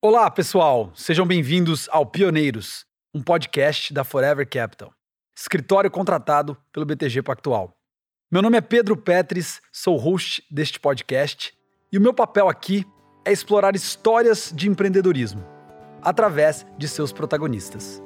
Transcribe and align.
Olá, 0.00 0.30
pessoal! 0.30 0.92
Sejam 0.94 1.26
bem-vindos 1.26 1.88
ao 1.90 2.06
Pioneiros, 2.06 2.86
um 3.12 3.20
podcast 3.20 3.92
da 3.92 4.04
Forever 4.04 4.48
Capital, 4.48 4.92
escritório 5.36 5.90
contratado 5.90 6.56
pelo 6.72 6.86
BTG 6.86 7.20
Pactual. 7.20 7.76
Meu 8.30 8.40
nome 8.40 8.56
é 8.56 8.60
Pedro 8.60 8.96
Petris, 8.96 9.60
sou 9.72 9.96
host 9.96 10.44
deste 10.48 10.78
podcast 10.78 11.52
e 11.90 11.98
o 11.98 12.00
meu 12.00 12.14
papel 12.14 12.48
aqui 12.48 12.86
é 13.24 13.32
explorar 13.32 13.74
histórias 13.74 14.52
de 14.54 14.68
empreendedorismo 14.68 15.44
através 16.00 16.64
de 16.78 16.86
seus 16.86 17.12
protagonistas. 17.12 18.00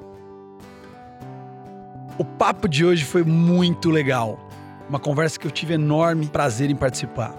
O 2.17 2.25
papo 2.25 2.71
de 2.71 2.87
hoje 2.87 3.05
foi 3.05 3.23
muito 3.23 3.91
legal, 3.91 4.41
uma 4.89 4.99
conversa 4.99 5.39
que 5.39 5.47
eu 5.47 5.51
tive 5.51 5.75
enorme 5.75 6.27
prazer 6.27 6.71
em 6.71 6.75
participar. 6.75 7.35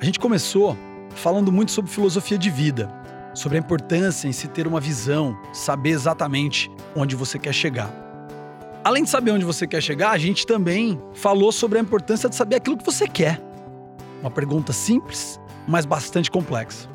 A 0.00 0.04
gente 0.04 0.18
começou 0.18 0.76
falando 1.10 1.52
muito 1.52 1.70
sobre 1.70 1.88
filosofia 1.88 2.36
de 2.36 2.50
vida 2.50 2.99
sobre 3.34 3.58
a 3.58 3.60
importância 3.60 4.28
em 4.28 4.32
se 4.32 4.48
ter 4.48 4.66
uma 4.66 4.80
visão, 4.80 5.36
saber 5.52 5.90
exatamente 5.90 6.70
onde 6.94 7.14
você 7.14 7.38
quer 7.38 7.52
chegar. 7.52 7.90
Além 8.82 9.04
de 9.04 9.10
saber 9.10 9.30
onde 9.32 9.44
você 9.44 9.66
quer 9.66 9.82
chegar, 9.82 10.10
a 10.10 10.18
gente 10.18 10.46
também 10.46 11.00
falou 11.14 11.52
sobre 11.52 11.78
a 11.78 11.82
importância 11.82 12.28
de 12.28 12.34
saber 12.34 12.56
aquilo 12.56 12.76
que 12.76 12.84
você 12.84 13.06
quer. 13.06 13.40
Uma 14.20 14.30
pergunta 14.30 14.72
simples, 14.72 15.38
mas 15.68 15.84
bastante 15.84 16.30
complexa. 16.30 16.88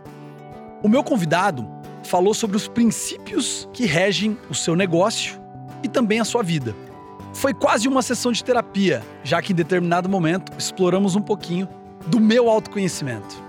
O 0.84 0.90
meu 0.90 1.04
convidado 1.04 1.68
falou 2.04 2.34
sobre 2.34 2.58
os 2.58 2.68
princípios 2.68 3.68
que 3.72 3.86
regem 3.86 4.38
o 4.50 4.56
seu 4.56 4.76
negócio 4.76 5.40
e 5.84 5.88
também 5.88 6.20
a 6.20 6.26
sua 6.26 6.44
vida. 6.44 6.76
Foi 7.34 7.54
quase 7.54 7.88
uma 7.88 8.02
sessão 8.02 8.32
de 8.32 8.44
terapia, 8.44 9.04
já 9.24 9.42
que 9.42 9.52
em 9.52 9.56
determinado 9.56 10.08
momento 10.08 10.52
exploramos 10.58 11.16
um 11.16 11.22
pouquinho 11.22 11.68
do 12.08 12.20
meu 12.20 12.50
autoconhecimento. 12.50 13.44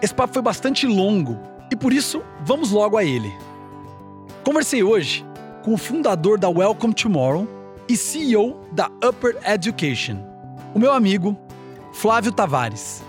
Esse 0.00 0.14
papo 0.14 0.34
foi 0.34 0.42
bastante 0.42 0.86
longo, 0.86 1.38
e 1.70 1.76
por 1.76 1.92
isso, 1.92 2.22
vamos 2.44 2.70
logo 2.70 2.96
a 2.96 3.04
ele. 3.04 3.32
Conversei 4.44 4.82
hoje 4.82 5.24
com 5.62 5.74
o 5.74 5.78
fundador 5.78 6.38
da 6.38 6.48
Welcome 6.48 6.94
Tomorrow 6.94 7.48
e 7.88 7.96
CEO 7.96 8.60
da 8.72 8.90
Upper 9.02 9.38
Education, 9.44 10.18
o 10.74 10.78
meu 10.78 10.92
amigo 10.92 11.38
Flávio 11.92 12.32
Tavares. 12.32 13.02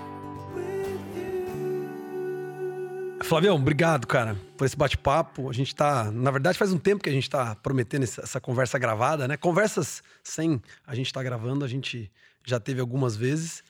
Flavião, 3.23 3.55
obrigado, 3.55 4.05
cara, 4.05 4.37
por 4.55 4.65
esse 4.65 4.77
bate-papo. 4.77 5.49
A 5.49 5.53
gente 5.53 5.73
tá. 5.73 6.11
Na 6.11 6.29
verdade, 6.29 6.57
faz 6.57 6.71
um 6.71 6.77
tempo 6.77 7.03
que 7.03 7.09
a 7.09 7.13
gente 7.13 7.27
tá 7.27 7.55
prometendo 7.55 8.03
essa 8.03 8.39
conversa 8.39 8.77
gravada, 8.77 9.27
né? 9.27 9.35
Conversas 9.35 10.03
sem 10.23 10.61
a 10.85 10.93
gente 10.93 11.11
tá 11.11 11.23
gravando, 11.23 11.65
a 11.65 11.67
gente 11.67 12.11
já 12.45 12.59
teve 12.59 12.79
algumas 12.79 13.15
vezes. 13.15 13.63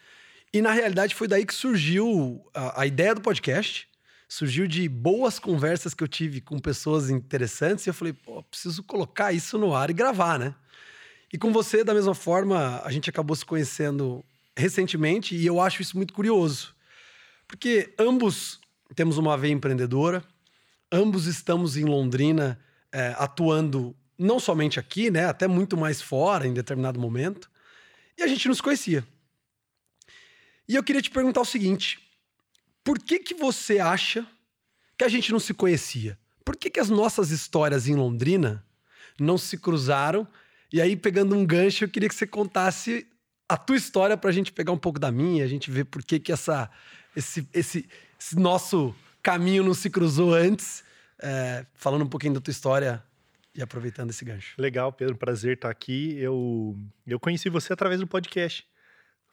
E 0.53 0.61
na 0.61 0.71
realidade 0.71 1.15
foi 1.15 1.27
daí 1.27 1.45
que 1.45 1.53
surgiu 1.53 2.45
a, 2.53 2.81
a 2.81 2.85
ideia 2.85 3.15
do 3.15 3.21
podcast 3.21 3.87
surgiu 4.27 4.67
de 4.67 4.87
boas 4.89 5.39
conversas 5.39 5.93
que 5.93 6.03
eu 6.03 6.07
tive 6.07 6.41
com 6.41 6.59
pessoas 6.59 7.09
interessantes 7.09 7.85
e 7.85 7.89
eu 7.89 7.93
falei, 7.93 8.13
pô, 8.13 8.41
preciso 8.43 8.83
colocar 8.83 9.31
isso 9.31 9.57
no 9.57 9.75
ar 9.75 9.89
e 9.89 9.93
gravar, 9.93 10.39
né? 10.39 10.53
E 11.31 11.37
com 11.37 11.51
você, 11.51 11.83
da 11.83 11.93
mesma 11.93 12.15
forma, 12.15 12.81
a 12.83 12.91
gente 12.91 13.09
acabou 13.09 13.35
se 13.35 13.45
conhecendo 13.45 14.23
recentemente 14.55 15.35
e 15.35 15.45
eu 15.45 15.59
acho 15.59 15.81
isso 15.81 15.97
muito 15.97 16.13
curioso. 16.13 16.73
Porque 17.47 17.93
ambos 17.99 18.59
temos 18.95 19.17
uma 19.17 19.37
veia 19.37 19.51
empreendedora, 19.51 20.23
ambos 20.91 21.25
estamos 21.25 21.77
em 21.77 21.85
Londrina 21.85 22.59
é, 22.91 23.15
atuando 23.17 23.95
não 24.17 24.39
somente 24.39 24.79
aqui, 24.79 25.11
né, 25.11 25.25
até 25.25 25.47
muito 25.47 25.75
mais 25.75 26.01
fora 26.01 26.47
em 26.47 26.53
determinado 26.53 26.99
momento, 26.99 27.49
e 28.17 28.23
a 28.23 28.27
gente 28.27 28.47
nos 28.47 28.61
conhecia. 28.61 29.05
E 30.67 30.75
eu 30.75 30.83
queria 30.83 31.01
te 31.01 31.11
perguntar 31.11 31.41
o 31.41 31.45
seguinte: 31.45 31.99
por 32.85 32.99
que, 32.99 33.17
que 33.17 33.33
você 33.33 33.79
acha 33.79 34.25
que 34.95 35.03
a 35.03 35.09
gente 35.09 35.31
não 35.31 35.39
se 35.39 35.55
conhecia? 35.55 36.17
Por 36.45 36.55
que, 36.55 36.69
que 36.69 36.79
as 36.79 36.87
nossas 36.87 37.31
histórias 37.31 37.87
em 37.87 37.95
Londrina 37.95 38.63
não 39.19 39.39
se 39.39 39.57
cruzaram? 39.57 40.27
E 40.71 40.79
aí, 40.79 40.95
pegando 40.95 41.35
um 41.35 41.43
gancho, 41.43 41.83
eu 41.83 41.89
queria 41.89 42.07
que 42.07 42.13
você 42.13 42.27
contasse 42.27 43.07
a 43.49 43.57
tua 43.57 43.75
história 43.75 44.15
para 44.15 44.29
a 44.29 44.33
gente 44.33 44.51
pegar 44.51 44.71
um 44.71 44.77
pouco 44.77 44.99
da 44.99 45.11
minha, 45.11 45.43
a 45.43 45.47
gente 45.47 45.71
ver 45.71 45.85
por 45.85 46.03
que, 46.03 46.19
que 46.19 46.31
essa, 46.31 46.69
esse, 47.15 47.47
esse, 47.51 47.89
esse 48.19 48.35
nosso 48.35 48.93
caminho 49.23 49.63
não 49.63 49.73
se 49.73 49.89
cruzou 49.89 50.35
antes. 50.35 50.83
É, 51.17 51.65
falando 51.73 52.03
um 52.03 52.09
pouquinho 52.09 52.35
da 52.35 52.41
tua 52.41 52.51
história 52.51 53.03
e 53.55 53.63
aproveitando 53.63 54.11
esse 54.11 54.23
gancho. 54.23 54.53
Legal, 54.61 54.93
Pedro, 54.93 55.17
prazer 55.17 55.55
estar 55.55 55.71
aqui. 55.71 56.15
Eu, 56.19 56.77
eu 57.07 57.19
conheci 57.19 57.49
você 57.49 57.73
através 57.73 57.99
do 57.99 58.05
podcast 58.05 58.63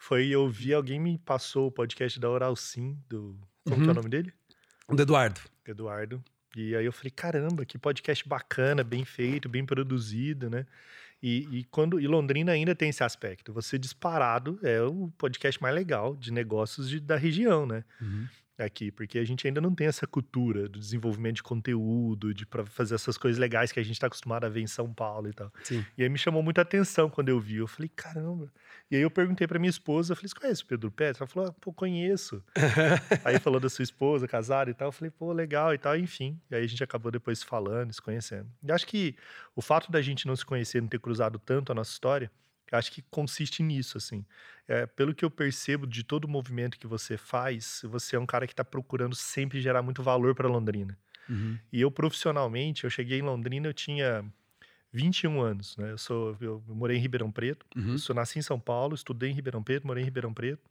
foi 0.02 0.26
eu 0.26 0.48
vi 0.48 0.74
alguém 0.74 0.98
me 0.98 1.16
passou 1.16 1.68
o 1.68 1.70
podcast 1.70 2.18
da 2.18 2.28
Oral 2.28 2.56
Sim, 2.56 2.98
do. 3.08 3.38
Como 3.64 3.76
uhum. 3.76 3.82
que 3.82 3.88
é 3.88 3.88
o 3.88 3.88
uhum. 3.88 3.94
nome 3.94 4.08
dele? 4.08 4.32
Do 4.88 5.02
Eduardo. 5.02 5.40
Eduardo. 5.66 6.24
E 6.56 6.76
aí 6.76 6.84
eu 6.84 6.92
falei, 6.92 7.10
caramba, 7.10 7.64
que 7.64 7.78
podcast 7.78 8.28
bacana, 8.28 8.84
bem 8.84 9.04
feito, 9.04 9.48
bem 9.48 9.64
produzido, 9.64 10.50
né? 10.50 10.66
E, 11.22 11.48
e, 11.52 11.64
quando 11.64 12.00
e 12.00 12.06
Londrina 12.06 12.52
ainda 12.52 12.74
tem 12.74 12.90
esse 12.90 13.02
aspecto. 13.02 13.52
Você 13.52 13.78
disparado 13.78 14.58
é 14.62 14.82
o 14.82 15.10
podcast 15.16 15.62
mais 15.62 15.74
legal 15.74 16.16
de 16.16 16.32
negócios 16.32 16.90
de, 16.90 17.00
da 17.00 17.16
região, 17.16 17.64
né? 17.64 17.84
Uhum 18.00 18.26
aqui, 18.58 18.90
porque 18.90 19.18
a 19.18 19.24
gente 19.24 19.46
ainda 19.46 19.60
não 19.60 19.74
tem 19.74 19.86
essa 19.86 20.06
cultura 20.06 20.68
do 20.68 20.78
desenvolvimento 20.78 21.36
de 21.36 21.42
conteúdo, 21.42 22.34
de 22.34 22.44
para 22.44 22.64
fazer 22.66 22.94
essas 22.94 23.16
coisas 23.16 23.38
legais 23.38 23.72
que 23.72 23.80
a 23.80 23.82
gente 23.82 23.94
está 23.94 24.06
acostumado 24.06 24.44
a 24.44 24.48
ver 24.48 24.60
em 24.60 24.66
São 24.66 24.92
Paulo 24.92 25.28
e 25.28 25.32
tal. 25.32 25.52
Sim. 25.62 25.84
E 25.96 26.02
aí 26.02 26.08
me 26.08 26.18
chamou 26.18 26.42
muita 26.42 26.60
atenção 26.60 27.08
quando 27.08 27.28
eu 27.28 27.40
vi. 27.40 27.56
Eu 27.56 27.66
falei, 27.66 27.88
caramba. 27.88 28.52
E 28.90 28.96
aí 28.96 29.02
eu 29.02 29.10
perguntei 29.10 29.46
para 29.46 29.58
minha 29.58 29.70
esposa, 29.70 30.12
eu 30.12 30.16
falei, 30.16 30.28
você 30.28 30.34
conhece 30.34 30.62
o 30.62 30.66
Pedro 30.66 30.90
Pérez? 30.90 31.20
Ela 31.20 31.26
falou, 31.26 31.48
ah, 31.48 31.54
pô, 31.60 31.72
conheço. 31.72 32.42
aí 33.24 33.38
falou 33.38 33.58
da 33.58 33.70
sua 33.70 33.82
esposa, 33.82 34.28
casada 34.28 34.70
e 34.70 34.74
tal. 34.74 34.88
Eu 34.88 34.92
falei, 34.92 35.10
pô, 35.10 35.32
legal 35.32 35.72
e 35.72 35.78
tal, 35.78 35.96
enfim. 35.96 36.38
E 36.50 36.54
aí 36.54 36.64
a 36.64 36.66
gente 36.66 36.84
acabou 36.84 37.10
depois 37.10 37.42
falando, 37.42 37.92
se 37.92 38.02
conhecendo. 38.02 38.48
E 38.62 38.70
acho 38.70 38.86
que 38.86 39.16
o 39.56 39.62
fato 39.62 39.90
da 39.90 40.02
gente 40.02 40.26
não 40.26 40.36
se 40.36 40.44
conhecer, 40.44 40.80
não 40.80 40.88
ter 40.88 41.00
cruzado 41.00 41.38
tanto 41.38 41.72
a 41.72 41.74
nossa 41.74 41.90
história, 41.90 42.30
acho 42.72 42.90
que 42.90 43.02
consiste 43.02 43.62
nisso, 43.62 43.98
assim. 43.98 44.24
É, 44.66 44.86
pelo 44.86 45.14
que 45.14 45.24
eu 45.24 45.30
percebo 45.30 45.86
de 45.86 46.02
todo 46.02 46.24
o 46.24 46.28
movimento 46.28 46.78
que 46.78 46.86
você 46.86 47.16
faz, 47.16 47.82
você 47.84 48.16
é 48.16 48.18
um 48.18 48.26
cara 48.26 48.46
que 48.46 48.52
está 48.52 48.64
procurando 48.64 49.14
sempre 49.14 49.60
gerar 49.60 49.82
muito 49.82 50.02
valor 50.02 50.34
para 50.34 50.48
Londrina. 50.48 50.98
Uhum. 51.28 51.58
E 51.72 51.80
eu, 51.80 51.90
profissionalmente, 51.90 52.84
eu 52.84 52.90
cheguei 52.90 53.18
em 53.18 53.22
Londrina, 53.22 53.68
eu 53.68 53.74
tinha 53.74 54.24
21 54.92 55.40
anos, 55.40 55.76
né? 55.76 55.92
Eu, 55.92 55.98
sou, 55.98 56.36
eu 56.40 56.62
morei 56.68 56.96
em 56.96 57.00
Ribeirão 57.00 57.30
Preto, 57.30 57.66
uhum. 57.76 57.92
eu 57.92 57.98
sou, 57.98 58.14
nasci 58.14 58.38
em 58.38 58.42
São 58.42 58.58
Paulo, 58.58 58.94
estudei 58.94 59.30
em 59.30 59.34
Ribeirão 59.34 59.62
Preto, 59.62 59.86
morei 59.86 60.02
em 60.02 60.06
Ribeirão 60.06 60.34
Preto. 60.34 60.62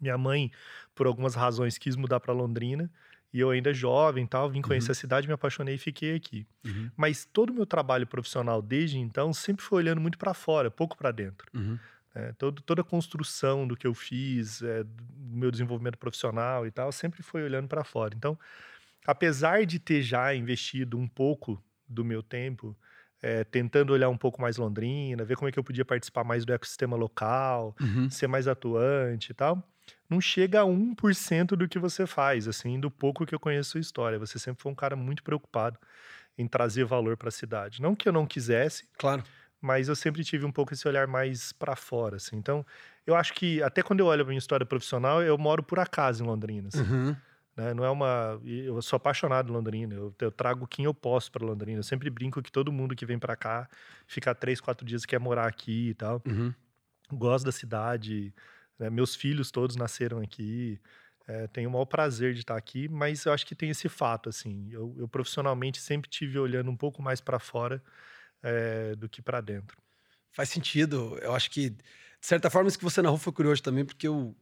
Minha 0.00 0.18
mãe, 0.18 0.50
por 0.94 1.06
algumas 1.06 1.34
razões, 1.34 1.78
quis 1.78 1.94
mudar 1.94 2.18
para 2.20 2.32
Londrina. 2.32 2.90
E 3.32 3.40
eu 3.40 3.50
ainda 3.50 3.72
jovem 3.72 4.26
tal, 4.26 4.50
vim 4.50 4.60
conhecer 4.60 4.88
uhum. 4.88 4.92
a 4.92 4.94
cidade, 4.94 5.26
me 5.26 5.32
apaixonei 5.32 5.76
e 5.76 5.78
fiquei 5.78 6.14
aqui. 6.14 6.46
Uhum. 6.64 6.90
Mas 6.96 7.24
todo 7.24 7.50
o 7.50 7.54
meu 7.54 7.64
trabalho 7.64 8.06
profissional 8.06 8.60
desde 8.60 8.98
então 8.98 9.32
sempre 9.32 9.64
foi 9.64 9.82
olhando 9.82 10.00
muito 10.00 10.18
para 10.18 10.34
fora, 10.34 10.70
pouco 10.70 10.96
para 10.96 11.10
dentro. 11.10 11.48
Uhum. 11.54 11.78
É, 12.14 12.32
todo, 12.32 12.60
toda 12.60 12.82
a 12.82 12.84
construção 12.84 13.66
do 13.66 13.74
que 13.74 13.86
eu 13.86 13.94
fiz, 13.94 14.60
é, 14.60 14.84
do 14.84 15.04
meu 15.16 15.50
desenvolvimento 15.50 15.96
profissional 15.96 16.66
e 16.66 16.70
tal, 16.70 16.92
sempre 16.92 17.22
foi 17.22 17.42
olhando 17.42 17.68
para 17.68 17.82
fora. 17.82 18.14
Então, 18.14 18.38
apesar 19.06 19.64
de 19.64 19.78
ter 19.78 20.02
já 20.02 20.34
investido 20.34 20.98
um 20.98 21.08
pouco 21.08 21.62
do 21.88 22.04
meu 22.04 22.22
tempo, 22.22 22.76
é, 23.22 23.44
tentando 23.44 23.92
olhar 23.92 24.10
um 24.10 24.16
pouco 24.16 24.42
mais 24.42 24.58
Londrina, 24.58 25.24
ver 25.24 25.36
como 25.36 25.48
é 25.48 25.52
que 25.52 25.58
eu 25.58 25.64
podia 25.64 25.84
participar 25.84 26.24
mais 26.24 26.44
do 26.44 26.52
ecossistema 26.52 26.96
local, 26.96 27.74
uhum. 27.80 28.10
ser 28.10 28.26
mais 28.26 28.46
atuante 28.46 29.30
e 29.30 29.34
tal, 29.34 29.62
não 30.12 30.20
chega 30.20 30.60
a 30.60 30.64
1% 30.64 31.56
do 31.56 31.66
que 31.66 31.78
você 31.78 32.06
faz, 32.06 32.46
assim, 32.46 32.78
do 32.78 32.90
pouco 32.90 33.24
que 33.24 33.34
eu 33.34 33.40
conheço 33.40 33.70
a 33.70 33.72
sua 33.72 33.80
história. 33.80 34.18
Você 34.18 34.38
sempre 34.38 34.62
foi 34.62 34.70
um 34.70 34.74
cara 34.74 34.94
muito 34.94 35.22
preocupado 35.22 35.78
em 36.36 36.46
trazer 36.46 36.84
valor 36.84 37.16
para 37.16 37.28
a 37.28 37.32
cidade. 37.32 37.80
Não 37.80 37.94
que 37.94 38.08
eu 38.08 38.12
não 38.12 38.26
quisesse, 38.26 38.86
claro, 38.98 39.22
mas 39.60 39.88
eu 39.88 39.96
sempre 39.96 40.24
tive 40.24 40.44
um 40.44 40.52
pouco 40.52 40.74
esse 40.74 40.86
olhar 40.86 41.06
mais 41.06 41.52
para 41.52 41.76
fora, 41.76 42.16
assim. 42.16 42.36
Então, 42.36 42.66
eu 43.06 43.14
acho 43.14 43.32
que 43.32 43.62
até 43.62 43.82
quando 43.82 44.00
eu 44.00 44.06
olho 44.06 44.22
a 44.22 44.26
minha 44.26 44.38
história 44.38 44.66
profissional, 44.66 45.22
eu 45.22 45.38
moro 45.38 45.62
por 45.62 45.78
acaso 45.78 46.22
em 46.22 46.26
Londrina, 46.26 46.68
assim. 46.68 46.82
uhum. 46.82 47.16
né? 47.56 47.72
Não 47.72 47.84
é 47.84 47.90
uma, 47.90 48.40
eu 48.44 48.80
sou 48.82 48.96
apaixonado 48.96 49.50
em 49.50 49.52
Londrina. 49.52 49.94
Eu, 49.94 50.14
eu 50.20 50.32
trago 50.32 50.66
quem 50.66 50.84
eu 50.84 50.92
posso 50.92 51.30
para 51.30 51.46
Londrina. 51.46 51.78
Eu 51.78 51.84
sempre 51.84 52.10
brinco 52.10 52.42
que 52.42 52.50
todo 52.50 52.72
mundo 52.72 52.96
que 52.96 53.06
vem 53.06 53.18
para 53.18 53.36
cá 53.36 53.68
fica 54.06 54.34
três, 54.34 54.60
quatro 54.60 54.84
dias 54.84 55.06
quer 55.06 55.20
morar 55.20 55.46
aqui 55.46 55.90
e 55.90 55.94
tal. 55.94 56.20
Uhum. 56.26 56.52
Gosto 57.12 57.44
da 57.44 57.52
cidade. 57.52 58.34
Né? 58.82 58.90
Meus 58.90 59.14
filhos 59.14 59.52
todos 59.52 59.76
nasceram 59.76 60.18
aqui. 60.18 60.80
É, 61.28 61.46
tenho 61.46 61.68
o 61.68 61.72
maior 61.72 61.84
prazer 61.84 62.34
de 62.34 62.40
estar 62.40 62.56
aqui, 62.56 62.88
mas 62.88 63.24
eu 63.24 63.32
acho 63.32 63.46
que 63.46 63.54
tem 63.54 63.70
esse 63.70 63.88
fato, 63.88 64.28
assim. 64.28 64.68
Eu, 64.72 64.92
eu 64.98 65.06
profissionalmente 65.06 65.80
sempre 65.80 66.10
tive 66.10 66.36
olhando 66.36 66.68
um 66.68 66.76
pouco 66.76 67.00
mais 67.00 67.20
para 67.20 67.38
fora 67.38 67.80
é, 68.42 68.96
do 68.96 69.08
que 69.08 69.22
para 69.22 69.40
dentro. 69.40 69.78
Faz 70.32 70.48
sentido. 70.48 71.16
Eu 71.22 71.32
acho 71.32 71.48
que, 71.48 71.70
de 71.70 71.78
certa 72.20 72.50
forma, 72.50 72.68
isso 72.68 72.78
que 72.78 72.84
você 72.84 73.00
narrou 73.00 73.18
foi 73.18 73.32
curioso 73.32 73.62
também, 73.62 73.84
porque 73.84 74.08
eu, 74.08 74.34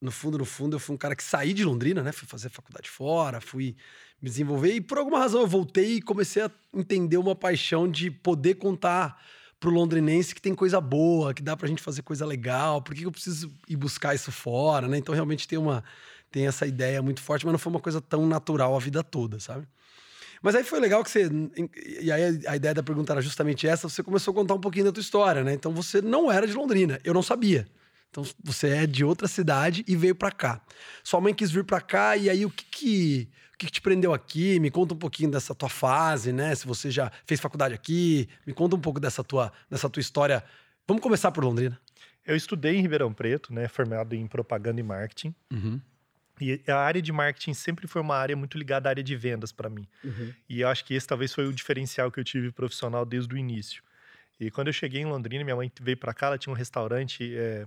no 0.00 0.10
fundo, 0.10 0.38
no 0.38 0.46
fundo, 0.46 0.76
eu 0.76 0.80
fui 0.80 0.94
um 0.94 0.98
cara 0.98 1.14
que 1.14 1.22
saí 1.22 1.52
de 1.52 1.62
Londrina, 1.62 2.02
né? 2.02 2.12
Fui 2.12 2.26
fazer 2.26 2.48
faculdade 2.48 2.88
fora, 2.88 3.42
fui 3.42 3.76
me 4.22 4.30
desenvolver 4.30 4.72
e 4.72 4.80
por 4.80 4.96
alguma 4.96 5.18
razão 5.18 5.42
eu 5.42 5.46
voltei 5.46 5.96
e 5.96 6.02
comecei 6.02 6.42
a 6.42 6.50
entender 6.72 7.18
uma 7.18 7.36
paixão 7.36 7.90
de 7.90 8.10
poder 8.10 8.54
contar 8.54 9.22
pro 9.62 9.70
londrinense 9.70 10.34
que 10.34 10.42
tem 10.42 10.56
coisa 10.56 10.80
boa, 10.80 11.32
que 11.32 11.40
dá 11.40 11.56
pra 11.56 11.68
gente 11.68 11.80
fazer 11.80 12.02
coisa 12.02 12.26
legal, 12.26 12.82
por 12.82 12.96
que 12.96 13.04
eu 13.04 13.12
preciso 13.12 13.48
ir 13.68 13.76
buscar 13.76 14.12
isso 14.12 14.32
fora, 14.32 14.88
né? 14.88 14.98
Então 14.98 15.14
realmente 15.14 15.46
tem 15.46 15.56
uma 15.56 15.84
tem 16.32 16.48
essa 16.48 16.66
ideia 16.66 17.00
muito 17.00 17.22
forte, 17.22 17.44
mas 17.44 17.52
não 17.52 17.58
foi 17.60 17.70
uma 17.70 17.78
coisa 17.78 18.00
tão 18.00 18.26
natural 18.26 18.74
a 18.74 18.80
vida 18.80 19.04
toda, 19.04 19.38
sabe? 19.38 19.68
Mas 20.42 20.56
aí 20.56 20.64
foi 20.64 20.80
legal 20.80 21.04
que 21.04 21.10
você. 21.10 21.30
E 22.00 22.10
aí 22.10 22.40
a 22.48 22.56
ideia 22.56 22.74
da 22.74 22.82
pergunta 22.82 23.12
era 23.12 23.22
justamente 23.22 23.68
essa. 23.68 23.88
Você 23.88 24.02
começou 24.02 24.32
a 24.32 24.34
contar 24.34 24.54
um 24.54 24.60
pouquinho 24.60 24.86
da 24.86 24.92
tua 24.92 25.00
história, 25.00 25.44
né? 25.44 25.54
Então 25.54 25.72
você 25.72 26.02
não 26.02 26.32
era 26.32 26.44
de 26.44 26.54
Londrina. 26.54 26.98
Eu 27.04 27.14
não 27.14 27.22
sabia. 27.22 27.68
Então 28.10 28.24
você 28.42 28.68
é 28.68 28.86
de 28.86 29.04
outra 29.04 29.28
cidade 29.28 29.84
e 29.86 29.94
veio 29.94 30.16
para 30.16 30.32
cá. 30.32 30.60
Sua 31.04 31.20
mãe 31.20 31.32
quis 31.32 31.52
vir 31.52 31.64
para 31.64 31.80
cá 31.80 32.16
e 32.16 32.28
aí 32.28 32.44
o 32.44 32.50
que 32.50 32.64
que, 32.64 33.28
que 33.62 33.66
que 33.66 33.72
te 33.72 33.80
prendeu 33.80 34.12
aqui? 34.12 34.58
Me 34.58 34.70
conta 34.70 34.94
um 34.94 34.96
pouquinho 34.96 35.30
dessa 35.30 35.54
tua 35.54 35.68
fase, 35.68 36.32
né? 36.32 36.54
Se 36.54 36.66
você 36.66 36.90
já 36.90 37.10
fez 37.24 37.40
faculdade 37.40 37.74
aqui, 37.74 38.28
me 38.46 38.52
conta 38.52 38.74
um 38.74 38.80
pouco 38.80 38.98
dessa 38.98 39.22
tua, 39.22 39.52
dessa 39.70 39.88
tua 39.88 40.00
história. 40.00 40.42
Vamos 40.86 41.02
começar 41.02 41.30
por 41.30 41.44
Londrina. 41.44 41.78
Eu 42.26 42.36
estudei 42.36 42.76
em 42.76 42.82
Ribeirão 42.82 43.12
Preto, 43.12 43.52
né? 43.52 43.68
Formado 43.68 44.14
em 44.14 44.26
propaganda 44.26 44.80
e 44.80 44.82
marketing. 44.82 45.34
Uhum. 45.52 45.80
E 46.40 46.60
a 46.66 46.76
área 46.76 47.00
de 47.00 47.12
marketing 47.12 47.54
sempre 47.54 47.86
foi 47.86 48.02
uma 48.02 48.16
área 48.16 48.36
muito 48.36 48.58
ligada 48.58 48.88
à 48.88 48.90
área 48.90 49.02
de 49.02 49.14
vendas 49.14 49.52
para 49.52 49.70
mim. 49.70 49.86
Uhum. 50.02 50.32
E 50.48 50.60
eu 50.62 50.68
acho 50.68 50.84
que 50.84 50.94
esse 50.94 51.06
talvez 51.06 51.32
foi 51.32 51.46
o 51.46 51.52
diferencial 51.52 52.10
que 52.10 52.18
eu 52.18 52.24
tive 52.24 52.50
profissional 52.50 53.04
desde 53.04 53.32
o 53.32 53.38
início. 53.38 53.82
E 54.40 54.50
quando 54.50 54.66
eu 54.68 54.72
cheguei 54.72 55.00
em 55.00 55.04
Londrina, 55.04 55.44
minha 55.44 55.54
mãe 55.54 55.70
veio 55.80 55.96
para 55.96 56.12
cá, 56.12 56.26
ela 56.26 56.38
tinha 56.38 56.52
um 56.52 56.56
restaurante 56.56 57.32
é, 57.36 57.64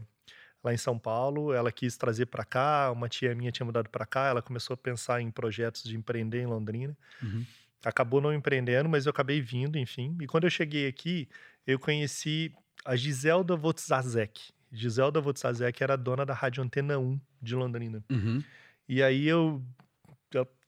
lá 0.66 0.74
em 0.74 0.78
São 0.78 0.98
Paulo, 0.98 1.54
ela 1.54 1.72
quis 1.72 1.96
trazer 1.96 2.26
para 2.26 2.44
cá, 2.44 2.92
uma 2.92 3.08
tia 3.08 3.36
minha 3.36 3.52
tinha 3.52 3.66
mudado 3.66 3.88
para 3.88 4.06
cá, 4.06 4.28
ela 4.28 4.42
começou 4.42 4.74
a 4.74 4.78
pensar 4.78 5.22
em 5.22 5.30
projetos 5.30 5.84
de 5.84 5.96
empreender 5.96 6.42
em 6.42 6.48
Londrina. 6.48 6.98
Uhum. 7.22 7.46
Acabou 7.84 8.20
não 8.20 8.34
empreendendo, 8.34 8.90
mas 8.90 9.06
eu 9.06 9.12
acabei 9.12 9.40
vindo, 9.40 9.78
enfim. 9.78 10.18
E 10.20 10.26
quando 10.26 10.46
eu 10.46 10.50
cheguei 10.50 10.88
aqui, 10.88 11.30
eu 11.68 11.78
conheci 11.78 12.52
a 12.84 12.96
Giselda 12.96 13.56
Votzazek. 13.56 14.52
Giselda 14.72 15.22
Votzazek 15.22 15.84
era 15.84 15.96
dona 15.96 16.26
da 16.26 16.34
Rádio 16.34 16.64
Antena 16.64 16.98
1 16.98 17.20
de 17.40 17.56
Londrina. 17.56 18.04
Uhum. 18.10 18.44
E 18.90 19.04
aí 19.04 19.28
eu 19.28 19.64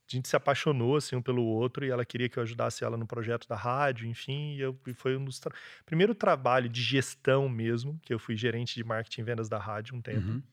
a 0.10 0.16
gente 0.16 0.28
se 0.30 0.36
apaixonou 0.36 0.96
assim 0.96 1.16
um 1.16 1.22
pelo 1.22 1.44
outro 1.44 1.86
e 1.86 1.90
ela 1.90 2.06
queria 2.06 2.30
que 2.30 2.40
eu 2.40 2.44
ajudasse 2.44 2.84
ela 2.84 2.96
no 2.96 3.06
projeto 3.06 3.48
da 3.48 3.56
rádio, 3.56 4.08
enfim, 4.08 4.56
e, 4.56 4.62
eu, 4.62 4.80
e 4.88 4.94
foi 4.94 5.18
um 5.18 5.26
dos 5.26 5.40
tra... 5.40 5.54
primeiro 5.86 6.16
trabalho 6.16 6.70
de 6.70 6.82
gestão 6.82 7.50
mesmo, 7.50 8.00
que 8.04 8.14
eu 8.14 8.20
fui 8.20 8.36
gerente 8.36 8.76
de 8.76 8.84
marketing 8.84 9.22
e 9.22 9.24
vendas 9.24 9.50
da 9.50 9.58
rádio 9.58 9.96
um 9.96 10.02
tempo. 10.02 10.28
Uhum. 10.28 10.44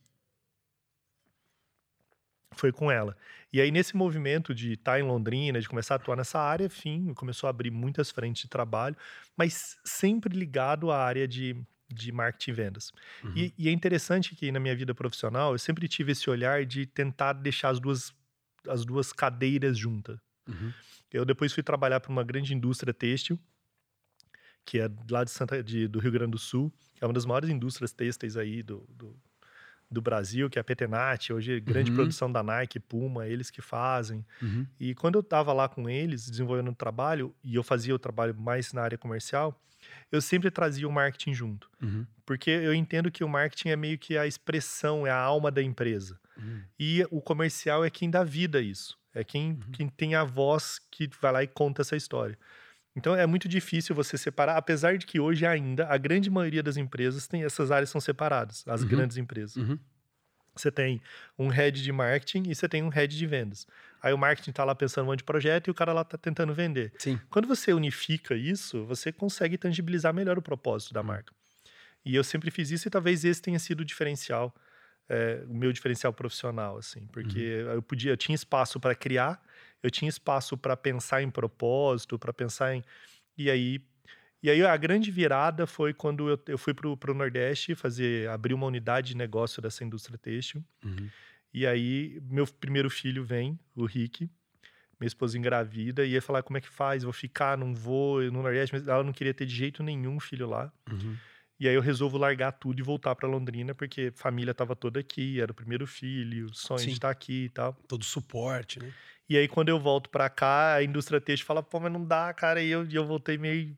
Foi 2.50 2.72
com 2.72 2.90
ela. 2.90 3.16
E 3.52 3.60
aí, 3.60 3.70
nesse 3.70 3.96
movimento 3.96 4.54
de 4.54 4.72
estar 4.72 4.98
em 4.98 5.02
Londrina, 5.02 5.60
de 5.60 5.68
começar 5.68 5.94
a 5.94 5.96
atuar 5.96 6.16
nessa 6.16 6.40
área, 6.40 6.64
enfim, 6.64 7.12
começou 7.14 7.46
a 7.46 7.50
abrir 7.50 7.70
muitas 7.70 8.10
frentes 8.10 8.42
de 8.42 8.48
trabalho, 8.48 8.96
mas 9.36 9.78
sempre 9.84 10.36
ligado 10.36 10.90
à 10.90 10.98
área 10.98 11.26
de, 11.26 11.56
de 11.88 12.10
marketing 12.10 12.50
e 12.50 12.54
vendas. 12.54 12.92
Uhum. 13.22 13.32
E, 13.36 13.54
e 13.56 13.68
é 13.68 13.72
interessante 13.72 14.34
que 14.34 14.50
na 14.50 14.58
minha 14.58 14.74
vida 14.74 14.94
profissional, 14.94 15.52
eu 15.52 15.58
sempre 15.58 15.86
tive 15.88 16.12
esse 16.12 16.28
olhar 16.28 16.64
de 16.64 16.86
tentar 16.86 17.34
deixar 17.34 17.70
as 17.70 17.80
duas 17.80 18.12
as 18.68 18.84
duas 18.84 19.12
cadeiras 19.12 19.78
juntas. 19.78 20.18
Uhum. 20.48 20.72
Eu 21.12 21.24
depois 21.24 21.52
fui 21.52 21.62
trabalhar 21.62 22.00
para 22.00 22.10
uma 22.10 22.24
grande 22.24 22.54
indústria 22.54 22.92
têxtil, 22.92 23.38
que 24.64 24.80
é 24.80 24.90
lá 25.10 25.24
de 25.24 25.30
Santa, 25.30 25.62
de, 25.62 25.86
do 25.86 25.98
Rio 25.98 26.12
Grande 26.12 26.32
do 26.32 26.38
Sul, 26.38 26.72
que 26.94 27.04
é 27.04 27.06
uma 27.06 27.12
das 27.12 27.26
maiores 27.26 27.50
indústrias 27.50 27.92
têxteis 27.92 28.36
aí 28.36 28.62
do, 28.62 28.86
do, 28.88 29.16
do 29.90 30.00
Brasil, 30.00 30.48
que 30.48 30.58
é 30.58 30.60
a 30.60 30.64
Petenat, 30.64 31.32
hoje 31.32 31.60
grande 31.60 31.90
uhum. 31.90 31.96
produção 31.96 32.30
da 32.30 32.42
Nike, 32.42 32.80
Puma, 32.80 33.26
eles 33.26 33.50
que 33.50 33.60
fazem. 33.60 34.24
Uhum. 34.42 34.66
E 34.80 34.94
quando 34.94 35.16
eu 35.16 35.20
estava 35.20 35.52
lá 35.52 35.68
com 35.68 35.88
eles, 35.88 36.28
desenvolvendo 36.28 36.70
o 36.70 36.74
trabalho, 36.74 37.34
e 37.42 37.54
eu 37.54 37.62
fazia 37.62 37.94
o 37.94 37.98
trabalho 37.98 38.34
mais 38.34 38.72
na 38.72 38.82
área 38.82 38.98
comercial, 38.98 39.60
eu 40.10 40.20
sempre 40.20 40.50
trazia 40.50 40.88
o 40.88 40.92
marketing 40.92 41.34
junto. 41.34 41.70
Uhum. 41.82 42.06
Porque 42.24 42.50
eu 42.50 42.74
entendo 42.74 43.10
que 43.10 43.22
o 43.22 43.28
marketing 43.28 43.68
é 43.68 43.76
meio 43.76 43.98
que 43.98 44.16
a 44.16 44.26
expressão, 44.26 45.06
é 45.06 45.10
a 45.10 45.18
alma 45.18 45.50
da 45.50 45.62
empresa. 45.62 46.18
Uhum. 46.36 46.62
E 46.78 47.06
o 47.10 47.20
comercial 47.20 47.84
é 47.84 47.90
quem 47.90 48.10
dá 48.10 48.24
vida 48.24 48.58
a 48.58 48.62
isso. 48.62 48.98
É 49.14 49.22
quem, 49.22 49.52
uhum. 49.52 49.60
quem 49.72 49.88
tem 49.88 50.14
a 50.14 50.24
voz 50.24 50.80
que 50.90 51.08
vai 51.20 51.32
lá 51.32 51.42
e 51.42 51.46
conta 51.46 51.82
essa 51.82 51.96
história. 51.96 52.36
Então 52.96 53.14
é 53.14 53.26
muito 53.26 53.48
difícil 53.48 53.94
você 53.94 54.16
separar, 54.16 54.56
apesar 54.56 54.96
de 54.96 55.06
que 55.06 55.18
hoje 55.18 55.44
ainda 55.44 55.86
a 55.88 55.96
grande 55.96 56.30
maioria 56.30 56.62
das 56.62 56.76
empresas 56.76 57.26
tem 57.26 57.42
essas 57.42 57.70
áreas 57.70 57.90
são 57.90 58.00
separadas, 58.00 58.64
as 58.66 58.82
uhum. 58.82 58.88
grandes 58.88 59.16
empresas. 59.16 59.56
Uhum. 59.56 59.78
Você 60.54 60.70
tem 60.70 61.02
um 61.36 61.48
head 61.48 61.82
de 61.82 61.90
marketing 61.90 62.48
e 62.48 62.54
você 62.54 62.68
tem 62.68 62.82
um 62.82 62.88
head 62.88 63.16
de 63.16 63.26
vendas. 63.26 63.66
Aí 64.00 64.12
o 64.12 64.18
marketing 64.18 64.50
está 64.50 64.62
lá 64.62 64.74
pensando 64.74 65.04
um 65.04 65.08
monte 65.08 65.18
de 65.18 65.24
projeto 65.24 65.66
e 65.66 65.70
o 65.70 65.74
cara 65.74 65.92
lá 65.92 66.02
está 66.02 66.16
tentando 66.16 66.54
vender. 66.54 66.92
Sim. 66.98 67.18
Quando 67.28 67.48
você 67.48 67.72
unifica 67.72 68.36
isso, 68.36 68.84
você 68.84 69.10
consegue 69.10 69.58
tangibilizar 69.58 70.14
melhor 70.14 70.38
o 70.38 70.42
propósito 70.42 70.94
da 70.94 71.00
uhum. 71.00 71.06
marca. 71.06 71.32
E 72.04 72.14
eu 72.14 72.22
sempre 72.22 72.50
fiz 72.50 72.70
isso 72.70 72.86
e 72.86 72.90
talvez 72.90 73.24
esse 73.24 73.42
tenha 73.42 73.58
sido 73.58 73.80
o 73.80 73.84
diferencial 73.84 74.54
é, 75.08 75.44
o 75.48 75.54
meu 75.54 75.72
diferencial 75.72 76.12
profissional, 76.12 76.78
assim, 76.78 77.06
porque 77.08 77.62
uhum. 77.62 77.72
eu 77.72 77.82
podia, 77.82 78.12
eu 78.12 78.16
tinha 78.16 78.34
espaço 78.34 78.80
para 78.80 78.94
criar, 78.94 79.42
eu 79.82 79.90
tinha 79.90 80.08
espaço 80.08 80.56
para 80.56 80.76
pensar 80.76 81.22
em 81.22 81.30
propósito, 81.30 82.18
para 82.18 82.32
pensar 82.32 82.74
em 82.74 82.82
e 83.36 83.50
aí 83.50 83.80
e 84.42 84.50
aí 84.50 84.62
a 84.62 84.76
grande 84.76 85.10
virada 85.10 85.66
foi 85.66 85.94
quando 85.94 86.28
eu, 86.28 86.38
eu 86.48 86.58
fui 86.58 86.74
para 86.74 86.86
o 86.86 87.14
Nordeste 87.14 87.74
fazer 87.74 88.28
abrir 88.28 88.52
uma 88.52 88.66
unidade 88.66 89.08
de 89.08 89.16
negócio 89.16 89.62
dessa 89.62 89.82
indústria 89.82 90.18
têxtil. 90.18 90.62
Uhum. 90.84 91.08
E 91.52 91.66
aí 91.66 92.20
meu 92.28 92.46
primeiro 92.46 92.90
filho 92.90 93.24
vem, 93.24 93.58
o 93.74 93.86
Rick, 93.86 94.30
minha 95.00 95.06
esposa 95.06 95.38
engravida, 95.38 96.04
e 96.04 96.10
ia 96.10 96.22
falar 96.22 96.42
como 96.42 96.58
é 96.58 96.60
que 96.60 96.68
faz, 96.68 97.02
vou 97.04 97.12
ficar, 97.12 97.56
não 97.56 97.74
vou, 97.74 98.20
no 98.22 98.42
Nordeste, 98.42 98.74
mas 98.74 98.86
ela 98.86 99.02
não 99.02 99.12
queria 99.12 99.32
ter 99.32 99.46
de 99.46 99.54
jeito 99.54 99.82
nenhum 99.82 100.20
filho 100.20 100.46
lá. 100.46 100.70
Uhum. 100.90 101.16
E 101.58 101.68
aí 101.68 101.74
eu 101.74 101.80
resolvo 101.80 102.18
largar 102.18 102.52
tudo 102.52 102.80
e 102.80 102.82
voltar 102.82 103.14
para 103.14 103.28
Londrina, 103.28 103.74
porque 103.74 104.12
a 104.14 104.18
família 104.18 104.50
estava 104.50 104.74
toda 104.74 104.98
aqui, 105.00 105.40
era 105.40 105.52
o 105.52 105.54
primeiro 105.54 105.86
filho, 105.86 106.52
sonho 106.52 106.80
Sim. 106.80 106.86
de 106.86 106.92
estar 106.94 107.10
aqui 107.10 107.44
e 107.44 107.48
tal. 107.48 107.74
Todo 107.86 108.04
suporte, 108.04 108.80
né? 108.80 108.92
E 109.28 109.38
aí 109.38 109.48
quando 109.48 109.68
eu 109.68 109.78
volto 109.78 110.10
para 110.10 110.28
cá, 110.28 110.74
a 110.74 110.82
indústria 110.82 111.20
têxtil 111.20 111.46
fala, 111.46 111.62
pô, 111.62 111.80
mas 111.80 111.92
não 111.92 112.04
dá, 112.04 112.32
cara. 112.34 112.60
E 112.62 112.68
eu, 112.68 112.84
e 112.84 112.94
eu 112.94 113.06
voltei 113.06 113.38
meio, 113.38 113.76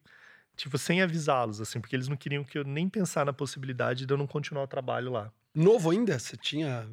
tipo, 0.56 0.76
sem 0.78 1.02
avisá-los, 1.02 1.60
assim, 1.60 1.80
porque 1.80 1.94
eles 1.94 2.08
não 2.08 2.16
queriam 2.16 2.42
que 2.42 2.58
eu 2.58 2.64
nem 2.64 2.88
pensar 2.88 3.24
na 3.26 3.32
possibilidade 3.32 4.06
de 4.06 4.12
eu 4.12 4.18
não 4.18 4.26
continuar 4.26 4.64
o 4.64 4.68
trabalho 4.68 5.12
lá. 5.12 5.30
Novo 5.54 5.90
ainda? 5.90 6.18
Você 6.18 6.36
tinha 6.36 6.88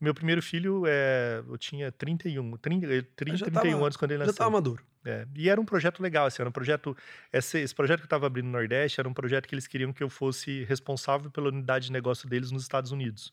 meu 0.00 0.14
primeiro 0.14 0.42
filho, 0.42 0.84
é, 0.86 1.42
eu 1.48 1.56
tinha 1.58 1.90
31, 1.92 2.56
30, 2.56 2.86
30 3.16 3.44
31 3.46 3.50
tava, 3.50 3.68
anos 3.68 3.96
quando 3.96 4.10
ele 4.12 4.18
nasceu. 4.18 4.32
Já 4.32 4.34
estava 4.34 4.50
maduro. 4.50 4.84
É, 5.04 5.26
e 5.34 5.48
era 5.48 5.60
um 5.60 5.64
projeto 5.64 6.02
legal, 6.02 6.26
assim, 6.26 6.40
era 6.40 6.48
um 6.48 6.52
projeto. 6.52 6.96
Esse, 7.32 7.58
esse 7.58 7.74
projeto 7.74 7.98
que 7.98 8.04
eu 8.04 8.06
estava 8.06 8.26
abrindo 8.26 8.46
no 8.46 8.52
Nordeste 8.52 9.00
era 9.00 9.08
um 9.08 9.14
projeto 9.14 9.46
que 9.46 9.54
eles 9.54 9.66
queriam 9.66 9.92
que 9.92 10.02
eu 10.02 10.08
fosse 10.08 10.64
responsável 10.64 11.30
pela 11.30 11.48
unidade 11.48 11.86
de 11.86 11.92
negócio 11.92 12.28
deles 12.28 12.50
nos 12.50 12.62
Estados 12.62 12.90
Unidos. 12.90 13.32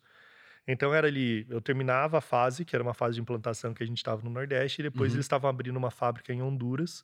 Então 0.68 0.94
era 0.94 1.08
ali, 1.08 1.46
eu 1.50 1.60
terminava 1.60 2.20
a 2.20 2.22
fase, 2.22 2.64
que 2.64 2.76
era 2.76 2.84
uma 2.84 2.94
fase 2.94 3.16
de 3.16 3.22
implantação 3.22 3.74
que 3.74 3.84
a 3.84 3.86
gente 3.86 3.98
estava 3.98 4.22
no 4.22 4.30
Nordeste, 4.30 4.82
e 4.82 4.84
depois 4.84 5.12
uhum. 5.12 5.18
eles 5.18 5.26
estavam 5.26 5.50
abrindo 5.50 5.76
uma 5.76 5.90
fábrica 5.90 6.32
em 6.32 6.42
Honduras, 6.42 7.04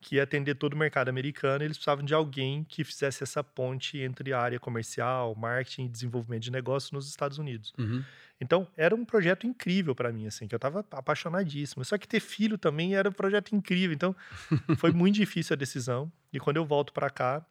que 0.00 0.16
ia 0.16 0.22
atender 0.22 0.54
todo 0.54 0.74
o 0.74 0.76
mercado 0.76 1.08
americano, 1.08 1.64
eles 1.64 1.76
precisavam 1.76 2.04
de 2.04 2.14
alguém 2.14 2.64
que 2.64 2.84
fizesse 2.84 3.22
essa 3.22 3.42
ponte 3.42 3.98
entre 3.98 4.32
a 4.32 4.40
área 4.40 4.60
comercial, 4.60 5.34
marketing 5.34 5.86
e 5.86 5.88
desenvolvimento 5.88 6.42
de 6.42 6.52
negócios 6.52 6.92
nos 6.92 7.08
Estados 7.08 7.38
Unidos. 7.38 7.72
Uhum. 7.78 8.04
Então, 8.40 8.68
era 8.76 8.94
um 8.94 9.04
projeto 9.04 9.46
incrível 9.46 9.94
para 9.94 10.12
mim, 10.12 10.26
assim, 10.26 10.46
que 10.46 10.54
eu 10.54 10.58
estava 10.58 10.84
apaixonadíssimo. 10.90 11.84
Só 11.84 11.96
que 11.96 12.06
ter 12.06 12.20
filho 12.20 12.58
também 12.58 12.94
era 12.94 13.08
um 13.08 13.12
projeto 13.12 13.54
incrível. 13.54 13.94
Então, 13.94 14.14
foi 14.78 14.92
muito 14.92 15.14
difícil 15.14 15.54
a 15.54 15.56
decisão. 15.56 16.12
E 16.32 16.38
quando 16.38 16.58
eu 16.58 16.66
volto 16.66 16.92
para 16.92 17.08
cá, 17.08 17.44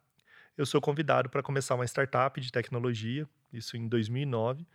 eu 0.56 0.64
sou 0.64 0.80
convidado 0.80 1.28
para 1.28 1.42
começar 1.42 1.74
uma 1.74 1.84
startup 1.84 2.40
de 2.40 2.50
tecnologia, 2.50 3.28
isso 3.52 3.76
em 3.76 3.88
2009, 3.88 4.66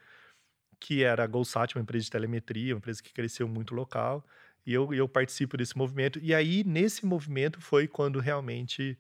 que 0.80 1.04
era 1.04 1.24
a 1.24 1.28
GoSat, 1.28 1.76
uma 1.76 1.82
empresa 1.82 2.06
de 2.06 2.12
telemetria, 2.12 2.74
uma 2.74 2.80
empresa 2.80 3.02
que 3.02 3.14
cresceu 3.14 3.48
muito 3.48 3.74
local. 3.74 4.26
E 4.66 4.74
eu, 4.74 4.94
eu 4.94 5.08
participo 5.08 5.58
desse 5.58 5.78
movimento. 5.78 6.20
E 6.22 6.34
aí, 6.34 6.64
nesse 6.64 7.06
movimento, 7.06 7.60
foi 7.60 7.88
quando 7.88 8.20
realmente, 8.20 8.98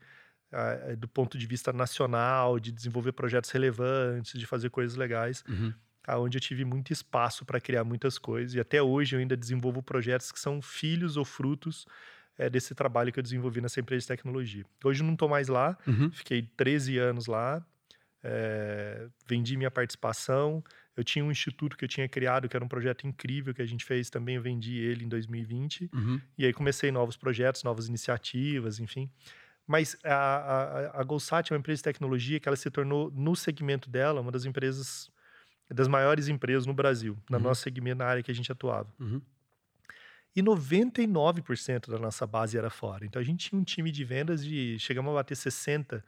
ah, 0.51 0.96
do 0.98 1.08
ponto 1.08 1.38
de 1.38 1.46
vista 1.46 1.72
nacional, 1.72 2.60
de 2.60 2.72
desenvolver 2.72 3.12
projetos 3.12 3.51
relevantes, 3.51 4.39
de 4.39 4.46
fazer 4.46 4.70
coisas 4.70 4.98
legais, 4.98 5.44
uhum 5.48 5.74
onde 6.18 6.38
eu 6.38 6.41
tive 6.41 6.65
muito 6.65 6.91
espaço 6.91 7.46
para 7.46 7.60
criar 7.60 7.84
muitas 7.84 8.18
coisas. 8.18 8.56
E 8.56 8.60
até 8.60 8.82
hoje 8.82 9.15
eu 9.15 9.20
ainda 9.20 9.38
desenvolvo 9.38 9.84
projetos 9.84 10.32
que 10.32 10.39
são 10.39 10.62
filhos 10.62 11.15
ou 11.18 11.24
frutos 11.24 11.86
é, 12.38 12.50
desse 12.50 12.74
trabalho 12.74 13.12
que 13.12 13.20
eu 13.20 13.24
desenvolvi 13.24 13.62
nessa 13.62 13.80
empresa 13.80 14.01
de 14.01 14.08
tecnologia. 14.08 14.65
Hoje 14.84 15.01
eu 15.01 15.06
não 15.06 15.13
estou 15.13 15.30
mais 15.30 15.48
lá, 15.48 15.77
uhum. 15.88 16.12
fiquei 16.12 16.41
13 16.41 16.98
anos 16.98 17.27
lá, 17.27 17.63
é, 18.24 19.08
vendi 19.27 19.56
minha 19.56 19.72
participação. 19.72 20.63
Eu 20.95 21.03
tinha 21.03 21.24
um 21.24 21.31
instituto 21.31 21.77
que 21.77 21.86
eu 21.86 21.89
tinha 21.89 22.07
criado, 22.07 22.50
que 22.50 22.55
era 22.55 22.63
um 22.63 22.67
projeto 22.67 23.07
incrível 23.07 23.53
que 23.53 23.62
a 23.62 23.65
gente 23.65 23.86
fez 23.86 24.10
também, 24.10 24.36
eu 24.36 24.41
vendi 24.41 24.77
ele 24.77 25.05
em 25.05 25.07
2020. 25.07 25.89
Uhum. 25.93 26.21
E 26.38 26.45
aí 26.45 26.53
comecei 26.53 26.91
novos 26.91 27.15
projetos, 27.15 27.63
novas 27.63 27.88
iniciativas, 27.88 28.79
enfim. 28.79 29.10
Mas 29.65 29.98
a, 30.03 30.13
a, 30.13 31.01
a 31.01 31.03
GoSat 31.03 31.51
é 31.51 31.55
uma 31.55 31.60
empresa 31.60 31.77
de 31.77 31.83
tecnologia 31.83 32.39
que 32.39 32.50
ela 32.50 32.57
se 32.57 32.69
tornou, 32.69 33.10
no 33.12 33.36
segmento 33.36 33.89
dela, 33.89 34.19
uma 34.19 34.31
das 34.31 34.45
empresas 34.45 35.10
das 35.74 35.88
maiores 35.88 36.27
empresas 36.27 36.65
no 36.65 36.74
Brasil, 36.74 37.17
na 37.29 37.38
uhum. 37.38 37.43
nossa 37.43 37.62
segmento, 37.62 38.00
na 38.00 38.05
área 38.05 38.21
que 38.21 38.29
a 38.29 38.36
gente 38.36 38.51
atuava. 38.51 38.93
Uhum. 39.00 39.21
E 40.36 40.41
99% 40.41 41.89
da 41.89 41.98
nossa 41.98 42.25
base 42.25 42.57
era 42.57 42.69
fora. 42.69 43.05
Então 43.05 43.21
a 43.21 43.24
gente 43.24 43.50
tinha 43.50 43.60
um 43.60 43.63
time 43.63 43.91
de 43.91 44.03
vendas 44.03 44.43
de. 44.43 44.77
Chegamos 44.79 45.12
a 45.12 45.15
bater 45.15 45.36
60 45.36 46.03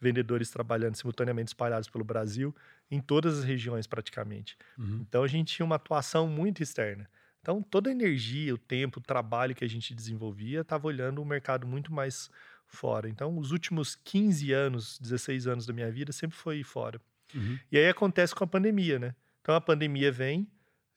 vendedores 0.00 0.50
trabalhando 0.50 0.96
simultaneamente 0.96 1.48
espalhados 1.48 1.88
pelo 1.88 2.04
Brasil, 2.04 2.54
em 2.90 3.00
todas 3.00 3.38
as 3.38 3.44
regiões 3.44 3.86
praticamente. 3.86 4.56
Uhum. 4.78 5.04
Então 5.08 5.22
a 5.22 5.28
gente 5.28 5.54
tinha 5.54 5.66
uma 5.66 5.76
atuação 5.76 6.28
muito 6.28 6.62
externa. 6.62 7.08
Então, 7.40 7.60
toda 7.62 7.90
a 7.90 7.92
energia, 7.92 8.54
o 8.54 8.58
tempo, 8.58 8.98
o 9.00 9.02
trabalho 9.02 9.54
que 9.54 9.62
a 9.64 9.68
gente 9.68 9.94
desenvolvia, 9.94 10.62
estava 10.62 10.86
olhando 10.86 11.20
o 11.20 11.26
mercado 11.26 11.66
muito 11.66 11.92
mais 11.92 12.30
fora. 12.66 13.06
Então, 13.06 13.36
os 13.36 13.50
últimos 13.52 13.94
15 13.94 14.50
anos, 14.50 14.98
16 14.98 15.46
anos 15.46 15.66
da 15.66 15.72
minha 15.74 15.90
vida, 15.92 16.10
sempre 16.10 16.38
foi 16.38 16.62
fora. 16.62 16.98
Uhum. 17.34 17.58
E 17.70 17.76
aí 17.76 17.86
acontece 17.86 18.34
com 18.34 18.44
a 18.44 18.46
pandemia, 18.46 18.98
né? 18.98 19.14
Então, 19.42 19.54
a 19.54 19.60
pandemia 19.60 20.10
vem, 20.10 20.48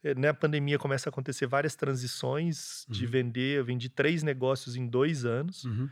eh, 0.02 0.14
na 0.14 0.32
pandemia 0.32 0.78
começa 0.78 1.08
a 1.08 1.10
acontecer 1.10 1.46
várias 1.46 1.76
transições 1.76 2.86
de 2.88 3.04
Uhum. 3.04 3.10
vender. 3.10 3.58
Eu 3.58 3.64
vendi 3.66 3.90
três 3.90 4.22
negócios 4.22 4.74
em 4.74 4.86
dois 4.86 5.26
anos. 5.26 5.64
Uhum. 5.64 5.88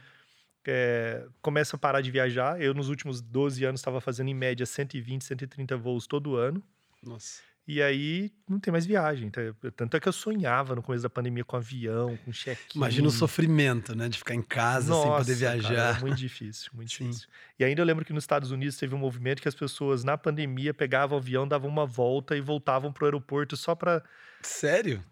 É, 0.66 1.26
começa 1.40 1.76
a 1.76 1.78
parar 1.78 2.00
de 2.00 2.10
viajar. 2.10 2.60
Eu, 2.60 2.74
nos 2.74 2.88
últimos 2.88 3.20
12 3.20 3.64
anos, 3.64 3.80
estava 3.80 4.00
fazendo 4.00 4.28
em 4.28 4.34
média 4.34 4.66
120, 4.66 5.24
130 5.24 5.76
voos 5.76 6.06
todo 6.06 6.36
ano. 6.36 6.62
Nossa. 7.02 7.40
E 7.68 7.82
aí 7.82 8.30
não 8.48 8.60
tem 8.60 8.70
mais 8.70 8.86
viagem. 8.86 9.28
Tá? 9.28 9.40
Tanto 9.74 9.96
é 9.96 10.00
que 10.00 10.08
eu 10.08 10.12
sonhava 10.12 10.76
no 10.76 10.82
começo 10.82 11.02
da 11.02 11.10
pandemia 11.10 11.44
com 11.44 11.56
avião, 11.56 12.16
com 12.24 12.30
check-in. 12.30 12.78
Imagina 12.78 13.08
o 13.08 13.10
sofrimento, 13.10 13.96
né? 13.96 14.08
De 14.08 14.18
ficar 14.18 14.34
em 14.34 14.42
casa 14.42 14.94
sem 14.94 15.02
poder 15.02 15.16
Nossa, 15.16 15.34
viajar. 15.34 15.74
Cara, 15.74 15.98
é 15.98 16.00
muito 16.00 16.16
difícil, 16.16 16.70
muito 16.72 16.92
Sim. 16.92 17.08
difícil. 17.08 17.28
E 17.58 17.64
ainda 17.64 17.82
eu 17.82 17.84
lembro 17.84 18.04
que 18.04 18.12
nos 18.12 18.22
Estados 18.22 18.52
Unidos 18.52 18.76
teve 18.76 18.94
um 18.94 18.98
movimento 18.98 19.42
que 19.42 19.48
as 19.48 19.54
pessoas, 19.54 20.04
na 20.04 20.16
pandemia, 20.16 20.72
pegavam 20.72 21.18
o 21.18 21.20
avião, 21.20 21.46
davam 21.46 21.68
uma 21.68 21.84
volta 21.84 22.36
e 22.36 22.40
voltavam 22.40 22.92
pro 22.92 23.04
aeroporto 23.04 23.56
só 23.56 23.74
para 23.74 24.00
Sério? 24.42 25.02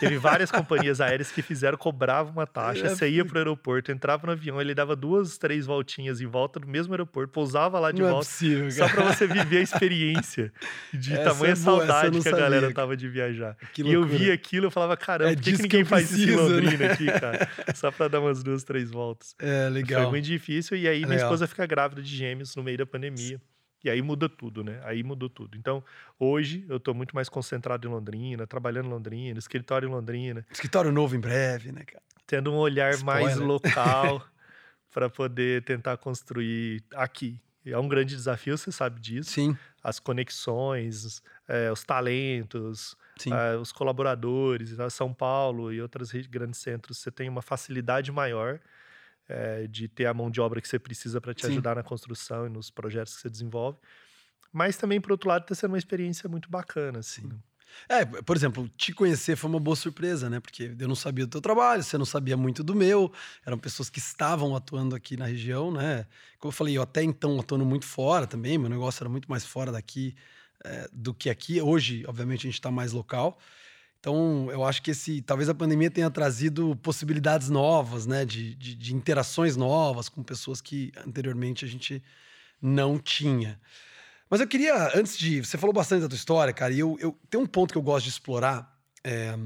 Teve 0.00 0.18
várias 0.18 0.50
companhias 0.50 1.00
aéreas 1.00 1.30
que 1.30 1.40
fizeram, 1.40 1.78
cobravam 1.78 2.32
uma 2.32 2.46
taxa, 2.46 2.86
É, 2.86 2.88
você 2.90 3.08
ia 3.08 3.24
pro 3.24 3.38
aeroporto, 3.38 3.90
entrava 3.90 4.26
no 4.26 4.32
avião, 4.32 4.60
ele 4.60 4.74
dava 4.74 4.94
duas, 4.94 5.38
três 5.38 5.64
voltinhas 5.64 6.20
em 6.20 6.26
volta 6.26 6.60
do 6.60 6.66
mesmo 6.66 6.92
aeroporto, 6.92 7.32
pousava 7.32 7.78
lá 7.78 7.90
de 7.90 8.00
não 8.00 8.08
é 8.08 8.10
volta, 8.10 8.26
possível, 8.26 8.70
só 8.70 8.88
para 8.88 9.04
você 9.04 9.26
viver 9.26 9.58
a 9.58 9.62
experiência 9.62 10.52
de 10.92 11.14
Essa 11.14 11.24
tamanha 11.24 11.52
é 11.52 11.56
boa, 11.56 11.86
saudade 11.86 12.20
que 12.20 12.28
a 12.28 12.32
galera 12.36 12.72
tava 12.74 12.96
de 12.96 13.08
viajar. 13.08 13.56
Que 13.72 13.82
E 13.82 13.92
eu 13.92 14.04
via 14.04 14.34
aquilo, 14.34 14.66
eu 14.66 14.70
falava, 14.70 14.96
caramba, 14.96 15.30
É 15.32 15.34
por 15.36 15.42
que, 15.42 15.50
que 15.52 15.56
que 15.56 15.62
ninguém 15.62 15.80
eu 15.80 15.86
faz 15.86 16.10
isso 16.10 16.22
em 16.22 16.26
preciso, 16.34 16.48
né? 16.48 16.54
Londrina 16.60 16.92
aqui, 16.92 17.06
cara? 17.06 17.48
Só 17.74 17.90
para 17.90 18.08
dar 18.08 18.20
umas 18.20 18.42
duas, 18.42 18.64
três 18.64 18.90
voltas. 18.90 19.34
É, 19.38 19.62
Foi 19.64 19.70
legal. 19.70 20.10
muito 20.10 20.24
difícil. 20.24 20.76
E 20.76 20.86
aí, 20.86 20.98
minha 20.98 21.10
Legal. 21.10 21.26
esposa 21.26 21.46
fica 21.46 21.64
grávida 21.66 22.02
de 22.02 22.14
gêmeos 22.14 22.54
no 22.56 22.62
meio 22.62 22.76
da 22.78 22.86
pandemia. 22.86 23.40
E 23.84 23.88
aí 23.88 24.02
muda 24.02 24.28
tudo, 24.28 24.64
né? 24.64 24.80
Aí 24.84 25.02
mudou 25.02 25.28
tudo. 25.28 25.56
Então, 25.56 25.84
hoje 26.18 26.64
eu 26.68 26.80
tô 26.80 26.92
muito 26.92 27.14
mais 27.14 27.28
concentrado 27.28 27.86
em 27.86 27.90
Londrina, 27.90 28.46
trabalhando 28.46 28.86
em 28.86 28.90
Londrina, 28.90 29.38
escritório 29.38 29.88
em 29.88 29.92
Londrina, 29.92 30.44
Escritório 30.50 30.90
novo 30.90 31.14
em 31.14 31.20
breve, 31.20 31.70
né, 31.70 31.84
cara? 31.84 32.02
tendo 32.26 32.52
um 32.52 32.56
olhar 32.56 32.98
mais 32.98 33.32
Spoiler. 33.32 33.46
local 33.46 34.26
para 34.92 35.08
poder 35.08 35.62
tentar 35.62 35.96
construir 35.96 36.82
aqui. 36.94 37.40
É 37.64 37.78
um 37.78 37.88
grande 37.88 38.14
desafio, 38.14 38.56
você 38.56 38.72
sabe 38.72 39.00
disso. 39.00 39.30
Sim, 39.30 39.56
As 39.82 40.00
conexões, 40.00 41.22
eh, 41.46 41.70
os 41.70 41.84
talentos, 41.84 42.96
ah, 43.30 43.58
os 43.60 43.72
colaboradores, 43.72 44.76
né? 44.76 44.88
São 44.88 45.12
Paulo 45.12 45.72
e 45.72 45.80
outros 45.80 46.10
grandes 46.28 46.60
centros, 46.60 46.98
você 46.98 47.10
tem 47.10 47.28
uma 47.28 47.42
facilidade 47.42 48.10
maior 48.10 48.60
eh, 49.28 49.66
de 49.68 49.88
ter 49.88 50.06
a 50.06 50.14
mão 50.14 50.30
de 50.30 50.40
obra 50.40 50.60
que 50.60 50.68
você 50.68 50.78
precisa 50.78 51.20
para 51.20 51.34
te 51.34 51.46
Sim. 51.46 51.52
ajudar 51.52 51.76
na 51.76 51.82
construção 51.82 52.46
e 52.46 52.48
nos 52.48 52.70
projetos 52.70 53.14
que 53.14 53.20
você 53.22 53.30
desenvolve. 53.30 53.78
Mas 54.52 54.76
também, 54.76 55.00
por 55.00 55.12
outro 55.12 55.28
lado, 55.28 55.42
está 55.42 55.54
sendo 55.54 55.72
uma 55.72 55.78
experiência 55.78 56.28
muito 56.28 56.50
bacana. 56.50 57.00
Assim. 57.00 57.22
Sim. 57.22 57.42
É, 57.88 58.04
por 58.04 58.36
exemplo, 58.36 58.68
te 58.76 58.92
conhecer 58.92 59.36
foi 59.36 59.50
uma 59.50 59.60
boa 59.60 59.76
surpresa, 59.76 60.28
né? 60.28 60.40
Porque 60.40 60.74
eu 60.78 60.88
não 60.88 60.94
sabia 60.94 61.26
do 61.26 61.30
teu 61.30 61.40
trabalho, 61.40 61.82
você 61.82 61.98
não 61.98 62.04
sabia 62.04 62.36
muito 62.36 62.62
do 62.64 62.74
meu. 62.74 63.12
Eram 63.44 63.58
pessoas 63.58 63.90
que 63.90 63.98
estavam 63.98 64.56
atuando 64.56 64.94
aqui 64.96 65.16
na 65.16 65.26
região, 65.26 65.70
né? 65.70 66.06
Como 66.38 66.50
eu 66.50 66.52
falei, 66.56 66.76
eu 66.76 66.82
até 66.82 67.02
então 67.02 67.38
atuando 67.38 67.64
muito 67.64 67.84
fora 67.84 68.26
também, 68.26 68.58
meu 68.58 68.70
negócio 68.70 69.02
era 69.02 69.08
muito 69.08 69.28
mais 69.28 69.44
fora 69.44 69.70
daqui 69.70 70.14
é, 70.64 70.88
do 70.92 71.14
que 71.14 71.30
aqui. 71.30 71.60
Hoje, 71.60 72.04
obviamente, 72.06 72.40
a 72.40 72.48
gente 72.48 72.54
está 72.54 72.70
mais 72.70 72.92
local. 72.92 73.38
Então, 74.08 74.50
eu 74.50 74.64
acho 74.64 74.80
que 74.80 74.92
esse, 74.92 75.20
talvez 75.20 75.50
a 75.50 75.54
pandemia 75.54 75.90
tenha 75.90 76.10
trazido 76.10 76.74
possibilidades 76.76 77.50
novas, 77.50 78.06
né? 78.06 78.24
De, 78.24 78.54
de, 78.54 78.74
de 78.74 78.94
interações 78.94 79.54
novas 79.54 80.08
com 80.08 80.22
pessoas 80.22 80.62
que 80.62 80.90
anteriormente 81.06 81.66
a 81.66 81.68
gente 81.68 82.02
não 82.60 82.98
tinha. 82.98 83.60
Mas 84.30 84.40
eu 84.40 84.48
queria, 84.48 84.98
antes 84.98 85.18
de. 85.18 85.44
Você 85.44 85.58
falou 85.58 85.74
bastante 85.74 86.00
da 86.00 86.08
tua 86.08 86.16
história, 86.16 86.54
cara, 86.54 86.72
e 86.72 86.78
eu, 86.78 86.96
eu 86.98 87.18
tem 87.28 87.38
um 87.38 87.44
ponto 87.44 87.70
que 87.70 87.76
eu 87.76 87.82
gosto 87.82 88.04
de 88.04 88.10
explorar, 88.10 88.80
é, 89.04 89.38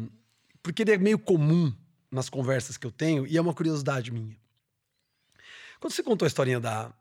porque 0.63 0.83
ele 0.83 0.93
é 0.93 0.99
meio 0.99 1.19
comum 1.19 1.75
nas 2.09 2.29
conversas 2.29 2.77
que 2.77 2.87
eu 2.87 2.93
tenho, 2.93 3.27
e 3.27 3.37
é 3.37 3.41
uma 3.41 3.55
curiosidade 3.55 4.13
minha. 4.13 4.37
Quando 5.81 5.93
você 5.93 6.05
contou 6.05 6.25
a 6.25 6.29
historinha 6.29 6.61
da. 6.61 6.93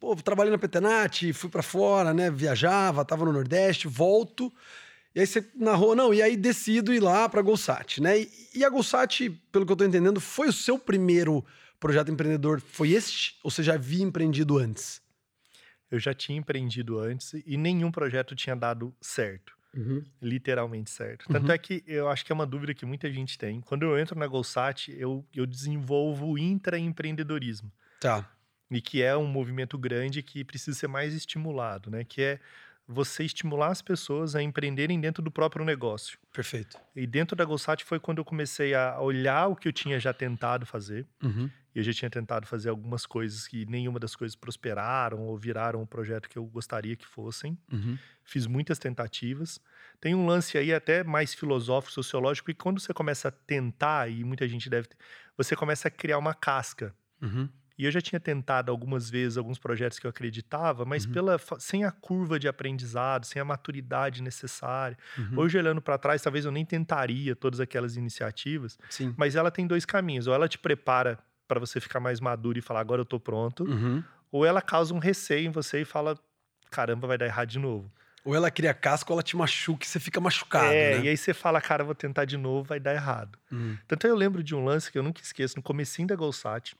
Pô, 0.00 0.16
trabalhei 0.16 0.50
na 0.50 0.58
Petenat, 0.58 1.34
fui 1.34 1.50
pra 1.50 1.62
fora, 1.62 2.14
né? 2.14 2.30
Viajava, 2.30 3.04
tava 3.04 3.26
no 3.26 3.32
Nordeste, 3.32 3.88
volto. 3.88 4.50
E 5.14 5.20
aí 5.20 5.26
você 5.26 5.48
narrou, 5.54 5.94
não, 5.94 6.12
e 6.12 6.20
aí 6.20 6.36
decido 6.36 6.92
ir 6.92 7.00
lá 7.00 7.28
pra 7.28 7.40
Golsat, 7.42 8.00
né? 8.00 8.20
E, 8.20 8.30
e 8.56 8.64
a 8.64 8.68
Golsat, 8.68 9.30
pelo 9.52 9.64
que 9.64 9.70
eu 9.72 9.76
tô 9.76 9.84
entendendo, 9.84 10.20
foi 10.20 10.48
o 10.48 10.52
seu 10.52 10.78
primeiro 10.78 11.44
projeto 11.78 12.10
empreendedor? 12.10 12.60
Foi 12.60 12.90
este? 12.90 13.38
Ou 13.44 13.50
você 13.50 13.62
já 13.62 13.74
havia 13.74 14.02
empreendido 14.02 14.58
antes? 14.58 15.00
Eu 15.90 16.00
já 16.00 16.12
tinha 16.12 16.36
empreendido 16.38 16.98
antes 16.98 17.32
e 17.46 17.56
nenhum 17.56 17.92
projeto 17.92 18.34
tinha 18.34 18.56
dado 18.56 18.92
certo. 19.00 19.52
Literalmente 20.22 20.90
certo. 20.90 21.26
Tanto 21.30 21.46
Uhum. 21.46 21.52
é 21.52 21.58
que 21.58 21.82
eu 21.86 22.08
acho 22.08 22.24
que 22.24 22.32
é 22.32 22.34
uma 22.34 22.46
dúvida 22.46 22.72
que 22.74 22.86
muita 22.86 23.10
gente 23.12 23.36
tem. 23.36 23.60
Quando 23.60 23.82
eu 23.84 23.98
entro 23.98 24.18
na 24.18 24.26
Golsat, 24.26 24.88
eu, 24.96 25.24
eu 25.34 25.44
desenvolvo 25.46 26.26
o 26.32 26.38
intraempreendedorismo. 26.38 27.70
Tá. 28.00 28.28
e 28.70 28.80
que 28.82 29.02
é 29.02 29.16
um 29.16 29.26
movimento 29.26 29.78
grande 29.78 30.22
que 30.22 30.42
precisa 30.44 30.76
ser 30.76 30.88
mais 30.88 31.14
estimulado, 31.14 31.90
né? 31.90 32.02
Que 32.04 32.20
é 32.22 32.40
você 32.86 33.24
estimular 33.24 33.68
as 33.68 33.80
pessoas 33.80 34.34
a 34.34 34.42
empreenderem 34.42 35.00
dentro 35.00 35.22
do 35.22 35.30
próprio 35.30 35.64
negócio. 35.64 36.18
Perfeito. 36.32 36.78
E 36.94 37.06
dentro 37.06 37.34
da 37.34 37.44
Golsat 37.44 37.82
foi 37.84 37.98
quando 37.98 38.18
eu 38.18 38.24
comecei 38.24 38.74
a 38.74 39.00
olhar 39.00 39.48
o 39.48 39.56
que 39.56 39.66
eu 39.66 39.72
tinha 39.72 39.98
já 39.98 40.12
tentado 40.12 40.66
fazer. 40.66 41.06
Uhum. 41.22 41.50
Eu 41.74 41.82
já 41.82 41.92
tinha 41.92 42.10
tentado 42.10 42.46
fazer 42.46 42.68
algumas 42.68 43.04
coisas 43.04 43.48
que 43.48 43.66
nenhuma 43.66 43.98
das 43.98 44.14
coisas 44.14 44.36
prosperaram 44.36 45.22
ou 45.22 45.36
viraram 45.36 45.82
o 45.82 45.86
projeto 45.86 46.28
que 46.28 46.38
eu 46.38 46.44
gostaria 46.44 46.94
que 46.94 47.06
fossem. 47.06 47.58
Uhum. 47.72 47.98
Fiz 48.22 48.46
muitas 48.46 48.78
tentativas. 48.78 49.58
Tem 50.00 50.14
um 50.14 50.24
lance 50.24 50.56
aí 50.56 50.72
até 50.72 51.02
mais 51.02 51.34
filosófico, 51.34 51.92
sociológico, 51.92 52.50
e 52.50 52.54
quando 52.54 52.78
você 52.78 52.94
começa 52.94 53.28
a 53.28 53.30
tentar, 53.32 54.08
e 54.08 54.22
muita 54.22 54.46
gente 54.46 54.70
deve 54.70 54.88
ter, 54.88 54.96
você 55.36 55.56
começa 55.56 55.88
a 55.88 55.90
criar 55.90 56.18
uma 56.18 56.32
casca. 56.32 56.94
Uhum. 57.20 57.48
E 57.76 57.84
eu 57.84 57.90
já 57.90 58.00
tinha 58.00 58.20
tentado 58.20 58.70
algumas 58.70 59.10
vezes 59.10 59.36
alguns 59.36 59.58
projetos 59.58 59.98
que 59.98 60.06
eu 60.06 60.10
acreditava, 60.10 60.84
mas 60.84 61.04
Uhum. 61.04 61.12
pela, 61.12 61.36
sem 61.58 61.84
a 61.84 61.90
curva 61.90 62.38
de 62.38 62.46
aprendizado, 62.46 63.26
sem 63.26 63.42
a 63.42 63.44
maturidade 63.44 64.22
necessária. 64.22 64.96
Uhum. 65.18 65.38
Hoje, 65.40 65.58
olhando 65.58 65.82
para 65.82 65.98
trás, 65.98 66.22
talvez 66.22 66.44
eu 66.44 66.52
nem 66.52 66.64
tentaria 66.64 67.34
todas 67.34 67.58
aquelas 67.60 67.96
iniciativas, 67.96 68.78
Sim. 68.88 69.12
mas 69.16 69.34
ela 69.34 69.50
tem 69.50 69.66
dois 69.66 69.84
caminhos. 69.84 70.26
Ou 70.28 70.34
ela 70.34 70.48
te 70.48 70.58
prepara 70.58 71.18
para 71.48 71.58
você 71.58 71.80
ficar 71.80 71.98
mais 72.00 72.20
maduro 72.20 72.58
e 72.58 72.62
falar, 72.62 72.80
agora 72.80 73.00
eu 73.00 73.04
tô 73.04 73.18
pronto, 73.18 73.64
Uhum. 73.64 74.02
ou 74.30 74.46
ela 74.46 74.62
causa 74.62 74.94
um 74.94 74.98
receio 74.98 75.46
em 75.46 75.50
você 75.50 75.80
e 75.82 75.84
fala, 75.84 76.16
caramba, 76.70 77.06
vai 77.08 77.18
dar 77.18 77.26
errado 77.26 77.48
de 77.48 77.58
novo. 77.58 77.90
Ou 78.24 78.34
ela 78.34 78.50
cria 78.50 78.72
casco 78.72 79.12
ou 79.12 79.16
ela 79.16 79.22
te 79.22 79.36
machuca 79.36 79.84
e 79.84 79.88
você 79.88 80.00
fica 80.00 80.18
machucado, 80.20 80.72
é, 80.74 80.92
né? 80.98 81.04
e 81.04 81.08
aí 81.08 81.16
você 81.16 81.34
fala, 81.34 81.60
cara, 81.60 81.84
vou 81.84 81.94
tentar 81.94 82.24
de 82.24 82.38
novo, 82.38 82.62
vai 82.66 82.80
dar 82.80 82.94
errado. 82.94 83.38
Uhum. 83.52 83.76
Tanto 83.86 84.06
eu 84.06 84.14
lembro 84.16 84.42
de 84.42 84.54
um 84.54 84.64
lance 84.64 84.90
que 84.90 84.96
eu 84.98 85.02
nunca 85.02 85.20
esqueço, 85.20 85.56
no 85.56 85.62
comecinho 85.62 86.08
da 86.08 86.16
Golsat, 86.16 86.74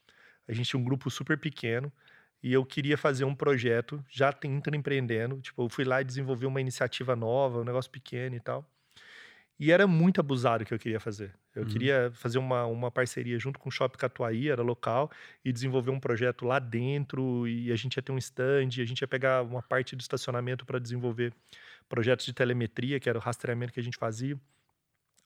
a 0.48 0.52
gente 0.52 0.68
tinha 0.70 0.80
um 0.80 0.84
grupo 0.84 1.10
super 1.10 1.38
pequeno 1.38 1.92
e 2.42 2.52
eu 2.52 2.64
queria 2.64 2.98
fazer 2.98 3.24
um 3.24 3.34
projeto, 3.34 4.04
já 4.10 4.32
tentando 4.32 4.76
empreendendo, 4.76 5.40
tipo, 5.40 5.62
eu 5.64 5.68
fui 5.68 5.84
lá 5.84 6.00
e 6.02 6.04
desenvolvi 6.04 6.46
uma 6.46 6.60
iniciativa 6.60 7.16
nova, 7.16 7.60
um 7.60 7.64
negócio 7.64 7.90
pequeno 7.90 8.36
e 8.36 8.40
tal. 8.40 8.68
E 9.58 9.70
era 9.70 9.86
muito 9.86 10.20
abusado 10.20 10.64
o 10.64 10.66
que 10.66 10.74
eu 10.74 10.78
queria 10.78 10.98
fazer. 11.00 11.34
Eu 11.54 11.62
Uhum. 11.62 11.68
queria 11.68 12.10
fazer 12.14 12.38
uma, 12.38 12.66
uma 12.66 12.90
parceria 12.90 13.38
junto 13.38 13.58
com 13.58 13.68
o 13.68 13.72
Shopping 13.72 13.98
Catuaí, 13.98 14.48
era 14.48 14.62
local, 14.62 15.10
e 15.44 15.52
desenvolver 15.52 15.90
um 15.92 16.00
projeto 16.00 16.44
lá 16.44 16.58
dentro, 16.58 17.46
e 17.46 17.70
a 17.70 17.76
gente 17.76 17.96
ia 17.96 18.02
ter 18.02 18.10
um 18.12 18.18
stand, 18.18 18.68
a 18.80 18.84
gente 18.84 19.00
ia 19.00 19.08
pegar 19.08 19.42
uma 19.42 19.62
parte 19.62 19.94
do 19.94 20.00
estacionamento 20.00 20.66
para 20.66 20.80
desenvolver 20.80 21.32
projetos 21.88 22.26
de 22.26 22.32
telemetria, 22.32 22.98
que 23.00 23.08
era 23.08 23.18
o 23.18 23.22
rastreamento 23.22 23.72
que 23.72 23.80
a 23.80 23.82
gente 23.82 23.96
fazia. 23.98 24.38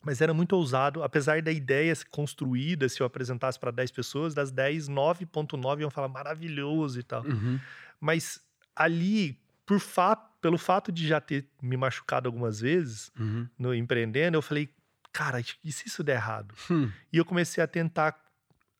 Mas 0.02 0.20
era 0.20 0.32
muito 0.32 0.52
ousado, 0.54 1.02
apesar 1.02 1.42
da 1.42 1.50
ideia 1.50 1.92
construída, 2.10 2.88
se 2.88 3.00
eu 3.00 3.06
apresentasse 3.06 3.58
para 3.58 3.70
10 3.70 3.90
pessoas, 3.90 4.32
das 4.32 4.50
10, 4.50 4.88
9.9 4.88 5.80
iam 5.80 5.90
falar 5.90 6.08
maravilhoso 6.08 7.00
e 7.00 7.02
tal. 7.02 7.24
Uhum. 7.24 7.58
Mas 8.00 8.40
ali, 8.76 9.38
por 9.66 9.80
pelo 10.40 10.56
fato 10.56 10.92
de 10.92 11.06
já 11.06 11.20
ter 11.20 11.48
me 11.60 11.76
machucado 11.76 12.28
algumas 12.28 12.60
vezes 12.60 13.10
Uhum. 13.18 13.48
no 13.58 13.74
empreendendo, 13.74 14.36
eu 14.36 14.42
falei, 14.42 14.68
cara, 15.12 15.40
e 15.64 15.72
se 15.72 15.88
isso 15.88 16.04
der 16.04 16.14
errado? 16.14 16.54
Hum. 16.70 16.90
E 17.12 17.16
eu 17.18 17.24
comecei 17.24 17.62
a 17.62 17.66
tentar 17.66 18.16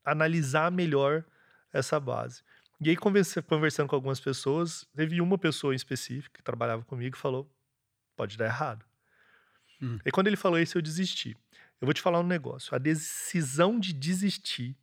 analisar 0.05 0.71
melhor 0.71 1.25
essa 1.73 1.99
base. 1.99 2.43
E 2.81 2.91
aí, 2.91 2.97
conversa- 2.97 3.43
conversando 3.43 3.89
com 3.89 3.97
algumas 3.97 4.21
pessoas, 4.21 4.87
teve 4.95 5.21
uma 5.21 5.37
pessoa 5.37 5.73
em 5.75 5.77
específico 5.77 6.37
que 6.37 6.43
trabalhava 6.43 6.85
comigo 6.85 7.17
e 7.17 7.19
falou: 7.19 7.53
pode 8.17 8.39
dar 8.39 8.45
errado. 8.47 8.85
Hum. 9.81 9.99
E 10.05 10.11
quando 10.11 10.27
ele 10.27 10.37
falou 10.37 10.59
isso, 10.59 10.77
eu 10.79 10.83
desisti. 10.83 11.37
Eu 11.81 11.87
vou 11.87 11.95
te 11.95 12.01
falar 12.03 12.21
um 12.21 12.27
negócio: 12.27 12.75
a 12.75 12.79
decisão 12.79 13.79
de 13.79 13.93
desistir 13.93 14.77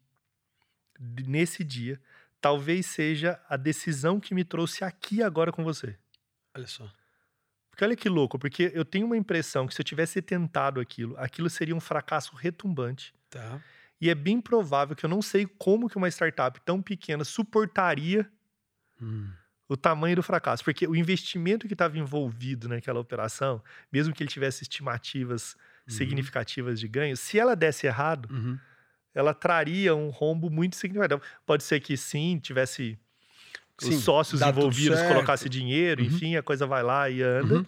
de- 0.99 1.23
nesse 1.27 1.63
dia 1.63 1.99
talvez 2.39 2.85
seja 2.85 3.39
a 3.49 3.57
decisão 3.57 4.19
que 4.19 4.33
me 4.33 4.43
trouxe 4.43 4.83
aqui 4.83 5.23
agora 5.23 5.51
com 5.51 5.63
você. 5.63 5.97
Olha 6.55 6.67
só. 6.67 6.89
Porque 7.69 7.83
olha 7.83 7.95
que 7.95 8.07
louco, 8.07 8.39
porque 8.39 8.71
eu 8.73 8.85
tenho 8.85 9.05
uma 9.05 9.17
impressão 9.17 9.67
que 9.67 9.73
se 9.73 9.81
eu 9.81 9.85
tivesse 9.85 10.21
tentado 10.21 10.79
aquilo, 10.79 11.17
aquilo 11.17 11.49
seria 11.49 11.75
um 11.75 11.79
fracasso 11.81 12.33
retumbante. 12.35 13.13
Tá. 13.29 13.61
E 13.99 14.09
é 14.09 14.15
bem 14.15 14.39
provável 14.39 14.95
que 14.95 15.05
eu 15.05 15.09
não 15.09 15.21
sei 15.21 15.45
como 15.45 15.89
que 15.89 15.97
uma 15.97 16.07
startup 16.07 16.59
tão 16.61 16.81
pequena 16.81 17.23
suportaria 17.25 18.29
Hum. 19.01 19.29
O 19.67 19.75
tamanho 19.75 20.15
do 20.15 20.23
fracasso. 20.23 20.63
Porque 20.63 20.87
o 20.87 20.95
investimento 20.95 21.67
que 21.67 21.73
estava 21.73 21.97
envolvido 21.97 22.67
naquela 22.69 22.99
operação, 22.99 23.61
mesmo 23.91 24.13
que 24.13 24.21
ele 24.23 24.29
tivesse 24.29 24.63
estimativas 24.63 25.55
Uhum. 25.87 25.93
significativas 25.93 26.79
de 26.79 26.87
ganho, 26.87 27.15
se 27.15 27.37
ela 27.37 27.55
desse 27.55 27.85
errado, 27.85 28.27
Uhum. 28.31 28.57
ela 29.13 29.33
traria 29.33 29.95
um 29.95 30.09
rombo 30.09 30.49
muito 30.49 30.75
significativo. 30.75 31.21
Pode 31.45 31.63
ser 31.63 31.79
que 31.79 31.95
sim, 31.95 32.39
tivesse 32.39 32.97
Sim, 33.77 33.89
os 33.89 34.03
sócios 34.03 34.41
envolvidos, 34.41 35.01
colocasse 35.03 35.49
dinheiro, 35.49 36.01
Uhum. 36.01 36.07
enfim, 36.07 36.35
a 36.37 36.41
coisa 36.43 36.65
vai 36.65 36.81
lá 36.81 37.09
e 37.09 37.21
anda. 37.21 37.55
Uhum. 37.57 37.65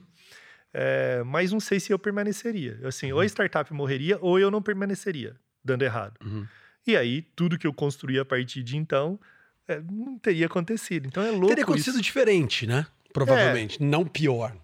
É, 0.73 1.23
mas 1.25 1.51
não 1.51 1.59
sei 1.59 1.79
se 1.79 1.91
eu 1.91 1.99
permaneceria. 1.99 2.79
Assim, 2.85 3.11
ou 3.11 3.19
a 3.19 3.25
startup 3.25 3.71
morreria 3.73 4.17
ou 4.21 4.39
eu 4.39 4.49
não 4.51 4.61
permaneceria, 4.61 5.35
dando 5.63 5.81
errado. 5.83 6.17
Uhum. 6.23 6.45
E 6.85 6.95
aí, 6.95 7.21
tudo 7.35 7.57
que 7.57 7.67
eu 7.67 7.73
construí 7.73 8.17
a 8.19 8.25
partir 8.25 8.63
de 8.63 8.77
então 8.77 9.19
é, 9.67 9.81
não 9.81 10.17
teria 10.17 10.45
acontecido. 10.45 11.07
Então 11.07 11.23
é 11.23 11.31
louco 11.31 11.47
Teria 11.47 11.63
acontecido 11.63 11.95
isso. 11.95 12.01
diferente, 12.03 12.65
né? 12.65 12.87
Provavelmente. 13.11 13.81
Não 13.81 14.05
pior. 14.05 14.55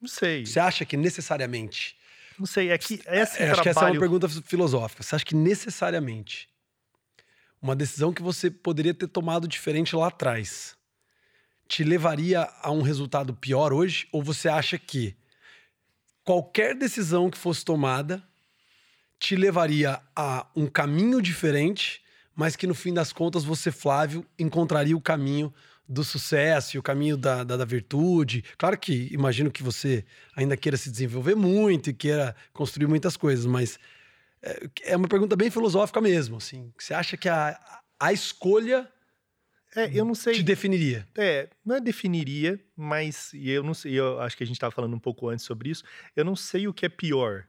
Não 0.00 0.08
sei. 0.08 0.44
Você 0.46 0.60
acha 0.60 0.84
que 0.84 0.96
necessariamente. 0.96 1.96
Não 2.38 2.46
sei. 2.46 2.70
É 2.70 2.78
que 2.78 2.94
esse 2.94 3.08
É, 3.08 3.50
acho 3.50 3.62
que 3.62 3.68
essa 3.68 3.70
é 3.70 3.72
trabalho... 3.72 3.94
uma 3.94 4.00
pergunta 4.00 4.28
filosófica. 4.28 5.02
Você 5.02 5.14
acha 5.14 5.24
que 5.24 5.34
necessariamente 5.34 6.48
uma 7.60 7.76
decisão 7.76 8.12
que 8.12 8.22
você 8.22 8.50
poderia 8.50 8.92
ter 8.92 9.06
tomado 9.06 9.46
diferente 9.46 9.94
lá 9.94 10.08
atrás 10.08 10.76
te 11.68 11.84
levaria 11.84 12.48
a 12.60 12.70
um 12.70 12.82
resultado 12.82 13.32
pior 13.34 13.72
hoje? 13.72 14.08
Ou 14.12 14.22
você 14.22 14.48
acha 14.48 14.78
que 14.78 15.16
qualquer 16.24 16.76
decisão 16.76 17.30
que 17.30 17.38
fosse 17.38 17.64
tomada 17.64 18.22
te 19.18 19.36
levaria 19.36 20.00
a 20.16 20.46
um 20.56 20.66
caminho 20.66 21.22
diferente, 21.22 22.01
mas 22.34 22.56
que 22.56 22.66
no 22.66 22.74
fim 22.74 22.92
das 22.94 23.12
contas 23.12 23.44
você, 23.44 23.70
Flávio, 23.70 24.24
encontraria 24.38 24.96
o 24.96 25.00
caminho 25.00 25.52
do 25.88 26.02
sucesso 26.04 26.76
e 26.76 26.78
o 26.78 26.82
caminho 26.82 27.16
da, 27.16 27.44
da, 27.44 27.56
da 27.56 27.64
virtude. 27.64 28.42
Claro 28.56 28.78
que 28.78 29.08
imagino 29.12 29.50
que 29.50 29.62
você 29.62 30.04
ainda 30.34 30.56
queira 30.56 30.76
se 30.76 30.90
desenvolver 30.90 31.34
muito 31.34 31.90
e 31.90 31.92
queira 31.92 32.34
construir 32.52 32.86
muitas 32.86 33.16
coisas, 33.16 33.44
mas 33.44 33.78
é, 34.40 34.68
é 34.84 34.96
uma 34.96 35.08
pergunta 35.08 35.36
bem 35.36 35.50
filosófica 35.50 36.00
mesmo. 36.00 36.36
Assim. 36.36 36.72
Você 36.78 36.94
acha 36.94 37.16
que 37.16 37.28
a, 37.28 37.58
a 38.00 38.12
escolha 38.12 38.88
É, 39.76 39.90
eu 39.92 40.04
não 40.04 40.14
sei. 40.14 40.34
te 40.34 40.42
definiria? 40.42 41.06
É, 41.16 41.48
não 41.64 41.76
é 41.76 41.80
definiria, 41.80 42.58
mas 42.76 43.32
e 43.34 43.50
eu 43.50 43.62
não 43.62 43.74
sei, 43.74 43.92
eu 43.98 44.20
acho 44.20 44.36
que 44.36 44.44
a 44.44 44.46
gente 44.46 44.56
estava 44.56 44.70
falando 44.70 44.94
um 44.94 44.98
pouco 45.00 45.28
antes 45.28 45.44
sobre 45.44 45.68
isso. 45.70 45.82
Eu 46.16 46.24
não 46.24 46.36
sei 46.36 46.68
o 46.68 46.72
que 46.72 46.86
é 46.86 46.88
pior. 46.88 47.44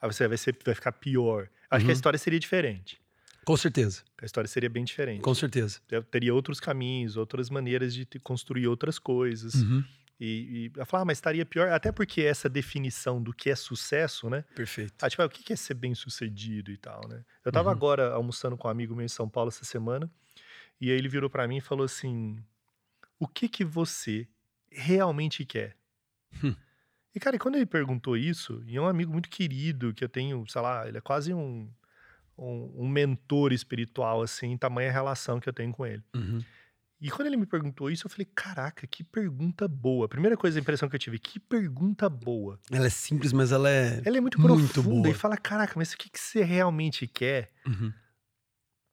Ah, 0.00 0.06
você 0.06 0.26
vai, 0.26 0.36
ser, 0.38 0.56
vai 0.64 0.74
ficar 0.74 0.92
pior. 0.92 1.48
Acho 1.70 1.84
que 1.84 1.90
a 1.90 1.92
Uhum. 1.92 1.96
história 1.96 2.18
seria 2.18 2.38
diferente. 2.40 3.00
Com 3.44 3.56
certeza, 3.56 4.02
A 4.20 4.24
história 4.24 4.48
seria 4.48 4.68
bem 4.70 4.84
diferente. 4.84 5.20
com 5.22 5.34
certeza. 5.34 5.80
Eu 5.90 6.02
teria 6.02 6.34
outros 6.34 6.58
caminhos, 6.60 7.16
outras 7.16 7.50
maneiras 7.50 7.94
de 7.94 8.06
construir 8.22 8.66
outras 8.66 8.98
coisas. 8.98 9.54
Uhum. 9.54 9.84
E, 10.20 10.70
e 10.76 10.84
falar, 10.86 11.02
ah, 11.02 11.04
mas 11.04 11.18
estaria 11.18 11.44
pior. 11.44 11.68
Até 11.70 11.90
porque 11.90 12.22
essa 12.22 12.48
definição 12.48 13.20
do 13.22 13.32
que 13.34 13.50
é 13.50 13.56
sucesso, 13.56 14.30
né? 14.30 14.44
Perfeito. 14.54 14.94
Ah, 15.02 15.10
tipo, 15.10 15.20
ah, 15.22 15.26
o 15.26 15.28
que 15.28 15.52
é 15.52 15.56
ser 15.56 15.74
bem 15.74 15.92
sucedido 15.94 16.70
e 16.70 16.76
tal, 16.76 17.06
né? 17.08 17.24
Eu 17.44 17.50
tava 17.50 17.68
Uhum. 17.68 17.74
agora 17.74 18.12
almoçando 18.12 18.56
com 18.56 18.68
um 18.68 18.70
amigo 18.70 18.94
meu 18.94 19.04
em 19.04 19.08
São 19.08 19.28
Paulo 19.28 19.48
essa 19.48 19.64
semana, 19.64 20.08
e 20.80 20.90
aí 20.90 20.96
ele 20.96 21.08
virou 21.08 21.28
pra 21.28 21.48
mim 21.48 21.56
e 21.56 21.60
falou 21.60 21.84
assim: 21.84 22.38
O 23.18 23.26
que 23.26 23.48
que 23.48 23.64
você 23.64 24.26
realmente 24.70 25.44
quer? 25.44 25.76
Hum. 26.42 26.54
E, 27.14 27.20
cara, 27.20 27.38
quando 27.38 27.56
ele 27.56 27.66
perguntou 27.66 28.16
isso, 28.16 28.62
e 28.66 28.76
é 28.76 28.80
um 28.80 28.86
amigo 28.88 29.12
muito 29.12 29.28
querido, 29.28 29.92
que 29.94 30.02
eu 30.04 30.08
tenho, 30.08 30.44
sei 30.48 30.60
lá, 30.62 30.86
ele 30.88 30.98
é 30.98 31.00
quase 31.00 31.34
um, 31.34 31.68
um, 32.36 32.84
um 32.84 32.88
mentor 32.88 33.52
espiritual, 33.52 34.22
assim, 34.22 34.56
tamanha 34.56 34.90
relação 34.90 35.38
que 35.40 35.48
eu 35.48 35.52
tenho 35.52 35.72
com 35.72 35.84
ele. 35.86 36.02
Uhum. 36.14 36.42
E 37.00 37.10
quando 37.10 37.26
ele 37.26 37.36
me 37.36 37.44
perguntou 37.44 37.90
isso, 37.90 38.06
eu 38.06 38.10
falei: 38.10 38.26
Caraca, 38.34 38.86
que 38.86 39.04
pergunta 39.04 39.68
boa. 39.68 40.06
A 40.06 40.08
primeira 40.08 40.36
coisa, 40.36 40.58
a 40.58 40.62
impressão 40.62 40.88
que 40.88 40.96
eu 40.96 41.00
tive, 41.00 41.18
que 41.18 41.38
pergunta 41.38 42.08
boa. 42.08 42.58
Ela 42.70 42.86
é 42.86 42.90
simples, 42.90 43.32
mas 43.32 43.52
ela 43.52 43.68
é. 43.68 44.00
Ela 44.04 44.16
é 44.16 44.20
muito, 44.20 44.40
Muito 44.40 44.72
profunda 44.72 45.02
boa. 45.02 45.08
e 45.10 45.14
fala: 45.14 45.36
Caraca, 45.36 45.74
mas 45.76 45.92
o 45.92 45.98
que, 45.98 46.08
que 46.08 46.18
você 46.18 46.42
realmente 46.42 47.06
quer? 47.06 47.52
Uhum. 47.66 47.92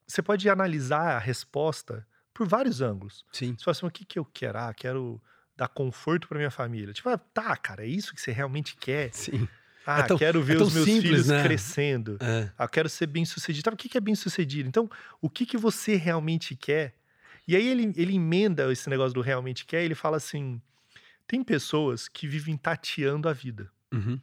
você 0.07 0.21
pode 0.21 0.49
analisar 0.49 1.15
a 1.15 1.19
resposta 1.19 2.05
por 2.33 2.47
vários 2.47 2.81
ângulos. 2.81 3.23
Sim. 3.31 3.55
Você 3.57 3.63
fala 3.63 3.71
assim, 3.77 3.85
o 3.85 3.91
que, 3.91 4.03
que 4.03 4.19
eu 4.19 4.25
quero? 4.25 4.57
Ah, 4.57 4.73
quero 4.73 5.21
dar 5.55 5.67
conforto 5.69 6.27
para 6.27 6.37
minha 6.37 6.51
família. 6.51 6.93
Tipo, 6.93 7.09
ah, 7.09 7.17
tá, 7.17 7.55
cara, 7.55 7.83
é 7.85 7.87
isso 7.87 8.13
que 8.13 8.19
você 8.21 8.31
realmente 8.31 8.75
quer? 8.75 9.13
Sim. 9.13 9.47
Ah, 9.85 10.03
tão- 10.03 10.17
quero 10.17 10.41
ver 10.43 10.57
é 10.59 10.63
os 10.63 10.73
meus 10.73 10.85
simples, 10.85 11.01
filhos 11.09 11.27
né? 11.27 11.43
crescendo. 11.43 12.17
É. 12.21 12.51
Ah, 12.57 12.67
quero 12.67 12.87
ser 12.87 13.07
bem 13.07 13.25
sucedido. 13.25 13.63
Tá, 13.63 13.73
o 13.73 13.77
que, 13.77 13.89
que 13.89 13.97
é 13.97 14.01
bem 14.01 14.15
sucedido? 14.15 14.69
Então, 14.69 14.89
o 15.19 15.29
que, 15.29 15.45
que 15.45 15.57
você 15.57 15.95
realmente 15.95 16.55
quer? 16.55 16.95
E 17.47 17.55
aí 17.55 17.67
ele, 17.67 17.91
ele 17.95 18.15
emenda 18.15 18.71
esse 18.71 18.89
negócio 18.89 19.13
do 19.13 19.21
realmente 19.21 19.65
quer, 19.65 19.83
ele 19.83 19.95
fala 19.95 20.17
assim: 20.17 20.61
tem 21.27 21.43
pessoas 21.43 22.07
que 22.07 22.27
vivem 22.27 22.55
tateando 22.57 23.27
a 23.27 23.33
vida. 23.33 23.71
Uhum. 23.93 24.19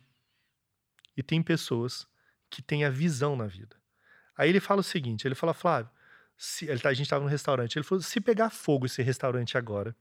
e 1.16 1.22
tem 1.22 1.42
pessoas 1.42 2.06
que 2.48 2.62
têm 2.62 2.84
a 2.84 2.90
visão 2.90 3.36
na 3.36 3.46
vida. 3.46 3.76
Aí 4.36 4.48
ele 4.48 4.60
fala 4.60 4.80
o 4.80 4.84
seguinte: 4.84 5.26
ele 5.26 5.34
fala, 5.34 5.52
Flávio, 5.52 5.90
se, 6.36 6.66
ele 6.66 6.78
tá- 6.80 6.88
a 6.90 6.94
gente 6.94 7.06
estava 7.06 7.24
no 7.24 7.30
restaurante, 7.30 7.76
ele 7.76 7.84
falou: 7.84 8.00
se 8.02 8.20
pegar 8.20 8.50
fogo 8.50 8.86
esse 8.86 9.02
restaurante 9.02 9.58
agora, 9.58 9.94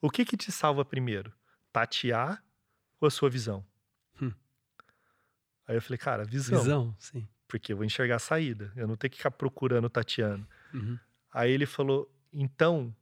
o 0.00 0.10
que 0.10 0.24
que 0.24 0.36
te 0.36 0.50
salva 0.50 0.84
primeiro? 0.84 1.32
Tatear 1.72 2.42
ou 3.00 3.06
a 3.06 3.10
sua 3.10 3.30
visão? 3.30 3.64
Aí 5.66 5.76
eu 5.76 5.82
falei, 5.82 5.98
cara, 5.98 6.24
visão, 6.24 6.62
Visão, 6.62 6.96
sim. 6.98 7.26
porque 7.48 7.72
eu 7.72 7.76
vou 7.76 7.84
enxergar 7.84 8.16
a 8.16 8.20
saída, 8.20 8.72
eu 8.76 8.86
não 8.86 8.96
tenho 8.96 9.10
que 9.10 9.16
ficar 9.16 9.32
procurando 9.32 9.88
tateando. 9.88 10.46
Uhum. 10.72 10.98
Aí 11.32 11.50
ele 11.50 11.66
falou, 11.66 12.10
então, 12.32 12.94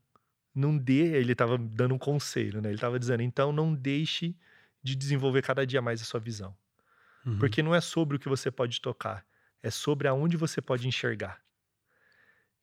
não 0.55 0.77
dê. 0.77 1.17
Ele 1.17 1.33
estava 1.33 1.59
dando 1.59 1.95
um 1.95 1.99
conselho, 1.99 2.63
né? 2.63 2.69
Ele 2.69 2.77
estava 2.77 2.99
dizendo, 2.99 3.23
então 3.23 3.53
não 3.53 3.75
deixe 3.75 4.35
de 4.83 4.95
desenvolver 4.95 5.43
cada 5.43 5.67
dia 5.67 5.83
mais 5.83 6.01
a 6.01 6.05
sua 6.05 6.21
visão. 6.21 6.57
Uhum. 7.25 7.39
Porque 7.39 7.63
não 7.63 7.75
é 7.75 7.81
sobre 7.81 8.17
o 8.17 8.21
que 8.21 8.29
você 8.29 8.51
pode 8.51 8.81
tocar, 8.81 9.27
é 9.63 9.71
sobre 9.71 10.07
aonde 10.07 10.37
você 10.37 10.61
pode 10.61 10.87
enxergar. 10.87 11.41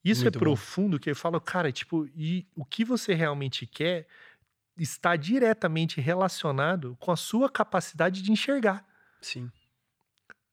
Isso 0.04 0.24
Muito 0.24 0.36
é 0.36 0.40
bom. 0.40 0.46
profundo 0.46 1.00
que 1.00 1.12
eu 1.12 1.16
falo, 1.16 1.40
cara, 1.40 1.72
tipo, 1.72 2.08
e 2.16 2.48
o 2.56 2.66
que 2.66 2.84
você 2.84 3.14
realmente 3.14 3.68
quer 3.68 4.08
está 4.78 5.16
diretamente 5.16 6.02
relacionado 6.02 6.98
com 7.00 7.12
a 7.12 7.16
sua 7.16 7.50
capacidade 7.50 8.22
de 8.22 8.32
enxergar. 8.32 8.86
Sim. 9.22 9.52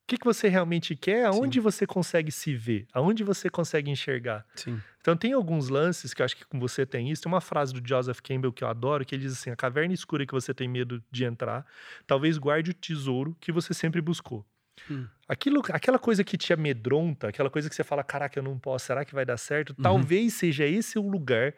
O 0.09 0.11
que, 0.11 0.17
que 0.17 0.25
você 0.25 0.49
realmente 0.49 0.97
quer, 0.97 1.27
aonde 1.27 1.61
você 1.61 1.87
consegue 1.87 2.33
se 2.33 2.55
ver, 2.55 2.87
aonde 2.95 3.23
você 3.23 3.51
consegue 3.51 3.91
enxergar. 3.91 4.43
Sim. 4.55 4.81
Então 5.03 5.15
tem 5.15 5.35
alguns 5.35 5.69
lances 5.69 6.15
que 6.15 6.23
eu 6.23 6.25
acho 6.25 6.35
que 6.35 6.47
com 6.47 6.59
você 6.59 6.87
tem 6.87 7.11
isso. 7.11 7.21
Tem 7.23 7.31
uma 7.31 7.43
frase 7.43 7.75
do 7.75 7.87
Joseph 7.87 8.21
Campbell 8.23 8.51
que 8.51 8.65
eu 8.65 8.69
adoro, 8.69 9.05
que 9.05 9.15
ele 9.15 9.25
diz 9.25 9.35
assim: 9.35 9.51
a 9.51 9.57
caverna 9.57 9.93
escura 9.93 10.25
que 10.25 10.33
você 10.33 10.55
tem 10.55 10.67
medo 10.67 11.05
de 11.11 11.25
entrar, 11.27 11.67
talvez 12.07 12.39
guarde 12.39 12.71
o 12.71 12.75
tesouro 12.75 13.37
que 13.39 13.53
você 13.53 13.75
sempre 13.75 14.01
buscou. 14.01 14.47
Hum. 14.91 15.07
Aquilo, 15.29 15.63
aquela 15.71 15.99
coisa 15.99 16.25
que 16.25 16.39
te 16.39 16.55
amedronta, 16.55 17.29
aquela 17.29 17.51
coisa 17.51 17.69
que 17.69 17.75
você 17.75 17.85
fala, 17.85 18.03
caraca, 18.03 18.39
eu 18.39 18.43
não 18.43 18.59
posso, 18.59 18.87
será 18.87 19.05
que 19.05 19.15
vai 19.15 19.27
dar 19.27 19.37
certo? 19.37 19.75
Talvez 19.75 20.33
seja 20.33 20.65
esse 20.65 20.99
o 20.99 21.07
lugar 21.07 21.53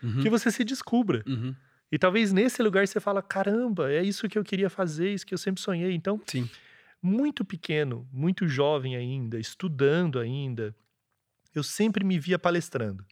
Uhum. 0.00 0.20
que 0.20 0.30
você 0.30 0.50
se 0.52 0.62
descubra. 0.62 1.24
Uhum. 1.26 1.56
E 1.90 1.98
talvez 1.98 2.32
nesse 2.32 2.62
lugar 2.62 2.86
você 2.86 3.00
fala, 3.00 3.22
caramba, 3.22 3.90
é 3.90 4.02
isso 4.02 4.28
que 4.28 4.38
eu 4.38 4.44
queria 4.44 4.68
fazer, 4.70 5.12
isso 5.12 5.26
que 5.26 5.34
eu 5.34 5.38
sempre 5.38 5.60
sonhei. 5.60 5.92
Então, 5.92 6.20
Sim. 6.26 6.48
Muito 7.06 7.44
pequeno, 7.44 8.06
muito 8.12 8.48
jovem 8.48 8.96
ainda, 8.96 9.38
estudando 9.38 10.18
ainda, 10.18 10.74
eu 11.54 11.62
sempre 11.62 12.04
me 12.04 12.18
via 12.18 12.38
palestrando. 12.38 13.06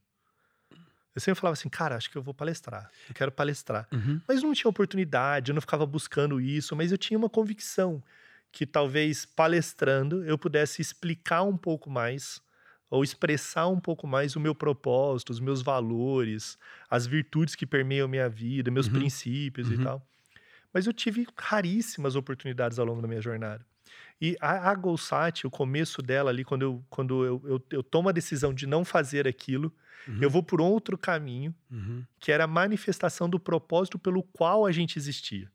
Eu 1.15 1.21
sempre 1.21 1.41
falava 1.41 1.53
assim, 1.53 1.69
cara, 1.69 1.95
acho 1.97 2.11
que 2.11 2.19
eu 2.19 2.23
vou 2.23 2.35
palestrar, 2.35 2.91
eu 3.09 3.15
quero 3.15 3.31
palestrar. 3.31 3.89
Uhum. 3.93 4.21
Mas 4.27 4.43
não 4.43 4.53
tinha 4.53 4.69
oportunidade, 4.69 5.51
eu 5.51 5.55
não 5.55 5.61
ficava 5.61 5.87
buscando 5.87 6.41
isso, 6.41 6.75
mas 6.75 6.91
eu 6.91 6.99
tinha 6.99 7.17
uma 7.17 7.31
convicção 7.31 8.03
que 8.51 8.67
talvez 8.67 9.25
palestrando 9.25 10.25
eu 10.25 10.37
pudesse 10.37 10.83
explicar 10.83 11.43
um 11.45 11.57
pouco 11.57 11.89
mais 11.89 12.41
ou 12.91 13.03
expressar 13.03 13.69
um 13.69 13.81
pouco 13.81 14.07
mais 14.07 14.37
o 14.37 14.41
meu 14.41 14.55
propósito, 14.55 15.31
os 15.31 15.41
meus 15.41 15.63
valores, 15.63 16.59
as 16.91 17.07
virtudes 17.07 17.55
que 17.55 17.67
permeiam 17.67 18.09
minha 18.09 18.29
vida, 18.29 18.71
meus 18.71 18.87
Uhum. 18.87 18.95
princípios 18.95 19.69
e 19.69 19.75
Uhum. 19.75 19.85
tal. 19.85 20.09
Mas 20.73 20.87
eu 20.87 20.93
tive 20.93 21.27
raríssimas 21.39 22.17
oportunidades 22.17 22.79
ao 22.79 22.87
longo 22.87 23.01
da 23.01 23.07
minha 23.09 23.21
jornada. 23.21 23.65
E 24.21 24.37
a, 24.41 24.71
a 24.71 24.75
Golsat, 24.75 25.47
o 25.47 25.51
começo 25.51 26.01
dela 26.01 26.31
ali, 26.31 26.45
quando, 26.45 26.63
eu, 26.63 26.85
quando 26.89 27.25
eu, 27.25 27.43
eu, 27.45 27.67
eu 27.71 27.83
tomo 27.83 28.09
a 28.09 28.13
decisão 28.13 28.55
de 28.55 28.67
não 28.67 28.85
fazer 28.85 29.27
aquilo, 29.29 29.73
Uhum. 30.07 30.19
eu 30.21 30.29
vou 30.29 30.43
por 30.43 30.61
outro 30.61 30.99
caminho, 30.99 31.55
Uhum. 31.71 32.05
que 32.21 32.31
era 32.31 32.45
a 32.45 32.47
manifestação 32.47 33.29
do 33.29 33.41
propósito 33.41 33.99
pelo 33.99 34.23
qual 34.23 34.67
a 34.67 34.73
gente 34.73 34.99
existia. 34.99 35.51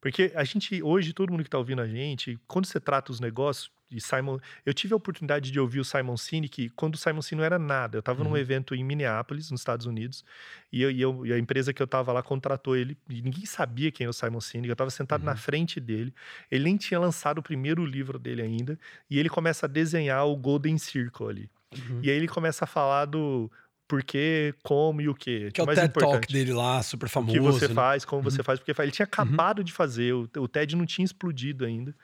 Porque 0.00 0.32
a 0.34 0.44
gente, 0.44 0.82
hoje, 0.82 1.12
todo 1.12 1.30
mundo 1.30 1.42
que 1.42 1.48
está 1.48 1.58
ouvindo 1.58 1.82
a 1.82 1.86
gente, 1.88 2.38
quando 2.46 2.66
você 2.66 2.78
trata 2.80 3.10
os 3.12 3.20
negócios, 3.20 3.70
Simon, 4.00 4.38
eu 4.66 4.74
tive 4.74 4.92
a 4.92 4.96
oportunidade 4.96 5.50
de 5.50 5.58
ouvir 5.58 5.80
o 5.80 5.84
Simon 5.84 6.16
Sinek 6.16 6.68
quando 6.76 6.94
o 6.94 6.98
Simon 6.98 7.22
Sinek 7.22 7.38
não 7.38 7.44
era 7.44 7.58
nada. 7.58 7.96
Eu 7.96 8.00
estava 8.00 8.22
Uhum. 8.22 8.30
num 8.30 8.36
evento 8.36 8.74
em 8.74 8.84
Minneapolis, 8.84 9.50
nos 9.50 9.60
Estados 9.62 9.86
Unidos, 9.86 10.24
e, 10.72 10.82
eu, 10.82 10.90
e, 10.90 11.00
eu- 11.00 11.24
e 11.26 11.32
a 11.32 11.38
empresa 11.38 11.72
que 11.72 11.80
eu 11.80 11.86
estava 11.86 12.12
lá 12.12 12.22
contratou 12.22 12.76
ele. 12.76 12.96
E 13.08 13.22
ninguém 13.22 13.46
sabia 13.46 13.90
quem 13.90 14.04
era 14.04 14.10
o 14.10 14.14
Simon 14.14 14.40
Sinek. 14.40 14.68
Eu 14.68 14.72
estava 14.72 14.90
sentado 14.90 15.24
na 15.24 15.32
Uhum. 15.32 15.36
frente 15.38 15.80
dele. 15.80 16.12
Ele 16.50 16.64
nem 16.64 16.76
tinha 16.76 17.00
lançado 17.00 17.38
o 17.38 17.42
primeiro 17.42 17.84
livro 17.86 18.18
dele 18.18 18.42
ainda. 18.42 18.78
E 19.10 19.18
ele 19.18 19.28
começa 19.28 19.66
a 19.66 19.68
desenhar 19.68 20.26
o 20.26 20.36
Golden 20.36 20.76
Circle 20.76 21.26
ali. 21.28 21.50
Uhum. 21.74 22.00
E 22.02 22.10
aí 22.10 22.16
ele 22.16 22.28
começa 22.28 22.64
a 22.64 22.66
falar 22.68 23.04
do 23.06 23.50
porquê, 23.86 24.54
como 24.62 25.00
e 25.00 25.08
o 25.08 25.14
quê. 25.14 25.50
Que 25.52 25.60
é 25.60 25.64
o 25.64 25.66
mais 25.66 25.78
TED 25.78 25.92
Talk 25.94 26.04
importante. 26.06 26.32
dele 26.32 26.52
lá, 26.52 26.82
super 26.82 27.06
O 27.06 27.08
famoso. 27.08 27.32
que 27.32 27.40
você 27.40 27.68
né? 27.68 27.74
faz, 27.74 28.04
como 28.04 28.22
você 28.22 28.38
Uhum. 28.38 28.44
faz, 28.44 28.58
porque 28.60 28.80
ele 28.82 28.90
tinha 28.90 29.04
acabado 29.04 29.64
de 29.64 29.72
fazer, 29.72 30.12
o, 30.12 30.28
o 30.36 30.46
TED 30.46 30.76
não 30.76 30.84
tinha 30.84 31.04
explodido 31.06 31.64
ainda. 31.64 31.94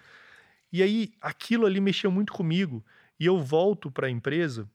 E 0.74 0.82
aí 0.82 1.12
aquilo 1.20 1.66
ali 1.66 1.80
mexeu 1.80 2.10
muito 2.10 2.32
comigo. 2.32 2.84
E 3.20 3.26
eu 3.26 3.40
volto 3.40 3.92
para 3.92 4.08
a 4.08 4.10
empresa 4.10 4.68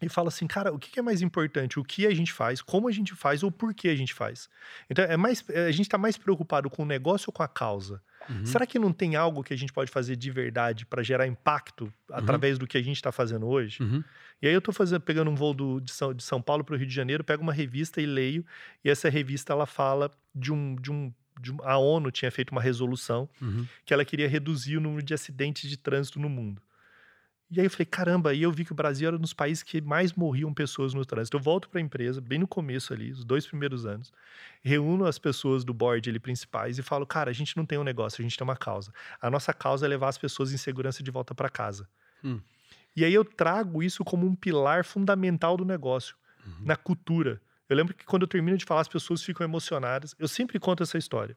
e 0.00 0.08
falo 0.08 0.28
assim, 0.28 0.46
cara, 0.46 0.72
o 0.72 0.78
que 0.78 0.96
é 0.96 1.02
mais 1.02 1.22
importante? 1.22 1.80
O 1.80 1.82
que 1.82 2.06
a 2.06 2.14
gente 2.14 2.32
faz, 2.32 2.62
como 2.62 2.86
a 2.86 2.92
gente 2.92 3.16
faz 3.16 3.42
ou 3.42 3.50
por 3.50 3.74
que 3.74 3.88
a 3.88 3.96
gente 3.96 4.14
faz? 4.14 4.48
Então, 4.88 5.04
é 5.04 5.16
mais, 5.16 5.44
é, 5.50 5.66
a 5.66 5.72
gente 5.72 5.86
está 5.86 5.98
mais 5.98 6.16
preocupado 6.16 6.70
com 6.70 6.84
o 6.84 6.86
negócio 6.86 7.30
ou 7.30 7.32
com 7.32 7.42
a 7.42 7.48
causa? 7.48 8.00
Uhum. 8.30 8.46
Será 8.46 8.64
que 8.64 8.78
não 8.78 8.92
tem 8.92 9.16
algo 9.16 9.42
que 9.42 9.52
a 9.52 9.56
gente 9.56 9.72
pode 9.72 9.90
fazer 9.90 10.14
de 10.14 10.30
verdade 10.30 10.86
para 10.86 11.02
gerar 11.02 11.26
impacto 11.26 11.92
através 12.12 12.56
do 12.56 12.64
que 12.64 12.78
a 12.78 12.82
gente 12.82 12.94
está 12.94 13.10
fazendo 13.10 13.48
hoje? 13.48 13.82
Uhum. 13.82 14.04
E 14.40 14.46
aí 14.46 14.54
eu 14.54 14.62
tô 14.62 14.70
fazendo, 14.70 15.00
pegando 15.00 15.32
um 15.32 15.34
voo 15.34 15.52
do- 15.52 15.80
de, 15.80 15.90
São, 15.90 16.14
de 16.14 16.22
São 16.22 16.40
Paulo 16.40 16.62
para 16.62 16.76
o 16.76 16.78
Rio 16.78 16.86
de 16.86 16.94
Janeiro, 16.94 17.24
pego 17.24 17.42
uma 17.42 17.52
revista 17.52 18.00
e 18.00 18.06
leio, 18.06 18.46
e 18.84 18.88
essa 18.88 19.08
revista 19.08 19.52
ela 19.52 19.66
fala 19.66 20.12
de 20.32 20.52
um, 20.52 20.76
de 20.76 20.92
um, 20.92 21.12
de 21.40 21.54
a 21.62 21.76
ONU 21.78 22.10
tinha 22.10 22.30
feito 22.30 22.50
uma 22.50 22.60
resolução 22.62 23.28
Uhum. 23.40 23.66
que 23.84 23.92
ela 23.94 24.04
queria 24.04 24.28
reduzir 24.28 24.76
o 24.76 24.80
número 24.80 25.02
de 25.02 25.14
acidentes 25.14 25.68
de 25.68 25.76
trânsito 25.76 26.18
no 26.18 26.28
mundo. 26.28 26.62
E 27.50 27.58
aí 27.60 27.64
eu 27.66 27.70
falei, 27.70 27.86
caramba, 27.86 28.28
aí 28.30 28.42
eu 28.42 28.52
vi 28.52 28.62
que 28.62 28.72
o 28.72 28.74
Brasil 28.74 29.08
era 29.08 29.16
um 29.16 29.20
dos 29.20 29.32
países 29.32 29.62
que 29.62 29.80
mais 29.80 30.12
morriam 30.12 30.52
pessoas 30.52 30.92
no 30.92 31.02
trânsito. 31.06 31.34
Eu 31.38 31.40
volto 31.40 31.66
para 31.70 31.80
a 31.80 31.82
empresa, 31.82 32.20
bem 32.20 32.38
no 32.38 32.46
começo 32.46 32.92
ali, 32.92 33.10
os 33.10 33.24
dois 33.24 33.46
primeiros 33.46 33.86
anos, 33.86 34.12
reúno 34.62 35.06
as 35.06 35.18
pessoas 35.18 35.64
do 35.64 35.72
board 35.72 36.10
ali 36.10 36.18
principais 36.20 36.78
e 36.78 36.82
falo, 36.82 37.06
cara, 37.06 37.30
a 37.30 37.32
gente 37.32 37.56
não 37.56 37.64
tem 37.64 37.78
um 37.78 37.84
negócio, 37.84 38.20
a 38.20 38.22
gente 38.22 38.36
tem 38.36 38.44
uma 38.44 38.56
causa. 38.56 38.92
A 39.20 39.30
nossa 39.30 39.54
causa 39.54 39.86
é 39.86 39.88
levar 39.88 40.08
as 40.08 40.18
pessoas 40.18 40.52
em 40.52 40.58
segurança 40.58 41.02
de 41.02 41.10
volta 41.10 41.34
para 41.34 41.48
casa. 41.48 41.88
Hum. 42.22 42.38
E 42.94 43.02
aí 43.02 43.14
eu 43.14 43.24
trago 43.24 43.82
isso 43.82 44.04
como 44.04 44.26
um 44.26 44.34
pilar 44.34 44.84
fundamental 44.84 45.56
do 45.56 45.64
negócio, 45.64 46.16
Uhum. 46.46 46.52
na 46.66 46.76
cultura. 46.76 47.40
Eu 47.68 47.76
lembro 47.76 47.94
que 47.94 48.04
quando 48.06 48.22
eu 48.22 48.28
termino 48.28 48.56
de 48.56 48.64
falar, 48.64 48.80
as 48.80 48.88
pessoas 48.88 49.22
ficam 49.22 49.44
emocionadas. 49.44 50.14
Eu 50.18 50.26
sempre 50.26 50.58
conto 50.58 50.82
essa 50.82 50.96
história. 50.96 51.36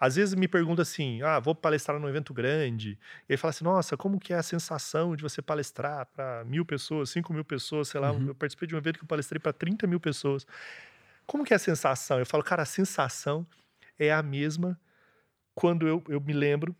Às 0.00 0.16
vezes 0.16 0.34
me 0.34 0.48
pergunta 0.48 0.82
assim: 0.82 1.22
ah, 1.22 1.38
vou 1.38 1.54
palestrar 1.54 2.00
num 2.00 2.08
evento 2.08 2.34
grande. 2.34 2.98
E 3.28 3.32
aí 3.32 3.36
fala 3.36 3.50
assim: 3.50 3.64
nossa, 3.64 3.96
como 3.96 4.18
que 4.18 4.32
é 4.32 4.36
a 4.36 4.42
sensação 4.42 5.14
de 5.14 5.22
você 5.22 5.40
palestrar 5.40 6.06
para 6.06 6.44
mil 6.44 6.64
pessoas, 6.64 7.10
cinco 7.10 7.32
mil 7.32 7.44
pessoas, 7.44 7.88
sei 7.88 8.00
lá. 8.00 8.10
Uhum. 8.10 8.28
Eu 8.28 8.34
participei 8.34 8.66
de 8.66 8.74
um 8.74 8.78
evento 8.78 8.98
que 8.98 9.04
eu 9.04 9.08
palestrei 9.08 9.38
para 9.38 9.52
30 9.52 9.86
mil 9.86 10.00
pessoas. 10.00 10.44
Como 11.26 11.44
que 11.44 11.52
é 11.52 11.56
a 11.56 11.60
sensação? 11.60 12.18
Eu 12.18 12.26
falo, 12.26 12.42
cara, 12.42 12.62
a 12.62 12.66
sensação 12.66 13.46
é 13.98 14.12
a 14.12 14.22
mesma 14.22 14.80
quando 15.54 15.86
eu, 15.86 16.02
eu 16.08 16.20
me 16.20 16.32
lembro 16.32 16.74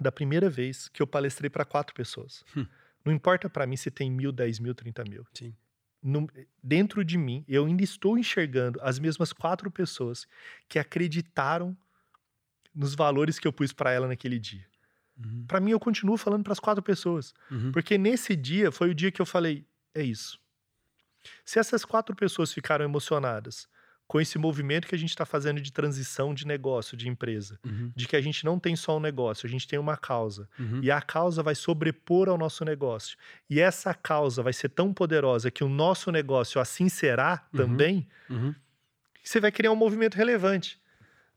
da 0.00 0.10
primeira 0.10 0.50
vez 0.50 0.88
que 0.88 1.00
eu 1.00 1.06
palestrei 1.06 1.48
para 1.48 1.64
quatro 1.64 1.94
pessoas. 1.94 2.44
Hum. 2.56 2.66
Não 3.04 3.12
importa 3.12 3.48
para 3.48 3.66
mim 3.66 3.76
se 3.76 3.90
tem 3.90 4.10
mil, 4.10 4.32
dez 4.32 4.58
mil, 4.58 4.74
trinta 4.74 5.02
mil. 5.04 5.26
Sim. 5.32 5.54
No- 6.02 6.28
dentro 6.62 7.04
de 7.04 7.16
mim, 7.16 7.44
eu 7.46 7.64
ainda 7.64 7.82
estou 7.84 8.18
enxergando 8.18 8.80
as 8.82 8.98
mesmas 8.98 9.32
quatro 9.32 9.70
pessoas 9.70 10.26
que 10.68 10.78
acreditaram 10.78 11.76
nos 12.74 12.94
valores 12.94 13.38
que 13.38 13.46
eu 13.46 13.52
pus 13.52 13.72
para 13.72 13.92
ela 13.92 14.08
naquele 14.08 14.38
dia. 14.38 14.66
Uhum. 15.22 15.44
Para 15.46 15.60
mim, 15.60 15.70
eu 15.70 15.78
continuo 15.80 16.16
falando 16.16 16.42
para 16.42 16.52
as 16.54 16.58
quatro 16.60 16.82
pessoas, 16.82 17.32
Uhum. 17.50 17.70
porque 17.70 17.96
nesse 17.98 18.34
dia 18.34 18.72
foi 18.72 18.90
o 18.90 18.94
dia 18.94 19.12
que 19.12 19.20
eu 19.22 19.26
falei: 19.26 19.64
é 19.94 20.02
isso. 20.02 20.40
Se 21.44 21.58
essas 21.58 21.84
quatro 21.84 22.16
pessoas 22.16 22.52
ficaram 22.52 22.84
emocionadas 22.84 23.68
com 24.12 24.20
esse 24.20 24.36
movimento 24.36 24.86
que 24.86 24.94
a 24.94 24.98
gente 24.98 25.08
está 25.08 25.24
fazendo 25.24 25.58
de 25.58 25.72
transição 25.72 26.34
de 26.34 26.46
negócio, 26.46 26.98
de 26.98 27.08
empresa, 27.08 27.58
Uhum. 27.64 27.90
de 27.96 28.06
que 28.06 28.14
a 28.14 28.20
gente 28.20 28.44
não 28.44 28.58
tem 28.58 28.76
só 28.76 28.98
um 28.98 29.00
negócio, 29.00 29.46
a 29.46 29.48
gente 29.48 29.66
tem 29.66 29.78
uma 29.78 29.96
causa. 29.96 30.46
Uhum. 30.58 30.80
E 30.82 30.90
a 30.90 31.00
causa 31.00 31.42
vai 31.42 31.54
sobrepor 31.54 32.28
ao 32.28 32.36
nosso 32.36 32.62
negócio. 32.62 33.16
E 33.48 33.58
essa 33.58 33.94
causa 33.94 34.42
vai 34.42 34.52
ser 34.52 34.68
tão 34.68 34.92
poderosa 34.92 35.50
que 35.50 35.64
o 35.64 35.68
nosso 35.68 36.12
negócio 36.12 36.60
assim 36.60 36.90
será 36.90 37.42
Uhum. 37.54 37.58
também, 37.58 38.06
Uhum. 38.28 38.54
que 39.22 39.26
você 39.30 39.40
vai 39.40 39.50
criar 39.50 39.72
um 39.72 39.76
movimento 39.76 40.14
relevante. 40.14 40.78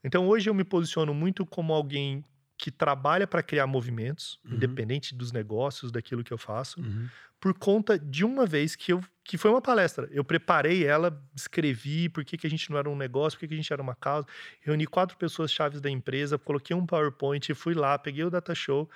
Então 0.04 0.28
hoje 0.28 0.50
eu 0.50 0.54
me 0.54 0.62
posiciono 0.62 1.14
muito 1.14 1.46
como 1.46 1.72
alguém 1.72 2.22
que 2.58 2.70
trabalha 2.70 3.26
para 3.26 3.42
criar 3.42 3.66
movimentos, 3.66 4.38
Uhum. 4.44 4.56
independente 4.56 5.14
dos 5.14 5.32
negócios, 5.32 5.90
daquilo 5.90 6.22
que 6.22 6.30
eu 6.32 6.36
faço, 6.38 6.78
Uhum. 6.82 7.08
por 7.40 7.54
conta 7.54 7.98
de 7.98 8.22
uma 8.22 8.44
vez 8.44 8.76
que 8.76 8.92
eu 8.92 9.00
que 9.26 9.36
foi 9.36 9.50
uma 9.50 9.60
palestra. 9.60 10.08
Eu 10.12 10.22
preparei 10.24 10.84
ela, 10.84 11.20
escrevi 11.34 12.08
por 12.08 12.24
que, 12.24 12.36
que 12.36 12.46
a 12.46 12.50
gente 12.50 12.70
não 12.70 12.78
era 12.78 12.88
um 12.88 12.96
negócio, 12.96 13.36
por 13.36 13.40
que, 13.40 13.48
que 13.48 13.54
a 13.54 13.56
gente 13.56 13.72
era 13.72 13.82
uma 13.82 13.94
causa, 13.94 14.26
reuni 14.60 14.86
quatro 14.86 15.16
pessoas 15.16 15.50
chaves 15.52 15.80
da 15.80 15.90
empresa, 15.90 16.38
coloquei 16.38 16.76
um 16.76 16.86
PowerPoint, 16.86 17.52
fui 17.54 17.74
lá, 17.74 17.98
peguei 17.98 18.24
o 18.24 18.30
data 18.30 18.54
show, 18.54 18.88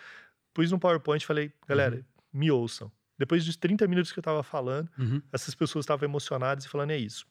pus 0.55 0.71
no 0.71 0.79
PowerPoint 0.79 1.23
e 1.23 1.27
falei, 1.27 1.53
galera, 1.67 1.97
Uhum. 1.97 2.03
me 2.33 2.51
ouçam. 2.51 2.91
Depois 3.19 3.45
dos 3.45 3.57
30 3.57 3.87
minutos 3.89 4.13
que 4.13 4.19
eu 4.19 4.23
estava 4.23 4.43
falando, 4.43 4.89
Uhum. 4.99 5.21
essas 5.33 5.55
pessoas 5.55 5.83
estavam 5.85 6.09
emocionadas 6.09 6.65
e 6.65 6.69
falando, 6.69 6.93
é 6.93 6.97
isso. 6.99 7.27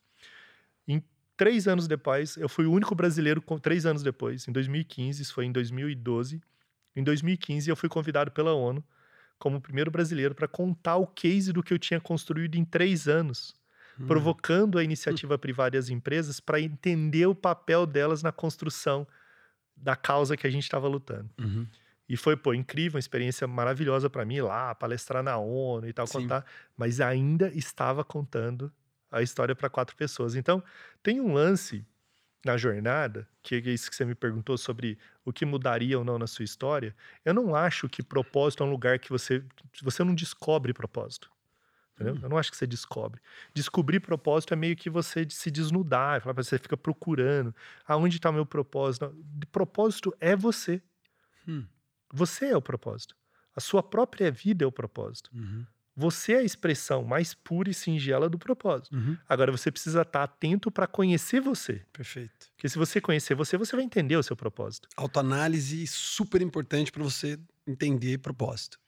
Em 0.87 1.03
três 1.37 1.67
anos 1.67 1.87
depois, 1.87 2.35
eu 2.37 2.49
fui 2.49 2.65
o 2.65 2.71
único 2.71 2.93
brasileiro, 2.95 3.41
com 3.41 3.57
três 3.57 3.85
anos 3.85 4.03
depois, 4.03 4.47
em 4.47 4.51
2015, 4.51 5.21
isso 5.21 5.33
foi 5.33 5.45
em 5.45 5.51
2012. 5.51 6.41
Em 6.95 7.03
2015, 7.03 7.69
eu 7.69 7.75
fui 7.75 7.87
convidado 7.87 8.31
pela 8.31 8.53
ONU 8.53 8.83
como 9.39 9.57
o 9.57 9.61
primeiro 9.61 9.89
brasileiro 9.89 10.35
para 10.35 10.47
contar 10.47 10.97
o 10.97 11.07
case 11.07 11.51
do 11.53 11.63
que 11.63 11.73
eu 11.73 11.79
tinha 11.79 11.99
construído 11.99 12.55
em 12.55 12.65
três 12.65 13.07
anos, 13.07 13.57
Uhum. 13.99 14.07
provocando 14.07 14.77
a 14.77 14.83
iniciativa 14.83 15.37
privada 15.37 15.75
e 15.75 15.79
as 15.79 15.89
empresas 15.89 16.39
para 16.39 16.61
entender 16.61 17.25
o 17.25 17.35
papel 17.35 17.85
delas 17.85 18.23
na 18.23 18.31
construção 18.31 19.05
da 19.75 19.95
causa 19.95 20.37
que 20.37 20.47
a 20.47 20.49
gente 20.49 20.63
estava 20.63 20.87
lutando. 20.87 21.29
Uhum. 21.39 21.65
E 22.07 22.17
foi, 22.17 22.35
pô, 22.35 22.53
incrível, 22.53 22.95
uma 22.95 22.99
experiência 22.99 23.45
maravilhosa 23.47 24.09
para 24.09 24.25
mim 24.25 24.41
lá, 24.41 24.73
palestrar 24.73 25.21
na 25.21 25.37
ONU 25.37 25.87
e 25.87 25.93
tal, 25.93 26.07
Sim. 26.07 26.21
contar. 26.21 26.45
Mas 26.75 26.99
ainda 26.99 27.49
estava 27.49 28.03
contando 28.03 28.71
a 29.11 29.21
história 29.21 29.55
para 29.55 29.69
quatro 29.69 29.95
pessoas. 29.95 30.35
Então, 30.35 30.63
tem 31.03 31.19
um 31.21 31.33
lance 31.33 31.85
na 32.45 32.57
jornada, 32.57 33.27
que 33.43 33.55
é 33.55 33.59
isso 33.59 33.89
que 33.89 33.95
você 33.95 34.05
me 34.05 34.15
perguntou 34.15 34.57
sobre 34.57 34.97
o 35.25 35.33
que 35.33 35.45
mudaria 35.45 35.97
ou 35.97 36.05
não 36.05 36.17
na 36.17 36.27
sua 36.27 36.45
história. 36.45 36.95
Eu 37.25 37.33
não 37.33 37.53
acho 37.53 37.89
que 37.89 38.01
propósito 38.01 38.63
é 38.63 38.65
um 38.65 38.71
lugar 38.71 38.97
que 38.99 39.09
você, 39.09 39.43
você 39.81 40.03
não 40.03 40.15
descobre 40.15 40.73
propósito. 40.73 41.29
Entendeu? 41.95 42.15
Hum. 42.15 42.19
Eu 42.23 42.29
não 42.29 42.37
acho 42.37 42.49
que 42.49 42.55
você 42.55 42.65
descobre. 42.65 43.21
Descobrir 43.53 43.99
propósito 43.99 44.53
é 44.53 44.57
meio 44.57 44.75
que 44.75 44.89
você 44.89 45.27
se 45.29 45.51
desnudar, 45.51 46.21
você 46.33 46.57
fica 46.57 46.77
procurando. 46.77 47.53
Aonde 47.85 48.15
está 48.15 48.29
o 48.29 48.33
meu 48.33 48.45
propósito? 48.45 49.13
Propósito 49.51 50.15
é 50.19 50.35
você. 50.35 50.81
Hum. 51.45 51.65
Você 52.13 52.47
é 52.47 52.57
o 52.57 52.61
propósito. 52.61 53.15
A 53.53 53.59
sua 53.59 53.83
própria 53.83 54.31
vida 54.31 54.63
é 54.63 54.67
o 54.67 54.71
propósito. 54.71 55.29
Uhum. 55.33 55.65
Você 55.99 56.31
é 56.31 56.37
a 56.37 56.43
expressão 56.43 57.03
mais 57.03 57.33
pura 57.33 57.69
e 57.69 57.73
singela 57.73 58.29
do 58.29 58.39
propósito. 58.39 58.95
Uhum. 58.95 59.17
Agora 59.27 59.51
você 59.51 59.69
precisa 59.69 60.03
estar 60.03 60.23
atento 60.23 60.71
para 60.71 60.87
conhecer 60.87 61.41
você. 61.41 61.81
Perfeito. 61.91 62.47
Porque 62.55 62.69
se 62.69 62.77
você 62.77 63.01
conhecer 63.01 63.35
você, 63.35 63.57
você 63.57 63.75
vai 63.75 63.83
entender 63.83 64.15
o 64.15 64.23
seu 64.23 64.33
propósito. 64.33 64.87
Autoanálise 64.95 65.85
super 65.87 66.41
importante 66.41 66.89
para 66.89 67.03
você 67.03 67.37
entender 67.67 68.17
propósito. 68.19 68.79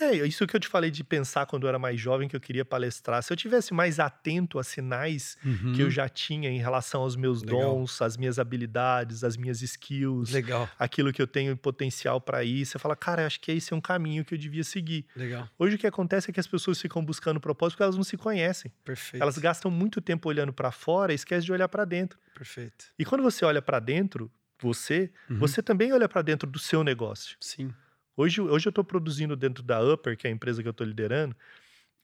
É, 0.00 0.12
isso 0.26 0.46
que 0.46 0.56
eu 0.56 0.60
te 0.60 0.68
falei 0.68 0.90
de 0.90 1.04
pensar 1.04 1.46
quando 1.46 1.64
eu 1.64 1.68
era 1.68 1.78
mais 1.78 2.00
jovem 2.00 2.28
que 2.28 2.34
eu 2.34 2.40
queria 2.40 2.64
palestrar. 2.64 3.22
Se 3.22 3.32
eu 3.32 3.36
tivesse 3.36 3.72
mais 3.74 4.00
atento 4.00 4.58
a 4.58 4.64
sinais 4.64 5.36
Uhum. 5.44 5.72
que 5.74 5.82
eu 5.82 5.90
já 5.90 6.08
tinha 6.08 6.50
em 6.50 6.58
relação 6.58 7.02
aos 7.02 7.14
meus 7.14 7.42
Legal. 7.42 7.60
dons, 7.60 8.00
às 8.02 8.16
minhas 8.16 8.38
habilidades, 8.38 9.22
às 9.22 9.36
minhas 9.36 9.60
skills, 9.62 10.30
Legal, 10.32 10.68
aquilo 10.78 11.12
que 11.12 11.20
eu 11.20 11.26
tenho 11.26 11.56
potencial 11.56 12.20
para 12.20 12.42
ir, 12.42 12.64
você 12.66 12.78
fala, 12.78 12.96
cara, 12.96 13.26
acho 13.26 13.40
que 13.40 13.52
esse 13.52 13.72
é 13.72 13.76
um 13.76 13.80
caminho 13.80 14.24
que 14.24 14.34
eu 14.34 14.38
devia 14.38 14.64
seguir. 14.64 15.06
legal. 15.14 15.48
Hoje 15.58 15.76
o 15.76 15.78
que 15.78 15.86
acontece 15.86 16.30
é 16.30 16.32
que 16.32 16.40
as 16.40 16.46
pessoas 16.46 16.80
ficam 16.80 17.04
buscando 17.04 17.38
propósito 17.40 17.74
porque 17.74 17.82
elas 17.84 17.96
não 17.96 18.04
se 18.04 18.16
conhecem. 18.16 18.72
Perfeito. 18.84 19.22
Elas 19.22 19.38
gastam 19.38 19.70
muito 19.70 20.00
tempo 20.00 20.28
olhando 20.28 20.52
para 20.52 20.70
fora 20.72 21.12
e 21.12 21.14
esquecem 21.16 21.44
de 21.46 21.52
olhar 21.52 21.68
para 21.68 21.84
dentro. 21.84 22.18
Perfeito. 22.34 22.86
E 22.98 23.04
quando 23.04 23.22
você 23.22 23.44
olha 23.44 23.60
para 23.62 23.78
dentro, 23.78 24.30
você, 24.60 25.10
Uhum. 25.28 25.38
você 25.38 25.60
também 25.62 25.92
olha 25.92 26.08
para 26.08 26.22
dentro 26.22 26.48
do 26.48 26.58
seu 26.58 26.82
negócio. 26.84 27.36
Sim. 27.40 27.72
Hoje, 28.16 28.40
hoje 28.40 28.66
eu 28.66 28.70
estou 28.70 28.84
produzindo 28.84 29.36
dentro 29.36 29.62
da 29.62 29.82
Upper, 29.82 30.16
que 30.16 30.26
é 30.26 30.30
a 30.30 30.32
empresa 30.32 30.62
que 30.62 30.68
eu 30.68 30.72
estou 30.72 30.86
liderando, 30.86 31.34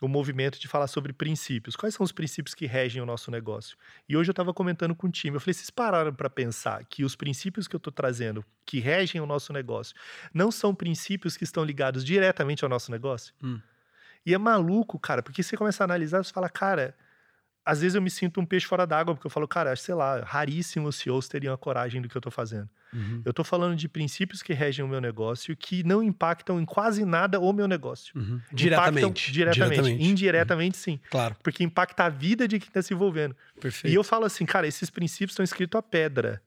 o 0.01 0.09
movimento 0.09 0.59
de 0.59 0.69
falar 0.69 0.87
sobre 0.87 1.13
princípios. 1.13 1.75
Quais 1.75 1.95
são 1.95 2.05
os 2.05 2.13
princípios 2.13 2.55
que 2.55 2.67
regem 2.67 3.03
o 3.03 3.07
nosso 3.07 3.31
negócio? 3.31 3.77
E 4.09 4.17
hoje 4.17 4.31
eu 4.31 4.33
estava 4.33 4.55
comentando 4.55 4.95
com 4.95 5.09
o 5.09 5.11
time. 5.11 5.37
Eu 5.37 5.41
falei: 5.41 5.55
vocês 5.55 5.71
pararam 5.71 6.15
para 6.15 6.31
pensar 6.31 6.85
que 6.85 7.05
os 7.05 7.17
princípios 7.17 7.67
que 7.67 7.75
eu 7.75 7.79
estou 7.79 7.93
trazendo, 7.93 8.45
que 8.65 8.79
regem 8.79 9.21
o 9.21 9.27
nosso 9.27 9.53
negócio, 9.53 9.95
não 10.33 10.51
são 10.51 10.75
princípios 10.75 11.37
que 11.37 11.45
estão 11.45 11.65
ligados 11.65 12.05
diretamente 12.05 12.65
ao 12.65 12.71
nosso 12.71 12.91
negócio? 12.91 13.35
Hum. 13.43 13.61
E 14.25 14.35
é 14.35 14.39
maluco, 14.39 14.99
cara, 14.99 15.23
porque 15.23 15.43
você 15.43 15.57
começa 15.57 15.83
a 15.83 15.87
analisar, 15.87 16.23
você 16.23 16.33
fala, 16.33 16.49
cara, 16.49 16.95
às 17.71 17.81
vezes 17.83 17.95
eu 17.95 18.01
me 18.03 18.11
sinto 18.11 18.41
um 18.41 18.47
peixe 18.47 18.67
fora 18.67 18.87
d'água, 18.87 19.15
porque 19.15 19.27
eu 19.27 19.31
falo, 19.31 19.47
cara, 19.47 19.77
sei 19.77 19.95
lá, 19.95 20.21
raríssimos 20.21 20.97
CEOs 20.97 21.29
teriam 21.29 21.53
a 21.53 21.59
coragem 21.59 22.01
do 22.01 22.09
que 22.09 22.17
eu 22.17 22.21
tô 22.21 22.31
fazendo. 22.31 22.69
Uhum. 22.93 23.21
Eu 23.25 23.33
tô 23.33 23.45
falando 23.45 23.77
de 23.77 23.89
princípios 23.89 24.43
que 24.43 24.53
regem 24.55 24.85
o 24.85 24.89
meu 24.89 25.01
negócio 25.01 25.55
que 25.57 25.83
não 25.85 26.03
impactam 26.03 26.61
em 26.61 26.65
quase 26.65 27.05
nada 27.05 27.39
o 27.39 27.53
meu 27.53 27.69
negócio. 27.69 28.13
Uhum. 28.17 28.37
Impactam 28.37 28.53
Diretamente. 28.55 29.33
diretamente. 29.33 30.03
Indiretamente, 30.03 30.77
sim. 30.79 30.99
Claro, 31.11 31.37
Porque 31.43 31.63
impacta 31.63 32.05
a 32.05 32.09
vida 32.09 32.49
de 32.49 32.59
quem 32.59 32.69
está 32.69 32.81
se 32.81 32.95
envolvendo. 32.95 33.37
perfeito. 33.61 33.93
E 33.93 33.95
eu 33.95 34.03
falo 34.03 34.25
assim, 34.25 34.47
cara, 34.47 34.67
esses 34.67 34.89
princípios 34.89 35.33
estão 35.33 35.45
escritos 35.45 35.79
a 35.79 35.83
pedra. 35.83 36.43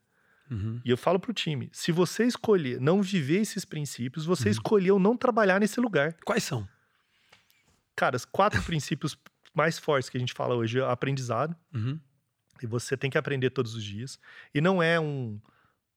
Uhum. 0.49 0.81
E 0.83 0.89
eu 0.89 0.97
falo 0.97 1.19
pro 1.19 1.31
time: 1.33 1.69
se 1.71 1.91
você 1.91 2.25
escolher 2.25 2.81
não 2.81 3.01
viver 3.01 3.39
esses 3.41 3.63
princípios, 3.63 4.25
você 4.25 4.45
Uhum. 4.49 4.51
escolheu 4.51 4.99
não 4.99 5.15
trabalhar 5.15 5.59
nesse 5.59 5.79
lugar. 5.79 6.13
Quais 6.25 6.43
são? 6.43 6.67
Cara, 7.95 8.15
os 8.15 8.25
quatro 8.25 8.61
princípios 8.63 9.17
mais 9.53 9.77
fortes 9.79 10.09
que 10.09 10.17
a 10.17 10.19
gente 10.19 10.33
fala 10.33 10.55
hoje 10.55 10.79
é 10.79 10.83
aprendizado. 10.83 11.55
Uhum. 11.73 11.99
E 12.61 12.65
você 12.67 12.95
tem 12.95 13.09
que 13.09 13.17
aprender 13.17 13.49
todos 13.49 13.73
os 13.75 13.83
dias. 13.83 14.19
E 14.53 14.61
não 14.61 14.81
é 14.81 14.99
um. 14.99 15.39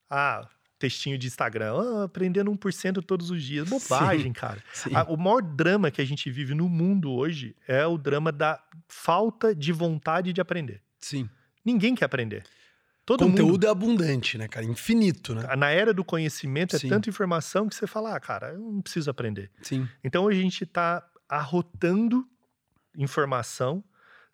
Ah, 0.09 0.49
textinho 0.79 1.17
de 1.17 1.27
Instagram. 1.27 1.75
Ah, 1.77 2.05
aprendendo 2.05 2.51
1% 2.51 3.03
todos 3.05 3.31
os 3.31 3.43
dias. 3.43 3.69
Bobagem, 3.69 4.33
cara. 4.33 4.63
Sim. 4.73 4.95
A- 4.95 5.05
o 5.05 5.17
maior 5.17 5.41
drama 5.43 5.91
que 5.91 6.01
a 6.01 6.05
gente 6.05 6.31
vive 6.31 6.55
no 6.55 6.69
mundo 6.69 7.11
hoje 7.13 7.55
é 7.67 7.87
o 7.87 7.97
drama 7.99 8.31
da 8.33 8.63
falta 8.89 9.55
de 9.55 9.73
vontade 9.73 10.33
de 10.33 10.41
aprender. 10.41 10.83
Sim. 10.99 11.29
Ninguém 11.65 11.95
quer 11.95 12.05
aprender. 12.07 12.45
Todo 13.07 13.23
mundo. 13.29 13.33
Conteúdo 13.33 13.67
é 13.67 13.71
abundante, 13.71 14.39
né, 14.39 14.49
cara? 14.49 14.65
Infinito, 14.65 15.35
né? 15.35 15.55
Na 15.57 15.69
era 15.71 15.93
do 15.93 16.03
conhecimento 16.03 16.75
é 16.77 16.79
Sim. 16.79 16.89
tanta 16.89 17.09
informação 17.11 17.69
que 17.69 17.75
você 17.75 17.87
fala, 17.87 18.17
ah, 18.17 18.21
cara, 18.21 18.53
eu 18.53 18.59
não 18.59 18.81
preciso 18.81 19.11
aprender. 19.11 19.51
Sim. 19.61 19.87
Então 20.03 20.27
a 20.27 20.33
gente 20.33 20.65
está 20.65 21.07
arrotando 21.29 22.27
informação 22.97 23.83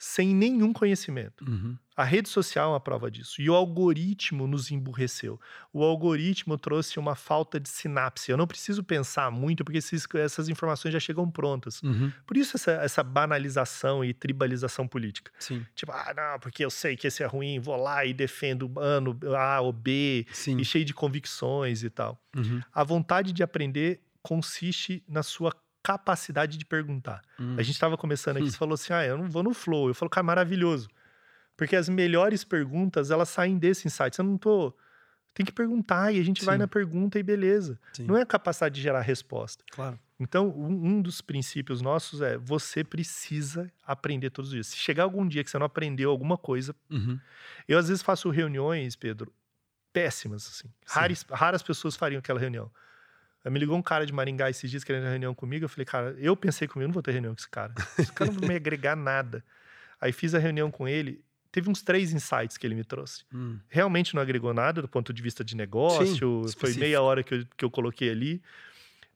sem 0.03 0.35
nenhum 0.35 0.73
conhecimento. 0.73 1.45
Uhum. 1.47 1.77
A 1.95 2.05
rede 2.05 2.31
social 2.31 2.71
é 2.71 2.73
uma 2.73 2.81
prova 2.81 3.11
disso. 3.11 3.43
E 3.43 3.51
o 3.51 3.55
algoritmo 3.55 4.47
nos 4.47 4.71
emburreceu. 4.71 5.39
O 5.71 5.85
algoritmo 5.85 6.57
trouxe 6.57 6.99
uma 6.99 7.15
falta 7.15 7.61
de 7.61 7.69
sinapse. 7.69 8.31
Eu 8.31 8.39
não 8.39 8.47
preciso 8.47 8.83
pensar 8.83 9.31
muito, 9.31 9.63
porque 9.63 9.77
esses- 9.77 10.07
essas 10.15 10.49
informações 10.49 10.93
já 10.95 10.99
chegam 11.01 11.31
prontas. 11.31 11.83
Uhum. 11.83 12.11
Por 12.27 12.39
isso 12.39 12.57
essa, 12.57 12.73
essa 12.73 13.03
banalização 13.03 14.03
e 14.03 14.15
tribalização 14.15 14.89
política. 14.89 15.31
Sim. 15.39 15.67
Tipo, 15.75 15.93
ah, 15.93 16.15
não, 16.17 16.39
porque 16.41 16.65
eu 16.65 16.71
sei 16.71 16.97
que 16.97 17.07
esse 17.07 17.23
é 17.23 17.27
ruim, 17.27 17.61
vou 17.61 17.77
lá 17.77 18.03
e 18.07 18.15
defendo 18.15 18.73
ano 18.79 19.19
A 19.37 19.61
ou 19.61 19.71
B, 19.75 20.27
Sim. 20.33 20.57
e 20.57 20.65
cheio 20.65 20.87
de 20.87 20.95
convicções 20.95 21.83
e 21.83 21.91
tal. 21.91 22.19
Uhum. 22.35 22.63
A 22.73 22.83
vontade 22.83 23.35
de 23.35 23.43
aprender 23.43 24.01
consiste 24.23 25.05
na 25.07 25.23
sua 25.23 25.53
capacidade 25.83 26.57
de 26.59 26.65
perguntar. 26.65 27.23
Uhum. 27.39 27.57
A 27.59 27.63
gente 27.63 27.75
estava 27.75 27.97
começando 27.97 28.37
aqui, 28.37 28.47
Hum. 28.47 28.51
você 28.51 28.57
falou 28.57 28.75
assim, 28.75 28.93
ah, 28.93 29.05
eu 29.05 29.17
não 29.19 29.29
vou 29.29 29.43
no 29.43 29.55
flow. 29.55 29.89
Eu 29.89 29.95
falo, 29.95 30.11
cara, 30.11 30.25
maravilhoso. 30.25 30.89
Porque 31.57 31.77
as 31.77 31.89
melhores 31.89 32.45
perguntas, 32.45 33.11
elas 33.11 33.29
saem 33.29 33.59
desse 33.59 33.87
insight. 33.87 34.15
Você 34.17 34.23
não 34.23 34.37
tô... 34.39 34.75
Tem 35.33 35.47
que 35.47 35.53
perguntar 35.53 36.13
e 36.13 36.19
a 36.19 36.25
gente 36.25 36.45
vai 36.45 36.57
Sim. 36.57 36.61
na 36.61 36.67
pergunta 36.69 37.19
e 37.19 37.23
beleza. 37.23 37.79
Sim. 37.93 38.05
Não 38.05 38.17
é 38.17 38.23
a 38.23 38.27
capacidade 38.27 38.75
de 38.75 38.81
gerar 38.83 39.01
resposta. 39.01 39.63
Claro. 39.71 39.97
Então, 40.19 40.49
um, 40.49 40.87
um 40.89 41.01
dos 41.03 41.21
princípios 41.21 41.81
nossos 41.81 42.21
é 42.21 42.37
você 42.37 42.83
precisa 42.83 43.71
aprender 43.87 44.31
todos 44.31 44.49
os 44.51 44.55
dias. 44.55 44.67
Se 44.67 44.77
chegar 44.77 45.05
algum 45.05 45.27
dia 45.27 45.45
que 45.45 45.51
você 45.51 45.57
não 45.59 45.67
aprendeu 45.67 46.11
alguma 46.11 46.37
coisa, 46.37 46.75
Uhum. 46.91 47.19
eu 47.69 47.79
às 47.79 47.87
vezes 47.89 48.03
faço 48.03 48.29
reuniões, 48.29 48.97
Pedro, 48.97 49.33
péssimas, 49.93 50.47
assim. 50.49 50.69
Raras, 50.87 51.25
raras 51.31 51.63
pessoas 51.63 51.95
fariam 51.97 52.19
aquela 52.19 52.41
reunião. 52.41 52.71
Aí 53.45 53.51
me 53.51 53.59
ligou 53.59 53.77
um 53.77 53.83
cara 53.83 54.05
de 54.05 54.13
Maringá 54.13 54.51
esses 54.51 54.71
dias 54.71 54.85
querendo 54.85 55.05
reunião 55.05 55.35
comigo. 55.35 55.65
Eu 55.65 55.69
falei, 55.69 55.85
cara, 55.87 56.15
eu 56.19 56.37
pensei 56.37 56.69
comigo, 56.69 56.85
eu 56.85 56.89
não 56.89 56.93
vou 56.95 57.03
ter 57.03 57.13
reunião 57.13 57.35
com 57.35 57.41
esse 57.41 57.49
cara. 57.49 57.73
Esse 57.99 58.13
cara 58.13 58.31
não 58.31 58.41
vai 58.41 58.49
me 58.51 58.55
agregar 58.57 58.95
nada. 58.97 59.43
Aí 60.01 60.13
fiz 60.13 60.35
a 60.35 60.39
reunião 60.39 60.71
com 60.71 60.87
ele. 60.87 61.25
Teve 61.53 61.69
uns 61.69 61.83
três 61.83 62.13
insights 62.13 62.57
que 62.57 62.67
ele 62.67 62.75
me 62.75 62.85
trouxe. 62.85 63.25
Hum. 63.35 63.59
Realmente 63.69 64.15
não 64.15 64.23
agregou 64.23 64.53
nada 64.55 64.81
do 64.83 64.89
ponto 64.89 65.13
de 65.13 65.21
vista 65.23 65.43
de 65.43 65.57
negócio. 65.57 66.07
foi 66.43 66.51
específico. 66.51 66.81
meia 66.81 67.03
hora 67.03 67.23
que 67.23 67.35
eu, 67.35 67.47
que 67.57 67.65
eu 67.65 67.71
coloquei 67.71 68.11
ali. 68.11 68.43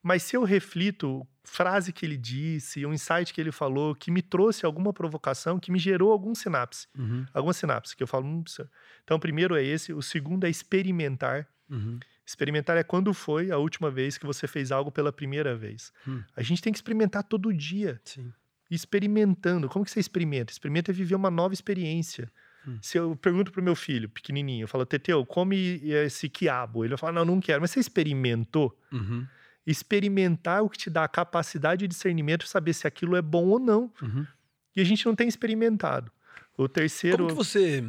Mas 0.03 0.23
se 0.23 0.37
eu 0.37 0.43
reflito, 0.45 1.27
frase 1.45 1.93
que 1.93 2.05
ele 2.05 2.17
disse, 2.17 2.85
um 2.85 2.93
insight 2.93 3.33
que 3.33 3.41
ele 3.41 3.53
falou, 3.53 3.95
que 3.95 4.11
me 4.11 4.21
trouxe 4.21 4.67
alguma 4.67 4.93
provocação, 4.93 5.59
que 5.59 5.71
me 5.71 5.79
gerou 5.79 6.13
algum 6.13 6.35
sinapse 6.35 6.87
Uhum. 6.99 7.25
alguma 7.33 7.55
sinapse 7.55 7.97
que 7.97 8.03
eu 8.03 8.07
falo. 8.07 8.27
"Hum, 8.27 8.43
isso-" 8.47 8.69
Então, 9.03 9.17
o 9.17 9.21
primeiro 9.21 9.55
é 9.57 9.63
esse, 9.63 9.93
o 9.95 10.03
segundo 10.03 10.45
é 10.45 10.51
experimentar. 10.51 11.47
Uhum. 11.71 11.99
Experimentar 12.27 12.77
é 12.77 12.83
quando 12.83 13.13
foi 13.13 13.51
a 13.51 13.59
última 13.59 13.91
vez 13.91 14.17
que 14.17 14.25
você 14.25 14.47
fez 14.47 14.73
algo 14.73 14.91
pela 14.91 15.13
primeira 15.13 15.55
vez. 15.55 15.93
Hum. 16.09 16.23
A 16.35 16.43
gente 16.43 16.63
tem 16.63 16.73
que 16.73 16.79
experimentar 16.79 17.23
todo 17.23 17.53
dia, 17.53 18.01
Sim. 18.05 18.33
experimentando. 18.71 19.69
Como 19.69 19.85
que 19.85 19.91
você 19.91 20.01
experimenta? 20.01 20.51
Experimenta 20.51 20.91
é 20.91 20.95
viver 20.95 21.15
uma 21.15 21.31
nova 21.31 21.53
experiência. 21.53 22.31
Hum. 22.67 22.79
Se 22.81 22.97
eu 22.97 23.15
pergunto 23.15 23.53
pro 23.53 23.63
meu 23.63 23.77
filho, 23.77 24.09
pequenininho, 24.09 24.65
eu 24.65 24.69
falo, 24.69 24.87
Teteu, 24.87 25.25
come 25.27 25.81
esse 25.85 26.29
quiabo. 26.29 26.83
Ele 26.83 26.91
vai 26.91 26.99
falar, 26.99 27.13
não, 27.13 27.25
não 27.25 27.41
quero. 27.41 27.61
Mas 27.61 27.71
você 27.71 27.81
experimentou? 27.81 28.75
Uhum. 28.91 29.27
Experimentar 29.67 30.59
é 30.59 30.63
o 30.63 30.69
que 30.69 30.79
te 30.79 30.91
dá 30.91 31.05
a 31.05 31.09
capacidade 31.09 31.81
de 31.81 31.89
discernimento 31.89 32.47
saber 32.47 32.73
se 32.73 32.87
aquilo 32.87 33.17
é 33.17 33.23
bom 33.23 33.45
ou 33.47 33.59
não. 33.59 33.93
Uhum. 34.01 34.27
E 34.75 34.81
a 34.81 34.85
gente 34.85 35.05
não 35.05 35.15
tem 35.15 35.29
experimentado. 35.29 36.11
O 36.57 36.69
terceiro... 36.69 37.19
Como 37.19 37.29
que 37.31 37.35
você. 37.35 37.85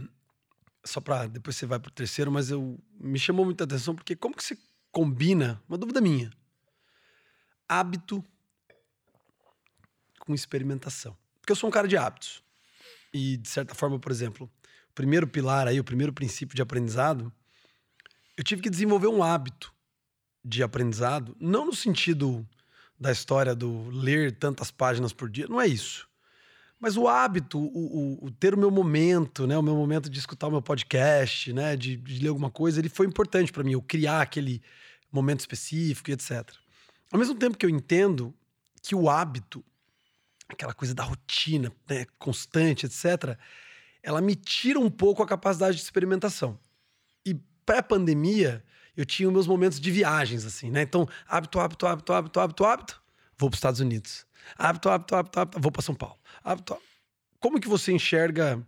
Só 0.85 1.01
pra. 1.01 1.27
Depois 1.27 1.55
você 1.55 1.65
vai 1.65 1.79
pro 1.79 1.91
terceiro, 1.91 2.31
mas 2.31 2.49
eu. 2.49 2.79
Me 2.99 3.19
chamou 3.19 3.45
muita 3.45 3.63
atenção, 3.63 3.95
porque 3.95 4.15
como 4.15 4.35
que 4.35 4.43
você 4.43 4.57
combina. 4.91 5.61
Uma 5.67 5.77
dúvida 5.77 5.99
minha. 5.99 6.31
Hábito 7.67 8.23
com 10.19 10.33
experimentação. 10.33 11.17
Porque 11.39 11.51
eu 11.51 11.55
sou 11.55 11.69
um 11.69 11.71
cara 11.71 11.87
de 11.87 11.97
hábitos. 11.97 12.43
E, 13.13 13.37
de 13.37 13.47
certa 13.47 13.73
forma, 13.73 13.99
por 13.99 14.11
exemplo, 14.11 14.49
o 14.89 14.93
primeiro 14.93 15.27
pilar 15.27 15.67
aí, 15.67 15.79
o 15.79 15.83
primeiro 15.83 16.11
princípio 16.11 16.55
de 16.55 16.61
aprendizado, 16.61 17.31
eu 18.35 18.43
tive 18.43 18.61
que 18.61 18.69
desenvolver 18.69 19.07
um 19.07 19.23
hábito 19.23 19.73
de 20.43 20.61
aprendizado, 20.61 21.35
não 21.39 21.65
no 21.65 21.73
sentido 21.73 22.47
da 22.99 23.11
história 23.11 23.55
do 23.55 23.89
ler 23.89 24.37
tantas 24.37 24.71
páginas 24.71 25.11
por 25.11 25.29
dia, 25.29 25.47
não 25.47 25.59
é 25.59 25.67
isso. 25.67 26.07
Mas 26.85 26.97
o 26.97 27.07
hábito, 27.07 27.57
o, 27.57 27.63
o- 28.21 28.25
o 28.27 28.29
ter 28.29 28.53
o 28.53 28.57
meu 28.59 28.69
momento, 28.69 29.47
né, 29.47 29.57
o 29.57 29.61
meu 29.63 29.73
momento 29.75 30.07
de 30.07 30.19
escutar 30.19 30.45
o 30.49 30.51
meu 30.51 30.61
podcast, 30.61 31.51
né, 31.51 31.75
de, 31.75 31.97
de 31.97 32.19
ler 32.19 32.27
alguma 32.29 32.51
coisa, 32.51 32.79
ele 32.79 32.89
foi 32.89 33.07
importante 33.07 33.51
para 33.51 33.63
mim, 33.63 33.71
eu 33.71 33.81
criar 33.81 34.21
aquele 34.21 34.61
momento 35.11 35.39
específico 35.39 36.11
e 36.11 36.13
etc. 36.13 36.47
Ao 37.11 37.17
mesmo 37.17 37.33
tempo 37.33 37.57
que 37.57 37.65
eu 37.65 37.71
entendo 37.71 38.35
que 38.83 38.93
o 38.93 39.09
hábito, 39.09 39.65
aquela 40.47 40.75
coisa 40.75 40.93
da 40.93 41.01
rotina, 41.03 41.71
né, 41.89 42.05
constante, 42.19 42.85
etc., 42.85 43.35
ela 44.03 44.21
me 44.21 44.35
tira 44.35 44.79
um 44.79 44.91
pouco 44.91 45.23
a 45.23 45.27
capacidade 45.27 45.77
de 45.77 45.81
experimentação. 45.81 46.59
E 47.25 47.33
pré-pandemia, 47.65 48.63
eu 48.95 49.07
tinha 49.07 49.31
meus 49.31 49.47
momentos 49.47 49.79
de 49.79 49.89
viagens, 49.89 50.45
assim, 50.45 50.69
né? 50.69 50.83
Então, 50.83 51.09
hábito, 51.27 51.59
hábito, 51.59 51.87
hábito, 51.87 52.13
hábito, 52.13 52.39
hábito, 52.39 52.63
hábito, 52.63 53.01
vou 53.39 53.49
para 53.49 53.55
os 53.55 53.57
Estados 53.57 53.79
Unidos. 53.79 54.24
Hábito, 54.57 54.89
hábito, 54.89 55.15
hábito, 55.15 55.39
hábito, 55.39 55.59
vou 55.59 55.71
para 55.71 55.81
São 55.81 55.95
Paulo. 55.95 56.17
Como 57.39 57.59
que 57.59 57.67
você 57.67 57.91
enxerga, 57.91 58.65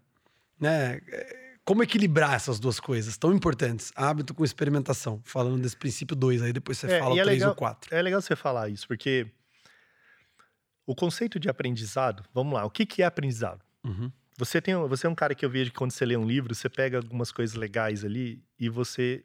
né? 0.59 0.99
eh, 1.07 1.55
Como 1.65 1.83
equilibrar 1.83 2.33
essas 2.33 2.59
duas 2.59 2.79
coisas 2.79 3.17
tão 3.17 3.33
importantes? 3.33 3.91
Hábito 3.95 4.33
com 4.33 4.43
experimentação. 4.45 5.21
Falando 5.25 5.61
desse 5.61 5.75
princípio 5.75 6.15
2, 6.15 6.41
aí 6.41 6.53
depois 6.53 6.77
você 6.77 6.87
É, 6.87 6.99
fala 6.99 7.15
e 7.15 7.17
o 7.17 7.21
é 7.21 7.23
3 7.23 7.37
legal- 7.39 7.49
ou 7.49 7.55
4. 7.55 7.93
É 7.95 8.01
legal 8.01 8.21
você 8.21 8.35
falar 8.35 8.69
isso, 8.69 8.87
porque 8.87 9.27
o 10.85 10.95
conceito 10.95 11.39
de 11.39 11.49
aprendizado, 11.49 12.23
vamos 12.33 12.53
lá, 12.53 12.65
o 12.65 12.69
que, 12.69 12.85
que 12.85 13.01
é 13.01 13.05
aprendizado? 13.05 13.61
Uhum. 13.83 14.11
Você, 14.37 14.61
tem, 14.61 14.75
você 14.75 15.07
é 15.07 15.09
um 15.09 15.15
cara 15.15 15.33
que 15.35 15.43
eu 15.43 15.49
vejo 15.49 15.71
que 15.71 15.77
quando 15.77 15.91
você 15.91 16.05
lê 16.05 16.15
um 16.15 16.25
livro, 16.25 16.53
você 16.53 16.69
pega 16.69 16.97
algumas 16.97 17.31
coisas 17.31 17.55
legais 17.55 18.05
ali 18.05 18.43
e 18.59 18.69
você 18.69 19.21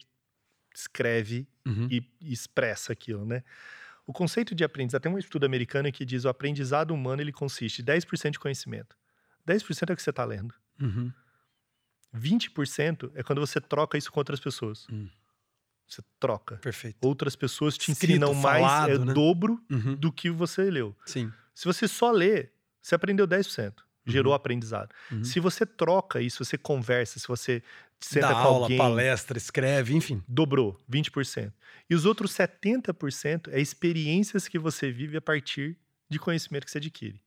escreve 0.74 1.46
Uhum. 1.64 1.86
e, 1.90 2.02
e 2.20 2.32
expressa 2.32 2.92
aquilo, 2.92 3.24
né? 3.24 3.44
O 4.06 4.12
conceito 4.12 4.54
de 4.54 4.64
aprendizado, 4.64 5.02
tem 5.02 5.12
um 5.12 5.18
estudo 5.18 5.44
americano 5.46 5.90
que 5.92 6.04
diz 6.04 6.24
o 6.24 6.28
aprendizado 6.28 6.92
humano 6.92 7.22
ele 7.22 7.32
consiste 7.32 7.82
em 7.82 7.84
10% 7.84 8.32
de 8.32 8.38
conhecimento. 8.38 8.96
10% 9.46 9.90
é 9.90 9.92
o 9.92 9.96
que 9.96 10.02
você 10.02 10.10
está 10.10 10.24
lendo. 10.24 10.54
Uhum. 10.80 11.12
20% 12.14 13.10
é 13.14 13.22
quando 13.22 13.40
você 13.40 13.60
troca 13.60 13.96
isso 13.96 14.10
com 14.12 14.20
outras 14.20 14.40
pessoas. 14.40 14.86
Hum. 14.90 15.08
Você 15.86 16.02
troca. 16.18 16.56
Perfeito. 16.56 16.96
Outras 17.02 17.36
pessoas 17.36 17.76
te 17.76 17.90
Escrito, 17.92 18.12
ensinam 18.12 18.34
mais, 18.34 18.60
falado, 18.62 18.90
é 18.92 18.98
né? 18.98 19.12
dobro 19.12 19.62
Uhum. 19.70 19.94
do 19.96 20.12
que 20.12 20.30
você 20.30 20.70
leu. 20.70 20.96
Sim. 21.06 21.30
Se 21.54 21.64
você 21.64 21.86
só 21.86 22.10
lê, 22.10 22.50
você 22.80 22.94
aprendeu 22.94 23.26
10%. 23.26 23.74
Gerou 24.04 24.34
aprendizado. 24.34 24.90
Uhum. 25.10 25.24
Se 25.24 25.38
você 25.38 25.64
troca 25.64 26.20
isso, 26.20 26.44
você 26.44 26.58
conversa, 26.58 27.20
se 27.20 27.28
você 27.28 27.62
senta 28.00 28.28
Dá 28.28 28.34
com 28.34 28.40
aula, 28.40 28.64
alguém, 28.64 28.78
palestra, 28.78 29.38
escreve, 29.38 29.94
enfim. 29.94 30.22
dobrou 30.26 30.76
20%. 30.90 31.52
E 31.88 31.94
os 31.94 32.04
outros 32.04 32.32
70% 32.32 33.48
é 33.52 33.60
experiências 33.60 34.48
que 34.48 34.58
você 34.58 34.90
vive 34.90 35.16
a 35.16 35.20
partir 35.20 35.76
de 36.08 36.18
conhecimento 36.18 36.64
que 36.64 36.70
você 36.70 36.78
adquire. 36.78 37.20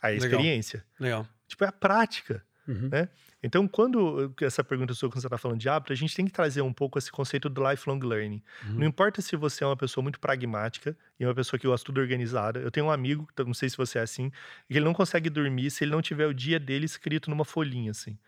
A 0.00 0.08
Legal. 0.08 0.26
experiência. 0.28 0.84
Legal. 0.98 1.28
Tipo, 1.46 1.64
é 1.64 1.68
a 1.68 1.72
prática. 1.72 2.44
Uhum. 2.66 2.88
Né? 2.90 3.08
Então, 3.42 3.68
quando 3.68 4.32
essa 4.40 4.64
pergunta 4.64 4.92
sua, 4.94 5.08
quando 5.08 5.20
você 5.20 5.26
está 5.26 5.38
falando 5.38 5.60
de 5.60 5.68
hábito, 5.68 5.92
a 5.92 5.96
gente 5.96 6.14
tem 6.14 6.24
que 6.24 6.32
trazer 6.32 6.62
um 6.62 6.72
pouco 6.72 6.98
esse 6.98 7.10
conceito 7.12 7.48
do 7.48 7.68
lifelong 7.70 8.00
learning. 8.00 8.42
Uhum. 8.66 8.74
Não 8.74 8.86
importa 8.86 9.22
se 9.22 9.36
você 9.36 9.62
é 9.62 9.66
uma 9.66 9.76
pessoa 9.76 10.02
muito 10.02 10.18
pragmática 10.18 10.96
e 11.18 11.24
uma 11.24 11.34
pessoa 11.34 11.58
que 11.58 11.66
gosta 11.66 11.84
tudo 11.84 12.00
organizada. 12.00 12.58
Eu 12.60 12.70
tenho 12.70 12.86
um 12.86 12.90
amigo, 12.90 13.28
não 13.46 13.54
sei 13.54 13.68
se 13.68 13.76
você 13.76 13.98
é 13.98 14.02
assim, 14.02 14.30
que 14.68 14.74
ele 14.74 14.84
não 14.84 14.94
consegue 14.94 15.30
dormir 15.30 15.70
se 15.70 15.84
ele 15.84 15.92
não 15.92 16.02
tiver 16.02 16.26
o 16.26 16.34
dia 16.34 16.58
dele 16.58 16.86
escrito 16.86 17.30
numa 17.30 17.44
folhinha, 17.44 17.90
assim. 17.92 18.18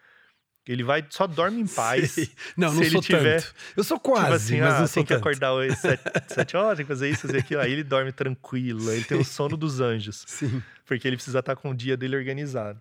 Ele 0.68 0.84
vai, 0.84 1.04
só 1.08 1.26
dorme 1.26 1.62
em 1.62 1.66
paz. 1.74 2.12
Sei. 2.12 2.30
Não, 2.56 2.72
não 2.72 2.84
sou 2.84 3.00
tiver, 3.00 3.40
tanto. 3.40 3.54
Eu 3.74 3.82
sou 3.82 3.98
quase, 3.98 4.24
tipo 4.24 4.34
assim, 4.34 4.60
mas 4.60 4.74
ah, 4.74 4.80
não 4.80 4.86
sou 4.86 4.94
tem 4.94 5.04
que 5.04 5.14
tanto. 5.14 5.20
acordar 5.20 5.52
hoje 5.54 5.74
sete, 5.76 6.02
sete 6.28 6.56
horas, 6.56 6.76
tem 6.76 6.84
que 6.84 6.92
fazer 6.92 7.08
isso, 7.08 7.22
fazer 7.22 7.38
aquilo. 7.38 7.60
Aí 7.62 7.72
ele 7.72 7.82
dorme 7.82 8.12
tranquilo, 8.12 8.92
ele 8.92 9.04
tem 9.04 9.18
o 9.18 9.24
sono 9.24 9.56
dos 9.56 9.80
anjos. 9.80 10.24
Sim. 10.26 10.62
Porque 10.84 11.08
ele 11.08 11.16
precisa 11.16 11.38
estar 11.38 11.56
com 11.56 11.70
o 11.70 11.74
dia 11.74 11.96
dele 11.96 12.16
organizado. 12.16 12.80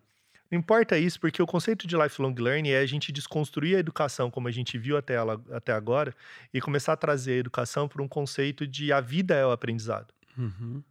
Não 0.50 0.58
importa 0.60 0.98
isso, 0.98 1.20
porque 1.20 1.42
o 1.42 1.48
conceito 1.48 1.86
de 1.86 1.98
lifelong 1.98 2.34
learning 2.34 2.70
é 2.70 2.80
a 2.80 2.86
gente 2.86 3.12
desconstruir 3.12 3.76
a 3.76 3.80
educação 3.80 4.32
como 4.32 4.48
a 4.48 4.52
gente 4.52 4.78
viu 4.78 4.98
até, 4.98 5.16
ela, 5.16 5.42
até 5.52 5.74
agora 5.74 6.14
e 6.54 6.62
começar 6.62 6.94
a 6.94 6.98
trazer 6.98 7.34
a 7.34 7.38
educação 7.38 7.88
para 7.88 8.02
um 8.02 8.08
conceito 8.08 8.66
de 8.66 8.92
a 8.94 9.02
vida 9.02 9.36
é 9.36 9.46
o 9.46 9.52
aprendizado. 9.52 10.14
Uhum. 10.38 10.84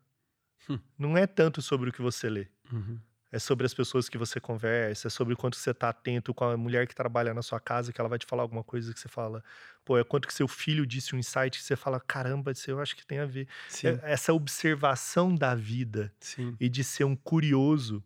Hum. 0.68 0.78
Não 0.98 1.16
é 1.16 1.26
tanto 1.26 1.62
sobre 1.62 1.90
o 1.90 1.92
que 1.92 2.02
você 2.02 2.28
lê. 2.28 2.48
Uhum. 2.72 2.98
É 3.32 3.38
sobre 3.38 3.66
as 3.66 3.74
pessoas 3.74 4.08
que 4.08 4.16
você 4.16 4.40
conversa, 4.40 5.08
é 5.08 5.10
sobre 5.10 5.34
o 5.34 5.36
quanto 5.36 5.56
você 5.56 5.70
está 5.70 5.88
atento 5.88 6.32
com 6.32 6.44
a 6.44 6.56
mulher 6.56 6.86
que 6.86 6.94
trabalha 6.94 7.34
na 7.34 7.42
sua 7.42 7.58
casa, 7.58 7.92
que 7.92 8.00
ela 8.00 8.08
vai 8.08 8.18
te 8.18 8.24
falar 8.26 8.42
alguma 8.42 8.62
coisa 8.62 8.94
que 8.94 9.00
você 9.00 9.08
fala, 9.08 9.42
pô, 9.84 9.98
é 9.98 10.04
quanto 10.04 10.28
que 10.28 10.32
seu 10.32 10.46
filho 10.46 10.86
disse 10.86 11.14
um 11.14 11.18
insight 11.18 11.58
que 11.58 11.64
você 11.64 11.76
fala, 11.76 12.00
caramba, 12.00 12.52
isso 12.52 12.70
eu 12.70 12.80
acho 12.80 12.96
que 12.96 13.04
tem 13.04 13.18
a 13.18 13.26
ver. 13.26 13.48
É, 13.88 14.12
essa 14.12 14.32
observação 14.32 15.34
da 15.34 15.54
vida 15.54 16.12
Sim. 16.20 16.56
e 16.58 16.68
de 16.68 16.84
ser 16.84 17.04
um 17.04 17.16
curioso 17.16 18.02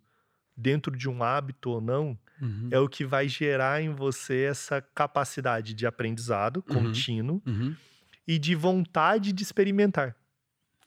dentro 0.60 0.96
de 0.96 1.08
um 1.08 1.22
hábito 1.22 1.70
ou 1.70 1.80
não, 1.80 2.18
uhum. 2.40 2.68
é 2.70 2.78
o 2.78 2.88
que 2.88 3.04
vai 3.04 3.28
gerar 3.28 3.82
em 3.82 3.90
você 3.90 4.42
essa 4.42 4.80
capacidade 4.80 5.74
de 5.74 5.86
aprendizado 5.86 6.64
uhum. 6.68 6.74
contínuo 6.74 7.42
uhum. 7.46 7.74
e 8.26 8.38
de 8.38 8.54
vontade 8.54 9.32
de 9.32 9.42
experimentar. 9.42 10.14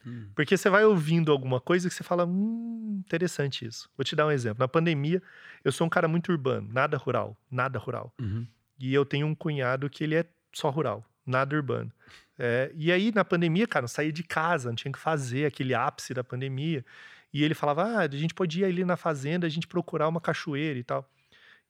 Hum. 0.06 0.28
Porque 0.36 0.58
você 0.58 0.70
vai 0.70 0.84
ouvindo 0.84 1.32
alguma 1.32 1.62
coisa 1.62 1.88
que 1.88 1.96
você 1.96 2.04
fala, 2.04 2.26
hum, 2.26 3.02
interessante 3.06 3.66
isso. 3.66 3.90
Vou 3.98 4.04
te 4.04 4.16
dar 4.16 4.28
um 4.28 4.32
exemplo. 4.32 4.60
Na 4.60 4.68
pandemia, 4.68 5.22
eu 5.64 5.72
sou 5.72 5.88
um 5.88 5.90
cara 5.90 6.08
muito 6.08 6.30
urbano, 6.30 6.68
nada 6.72 6.98
rural, 6.98 7.38
nada 7.50 7.80
rural. 7.80 8.14
Uhum. 8.20 8.46
E 8.78 8.94
eu 8.94 9.06
tenho 9.06 9.26
um 9.26 9.34
cunhado 9.34 9.90
que 9.90 10.04
ele 10.04 10.16
é 10.16 10.26
só 10.52 10.70
rural, 10.70 11.06
nada 11.26 11.56
urbano. 11.56 11.92
É, 12.38 12.72
e 12.76 12.92
aí, 12.92 13.12
na 13.14 13.24
pandemia, 13.24 13.68
cara, 13.68 13.86
eu 13.86 13.90
saía 13.90 14.12
de 14.12 14.24
casa, 14.24 14.70
não 14.70 14.76
tinha 14.76 14.92
que 14.92 15.00
fazer 15.00 15.46
aquele 15.46 15.74
ápice 15.74 16.14
da 16.14 16.24
pandemia. 16.24 16.84
E 17.34 17.44
ele 17.44 17.56
falava: 17.56 17.84
ah, 17.84 18.00
a 18.02 18.08
gente 18.16 18.34
podia 18.34 18.68
ir 18.68 18.72
ali 18.72 18.86
na 18.86 18.96
fazenda, 18.96 19.48
a 19.48 19.50
gente 19.50 19.68
procurar 19.68 20.08
uma 20.08 20.22
cachoeira 20.22 20.78
e 20.78 20.84
tal. 20.84 21.10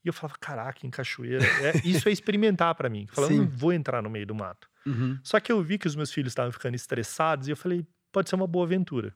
E 0.04 0.08
eu 0.10 0.14
falava: 0.14 0.38
caraca, 0.40 0.86
em 0.86 0.90
cachoeira. 0.90 1.46
É, 1.64 1.88
isso 1.88 2.10
é 2.10 2.12
experimentar 2.12 2.76
para 2.76 2.90
mim. 2.90 3.08
Falando, 3.10 3.38
não 3.38 3.48
vou 3.48 3.72
entrar 3.72 4.02
no 4.02 4.10
meio 4.10 4.28
do 4.28 4.36
mato. 4.36 4.70
Uhum. 4.86 5.18
Só 5.24 5.40
que 5.40 5.52
eu 5.52 5.64
vi 5.64 5.78
que 5.78 5.88
os 5.88 5.96
meus 5.96 6.12
filhos 6.12 6.32
estavam 6.32 6.52
ficando 6.52 6.76
estressados 6.76 7.48
e 7.48 7.52
eu 7.52 7.58
falei: 7.58 7.88
pode 8.12 8.30
ser 8.30 8.36
uma 8.36 8.48
boa 8.48 8.66
aventura. 8.66 9.16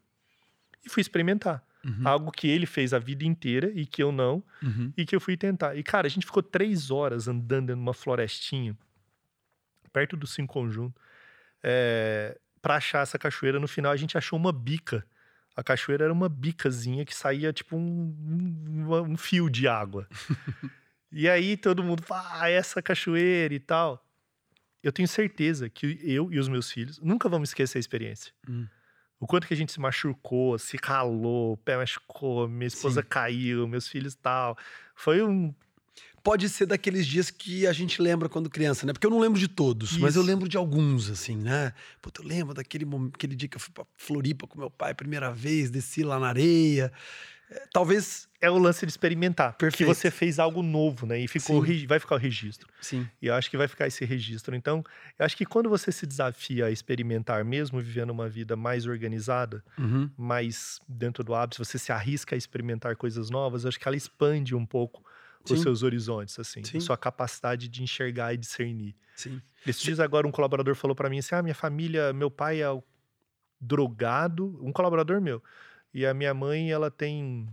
E 0.86 0.90
fui 0.90 1.02
experimentar. 1.02 1.62
Uhum. 1.86 2.08
Algo 2.08 2.32
que 2.32 2.48
ele 2.48 2.66
fez 2.66 2.94
a 2.94 3.00
vida 3.00 3.24
inteira 3.26 3.72
e 3.74 3.86
que 3.86 4.02
eu 4.02 4.12
não, 4.12 4.44
uhum. 4.64 4.92
e 4.96 5.06
que 5.06 5.16
eu 5.16 5.22
fui 5.22 5.38
tentar. 5.38 5.76
E, 5.76 5.84
cara, 5.84 6.08
a 6.08 6.10
gente 6.10 6.26
ficou 6.26 6.42
três 6.42 6.92
horas 6.92 7.28
andando 7.28 7.76
numa 7.76 7.94
florestinha, 7.94 8.76
perto 9.94 10.18
do 10.18 10.26
Cinco 10.26 10.54
Conjunto, 10.54 11.00
é, 11.64 12.38
pra 12.62 12.76
achar 12.76 13.04
essa 13.04 13.18
cachoeira. 13.18 13.60
No 13.60 13.68
final, 13.68 13.92
a 13.92 13.96
gente 13.96 14.18
achou 14.18 14.38
uma 14.38 14.52
bica 14.52 15.06
a 15.58 15.64
cachoeira 15.64 16.04
era 16.04 16.14
uma 16.14 16.30
bicazinha 16.30 17.04
que 17.04 17.16
saía 17.16 17.52
tipo 17.52 17.76
um, 17.76 18.16
um, 18.20 18.94
um 19.12 19.18
fio 19.18 19.50
de 19.50 19.68
água. 19.68 20.08
e 21.12 21.28
aí 21.28 21.58
todo 21.58 21.84
mundo 21.84 22.04
fala, 22.04 22.44
ah, 22.44 22.48
essa 22.48 22.80
cachoeira 22.80 23.56
e 23.56 23.60
tal. 23.60 24.06
Eu 24.84 24.92
tenho 24.92 25.08
certeza 25.08 25.68
que 25.68 26.00
eu 26.04 26.32
e 26.32 26.38
os 26.38 26.48
meus 26.48 26.72
filhos 26.72 27.00
nunca 27.00 27.28
vamos 27.28 27.50
esquecer 27.50 27.80
a 27.80 27.82
experiência. 27.82 28.32
Hum. 28.48 28.68
O 29.20 29.26
quanto 29.26 29.48
que 29.48 29.54
a 29.56 29.58
gente 29.58 29.72
se 29.72 29.80
machucou, 29.80 30.60
se 30.60 30.78
calou, 30.78 31.54
o 31.54 31.58
pé 31.58 31.76
machucou, 31.76 32.48
minha 32.48 32.68
esposa 32.68 33.02
Sim. 33.02 33.08
caiu, 33.10 33.68
meus 33.68 33.88
filhos 33.88 34.14
tal. 34.14 34.56
Foi 34.94 35.24
um 35.24 35.52
pode 36.28 36.50
ser 36.50 36.66
daqueles 36.66 37.08
dias 37.08 37.32
que 37.32 37.66
a 37.66 37.72
gente 37.72 38.02
lembra 38.02 38.28
quando 38.28 38.50
criança, 38.50 38.86
né? 38.86 38.92
Porque 38.92 39.08
eu 39.08 39.10
não 39.10 39.18
lembro 39.18 39.40
de 39.40 39.48
todos, 39.48 39.92
Isso. 39.92 40.02
mas 40.02 40.18
eu 40.18 40.22
lembro 40.22 40.50
de 40.50 40.58
alguns, 40.58 41.10
assim, 41.10 41.38
né? 41.38 41.72
Puta, 42.02 42.22
eu 42.22 42.28
lembro 42.28 42.54
daquele 42.54 42.84
momento, 42.84 43.16
aquele 43.16 43.34
dia 43.34 43.48
que 43.48 43.56
eu 43.56 43.62
fui 43.62 43.72
pra 43.74 43.86
Floripa 43.96 44.46
com 44.46 44.60
meu 44.60 44.70
pai, 44.70 44.94
primeira 44.94 45.32
vez, 45.32 45.70
desci 45.70 46.04
lá 46.04 46.20
na 46.20 46.28
areia. 46.28 46.92
É, 47.50 47.64
talvez. 47.72 48.28
É 48.42 48.52
o 48.52 48.58
lance 48.58 48.86
de 48.86 48.92
experimentar. 48.92 49.54
Perfeito. 49.54 49.78
Que 49.78 49.96
você 49.96 50.12
fez 50.12 50.38
algo 50.38 50.62
novo, 50.62 51.08
né? 51.08 51.18
E 51.18 51.30
ficou, 51.30 51.64
vai 51.88 51.98
ficar 51.98 52.16
o 52.16 52.18
registro. 52.18 52.68
Sim. 52.82 53.08
E 53.22 53.28
eu 53.28 53.34
acho 53.34 53.50
que 53.50 53.56
vai 53.56 53.70
ficar 53.70 53.88
esse 53.88 54.04
registro. 54.04 54.54
Então, 54.54 54.84
eu 55.18 55.26
acho 55.26 55.38
que 55.38 55.46
quando 55.46 55.70
você 55.70 55.94
se 55.94 56.06
desafia 56.06 56.66
a 56.66 56.72
experimentar, 56.72 57.46
mesmo 57.46 57.80
vivendo 57.80 58.10
uma 58.10 58.28
vida 58.28 58.58
mais 58.58 58.86
organizada, 58.86 59.64
uhum. 59.80 60.10
mais 60.18 60.82
dentro 60.90 61.24
do 61.24 61.34
hábito, 61.34 61.64
você 61.64 61.80
se 61.80 61.90
arrisca 61.90 62.36
a 62.36 62.38
experimentar 62.38 62.98
coisas 62.98 63.30
novas, 63.30 63.64
eu 63.64 63.70
acho 63.70 63.80
que 63.80 63.88
ela 63.88 63.98
expande 63.98 64.54
um 64.54 64.66
pouco 64.66 65.08
os 65.56 65.62
seus 65.62 65.84
horizontes, 65.84 66.38
assim, 66.40 66.72
Sim. 66.72 66.80
sua 66.80 66.98
capacidade 66.98 67.68
de 67.68 67.84
enxergar 67.84 68.34
e 68.34 68.38
discernir. 68.38 68.96
Sim. 69.16 69.42
Esses 69.66 69.82
dias 69.84 70.00
agora 70.00 70.28
um 70.28 70.32
colaborador 70.32 70.76
falou 70.76 70.96
para 70.96 71.10
mim 71.10 71.20
assim: 71.20 71.36
"Ah, 71.36 71.44
minha 71.44 71.56
família, 71.56 72.14
meu 72.14 72.32
pai 72.32 72.62
é 72.62 72.68
drogado, 73.60 74.60
um 74.64 74.72
colaborador 74.72 75.22
meu, 75.22 75.44
e 75.94 76.06
a 76.06 76.14
minha 76.14 76.34
mãe, 76.34 76.72
ela 76.72 76.92
tem 76.92 77.48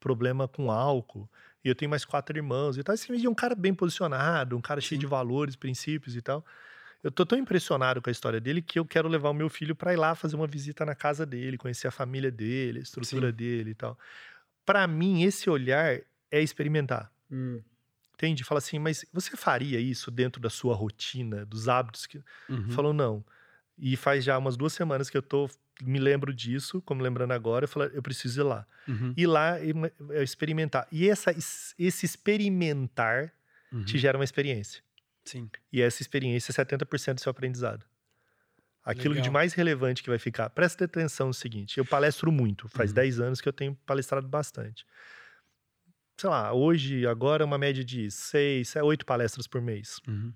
problema 0.00 0.48
com 0.48 0.70
álcool, 0.70 1.28
e 1.64 1.68
eu 1.68 1.74
tenho 1.74 1.90
mais 1.90 2.04
quatro 2.04 2.36
irmãos 2.36 2.78
e 2.78 2.82
tal. 2.82 2.94
Assim, 2.94 3.24
é 3.24 3.28
um 3.28 3.34
cara 3.34 3.54
bem 3.54 3.74
posicionado, 3.74 4.56
um 4.56 4.60
cara 4.60 4.80
Sim. 4.80 4.88
cheio 4.88 5.00
de 5.00 5.06
valores, 5.06 5.56
princípios 5.56 6.16
e 6.16 6.22
tal. 6.22 6.44
Eu 7.02 7.10
tô 7.12 7.26
tão 7.26 7.38
impressionado 7.38 8.02
com 8.02 8.10
a 8.10 8.12
história 8.12 8.40
dele 8.40 8.62
que 8.62 8.78
eu 8.78 8.84
quero 8.86 9.08
levar 9.08 9.30
o 9.30 9.34
meu 9.34 9.48
filho 9.48 9.76
para 9.76 9.92
ir 9.92 9.96
lá 9.96 10.14
fazer 10.14 10.36
uma 10.36 10.46
visita 10.46 10.84
na 10.84 10.94
casa 10.94 11.26
dele, 11.26 11.58
conhecer 11.58 11.88
a 11.88 11.92
família 11.92 12.30
dele, 12.30 12.80
a 12.80 12.82
estrutura 12.82 13.30
Sim. 13.30 13.32
dele 13.32 13.70
e 13.70 13.74
tal. 13.74 13.98
Para 14.66 14.86
mim, 14.86 15.22
esse 15.22 15.50
olhar 15.50 16.00
é 16.30 16.40
experimentar. 16.40 17.10
Hum. 17.30 17.62
Entende? 18.14 18.42
Fala 18.42 18.58
assim, 18.58 18.80
mas 18.80 19.04
você 19.12 19.36
faria 19.36 19.78
isso 19.78 20.10
dentro 20.10 20.40
da 20.42 20.50
sua 20.50 20.74
rotina, 20.74 21.46
dos 21.46 21.68
hábitos 21.68 22.04
que. 22.04 22.20
Uhum. 22.48 22.70
Falou, 22.70 22.92
não. 22.92 23.24
E 23.78 23.96
faz 23.96 24.24
já 24.24 24.36
umas 24.36 24.56
duas 24.56 24.72
semanas 24.72 25.08
que 25.08 25.16
eu 25.16 25.22
tô. 25.22 25.48
Me 25.80 26.00
lembro 26.00 26.34
disso, 26.34 26.82
como 26.82 27.00
lembrando 27.00 27.30
agora, 27.30 27.64
eu 27.64 27.68
falo, 27.68 27.86
eu 27.86 28.02
preciso 28.02 28.40
ir 28.40 28.42
lá. 28.42 28.66
Uhum. 28.88 29.14
Ir 29.16 29.28
lá 29.28 29.60
e 29.60 29.72
experimentar. 30.20 30.88
E 30.90 31.08
essa, 31.08 31.30
esse 31.30 32.04
experimentar 32.04 33.32
uhum. 33.70 33.84
te 33.84 33.96
gera 33.96 34.18
uma 34.18 34.24
experiência. 34.24 34.82
Sim. 35.24 35.48
E 35.72 35.80
essa 35.80 36.02
experiência 36.02 36.50
é 36.50 36.64
70% 36.64 37.14
do 37.14 37.20
seu 37.20 37.30
aprendizado. 37.30 37.86
Aquilo 38.84 39.14
Legal. 39.14 39.24
de 39.24 39.30
mais 39.30 39.52
relevante 39.52 40.02
que 40.02 40.08
vai 40.08 40.18
ficar. 40.18 40.50
Presta 40.50 40.86
atenção 40.86 41.28
no 41.28 41.34
seguinte: 41.34 41.78
eu 41.78 41.84
palestro 41.84 42.32
muito, 42.32 42.66
faz 42.68 42.90
uhum. 42.90 42.96
10 42.96 43.20
anos 43.20 43.40
que 43.40 43.48
eu 43.48 43.52
tenho 43.52 43.76
palestrado 43.86 44.26
bastante 44.26 44.84
sei 46.18 46.28
lá, 46.28 46.52
hoje, 46.52 47.06
agora, 47.06 47.44
uma 47.44 47.56
média 47.56 47.84
de 47.84 48.10
seis, 48.10 48.74
oito 48.76 49.06
palestras 49.06 49.46
por 49.46 49.62
mês. 49.62 50.00
Uhum. 50.06 50.34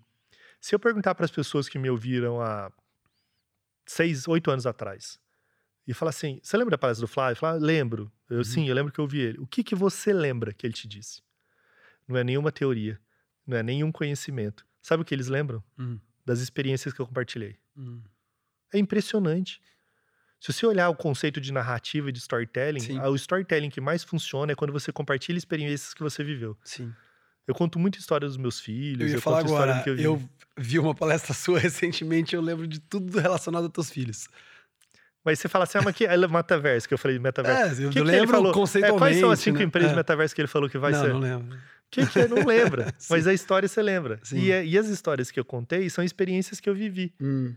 Se 0.61 0.75
eu 0.75 0.79
perguntar 0.79 1.14
para 1.14 1.25
as 1.25 1.31
pessoas 1.31 1.68
que 1.68 1.79
me 1.79 1.90
ouviram 1.90 2.40
há 2.40 2.73
seis, 3.85 4.29
oito 4.29 4.51
anos 4.51 4.64
atrás, 4.64 5.18
e 5.87 5.92
falar 5.92 6.11
assim: 6.11 6.38
você 6.40 6.57
lembra 6.57 6.71
da 6.71 6.79
palestra 6.79 7.05
do 7.05 7.09
Flávio? 7.09 7.37
Falar, 7.37 7.55
lembro. 7.55 8.12
Eu, 8.31 8.38
uhum. 8.38 8.45
Sim, 8.45 8.68
eu 8.68 8.75
lembro 8.75 8.92
que 8.92 9.01
eu 9.01 9.05
ouvi 9.05 9.21
ele. 9.21 9.40
O 9.40 9.47
que, 9.47 9.64
que 9.64 9.75
você 9.75 10.12
lembra 10.12 10.53
que 10.53 10.64
ele 10.64 10.73
te 10.73 10.87
disse? 10.87 11.21
Não 12.07 12.16
é 12.16 12.23
nenhuma 12.23 12.53
teoria, 12.53 13.01
não 13.45 13.57
é 13.57 13.62
nenhum 13.62 13.90
conhecimento. 13.90 14.64
Sabe 14.81 15.03
o 15.03 15.05
que 15.05 15.14
eles 15.14 15.27
lembram? 15.27 15.62
Uhum. 15.77 16.01
Das 16.25 16.40
experiências 16.40 16.95
que 16.95 17.01
eu 17.01 17.07
compartilhei. 17.07 17.59
Uhum. 17.77 18.03
É 18.73 18.79
impressionante. 18.79 19.61
Se 20.42 20.52
você 20.52 20.66
olhar 20.66 20.88
o 20.88 20.96
conceito 20.96 21.40
de 21.40 21.52
narrativa 21.52 22.09
e 22.09 22.12
de 22.12 22.18
storytelling, 22.18 22.81
Sim. 22.81 22.98
o 22.98 23.14
storytelling 23.14 23.70
que 23.70 23.81
mais 23.81 24.02
funciona 24.02 24.50
é 24.50 24.55
quando 24.57 24.72
você 24.72 24.90
compartilha 24.90 25.38
experiências 25.38 25.94
que 25.94 26.02
você 26.02 26.24
viveu. 26.24 26.59
Sim. 26.64 26.92
Eu 27.46 27.55
conto 27.55 27.78
muita 27.78 28.00
história 28.00 28.26
dos 28.26 28.37
meus 28.37 28.59
filhos. 28.59 29.02
Eu 29.02 29.07
ia 29.07 29.14
eu 29.14 29.20
falar 29.20 29.38
agora, 29.38 29.85
eu 29.87 29.94
vi. 29.94 30.02
eu 30.02 30.31
vi 30.57 30.81
uma 30.81 30.96
palestra 30.96 31.33
sua 31.33 31.61
recentemente, 31.61 32.35
eu 32.35 32.42
lembro 32.42 32.66
de 32.66 32.81
tudo 32.81 33.20
relacionado 33.20 33.62
aos 33.66 33.72
teus 33.72 33.88
filhos. 33.88 34.26
Mas 35.24 35.38
você 35.38 35.48
fala 35.48 35.62
assim, 35.62 35.78
ah, 35.78 35.83
mas 35.85 35.94
que 35.94 36.07
é 36.07 36.16
metaverso, 36.26 36.88
que 36.88 36.94
eu 36.94 36.98
falei 36.98 37.20
metaverso. 37.20 37.81
É, 37.81 37.85
eu 37.85 37.90
que 37.90 38.00
lembro 38.00 38.26
que 38.26 38.33
falou? 38.33 38.52
conceitualmente. 38.52 38.96
É, 38.96 38.98
quais 38.98 39.20
são 39.20 39.31
as 39.31 39.38
cinco 39.38 39.59
né? 39.59 39.64
empresas 39.64 39.92
é. 39.92 39.94
metaverso 39.94 40.35
que 40.35 40.40
ele 40.40 40.48
falou 40.48 40.68
que 40.68 40.76
vai 40.76 40.90
não, 40.90 41.00
ser? 41.00 41.12
Não, 41.12 41.20
lembro. 41.20 41.59
Que 41.88 42.05
que 42.05 42.26
não 42.26 42.44
lembra, 42.44 42.92
mas 43.09 43.28
a 43.28 43.33
história 43.33 43.68
você 43.68 43.81
lembra. 43.81 44.18
E, 44.33 44.50
é, 44.50 44.66
e, 44.66 44.76
as 44.76 44.88
histórias 44.88 45.31
que 45.31 45.38
eu 45.38 45.44
contei 45.44 45.88
são 45.88 46.02
experiências 46.02 46.59
que 46.59 46.68
eu 46.68 46.74
vivi. 46.74 47.14
Hum. 47.20 47.55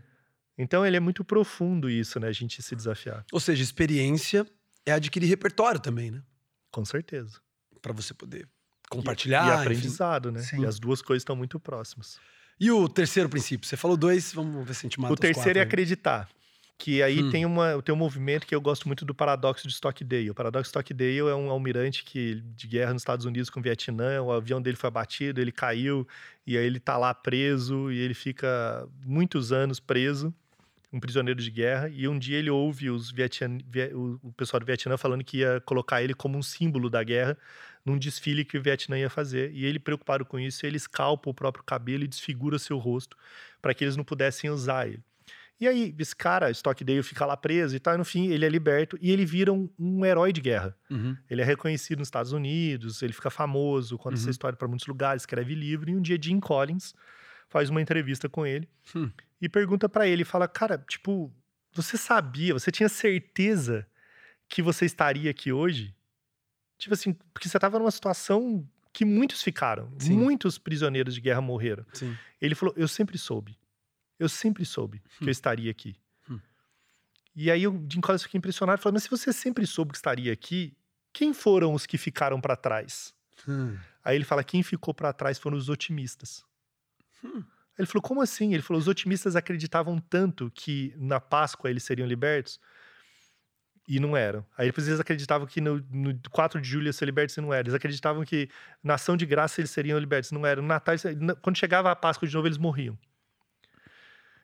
Então 0.58 0.84
ele 0.86 0.96
é 0.96 1.00
muito 1.00 1.24
profundo 1.24 1.88
isso, 1.90 2.18
né? 2.18 2.28
A 2.28 2.32
gente 2.32 2.62
se 2.62 2.74
desafiar. 2.74 3.24
Ou 3.32 3.40
seja, 3.40 3.62
experiência 3.62 4.46
é 4.84 4.92
adquirir 4.92 5.26
repertório 5.28 5.80
também, 5.80 6.10
né? 6.10 6.22
Com 6.70 6.84
certeza. 6.84 7.38
Para 7.82 7.92
você 7.92 8.14
poder 8.14 8.48
compartilhar. 8.88 9.44
E, 9.44 9.48
e 9.48 9.52
aprendizado, 9.62 10.28
enfim. 10.30 10.38
né? 10.38 10.42
Sim. 10.44 10.62
E 10.62 10.66
as 10.66 10.78
duas 10.78 11.02
coisas 11.02 11.20
estão 11.22 11.36
muito 11.36 11.60
próximas. 11.60 12.18
E 12.58 12.70
o 12.70 12.88
terceiro 12.88 13.28
princípio? 13.28 13.68
Você 13.68 13.76
falou 13.76 13.96
dois, 13.96 14.32
vamos 14.32 14.66
ver 14.66 14.74
se 14.74 14.80
a 14.80 14.88
gente 14.88 14.98
mata 15.00 15.12
O 15.12 15.16
terceiro 15.16 15.58
é 15.58 15.62
acreditar. 15.62 16.28
Que 16.78 17.02
aí 17.02 17.22
Hum. 17.22 17.30
tem, 17.30 17.44
uma, 17.46 17.82
tem 17.82 17.94
um 17.94 17.98
movimento 17.98 18.46
que 18.46 18.54
eu 18.54 18.60
gosto 18.60 18.86
muito 18.86 19.04
do 19.04 19.14
paradoxo 19.14 19.66
de 19.66 19.72
Stockdale. 19.74 20.30
O 20.30 20.34
paradoxo 20.34 20.64
de 20.64 20.68
Stockdale 20.68 21.18
é 21.20 21.34
um 21.34 21.50
almirante 21.50 22.04
que, 22.04 22.42
de 22.54 22.66
guerra 22.66 22.92
nos 22.92 23.00
Estados 23.02 23.24
Unidos 23.24 23.48
com 23.48 23.60
o 23.60 23.62
Vietnã, 23.62 24.22
o 24.22 24.30
avião 24.30 24.60
dele 24.60 24.76
foi 24.76 24.88
abatido, 24.88 25.40
ele 25.40 25.52
caiu, 25.52 26.06
e 26.46 26.56
aí 26.56 26.64
ele 26.66 26.78
tá 26.78 26.98
lá 26.98 27.14
preso, 27.14 27.90
e 27.90 27.98
ele 27.98 28.12
fica 28.14 28.86
muitos 29.04 29.52
anos 29.52 29.80
preso, 29.80 30.34
um 30.92 31.00
prisioneiro 31.00 31.40
de 31.42 31.50
guerra, 31.50 31.88
e 31.88 32.06
um 32.08 32.18
dia 32.18 32.38
ele 32.38 32.48
ouve 32.50 32.88
os 32.90 33.10
Vietnã, 33.10 33.58
Vie- 33.66 33.92
o, 33.92 34.32
pessoal 34.36 34.60
do 34.60 34.66
Vietnã 34.66 34.96
falando 34.96 35.24
que 35.24 35.38
ia 35.38 35.60
colocar 35.66 36.02
ele 36.02 36.14
como 36.14 36.38
um 36.38 36.42
símbolo 36.42 36.88
da 36.88 37.02
guerra 37.02 37.36
num 37.84 37.98
desfile 37.98 38.44
que 38.44 38.56
o 38.56 38.62
Vietnã 38.62 38.98
ia 38.98 39.10
fazer. 39.10 39.52
E 39.52 39.64
ele, 39.64 39.78
preocupado 39.78 40.24
com 40.24 40.38
isso, 40.38 40.64
ele 40.64 40.76
escalpa 40.76 41.28
o 41.30 41.34
próprio 41.34 41.64
cabelo 41.64 42.04
e 42.04 42.08
desfigura 42.08 42.58
seu 42.58 42.78
rosto 42.78 43.16
para 43.60 43.74
que 43.74 43.84
eles 43.84 43.96
não 43.96 44.04
pudessem 44.04 44.48
usar 44.50 44.86
ele. 44.88 45.02
E 45.58 45.66
aí, 45.66 45.94
esse 45.98 46.14
cara, 46.14 46.50
Stockdale, 46.50 47.02
fica 47.02 47.24
lá 47.24 47.34
preso 47.36 47.74
e 47.74 47.80
tal, 47.80 47.94
e 47.94 47.98
no 47.98 48.04
fim 48.04 48.26
ele 48.28 48.44
é 48.44 48.48
liberto 48.48 48.98
e 49.00 49.10
ele 49.10 49.24
vira 49.24 49.52
um, 49.52 49.68
um 49.78 50.04
herói 50.04 50.30
de 50.32 50.40
guerra. 50.40 50.76
Uhum. 50.90 51.16
Ele 51.30 51.40
é 51.40 51.44
reconhecido 51.44 51.98
nos 52.00 52.08
Estados 52.08 52.32
Unidos, 52.32 53.00
ele 53.02 53.12
fica 53.14 53.30
famoso, 53.30 53.96
conta 53.96 54.16
essa 54.16 54.26
Uhum. 54.26 54.30
história 54.30 54.56
para 54.56 54.68
muitos 54.68 54.86
lugares, 54.86 55.22
escreve 55.22 55.54
livro. 55.54 55.88
E 55.90 55.96
um 55.96 56.02
dia 56.02 56.18
Jim 56.20 56.38
Collins 56.40 56.92
faz 57.56 57.70
uma 57.70 57.80
entrevista 57.80 58.28
com 58.28 58.46
ele 58.46 58.68
Hum. 58.94 59.10
e 59.40 59.48
pergunta 59.48 59.88
para 59.88 60.06
ele, 60.06 60.24
fala, 60.24 60.46
cara, 60.46 60.76
tipo, 60.76 61.32
você 61.72 61.96
sabia, 61.96 62.52
você 62.52 62.70
tinha 62.70 62.88
certeza 62.88 63.86
que 64.46 64.60
você 64.60 64.84
estaria 64.84 65.30
aqui 65.30 65.50
hoje? 65.52 65.94
Tipo 66.76 66.92
assim, 66.92 67.14
porque 67.32 67.48
você 67.48 67.56
estava 67.56 67.78
numa 67.78 67.90
situação 67.90 68.68
que 68.92 69.06
muitos 69.06 69.42
ficaram, 69.42 69.90
Sim. 69.98 70.18
muitos 70.18 70.58
prisioneiros 70.58 71.14
de 71.14 71.20
guerra 71.22 71.40
morreram. 71.40 71.86
Sim. 71.94 72.14
Ele 72.40 72.54
falou: 72.54 72.74
Eu 72.76 72.86
sempre 72.88 73.16
soube. 73.16 73.58
Eu 74.18 74.28
sempre 74.28 74.64
soube 74.66 74.98
que 75.18 75.24
Hum. 75.24 75.28
eu 75.28 75.30
estaria 75.30 75.70
aqui. 75.70 75.96
Hum. 76.30 76.38
E 77.34 77.50
aí 77.50 77.66
o 77.66 77.72
Jim 77.90 78.00
Collins 78.02 78.22
fica 78.22 78.36
impressionado 78.36 78.78
e 78.80 78.82
fala: 78.82 78.92
Mas 78.94 79.04
se 79.04 79.10
você 79.10 79.32
sempre 79.32 79.66
soube 79.66 79.92
que 79.92 79.96
estaria 79.98 80.30
aqui, 80.32 80.76
quem 81.12 81.32
foram 81.32 81.72
os 81.72 81.86
que 81.86 81.96
ficaram 81.96 82.38
para 82.40 82.54
trás? 82.56 83.14
Hum. 83.48 83.76
Aí 84.04 84.14
ele 84.16 84.24
fala: 84.24 84.44
Quem 84.44 84.62
ficou 84.62 84.92
para 84.92 85.12
trás 85.14 85.38
foram 85.38 85.56
os 85.56 85.68
otimistas. 85.70 86.44
Hum. 87.24 87.42
Ele 87.78 87.86
falou: 87.86 88.02
Como 88.02 88.22
assim? 88.22 88.54
Ele 88.54 88.62
falou: 88.62 88.80
Os 88.80 88.88
otimistas 88.88 89.36
acreditavam 89.36 89.98
tanto 89.98 90.50
que 90.54 90.94
na 90.96 91.20
Páscoa 91.20 91.70
eles 91.70 91.82
seriam 91.84 92.06
libertos. 92.08 92.58
E 93.88 94.00
não 94.00 94.16
eram. 94.16 94.44
Aí 94.58 94.66
depois 94.66 94.88
eles 94.88 94.98
acreditavam 94.98 95.46
que 95.46 95.60
no, 95.60 95.76
no 95.90 96.18
4 96.32 96.60
de 96.60 96.68
julho 96.68 96.86
ia 96.86 96.92
ser 96.92 97.04
libertos 97.04 97.36
e 97.36 97.40
não 97.40 97.54
eram. 97.54 97.66
Eles 97.68 97.74
acreditavam 97.74 98.24
que 98.24 98.48
na 98.82 98.94
ação 98.94 99.16
de 99.16 99.24
graça 99.24 99.60
eles 99.60 99.70
seriam 99.70 99.96
libertos, 99.96 100.32
não 100.32 100.44
eram. 100.44 100.60
No 100.62 100.66
Natal, 100.68 100.94
eles- 100.94 101.16
na- 101.20 101.36
quando 101.36 101.56
chegava 101.56 101.88
a 101.92 101.94
Páscoa 101.94 102.26
de 102.26 102.34
novo, 102.34 102.48
eles 102.48 102.58
morriam. 102.58 102.98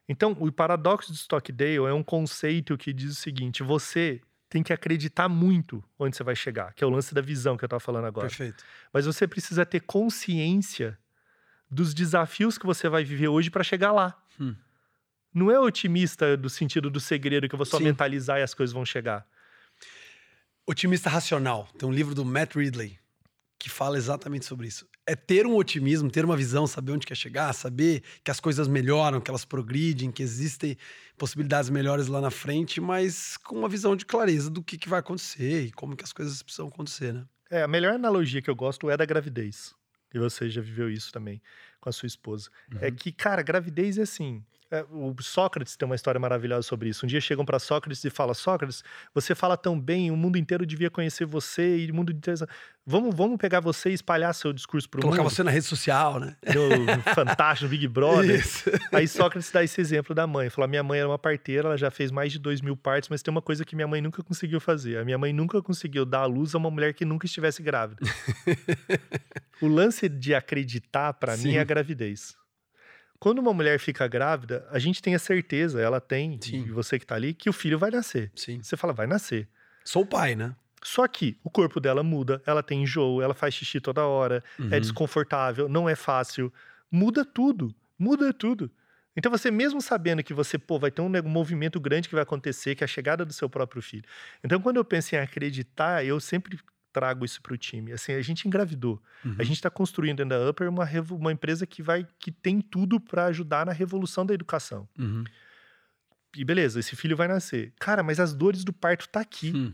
Então, 0.09 0.37
o 0.39 0.51
paradoxo 0.53 1.13
de 1.13 1.19
Stockdale 1.19 1.77
é 1.89 1.93
um 1.93 2.03
conceito 2.03 2.77
que 2.77 2.93
diz 2.93 3.13
o 3.13 3.15
seguinte: 3.21 3.63
você 3.63 4.21
tem 4.49 4.63
que 4.63 4.73
acreditar 4.73 5.29
muito 5.29 5.83
onde 5.99 6.17
você 6.17 6.23
vai 6.23 6.37
chegar, 6.37 6.73
que 6.75 6.85
é 6.85 6.87
o 6.87 6.91
lance 6.91 7.15
da 7.15 7.21
visão 7.21 7.57
que 7.57 7.65
eu 7.65 7.67
estava 7.67 7.81
falando 7.81 8.05
agora. 8.07 8.29
Perfeito. 8.29 8.65
Mas 8.93 9.07
você 9.07 9.27
precisa 9.27 9.65
ter 9.65 9.81
consciência 9.81 10.99
dos 11.73 11.95
desafios 11.95 12.59
que 12.59 12.67
você 12.67 12.87
vai 12.89 13.03
viver 13.03 13.29
hoje 13.29 13.51
para 13.51 13.65
chegar 13.65 13.93
lá. 13.93 14.15
Hum. 14.39 14.55
Não 15.33 15.51
é 15.51 15.59
otimista 15.59 16.37
do 16.37 16.51
sentido 16.51 16.91
do 16.91 17.01
segredo 17.01 17.49
que 17.49 17.55
eu 17.55 17.57
vou 17.57 17.65
só 17.65 17.79
Sim. 17.79 17.85
mentalizar 17.85 18.39
e 18.39 18.43
as 18.43 18.53
coisas 18.53 18.75
vão 18.75 18.85
chegar. 18.85 19.27
Otimista 20.67 21.09
Racional. 21.09 21.67
Tem 21.79 21.89
um 21.89 21.93
livro 21.93 22.15
do 22.15 22.25
Matt 22.25 22.55
Ridley 22.55 22.99
que 23.59 23.71
fala 23.71 23.97
exatamente 23.97 24.45
sobre 24.45 24.67
isso. 24.67 24.87
É 25.07 25.15
ter 25.15 25.47
um 25.47 25.55
otimismo, 25.55 26.11
ter 26.11 26.25
uma 26.25 26.37
visão, 26.37 26.67
saber 26.67 26.93
onde 26.93 27.07
quer 27.07 27.15
chegar, 27.15 27.53
saber 27.53 28.03
que 28.23 28.31
as 28.31 28.41
coisas 28.41 28.69
melhoram, 28.69 29.21
que 29.21 29.31
elas 29.31 29.45
progridem, 29.45 30.11
que 30.11 30.23
existem 30.23 30.77
possibilidades 31.17 31.71
melhores 31.71 32.09
lá 32.09 32.21
na 32.21 32.31
frente, 32.31 32.81
mas 32.81 33.37
com 33.37 33.57
uma 33.57 33.69
visão 33.69 33.97
de 33.97 34.05
clareza 34.05 34.51
do 34.51 34.63
que, 34.63 34.77
que 34.77 34.89
vai 34.89 34.99
acontecer 34.99 35.67
e 35.67 35.73
como 35.73 35.97
que 35.97 36.05
as 36.05 36.13
coisas 36.13 36.43
precisam 36.43 36.67
acontecer, 36.67 37.15
né? 37.15 37.25
É, 37.49 37.63
a 37.63 37.69
melhor 37.69 37.95
analogia 37.95 38.43
que 38.43 38.51
eu 38.51 38.57
gosto 38.57 38.91
é 38.91 38.97
da 38.97 39.05
gravidez. 39.05 39.75
E 40.15 40.19
você 40.19 40.49
já 40.51 40.61
viveu 40.63 40.91
isso 40.91 41.13
também 41.13 41.43
com 41.81 41.89
a 41.89 41.93
sua 41.93 42.07
esposa. 42.07 42.51
É 42.81 42.91
Uhum. 42.91 42.97
que, 42.97 43.13
cara, 43.13 43.43
gravidez 43.43 43.99
é 43.99 44.03
assim. 44.03 44.45
É, 44.73 44.87
o 44.91 45.15
Sócrates 45.21 45.77
tem 45.77 45.85
uma 45.85 45.95
história 45.95 46.19
maravilhosa 46.19 46.67
sobre 46.67 46.89
isso. 46.89 47.05
Um 47.05 47.09
dia 47.09 47.21
chegam 47.21 47.45
para 47.45 47.59
Sócrates 47.59 48.03
e 48.05 48.09
falam: 48.09 48.33
Sócrates, 48.33 48.83
você 49.15 49.35
fala 49.35 49.55
tão 49.55 49.79
bem, 49.79 50.11
o 50.11 50.17
mundo 50.17 50.39
inteiro 50.39 50.65
devia 50.65 50.89
conhecer 50.89 51.27
você 51.27 51.77
e 51.77 51.91
o 51.91 51.95
mundo 51.95 52.11
inteiro. 52.11 52.47
Vamos, 52.87 53.15
vamos 53.15 53.37
pegar 53.37 53.61
você 53.61 53.91
e 53.91 53.93
espalhar 53.93 54.35
seu 54.35 54.51
discurso 54.51 54.89
para 54.89 55.01
o 55.01 55.03
Colocar 55.03 55.23
mundo. 55.23 55.31
você 55.31 55.43
na 55.43 55.51
rede 55.51 55.67
social, 55.67 56.19
né? 56.19 56.37
No 56.43 57.15
Fantástico, 57.15 57.65
no 57.65 57.71
Big 57.71 57.87
Brother. 57.87 58.41
Isso. 58.41 58.71
Aí 58.91 59.07
Sócrates 59.07 59.51
dá 59.51 59.63
esse 59.63 59.79
exemplo 59.79 60.15
da 60.15 60.27
mãe. 60.27 60.49
Falou: 60.49 60.67
minha 60.67 60.83
mãe 60.83 61.01
era 61.01 61.09
uma 61.09 61.19
parteira, 61.19 61.69
ela 61.69 61.77
já 61.77 61.91
fez 61.91 62.11
mais 62.11 62.33
de 62.33 62.39
dois 62.39 62.63
mil 62.63 62.75
partos, 62.75 63.11
mas 63.11 63.23
tem 63.23 63.31
uma 63.31 63.43
coisa 63.43 63.67
que 63.67 63.77
minha 63.77 63.87
mãe 63.87 64.01
nunca 64.01 64.23
conseguiu 64.23 64.59
fazer. 64.59 64.97
A 64.97 65.05
minha 65.05 65.19
mãe 65.19 65.35
nunca 65.35 65.61
conseguiu 65.61 66.07
dar 66.07 66.21
à 66.21 66.27
luz 66.27 66.55
a 66.55 66.59
uma 66.59 66.71
mulher 66.71 66.95
que 66.95 67.05
nunca 67.05 67.27
estivesse 67.27 67.63
grávida. 67.63 68.01
o 69.61 69.69
lance 69.69 70.09
de 70.09 70.35
acreditar, 70.35 71.13
para 71.13 71.37
mim, 71.37 71.57
é 71.57 71.61
a 71.61 71.65
gravidez. 71.65 72.41
Quando 73.23 73.39
uma 73.39 73.55
mulher 73.55 73.79
fica 73.79 74.09
grávida, 74.09 74.67
a 74.69 74.81
gente 74.81 75.01
tem 75.01 75.15
a 75.15 75.19
certeza, 75.19 75.81
ela 75.81 76.01
tem, 76.01 76.41
Sim. 76.43 76.65
e 76.67 76.73
você 76.73 76.99
que 76.99 77.07
tá 77.07 77.15
ali, 77.15 77.33
que 77.33 77.49
o 77.49 77.53
filho 77.53 77.79
vai 77.79 77.89
nascer. 77.89 78.33
Sim. 78.35 78.61
Você 78.61 78.77
fala, 78.77 78.93
vai 78.93 79.07
nascer. 79.07 79.49
Sou 79.85 80.03
o 80.03 80.07
pai, 80.07 80.35
né? 80.35 80.57
Só 80.83 81.07
que 81.07 81.39
o 81.45 81.49
corpo 81.49 81.79
dela 81.79 82.03
muda, 82.03 82.43
ela 82.45 82.65
tem 82.65 82.83
enjoo, 82.83 83.23
ela 83.23 83.33
faz 83.33 83.55
xixi 83.55 83.81
toda 83.81 84.05
hora, 84.05 84.43
é 84.59 84.63
Uhum. 84.63 84.81
desconfortável, 84.81 85.69
não 85.69 85.89
é 85.89 85.95
fácil. 85.95 86.53
Muda 86.91 87.25
tudo, 87.25 87.73
muda 87.97 88.33
tudo. 88.35 88.69
Então 89.17 89.31
você 89.31 89.53
mesmo 89.53 89.81
sabendo 89.81 90.25
que 90.25 90.35
você, 90.35 90.59
pô, 90.59 90.77
vai 90.81 90.91
ter 90.91 91.01
um 91.01 91.09
movimento 91.23 91.79
grande 91.79 92.09
que 92.09 92.15
vai 92.17 92.25
acontecer, 92.25 92.75
que 92.75 92.83
é 92.83 92.87
a 92.87 92.89
chegada 92.89 93.25
do 93.25 93.33
seu 93.33 93.49
próprio 93.49 93.81
filho. 93.81 94.03
Então 94.43 94.61
quando 94.61 94.79
eu 94.79 94.85
penso 94.85 95.15
em 95.15 95.19
acreditar, 95.19 96.05
eu 96.05 96.19
sempre 96.19 96.59
trago 96.93 97.25
isso 97.25 97.41
para 97.43 97.55
o 97.55 97.57
time. 97.57 97.93
Assim, 97.93 98.13
a 98.13 98.23
gente 98.23 98.47
engravidou. 98.47 99.03
Uhum. 99.25 99.37
A 99.39 99.43
gente 99.43 99.57
está 99.57 99.71
construindo 99.71 100.19
dentro 100.19 100.39
da 100.39 100.51
Upper 100.51 100.69
uma, 100.69 100.89
uma 101.11 101.33
empresa 101.33 101.67
que 101.67 101.83
vai 101.83 102.07
que 102.19 102.31
tem 102.31 102.61
tudo 102.61 103.01
para 103.01 103.27
ajudar 103.27 103.67
na 103.67 103.73
revolução 103.73 104.25
da 104.27 104.35
educação. 104.35 104.89
Uhum. 104.99 105.25
E 106.37 106.45
beleza, 106.45 106.81
esse 106.81 106.97
filho 106.97 107.17
vai 107.17 107.29
nascer. 107.29 107.73
Cara, 107.79 108.03
mas 108.03 108.19
as 108.19 108.33
dores 108.35 108.65
do 108.65 108.73
parto 108.73 109.09
tá 109.09 109.21
aqui. 109.21 109.53
Hum. 109.55 109.73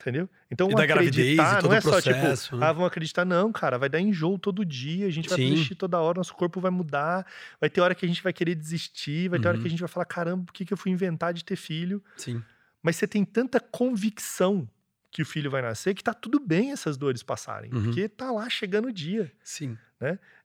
Entendeu? 0.00 0.28
Então, 0.50 0.68
E 0.68 0.74
gravidez 0.74 1.16
e 1.16 1.20
acreditar 1.40 1.60
todo 1.60 1.68
não 1.70 1.76
é 1.76 1.78
o 1.78 1.82
só 1.82 1.90
processo, 1.90 2.44
tipo, 2.46 2.56
né? 2.56 2.66
ah, 2.66 2.72
vamos 2.72 2.88
acreditar, 2.88 3.24
não, 3.24 3.52
cara, 3.52 3.78
vai 3.78 3.88
dar 3.88 4.00
enjoo 4.00 4.36
todo 4.36 4.64
dia, 4.64 5.06
a 5.06 5.10
gente 5.10 5.28
vai 5.28 5.38
desistir 5.38 5.76
toda 5.76 6.00
hora, 6.00 6.18
nosso 6.18 6.34
corpo 6.34 6.60
vai 6.60 6.72
mudar, 6.72 7.24
vai 7.60 7.70
ter 7.70 7.80
hora 7.80 7.94
que 7.94 8.04
a 8.04 8.08
gente 8.08 8.20
vai 8.20 8.32
querer 8.32 8.56
desistir, 8.56 9.28
vai 9.28 9.38
ter 9.38 9.46
hora 9.46 9.56
Uhum. 9.56 9.62
que 9.62 9.68
a 9.68 9.70
gente 9.70 9.78
vai 9.78 9.88
falar, 9.88 10.04
caramba, 10.04 10.44
por 10.46 10.52
que, 10.52 10.64
que 10.64 10.72
eu 10.72 10.76
fui 10.76 10.90
inventar 10.90 11.32
de 11.32 11.44
ter 11.44 11.54
filho? 11.54 12.02
Sim. 12.16 12.42
Mas 12.82 12.96
você 12.96 13.06
tem 13.06 13.24
tanta 13.24 13.60
convicção 13.60 14.68
que 15.12 15.22
o 15.22 15.26
filho 15.26 15.48
vai 15.50 15.62
nascer 15.62 15.94
que 15.94 16.02
tá 16.02 16.12
tudo 16.14 16.40
bem 16.40 16.72
essas 16.72 16.96
dores 16.96 17.22
passarem, 17.22 17.70
Uhum. 17.72 17.84
porque 17.84 18.08
tá 18.08 18.32
lá 18.32 18.48
chegando 18.50 18.88
o 18.88 18.92
dia. 18.92 19.30
Sim. 19.44 19.78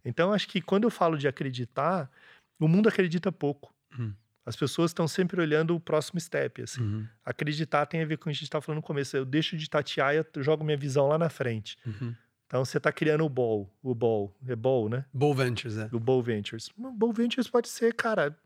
Então, 0.06 0.32
acho 0.32 0.48
que 0.48 0.62
quando 0.62 0.84
eu 0.84 0.92
falo 0.92 1.18
de 1.18 1.28
acreditar, 1.28 2.12
o 2.60 2.68
mundo 2.68 2.88
acredita 2.88 3.32
pouco. 3.32 3.74
Hum. 3.98 4.14
As 4.46 4.56
pessoas 4.56 4.92
estão 4.92 5.08
sempre 5.08 5.42
olhando 5.42 5.76
o 5.76 5.80
próximo 5.80 6.20
step, 6.20 6.62
assim. 6.62 6.82
Uhum. 6.82 7.08
Acreditar 7.26 7.86
tem 7.88 8.02
a 8.02 8.06
ver 8.06 8.18
com 8.18 8.22
o 8.22 8.24
que 8.26 8.30
a 8.30 8.34
gente 8.34 8.44
estava 8.44 8.62
falando 8.62 8.78
no 8.78 8.84
começo. 8.84 9.18
Eu 9.18 9.26
deixo 9.26 9.58
de 9.58 9.70
tatear 9.70 10.14
e 10.14 10.18
eu 10.18 10.44
jogo 10.44 10.64
minha 10.64 10.78
visão 10.78 11.08
lá 11.08 11.18
na 11.18 11.28
frente. 11.30 11.78
Uhum. 11.86 12.14
Então 12.46 12.64
você 12.64 12.78
está 12.78 12.92
criando 12.92 13.26
o 13.26 13.30
ball, 13.30 13.70
o 13.84 13.94
ball, 13.96 14.34
é 14.48 14.56
ball, 14.56 14.88
né? 14.88 15.04
Bow 15.14 15.34
Ventures, 15.34 15.78
é. 15.78 15.90
O 15.92 16.00
Ball 16.00 16.22
Ventures. 16.24 16.70
O 16.78 16.92
Ball 16.92 17.12
Ventures 17.12 17.50
pode 17.50 17.68
ser, 17.68 17.94
cara, 17.94 18.38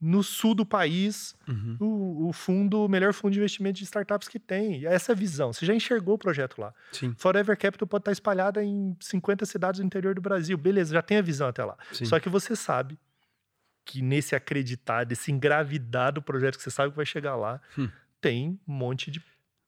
no 0.00 0.22
sul 0.22 0.54
do 0.54 0.66
país, 0.66 1.34
Uhum. 1.48 1.76
o, 1.80 2.28
o 2.28 2.32
fundo, 2.32 2.84
o 2.84 2.88
melhor 2.88 3.12
fundo 3.14 3.32
de 3.32 3.38
investimento 3.38 3.78
de 3.78 3.84
startups 3.84 4.28
que 4.28 4.38
tem. 4.38 4.80
E 4.80 4.86
é 4.86 4.92
essa 4.92 5.14
visão. 5.14 5.52
Você 5.52 5.64
já 5.64 5.74
enxergou 5.74 6.14
o 6.16 6.18
projeto 6.18 6.60
lá. 6.60 6.74
Sim. 6.92 7.14
Forever 7.16 7.56
Capital 7.58 7.86
pode 7.88 8.02
estar 8.02 8.12
espalhada 8.12 8.62
em 8.62 8.94
50 9.00 9.46
cidades 9.46 9.80
do 9.80 9.86
interior 9.86 10.14
do 10.14 10.20
Brasil. 10.20 10.58
Beleza, 10.58 10.92
já 10.92 11.00
tem 11.02 11.16
a 11.18 11.22
visão 11.22 11.48
até 11.48 11.64
lá. 11.64 11.76
Sim. 11.92 12.04
Só 12.04 12.20
que 12.20 12.28
você 12.28 12.54
sabe 12.54 12.98
que 13.86 14.02
nesse 14.02 14.34
acreditar, 14.34 15.04
desse 15.04 15.30
engravidar 15.30 16.12
do 16.12 16.20
projeto 16.22 16.56
que 16.56 16.62
você 16.62 16.70
sabe 16.70 16.90
que 16.90 16.96
vai 16.96 17.06
chegar 17.06 17.36
lá, 17.36 17.60
Hum. 17.78 17.88
tem 18.20 18.58
um 18.66 18.72
monte 18.74 19.10
de, 19.10 19.22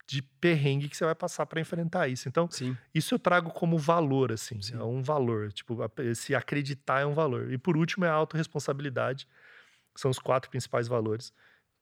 de 0.07 0.23
perrengue 0.23 0.89
que 0.89 0.97
você 0.97 1.05
vai 1.05 1.15
passar 1.15 1.45
para 1.47 1.61
enfrentar 1.61 2.09
isso. 2.09 2.29
Então, 2.29 2.49
Sim. 2.51 2.77
isso 2.95 3.15
eu 3.15 3.19
trago 3.19 3.51
como 3.51 3.77
valor, 3.79 4.33
assim. 4.33 4.61
Sim. 4.63 4.75
É 4.77 4.83
um 4.83 5.03
valor. 5.03 5.53
Tipo, 5.53 5.83
a- 5.83 5.91
esse 6.03 6.35
acreditar 6.35 7.01
é 7.01 7.07
um 7.07 7.13
valor. 7.15 7.53
E 7.53 7.59
por 7.59 7.77
último 7.77 8.05
é 8.05 8.09
a 8.09 8.13
autorresponsabilidade. 8.15 9.27
São 9.97 10.11
os 10.11 10.19
quatro 10.19 10.51
principais 10.51 10.87
valores. 10.89 11.33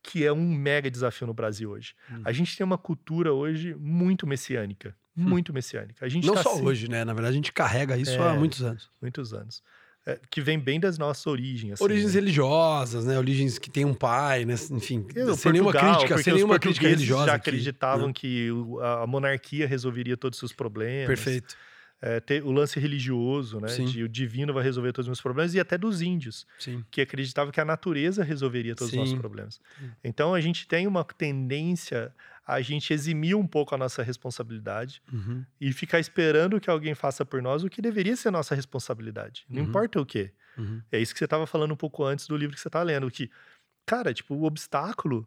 Que 0.03 0.25
é 0.25 0.33
um 0.33 0.47
mega 0.55 0.91
desafio 0.91 1.27
no 1.27 1.33
Brasil 1.35 1.71
hoje. 1.71 1.95
Hum. 2.13 2.21
A 2.25 2.33
gente 2.33 2.57
tem 2.57 2.65
uma 2.65 2.77
cultura 2.77 3.33
hoje 3.33 3.75
muito 3.75 4.27
messiânica. 4.27 4.95
Muito 5.17 5.53
messiânica. 5.53 6.05
A 6.05 6.09
gente 6.09 6.27
Não 6.27 6.35
tá 6.35 6.43
só 6.43 6.57
se- 6.57 6.63
hoje, 6.63 6.89
né? 6.91 7.05
Na 7.05 7.15
verdade, 7.15 7.33
a 7.35 7.37
gente 7.37 7.53
carrega 7.53 7.97
isso 7.97 8.11
É. 8.13 8.19
há 8.31 8.35
muitos 8.35 8.63
anos. 8.63 8.91
Muitos 9.01 9.33
anos. 9.33 9.63
É, 10.07 10.21
que 10.31 10.43
vem 10.43 10.59
bem 10.59 10.79
das 10.79 10.99
nossas 10.99 11.27
origens. 11.27 11.75
assim, 11.75 11.85
Origens 11.85 12.13
né? 12.13 12.21
religiosas, 12.21 13.07
né? 13.07 13.17
Origens 13.19 13.59
que 13.59 13.71
tem 13.71 13.87
um 13.87 13.95
pai, 13.95 14.45
né? 14.45 14.53
Enfim, 14.71 15.07
o 15.27 15.35
sem 15.35 15.53
nenhuma 15.53 15.73
Portugal, 15.73 15.95
crítica, 15.95 16.15
porque 16.17 16.23
sem 16.25 16.35
nenhuma 16.35 16.59
crítica 16.59 16.87
religiosa. 16.89 17.27
já 17.27 17.35
aqui, 17.37 17.49
acreditavam 17.49 18.09
né? 18.09 18.13
que 18.15 18.51
a 19.01 19.07
monarquia 19.07 19.67
resolveria 19.67 20.15
todos 20.19 20.37
os 20.37 20.41
seus 20.41 20.53
problemas. 20.53 21.07
Perfeito. 21.07 21.57
É, 22.03 22.21
ter 22.21 22.43
o 22.45 22.51
lance 22.53 22.79
religioso, 22.79 23.61
né? 23.61 23.69
Sim. 23.69 23.87
De 23.87 24.03
o 24.03 24.09
divino 24.09 24.53
vai 24.53 24.63
resolver 24.63 24.93
todos 24.93 25.07
os 25.07 25.09
meus 25.11 25.21
problemas, 25.21 25.55
e 25.55 25.61
até 25.61 25.79
dos 25.79 26.03
índios, 26.03 26.47
Sim. 26.59 26.85
que 26.91 27.01
acreditavam 27.01 27.51
que 27.51 27.61
a 27.61 27.65
natureza 27.65 28.23
resolveria 28.23 28.75
todos 28.75 28.93
os 28.93 28.99
nossos 28.99 29.15
Sim. 29.15 29.19
problemas. 29.21 29.61
Sim. 29.79 29.91
Então 30.05 30.35
a 30.35 30.41
gente 30.41 30.69
tem 30.69 30.87
uma 30.87 31.03
tendência 31.05 32.15
a 32.47 32.61
gente 32.61 32.93
eximir 32.93 33.35
um 33.35 33.47
pouco 33.47 33.75
a 33.75 33.79
nossa 33.79 34.03
responsabilidade 34.03 35.01
Uhum. 35.11 35.45
e 35.59 35.73
ficar 35.73 35.99
esperando 35.99 36.61
que 36.61 36.69
alguém 36.69 36.95
faça 36.95 37.25
por 37.25 37.41
nós 37.41 37.65
o 37.65 37.71
que 37.71 37.81
deveria 37.81 38.15
ser 38.17 38.31
nossa 38.31 38.55
responsabilidade. 38.55 39.47
Não 39.49 39.63
Uhum. 39.63 39.69
importa 39.69 39.99
o 39.99 40.05
quê. 40.05 40.31
Uhum. 40.59 40.83
É 40.93 41.01
isso 41.01 41.15
que 41.15 41.19
você 41.19 41.25
estava 41.25 41.47
falando 41.47 41.73
um 41.73 41.77
pouco 41.77 42.05
antes 42.05 42.27
do 42.27 42.37
livro 42.37 42.55
que 42.55 42.61
você 42.61 42.69
tá 42.69 42.83
lendo, 42.83 43.11
que, 43.11 43.31
cara, 43.87 44.13
tipo, 44.13 44.35
o 44.35 44.45
obstáculo. 44.45 45.27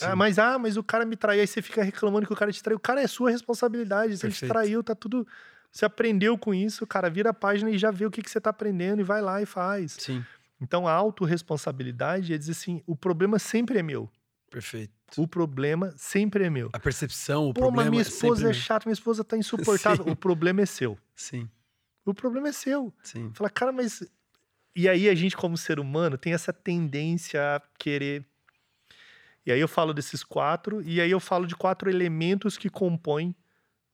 Ah, 0.00 0.10
Sim. 0.10 0.16
mas, 0.16 0.38
ah, 0.38 0.58
mas 0.60 0.76
o 0.76 0.84
cara 0.84 1.04
me 1.04 1.16
traiu, 1.16 1.40
aí 1.40 1.46
você 1.46 1.60
fica 1.60 1.82
reclamando 1.82 2.24
que 2.26 2.32
o 2.32 2.36
cara 2.36 2.52
te 2.52 2.62
traiu. 2.62 2.76
O 2.76 2.80
cara 2.80 3.00
é 3.02 3.06
sua 3.08 3.30
responsabilidade. 3.30 4.16
Se 4.16 4.24
ele 4.26 4.32
te 4.32 4.40
Perfeito. 4.40 4.52
traiu, 4.52 4.84
tá 4.84 4.94
tudo. 4.94 5.26
Você 5.70 5.84
aprendeu 5.84 6.36
com 6.38 6.54
isso, 6.54 6.86
cara, 6.86 7.08
vira 7.10 7.30
a 7.30 7.34
página 7.34 7.70
e 7.70 7.78
já 7.78 7.90
vê 7.90 8.06
o 8.06 8.10
que, 8.10 8.22
que 8.22 8.30
você 8.30 8.40
tá 8.40 8.50
aprendendo 8.50 9.00
e 9.00 9.04
vai 9.04 9.20
lá 9.20 9.40
e 9.42 9.46
faz. 9.46 9.92
Sim. 9.92 10.24
Então 10.60 10.88
a 10.88 10.92
autorresponsabilidade 10.92 12.32
é 12.32 12.38
dizer 12.38 12.52
assim: 12.52 12.82
o 12.86 12.96
problema 12.96 13.38
sempre 13.38 13.78
é 13.78 13.82
meu. 13.82 14.10
Perfeito. 14.50 14.92
O 15.16 15.26
problema 15.28 15.92
sempre 15.96 16.44
é 16.44 16.50
meu. 16.50 16.70
A 16.72 16.78
percepção, 16.78 17.48
o 17.48 17.54
Pô, 17.54 17.60
problema 17.60 17.82
mas 17.82 17.90
minha 17.90 18.02
é 18.02 18.06
esposa 18.06 18.36
sempre 18.36 18.50
é 18.50 18.54
chata, 18.60 18.86
minha 18.88 18.94
esposa 18.94 19.22
tá 19.24 19.36
insuportável. 19.38 20.04
Sim. 20.04 20.10
O 20.10 20.16
problema 20.16 20.62
é 20.62 20.66
seu. 20.66 20.98
Sim, 21.14 21.48
O 22.04 22.14
problema 22.14 22.48
é 22.48 22.52
seu. 22.52 22.92
sim. 23.02 23.30
Fala, 23.34 23.50
cara, 23.50 23.72
mas. 23.72 24.02
E 24.74 24.88
aí 24.88 25.08
a 25.08 25.14
gente, 25.14 25.36
como 25.36 25.56
ser 25.56 25.78
humano, 25.80 26.16
tem 26.16 26.32
essa 26.32 26.52
tendência 26.52 27.56
a 27.56 27.60
querer. 27.78 28.24
E 29.44 29.52
aí 29.52 29.60
eu 29.60 29.68
falo 29.68 29.92
desses 29.94 30.22
quatro, 30.22 30.82
e 30.82 31.00
aí 31.00 31.10
eu 31.10 31.20
falo 31.20 31.46
de 31.46 31.56
quatro 31.56 31.88
elementos 31.90 32.56
que 32.58 32.68
compõem 32.68 33.34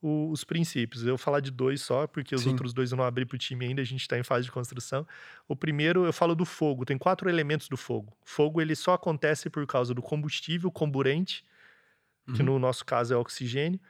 o- 0.06 0.30
os 0.30 0.44
princípios. 0.44 1.02
Eu 1.02 1.10
vou 1.10 1.18
falar 1.18 1.40
de 1.40 1.50
dois 1.50 1.80
só, 1.80 2.06
porque 2.06 2.34
os 2.34 2.42
Sim. 2.42 2.50
outros 2.50 2.72
dois 2.74 2.90
eu 2.92 2.96
não 2.96 3.04
abri 3.04 3.24
pro 3.24 3.38
time 3.38 3.64
ainda, 3.66 3.80
a 3.80 3.84
gente 3.84 4.02
está 4.02 4.18
em 4.18 4.22
fase 4.22 4.44
de 4.46 4.52
construção. 4.52 5.06
O 5.48 5.56
primeiro, 5.56 6.04
eu 6.04 6.12
falo 6.12 6.34
do 6.34 6.44
fogo. 6.44 6.84
Tem 6.84 6.98
quatro 6.98 7.28
elementos 7.28 7.68
do 7.68 7.76
fogo. 7.76 8.12
Fogo, 8.24 8.60
ele 8.60 8.74
só 8.76 8.94
acontece 8.94 9.48
por 9.48 9.66
causa 9.66 9.94
do 9.94 10.02
combustível, 10.02 10.70
comburente, 10.70 11.44
que 12.34 12.40
Uhum. 12.40 12.46
no 12.46 12.58
nosso 12.58 12.84
caso 12.84 13.14
é 13.14 13.16
o 13.16 13.20
oxigênio, 13.20 13.80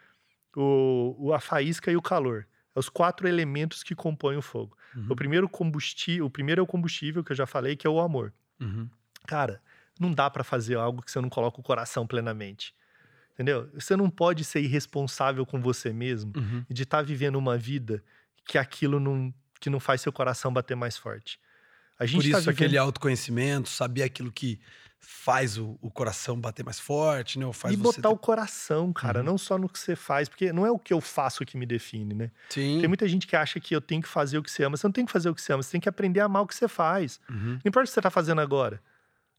o, 0.57 1.15
o- 1.19 1.33
a 1.35 1.41
faísca 1.41 1.91
e 1.91 1.97
o 1.97 2.03
calor. 2.03 2.47
É 2.75 2.79
os 2.79 2.89
quatro 2.89 3.29
elementos 3.29 3.83
que 3.83 3.95
compõem 3.95 4.37
o 4.37 4.43
fogo. 4.43 4.77
Uhum. 4.97 5.07
O 5.11 5.17
primeiro 5.17 5.49
combustível, 5.49 6.27
o 6.27 6.31
primeiro 6.31 6.61
é 6.61 6.63
o 6.63 6.67
combustível 6.67 7.23
que 7.25 7.33
eu 7.33 7.37
já 7.37 7.47
falei, 7.47 7.77
que 7.77 7.87
é 7.87 7.91
o 7.91 8.01
amor. 8.01 8.33
Uhum. 8.61 8.89
Cara, 9.27 9.61
não 9.99 10.13
dá 10.13 10.29
pra 10.29 10.43
fazer 10.45 10.77
algo 10.77 11.01
que 11.03 11.11
você 11.11 11.21
não 11.21 11.29
coloca 11.29 11.61
o 11.61 11.63
coração 11.63 12.07
plenamente. 12.07 12.75
Entendeu? 13.35 13.69
Você 13.75 13.97
não 13.97 14.09
pode 14.09 14.45
ser 14.45 14.61
irresponsável 14.61 15.45
com 15.45 15.61
você 15.61 15.93
mesmo 15.93 16.33
Uhum. 16.37 16.65
e 16.71 16.73
de 16.75 16.85
estar 16.85 17.03
vivendo 17.03 17.37
uma 17.37 17.59
vida 17.59 18.03
que 18.47 18.57
aquilo 18.59 18.99
não 19.01 19.33
que 19.61 19.69
não 19.71 19.81
faz 19.81 20.01
seu 20.03 20.13
coração 20.13 20.53
bater 20.53 20.77
mais 20.77 20.97
forte. 20.97 21.39
A 21.99 22.05
gente 22.07 22.23
Por 22.25 22.31
tá 22.33 22.39
isso, 22.39 22.51
vivendo... 22.51 22.55
aquele 22.55 22.77
autoconhecimento, 22.79 23.69
saber 23.69 24.03
aquilo 24.03 24.31
que 24.31 24.61
faz 25.01 25.57
o, 25.59 25.79
o 25.81 25.91
coração 25.91 26.39
bater 26.39 26.63
mais 26.65 26.79
forte, 26.79 27.39
né? 27.39 27.47
Ou 27.47 27.53
faz 27.53 27.73
e 27.73 27.77
botar 27.77 28.03
ter- 28.03 28.09
o 28.09 28.17
coração, 28.19 28.93
cara, 28.93 29.21
Uhum. 29.21 29.25
não 29.27 29.39
só 29.39 29.57
no 29.59 29.69
que 29.69 29.79
você 29.79 29.97
faz, 29.97 30.29
porque 30.29 30.53
não 30.53 30.67
é 30.67 30.71
o 30.71 30.79
que 30.79 30.93
eu 30.93 31.01
faço 31.01 31.45
que 31.47 31.57
me 31.57 31.65
define, 31.67 32.15
né? 32.15 32.31
Sim. 32.51 32.79
Tem 32.79 32.89
muita 32.89 33.07
gente 33.09 33.27
que 33.27 33.37
acha 33.37 33.59
que 33.59 33.75
eu 33.75 33.81
tenho 33.81 34.03
que 34.03 34.09
fazer 34.09 34.37
o 34.39 34.43
que 34.43 34.51
você 34.51 34.65
ama. 34.65 34.77
Você 34.77 34.87
não 34.87 34.93
tem 34.93 35.05
que 35.07 35.13
fazer 35.13 35.29
o 35.31 35.35
que 35.35 35.41
você 35.41 35.53
ama, 35.53 35.63
você 35.63 35.73
tem 35.73 35.81
que 35.81 35.89
aprender 35.89 36.21
a 36.21 36.25
amar 36.27 36.43
o 36.43 36.47
que 36.47 36.55
você 36.55 36.69
faz. 36.69 37.19
Uhum. 37.31 37.53
Não 37.53 37.61
importa 37.65 37.81
o 37.85 37.89
que 37.89 37.95
você 37.95 38.03
tá 38.03 38.11
fazendo 38.11 38.41
agora. 38.41 38.83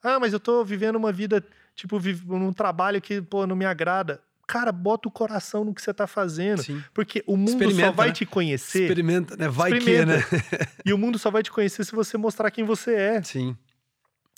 Ah, 0.05 0.19
mas 0.19 0.33
eu 0.33 0.39
tô 0.39 0.63
vivendo 0.63 0.95
uma 0.97 1.11
vida, 1.11 1.43
tipo, 1.73 1.99
num 2.27 2.53
trabalho 2.53 3.01
que, 3.01 3.21
pô, 3.21 3.47
não 3.47 3.55
me 3.55 3.65
agrada. 3.65 4.21
Cara, 4.47 4.71
bota 4.71 5.07
o 5.07 5.11
coração 5.11 5.65
no 5.65 5.73
que 5.73 5.81
você 5.81 5.91
tá 5.91 6.05
fazendo. 6.05 6.61
Sim. 6.61 6.83
Porque 6.93 7.23
o 7.25 7.35
mundo 7.35 7.49
só 7.49 7.57
Experimenta, 7.57 7.91
vai 7.91 8.07
né? 8.09 8.13
te 8.13 8.25
conhecer. 8.27 8.83
Experimenta, 8.83 9.35
né? 9.35 9.47
Vai 9.47 9.79
que, 9.79 10.05
né? 10.05 10.17
Experimenta. 10.19 10.69
E 10.85 10.93
o 10.93 10.97
mundo 10.99 11.17
só 11.17 11.31
vai 11.31 11.41
te 11.41 11.51
conhecer 11.51 11.83
se 11.83 11.95
você 11.95 12.15
mostrar 12.17 12.51
quem 12.51 12.63
você 12.63 12.93
é. 12.93 13.23
Sim, 13.23 13.57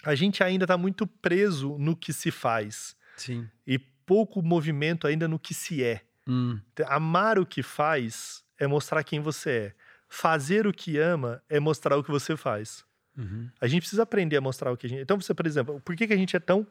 A 0.05 0.15
gente 0.15 0.41
ainda 0.41 0.65
tá 0.65 0.77
muito 0.77 1.05
preso 1.05 1.75
no 1.77 1.95
que 1.95 2.13
se 2.13 2.31
faz. 2.31 2.95
sim. 3.17 3.45
E 3.65 3.77
pouco 3.77 4.41
movimento 4.41 5.05
ainda 5.05 5.27
no 5.27 5.37
que 5.37 5.53
se 5.53 5.83
é. 5.83 6.01
Hum, 6.25 6.57
Amar 6.85 7.37
o 7.37 7.45
que 7.45 7.61
faz 7.61 8.41
é 8.57 8.65
mostrar 8.65 9.03
quem 9.03 9.19
você 9.19 9.49
é. 9.49 9.73
Fazer 10.07 10.65
o 10.65 10.71
que 10.71 10.97
ama 10.97 11.43
é 11.49 11.59
mostrar 11.59 11.97
o 11.97 12.03
que 12.03 12.09
você 12.09 12.37
faz. 12.37 12.85
Uhum. 13.17 13.49
A 13.59 13.67
gente 13.67 13.81
precisa 13.81 14.03
aprender 14.03 14.37
a 14.37 14.41
mostrar 14.41 14.71
o 14.71 14.77
que 14.77 14.85
a 14.85 14.89
gente. 14.89 15.01
Então, 15.01 15.19
você, 15.19 15.33
por 15.33 15.45
exemplo, 15.47 15.81
por 15.81 15.95
que, 15.95 16.07
que 16.07 16.13
a 16.13 16.17
gente 16.17 16.35
é 16.35 16.39
tão 16.39 16.65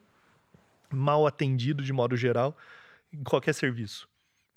mal 0.91 1.27
atendido 1.27 1.83
de 1.83 1.93
modo 1.93 2.17
geral 2.17 2.57
em 3.13 3.23
qualquer 3.23 3.53
serviço? 3.55 4.09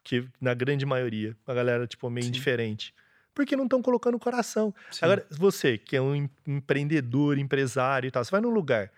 Que 0.04 0.28
na 0.40 0.54
grande 0.54 0.86
maioria 0.86 1.36
a 1.46 1.54
galera 1.54 1.86
tipo 1.88 2.10
meio 2.10 2.24
Sim. 2.24 2.30
indiferente. 2.30 2.94
Porque 3.34 3.56
não 3.56 3.66
estão 3.66 3.82
colocando 3.82 4.16
o 4.16 4.20
coração. 4.20 4.74
Sim. 4.92 5.00
Agora, 5.06 5.26
você 5.30 5.78
que 5.78 5.96
é 5.96 6.02
um 6.02 6.16
em- 6.16 6.30
empreendedor, 6.48 7.38
empresário 7.38 8.08
e 8.08 8.12
tal, 8.12 8.24
você 8.24 8.32
vai 8.32 8.42
num 8.42 8.50
lugar, 8.50 8.92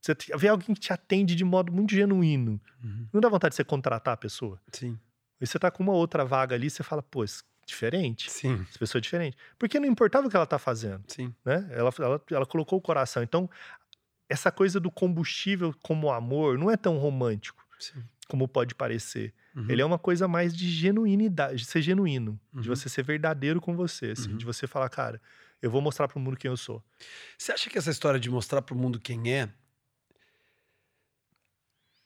você 0.00 0.14
vê 0.36 0.48
alguém 0.48 0.74
que 0.74 0.80
te 0.80 0.92
atende 0.92 1.34
de 1.34 1.44
modo 1.44 1.72
muito 1.72 1.94
genuíno. 1.94 2.60
Uhum. 2.82 3.06
Não 3.12 3.20
dá 3.20 3.28
vontade 3.28 3.52
de 3.52 3.56
você 3.56 3.64
contratar 3.64 4.14
a 4.14 4.16
pessoa? 4.16 4.60
Sim, 4.72 4.98
E 5.40 5.46
você 5.46 5.58
tá 5.58 5.70
com 5.70 5.82
uma 5.82 5.92
outra 5.92 6.24
vaga 6.24 6.54
ali, 6.56 6.68
você 6.68 6.82
fala, 6.82 7.02
pô, 7.02 7.24
isso- 7.24 7.44
diferente. 7.68 8.30
sim, 8.30 8.66
Essa 8.68 8.78
pessoa 8.78 8.98
é 8.98 9.02
diferente. 9.02 9.36
Porque 9.58 9.78
não 9.78 9.86
importava 9.88 10.26
o 10.26 10.30
que 10.30 10.36
ela 10.36 10.46
tá 10.46 10.58
fazendo 10.58 11.04
sim. 11.08 11.32
né? 11.44 11.68
Ela, 11.72 11.92
ela, 11.98 12.22
ela 12.30 12.46
colocou 12.46 12.78
o 12.78 12.82
coração. 12.82 13.22
Então, 13.22 13.48
essa 14.28 14.50
coisa 14.50 14.78
do 14.80 14.90
combustível 14.90 15.74
como 15.82 16.10
amor 16.10 16.58
não 16.58 16.70
é 16.70 16.76
tão 16.76 16.98
romântico 16.98 17.64
sim. 17.78 18.02
como 18.28 18.46
pode 18.48 18.74
parecer. 18.74 19.32
Uhum. 19.56 19.66
Ele 19.68 19.82
é 19.82 19.84
uma 19.84 19.98
coisa 19.98 20.28
mais 20.28 20.54
de 20.56 20.68
genuinidade, 20.70 21.56
de 21.58 21.64
ser 21.64 21.82
genuíno, 21.82 22.38
de 22.52 22.68
Uhum. 22.68 22.76
você 22.76 22.88
ser 22.88 23.02
verdadeiro 23.04 23.60
com 23.60 23.74
você, 23.76 24.10
assim, 24.12 24.30
Uhum. 24.32 24.36
de 24.36 24.44
você 24.44 24.66
falar, 24.66 24.88
cara, 24.88 25.20
eu 25.62 25.70
vou 25.70 25.80
mostrar 25.80 26.06
pro 26.08 26.20
mundo 26.20 26.36
quem 26.36 26.50
eu 26.50 26.56
sou. 26.56 26.82
Você 27.36 27.52
acha 27.52 27.68
que 27.70 27.78
essa 27.78 27.90
história 27.90 28.20
de 28.20 28.30
mostrar 28.30 28.62
pro 28.62 28.76
mundo 28.76 29.00
quem 29.00 29.32
é. 29.34 29.48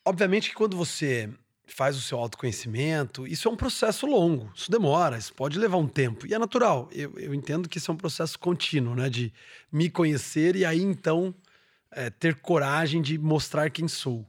Obviamente 0.04 0.48
que 0.50 0.54
quando 0.54 0.76
você 0.76 1.30
faz 1.74 1.96
o 1.96 2.02
seu 2.02 2.18
autoconhecimento, 2.18 3.26
isso 3.26 3.48
é 3.48 3.50
um 3.50 3.56
processo 3.56 4.06
longo, 4.06 4.52
isso 4.54 4.70
demora, 4.70 5.16
isso 5.16 5.32
pode 5.32 5.58
levar 5.58 5.78
um 5.78 5.88
tempo. 5.88 6.26
E 6.26 6.34
é 6.34 6.38
natural, 6.38 6.88
eu, 6.92 7.18
eu 7.18 7.34
entendo 7.34 7.68
que 7.68 7.78
isso 7.78 7.90
é 7.90 7.94
um 7.94 7.96
processo 7.96 8.38
contínuo, 8.38 8.94
né? 8.94 9.08
De 9.08 9.32
me 9.70 9.88
conhecer 9.88 10.54
e 10.54 10.66
aí 10.66 10.82
então 10.82 11.34
é, 11.90 12.10
ter 12.10 12.34
coragem 12.36 13.00
de 13.00 13.16
mostrar 13.16 13.70
quem 13.70 13.88
sou. 13.88 14.26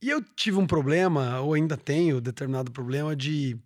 E 0.00 0.08
eu 0.08 0.22
tive 0.22 0.56
um 0.56 0.66
problema, 0.66 1.40
ou 1.40 1.52
ainda 1.52 1.76
tenho 1.76 2.20
determinado 2.20 2.70
problema, 2.70 3.14
de 3.14 3.58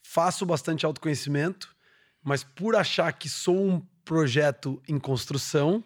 faço 0.00 0.46
bastante 0.46 0.86
autoconhecimento, 0.86 1.74
mas 2.22 2.44
por 2.44 2.76
achar 2.76 3.12
que 3.12 3.28
sou 3.28 3.56
um 3.56 3.80
projeto 4.04 4.80
em 4.88 4.98
construção, 4.98 5.82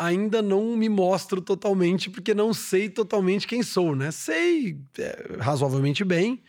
ainda 0.00 0.40
não 0.40 0.74
me 0.76 0.88
mostro 0.88 1.42
totalmente, 1.42 2.08
porque 2.08 2.32
não 2.32 2.54
sei 2.54 2.88
totalmente 2.88 3.46
quem 3.46 3.62
sou, 3.62 3.94
né? 3.94 4.10
Sei 4.10 4.80
é, 4.98 5.36
razoavelmente 5.38 6.02
bem 6.02 6.42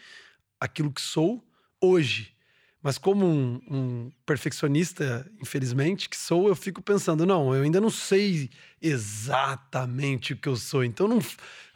aquilo 0.57 0.91
que 0.91 1.01
sou 1.01 1.43
hoje. 1.81 2.33
Mas 2.81 2.97
como 2.97 3.25
um, 3.25 3.61
um 3.69 4.11
perfeccionista, 4.25 5.29
infelizmente, 5.39 6.09
que 6.09 6.17
sou, 6.17 6.47
eu 6.47 6.55
fico 6.55 6.81
pensando, 6.81 7.25
não, 7.25 7.53
eu 7.53 7.61
ainda 7.61 7.81
não 7.81 7.91
sei 7.91 8.49
exatamente 8.81 10.33
o 10.33 10.37
que 10.37 10.47
eu 10.47 10.55
sou. 10.55 10.83
Então, 10.83 11.07
não, 11.07 11.19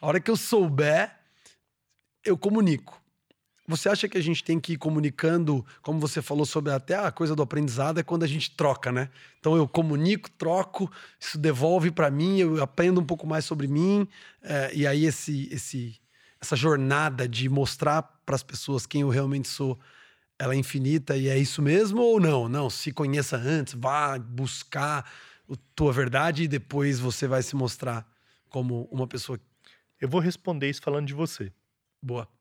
a 0.00 0.06
hora 0.06 0.18
que 0.18 0.30
eu 0.30 0.36
souber, 0.36 1.14
eu 2.24 2.36
comunico. 2.38 3.00
Você 3.68 3.88
acha 3.88 4.08
que 4.08 4.16
a 4.16 4.22
gente 4.22 4.44
tem 4.44 4.60
que 4.60 4.74
ir 4.74 4.76
comunicando, 4.76 5.64
como 5.82 5.98
você 5.98 6.22
falou 6.22 6.46
sobre 6.46 6.72
até 6.72 6.94
a 6.94 7.10
coisa 7.10 7.34
do 7.34 7.42
aprendizado, 7.42 7.98
é 7.98 8.02
quando 8.02 8.22
a 8.22 8.26
gente 8.26 8.50
troca, 8.52 8.92
né? 8.92 9.10
Então 9.40 9.56
eu 9.56 9.66
comunico, 9.66 10.30
troco, 10.30 10.90
isso 11.18 11.36
devolve 11.36 11.90
para 11.90 12.08
mim, 12.10 12.38
eu 12.38 12.62
aprendo 12.62 13.00
um 13.00 13.04
pouco 13.04 13.26
mais 13.26 13.44
sobre 13.44 13.66
mim, 13.66 14.06
é, 14.42 14.72
e 14.72 14.86
aí 14.86 15.04
esse, 15.04 15.48
esse, 15.52 16.00
essa 16.40 16.54
jornada 16.54 17.28
de 17.28 17.48
mostrar 17.48 18.02
para 18.24 18.36
as 18.36 18.42
pessoas 18.42 18.86
quem 18.86 19.00
eu 19.00 19.08
realmente 19.08 19.48
sou, 19.48 19.78
ela 20.38 20.54
é 20.54 20.56
infinita 20.56 21.16
e 21.16 21.28
é 21.28 21.36
isso 21.38 21.60
mesmo 21.62 22.00
ou 22.02 22.20
não? 22.20 22.48
Não, 22.48 22.70
se 22.70 22.92
conheça 22.92 23.36
antes, 23.36 23.74
vá 23.74 24.18
buscar 24.18 25.10
a 25.50 25.54
tua 25.74 25.92
verdade 25.92 26.44
e 26.44 26.48
depois 26.48 27.00
você 27.00 27.26
vai 27.26 27.42
se 27.42 27.56
mostrar 27.56 28.06
como 28.48 28.88
uma 28.92 29.06
pessoa 29.06 29.40
Eu 30.00 30.08
vou 30.08 30.20
responder 30.20 30.70
isso 30.70 30.82
falando 30.82 31.06
de 31.06 31.14
você. 31.14 31.52
boa. 32.02 32.35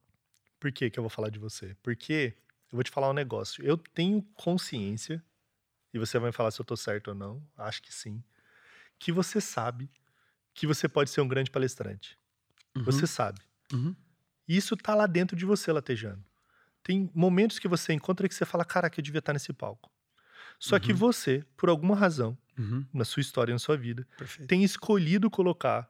Por 0.66 0.72
que, 0.72 0.90
que 0.90 0.98
eu 0.98 1.04
vou 1.04 1.12
falar 1.12 1.30
de 1.30 1.38
você? 1.38 1.76
Porque 1.84 2.36
eu 2.72 2.76
vou 2.76 2.84
te 2.84 2.90
falar 2.90 3.08
um 3.08 3.14
negócio. 3.14 3.64
Eu 3.64 3.78
tenho 3.78 4.24
consciência, 4.34 5.24
e 5.94 6.00
você 6.00 6.20
vai 6.20 6.30
me 6.32 6.34
falar 6.36 6.52
se 6.52 6.60
eu 6.62 6.66
tô 6.66 6.76
certo 6.78 7.10
ou 7.10 7.16
não, 7.16 7.48
acho 7.58 7.84
que 7.84 7.94
sim, 7.94 8.24
que 9.00 9.12
você 9.12 9.42
sabe 9.42 9.92
que 10.54 10.68
você 10.68 10.90
pode 10.90 11.10
ser 11.12 11.22
um 11.22 11.28
grande 11.28 11.52
palestrante. 11.52 12.18
Uhum, 12.76 12.84
Você 12.86 13.08
sabe. 13.08 13.42
uhum, 13.74 13.96
isso 14.48 14.76
tá 14.78 14.96
lá 14.96 15.08
dentro 15.08 15.36
de 15.36 15.46
você, 15.46 15.72
latejando. 15.72 16.24
Tem 16.84 17.12
momentos 17.16 17.60
que 17.60 17.68
você 17.68 17.94
encontra 17.94 18.28
que 18.30 18.36
você 18.36 18.46
fala, 18.46 18.66
caraca, 18.66 19.00
eu 19.00 19.04
devia 19.04 19.20
estar 19.20 19.34
nesse 19.34 19.54
palco. 19.54 19.92
Só 20.60 20.80
que 20.80 20.94
Uhum. 20.94 21.00
você, 21.00 21.46
por 21.58 21.70
alguma 21.70 21.96
razão, 21.96 22.38
uhum, 22.58 22.86
na 22.94 23.06
sua 23.06 23.22
história, 23.22 23.54
na 23.54 23.60
sua 23.60 23.78
vida, 23.78 24.08
perfeito, 24.18 24.48
tem 24.48 24.64
escolhido 24.64 25.30
colocar 25.32 25.90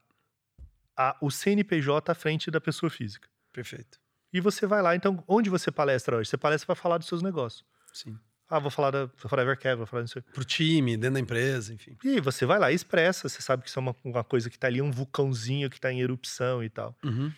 a- 0.98 1.18
o 1.22 1.32
CNPJ 1.32 2.12
à 2.12 2.16
frente 2.16 2.52
da 2.52 2.62
pessoa 2.62 2.90
física. 2.90 3.30
perfeito. 3.54 4.00
E 4.36 4.42
você 4.42 4.68
vai 4.68 4.82
lá, 4.82 4.94
então, 4.94 5.24
onde 5.30 5.50
você 5.50 5.72
palestra 5.72 6.18
hoje? 6.18 6.30
Você 6.30 6.36
palestra 6.36 6.66
para 6.66 6.76
falar 6.76 6.98
dos 6.98 7.08
seus 7.08 7.22
negócios. 7.22 7.64
Sim. 7.94 8.20
Ah, 8.50 8.60
vou 8.60 8.70
falar 8.70 8.92
da 8.92 9.08
Forever 9.16 9.58
Care, 9.58 9.78
vou 9.78 9.86
falar 9.86 10.04
disso. 10.04 10.22
Pro 10.34 10.44
time, 10.44 10.98
dentro 10.98 11.14
da 11.14 11.22
empresa, 11.22 11.74
enfim. 11.74 11.98
E 12.04 12.20
você 12.20 12.46
vai 12.46 12.60
lá 12.60 12.70
e 12.70 12.76
expressa, 12.76 13.30
você 13.30 13.42
sabe 13.42 13.64
que 13.64 13.70
isso 13.70 13.80
é 13.80 13.82
uma, 13.82 13.96
uma 14.04 14.26
coisa 14.26 14.50
que 14.50 14.60
tá 14.60 14.68
ali, 14.68 14.82
um 14.82 14.92
vulcãozinho 14.92 15.70
que 15.70 15.80
tá 15.80 15.90
em 15.90 16.02
erupção 16.02 16.62
e 16.62 16.70
tal. 16.70 16.94
Uhum. 17.02 17.32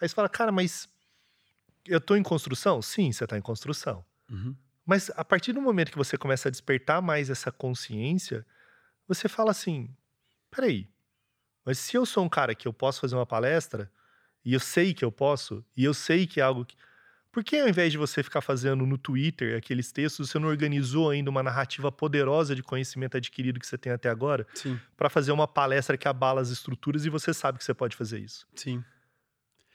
Aí 0.00 0.08
você 0.08 0.14
fala, 0.14 0.28
cara, 0.28 0.52
mas 0.52 0.88
eu 1.88 2.00
tô 2.00 2.14
em 2.14 2.22
construção? 2.22 2.80
Sim, 2.80 3.10
você 3.10 3.26
tá 3.26 3.36
em 3.36 3.42
construção. 3.42 4.04
Uhum. 4.30 4.54
Mas 4.86 5.10
a 5.16 5.24
partir 5.24 5.52
do 5.52 5.60
momento 5.60 5.90
que 5.90 5.98
você 5.98 6.16
começa 6.16 6.46
a 6.46 6.52
despertar 6.52 7.02
mais 7.02 7.30
essa 7.30 7.50
consciência, 7.50 8.46
você 9.08 9.28
fala 9.28 9.50
assim: 9.50 9.92
peraí, 10.52 10.88
mas 11.64 11.80
se 11.80 11.96
eu 11.96 12.06
sou 12.06 12.24
um 12.24 12.28
cara 12.28 12.54
que 12.54 12.68
eu 12.68 12.72
posso 12.72 13.00
fazer 13.00 13.16
uma 13.16 13.26
palestra, 13.26 13.90
e 14.44 14.52
eu 14.52 14.60
sei 14.60 14.92
que 14.92 15.04
eu 15.04 15.10
posso, 15.10 15.64
e 15.76 15.84
eu 15.84 15.94
sei 15.94 16.26
que 16.26 16.40
é 16.40 16.42
algo 16.42 16.64
que. 16.64 16.76
Por 17.32 17.42
que 17.42 17.58
ao 17.58 17.68
invés 17.68 17.90
de 17.90 17.98
você 17.98 18.22
ficar 18.22 18.40
fazendo 18.40 18.86
no 18.86 18.96
Twitter 18.96 19.56
aqueles 19.56 19.90
textos, 19.90 20.30
você 20.30 20.38
não 20.38 20.48
organizou 20.48 21.10
ainda 21.10 21.30
uma 21.30 21.42
narrativa 21.42 21.90
poderosa 21.90 22.54
de 22.54 22.62
conhecimento 22.62 23.16
adquirido 23.16 23.58
que 23.58 23.66
você 23.66 23.76
tem 23.76 23.92
até 23.92 24.08
agora 24.08 24.46
para 24.96 25.10
fazer 25.10 25.32
uma 25.32 25.48
palestra 25.48 25.96
que 25.96 26.06
abala 26.06 26.40
as 26.40 26.50
estruturas 26.50 27.04
e 27.04 27.10
você 27.10 27.34
sabe 27.34 27.58
que 27.58 27.64
você 27.64 27.74
pode 27.74 27.96
fazer 27.96 28.20
isso? 28.20 28.46
sim. 28.54 28.84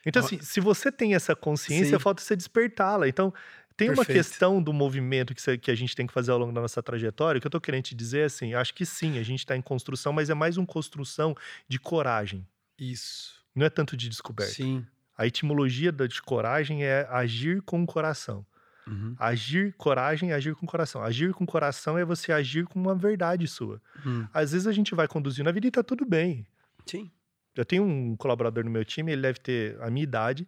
Então, 0.05 0.24
assim, 0.24 0.39
se 0.39 0.61
você 0.61 0.91
tem 0.91 1.13
essa 1.13 1.36
consciência, 1.36 1.97
sim. 1.97 2.01
falta 2.01 2.24
você 2.24 2.34
despertá-la. 2.34 3.07
Então, 3.09 3.34
tem 3.76 3.89
uma 3.89 3.97
Perfeito. 3.97 4.17
questão 4.17 4.61
do 4.61 4.74
movimento 4.74 5.34
que, 5.34 5.57
que 5.57 5.72
a 5.72 5.76
gente 5.76 5.95
tem 5.95 6.05
que 6.05 6.13
fazer 6.13 6.32
ao 6.32 6.38
longo 6.38 6.51
da 6.51 6.61
nossa 6.61 6.84
trajetória, 6.84 7.39
que 7.39 7.47
eu 7.47 7.51
tô 7.51 7.61
querendo 7.61 7.84
te 7.84 7.95
dizer 7.95 8.24
assim, 8.24 8.53
acho 8.53 8.74
que 8.74 8.86
sim, 8.86 9.17
a 9.17 9.24
gente 9.24 9.39
está 9.39 9.55
em 9.55 9.61
construção, 9.61 10.11
mas 10.11 10.30
é 10.30 10.34
mais 10.34 10.57
uma 10.57 10.65
construção 10.65 11.36
de 11.67 11.80
coragem. 11.80 12.45
Isso. 12.78 13.39
Não 13.60 13.66
é 13.66 13.70
tanto 13.70 13.95
de 13.97 14.07
descoberta. 14.10 14.53
Sim. 14.53 14.86
A 15.18 15.28
etimologia 15.28 15.91
da 15.91 16.07
de 16.07 16.22
coragem 16.22 16.84
é 16.84 17.05
agir 17.10 17.62
com 17.64 17.84
o 17.84 17.86
coração. 17.86 18.45
Uhum. 18.88 19.16
Agir, 19.20 19.74
coragem, 19.78 20.32
é 20.32 20.34
agir 20.34 20.55
com 20.55 20.66
o 20.66 20.70
coração. 20.70 21.03
Agir 21.03 21.34
com 21.34 21.43
o 21.43 21.47
coração 21.47 21.97
é 21.97 22.03
você 22.05 22.32
agir 22.32 22.66
com 22.66 22.80
uma 22.80 22.95
verdade 22.95 23.47
sua. 23.47 23.82
Hum. 24.05 24.26
Às 24.34 24.51
vezes 24.53 24.66
a 24.66 24.72
gente 24.72 24.95
vai 24.95 25.07
conduzindo 25.07 25.47
a 25.47 25.51
vida 25.51 25.68
e 25.68 25.72
tá 25.72 25.84
tudo 25.84 26.05
bem. 26.05 26.47
Sim. 26.86 27.12
Eu 27.55 27.66
tenho 27.66 27.84
um 27.84 28.16
colaborador 28.16 28.64
no 28.64 28.72
meu 28.72 28.86
time, 28.86 29.12
ele 29.12 29.22
deve 29.22 29.39
ter 29.39 29.80
a 29.82 29.91
minha 29.91 30.03
idade. 30.03 30.43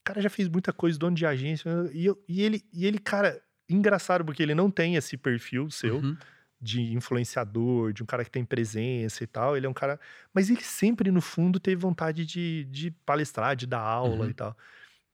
O 0.00 0.04
cara 0.04 0.20
já 0.20 0.30
fez 0.30 0.48
muita 0.48 0.72
coisa, 0.72 0.98
dono 0.98 1.16
de 1.16 1.26
agência. 1.26 1.68
E, 1.92 2.06
eu- 2.06 2.22
e 2.28 2.40
ele, 2.42 2.62
e 2.72 2.86
ele, 2.86 2.98
cara, 2.98 3.42
engraçado, 3.68 4.24
porque 4.24 4.42
ele 4.42 4.54
não 4.54 4.70
tem 4.70 4.94
esse 4.96 5.16
perfil 5.16 5.70
seu 5.70 5.96
Uhum. 5.96 6.16
De 6.62 6.94
influenciador, 6.94 7.92
de 7.92 8.04
um 8.04 8.06
cara 8.06 8.24
que 8.24 8.30
tem 8.30 8.44
presença 8.44 9.24
e 9.24 9.26
tal. 9.26 9.56
Ele 9.56 9.66
é 9.66 9.68
um 9.68 9.74
cara. 9.74 9.98
Mas 10.32 10.48
ele 10.48 10.62
sempre, 10.62 11.10
no 11.10 11.20
fundo, 11.20 11.58
teve 11.58 11.76
vontade 11.76 12.24
de, 12.24 12.64
de 12.70 12.92
palestrar, 13.04 13.56
de 13.56 13.66
dar 13.66 13.80
aula 13.80 14.24
Uhum. 14.24 14.30
e 14.30 14.34
tal. 14.34 14.56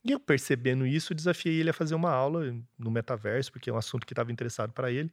E 0.04 0.12
eu, 0.12 0.20
percebendo 0.20 0.86
isso, 0.86 1.14
desafiei 1.14 1.58
ele 1.60 1.70
a 1.70 1.72
fazer 1.72 1.94
uma 1.94 2.10
aula 2.10 2.54
no 2.78 2.90
metaverso, 2.90 3.50
porque 3.50 3.70
é 3.70 3.72
um 3.72 3.78
assunto 3.78 4.06
que 4.06 4.12
estava 4.12 4.30
interessado 4.30 4.72
para 4.72 4.92
ele. 4.92 5.10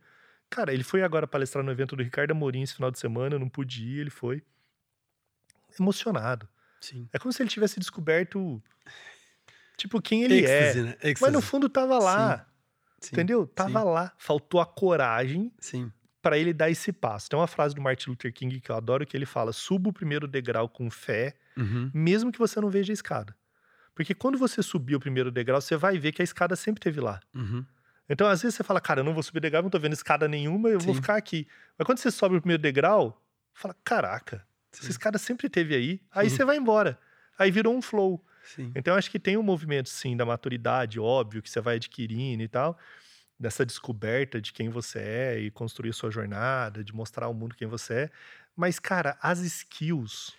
Cara, 0.50 0.74
ele 0.74 0.84
foi 0.84 1.02
agora 1.02 1.26
palestrar 1.26 1.64
no 1.64 1.72
evento 1.72 1.96
do 1.96 2.04
Ricardo 2.04 2.32
Amorim 2.32 2.62
esse 2.62 2.76
final 2.76 2.92
de 2.92 3.00
semana, 3.00 3.36
eu 3.36 3.40
não 3.40 3.50
pude 3.50 3.84
ir, 3.84 4.00
ele 4.02 4.10
foi. 4.12 4.44
Emocionado. 5.80 6.48
Sim. 6.80 7.10
É 7.12 7.18
como 7.18 7.34
se 7.34 7.42
ele 7.42 7.50
tivesse 7.50 7.80
descoberto, 7.80 8.62
tipo, 9.78 10.02
quem 10.02 10.24
ele 10.24 10.36
Êxtase, 10.46 10.80
é. 10.80 10.84
né? 10.84 10.96
Mas 11.20 11.34
no 11.34 11.42
fundo 11.42 11.68
tava 11.68 11.98
lá, 11.98 12.46
Sim, 13.02 13.10
entendeu? 13.14 13.48
Tava 13.48 13.84
lá. 13.84 14.14
Faltou 14.18 14.62
a 14.62 14.66
coragem 14.66 15.52
Sim. 15.60 15.92
Para 16.26 16.40
ele 16.40 16.54
dar 16.54 16.72
esse 16.72 16.92
passo. 16.92 17.30
Tem 17.30 17.38
uma 17.38 17.46
frase 17.46 17.76
do 17.76 17.82
Martin 17.84 18.10
Luther 18.10 18.34
King 18.34 18.60
que 18.60 18.72
eu 18.72 18.76
adoro 18.76 19.06
que 19.06 19.16
ele 19.16 19.28
fala: 19.28 19.54
"Suba 19.54 19.92
o 19.92 19.94
primeiro 19.94 20.28
degrau 20.28 20.68
com 20.68 20.90
fé, 20.90 21.36
Uhum. 21.58 21.94
mesmo 21.94 22.32
que 22.32 22.40
você 22.40 22.62
não 22.62 22.70
veja 22.70 22.94
a 22.94 22.96
escada". 22.96 23.36
Porque 23.96 24.16
quando 24.16 24.38
você 24.40 24.64
subir 24.64 24.96
o 24.96 25.00
primeiro 25.02 25.32
degrau, 25.32 25.62
você 25.62 25.78
vai 25.78 26.00
ver 26.00 26.14
que 26.14 26.22
a 26.22 26.26
escada 26.26 26.56
sempre 26.56 26.82
teve 26.82 27.02
lá. 27.02 27.22
Uhum. 27.34 27.68
Então, 28.10 28.28
às 28.28 28.42
vezes 28.42 28.56
você 28.58 28.64
fala: 28.64 28.82
"Cara, 28.82 29.02
eu 29.02 29.04
não 29.06 29.14
vou 29.14 29.24
subir 29.24 29.40
degrau, 29.42 29.64
não 29.64 29.70
tô 29.70 29.80
vendo 29.80 29.94
escada 29.94 30.28
nenhuma, 30.28 30.70
eu 30.70 30.82
vou 30.82 30.94
Sim. 30.94 30.96
ficar 30.96 31.18
aqui". 31.18 31.48
Mas 31.78 31.86
quando 31.86 32.00
você 32.00 32.12
sobe 32.12 32.38
o 32.38 32.42
primeiro 32.42 32.62
degrau, 32.62 33.22
fala: 33.54 33.76
"Caraca, 33.84 34.48
essa 34.80 34.92
Sim. 34.92 34.92
escada 34.92 35.18
sempre 35.18 35.50
teve 35.50 35.76
aí". 35.76 36.02
Aí 36.12 36.30
Uhum. 36.30 36.30
você 36.30 36.46
vai 36.46 36.58
embora. 36.58 37.00
Aí 37.38 37.52
virou 37.52 37.76
um 37.76 37.82
flow. 37.82 38.26
Sim. 38.42 38.78
Então, 38.78 38.96
acho 38.96 39.10
que 39.12 39.20
tem 39.20 39.38
um 39.38 39.44
movimento, 39.44 39.90
sim, 39.90 40.18
da 40.18 40.26
maturidade, 40.26 41.00
óbvio, 41.00 41.42
que 41.42 41.50
você 41.50 41.62
vai 41.62 41.78
adquirindo 41.78 42.44
e 42.44 42.48
tal, 42.48 42.78
dessa 43.40 43.66
descoberta 43.66 44.40
de 44.40 44.54
quem 44.54 44.70
você 44.70 45.00
é 45.00 45.40
e 45.40 45.52
construir 45.52 45.94
sua 45.94 46.10
jornada, 46.10 46.84
de 46.84 46.94
mostrar 46.94 47.26
ao 47.26 47.34
mundo 47.34 47.56
quem 47.56 47.68
você 47.68 47.94
é. 47.94 48.12
Mas, 48.56 48.80
cara, 48.80 49.18
as 49.22 49.40
skills, 49.40 50.34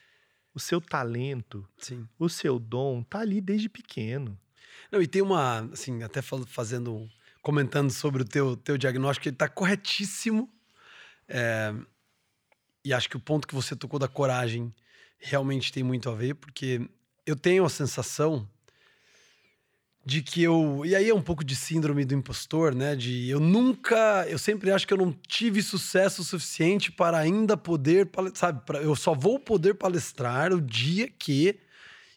o 0.55 0.61
seu 0.61 0.81
talento, 0.81 1.69
Sim. 1.79 2.09
o 2.19 2.29
seu 2.29 2.59
dom, 2.59 3.03
tá 3.03 3.21
ali 3.21 3.41
desde 3.41 3.69
pequeno. 3.69 4.39
Não, 4.91 5.03
e 5.03 5.07
tem 5.07 5.21
uma, 5.21 5.69
assim, 5.73 6.03
até 6.03 6.23
fazendo, 6.23 7.09
comentando 7.43 7.91
sobre 7.91 8.23
o 8.23 8.25
teu, 8.25 8.57
teu 8.57 8.79
diagnóstico, 8.79 9.29
ele 9.29 9.37
tá 9.37 9.49
corretíssimo. 9.49 10.51
É, 11.29 11.75
e 12.85 12.95
acho 12.95 13.11
que 13.11 13.17
o 13.17 13.21
ponto 13.21 13.47
que 13.47 13.55
você 13.55 13.75
tocou 13.77 13.99
da 13.99 14.09
coragem 14.09 14.75
realmente 15.19 15.73
tem 15.73 15.83
muito 15.83 16.09
a 16.09 16.15
ver, 16.15 16.35
porque 16.35 16.89
eu 17.27 17.37
tenho 17.37 17.65
a 17.65 17.69
sensação 17.69 18.49
de 20.07 20.23
que 20.23 20.41
eu. 20.41 20.83
E 20.87 20.95
aí 20.95 21.11
é 21.11 21.15
um 21.15 21.21
pouco 21.21 21.45
de 21.45 21.57
síndrome 21.57 22.05
do 22.05 22.15
impostor, 22.15 22.73
né? 22.73 22.95
De 22.95 23.29
eu 23.29 23.41
nunca. 23.41 24.25
Eu 24.29 24.39
sempre 24.39 24.71
acho 24.71 24.87
que 24.87 24.95
eu 24.95 24.99
não 24.99 25.13
tive 25.13 25.61
sucesso 25.61 26.23
suficiente 26.23 26.93
para 26.93 27.19
ainda 27.19 27.57
poder. 27.57 28.09
Sabe? 28.35 28.65
pra- 28.65 28.81
eu 28.81 28.95
só 28.95 29.13
vou 29.13 29.41
poder 29.41 29.75
palestrar 29.75 30.53
o 30.53 30.61
dia 30.61 31.09
que 31.09 31.59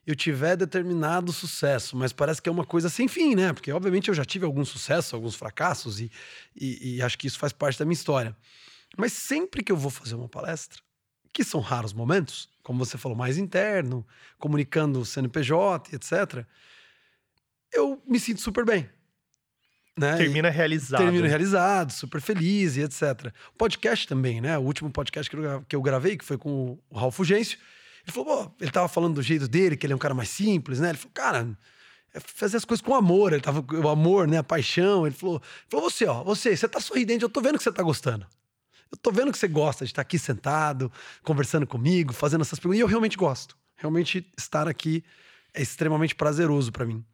eu 0.06 0.16
tiver 0.16 0.56
determinado 0.56 1.34
sucesso. 1.34 1.98
Mas 1.98 2.14
parece 2.14 2.40
que 2.40 2.48
é 2.48 2.52
uma 2.52 2.64
coisa 2.66 2.90
sem 2.90 3.08
fim, 3.08 3.34
né? 3.34 3.52
Porque, 3.54 3.72
obviamente, 3.72 4.08
eu 4.10 4.14
já 4.14 4.24
tive 4.24 4.46
algum 4.46 4.64
sucesso, 4.64 5.16
alguns 5.16 5.34
fracassos, 5.34 6.00
e, 6.00 6.12
e, 6.56 6.98
e 6.98 7.02
acho 7.02 7.18
que 7.18 7.26
isso 7.26 7.40
faz 7.40 7.52
parte 7.52 7.80
da 7.80 7.86
minha 7.86 7.94
história. 7.94 8.38
Mas 8.96 9.14
sempre 9.14 9.64
que 9.64 9.72
eu 9.72 9.78
vou 9.78 9.90
fazer 9.90 10.14
uma 10.14 10.30
palestra, 10.30 10.80
que 11.34 11.44
são 11.44 11.60
raros 11.60 11.94
momentos, 11.94 12.50
como 12.62 12.84
você 12.86 12.98
falou, 13.00 13.18
mais 13.18 13.38
interno, 13.38 14.06
comunicando 14.38 15.00
o 15.00 15.06
CNPJ, 15.06 15.96
etc., 15.96 16.46
eu 17.74 18.02
me 18.08 18.20
sinto 18.20 18.42
super 18.42 18.66
bem. 18.66 18.90
Né? 19.98 20.16
Termina 20.16 20.50
realizado. 20.50 21.02
termino 21.02 21.28
realizado, 21.28 21.92
super 21.92 22.22
feliz 22.22 22.78
e 22.78 22.82
etc. 22.82 23.34
Podcast 23.58 24.08
também, 24.08 24.40
né? 24.40 24.58
O 24.58 24.62
último 24.62 24.90
podcast 24.90 25.30
que 25.68 25.76
eu, 25.76 25.82
gravei, 25.82 26.16
que 26.16 26.24
foi 26.24 26.38
com 26.38 26.80
o 26.90 26.98
Ralf 26.98 27.18
Fugêncio, 27.18 27.58
ele 28.06 28.14
falou, 28.14 28.46
pô, 28.46 28.56
ele 28.62 28.72
tava 28.72 28.88
falando 28.88 29.16
do 29.16 29.22
jeito 29.22 29.48
dele, 29.48 29.76
que 29.76 29.86
ele 29.86 29.92
é 29.92 29.96
um 29.96 30.00
cara 30.00 30.14
mais 30.14 30.30
simples, 30.30 30.80
né? 30.80 30.90
Ele 30.90 30.98
falou, 30.98 31.12
cara, 31.14 31.58
é 32.14 32.20
fazer 32.20 32.58
as 32.58 32.66
coisas 32.66 32.82
com 32.82 32.96
amor. 32.96 33.34
Ele 33.34 33.42
tava 33.42 33.62
com 33.62 33.76
o 33.76 33.90
amor, 33.90 34.28
né? 34.28 34.38
A 34.38 34.44
paixão. 34.44 35.06
Ele 35.06 35.16
falou, 35.16 35.36
ele 35.36 35.70
falou, 35.70 35.90
você, 35.90 36.06
ó, 36.06 36.24
você, 36.24 36.56
você 36.56 36.68
tá 36.68 36.80
sorridente, 36.80 37.24
eu 37.24 37.30
tô 37.30 37.42
vendo 37.42 37.58
que 37.58 37.64
você 37.64 37.72
tá 37.72 37.84
gostando. 37.84 38.26
Eu 38.92 38.98
tô 38.98 39.12
vendo 39.12 39.32
que 39.32 39.38
você 39.38 39.48
gosta 39.48 39.86
de 39.86 39.92
estar 39.92 40.02
aqui 40.02 40.18
sentado, 40.18 40.92
conversando 41.24 41.68
comigo, 41.68 42.14
fazendo 42.14 42.42
essas 42.42 42.58
perguntas. 42.58 42.80
E 42.80 42.82
eu 42.82 42.88
realmente 42.88 43.18
gosto. 43.18 43.56
Realmente 43.76 44.26
estar 44.38 44.68
aqui 44.68 45.04
é 45.54 45.62
extremamente 45.62 46.16
prazeroso 46.16 46.72
para 46.72 46.86
mim. 46.86 47.06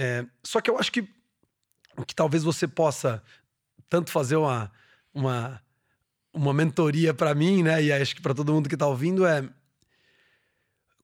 É, 0.00 0.24
só 0.44 0.60
que 0.60 0.70
eu 0.70 0.78
acho 0.78 0.92
que 0.92 1.08
que 2.06 2.14
talvez 2.14 2.44
você 2.44 2.68
possa 2.68 3.20
tanto 3.88 4.12
fazer 4.12 4.36
uma, 4.36 4.70
uma, 5.12 5.60
uma 6.32 6.54
mentoria 6.54 7.12
para 7.12 7.34
mim, 7.34 7.64
né? 7.64 7.82
E 7.82 7.92
acho 7.92 8.14
que 8.14 8.22
para 8.22 8.32
todo 8.32 8.52
mundo 8.52 8.68
que 8.68 8.76
tá 8.76 8.86
ouvindo 8.86 9.26
é 9.26 9.48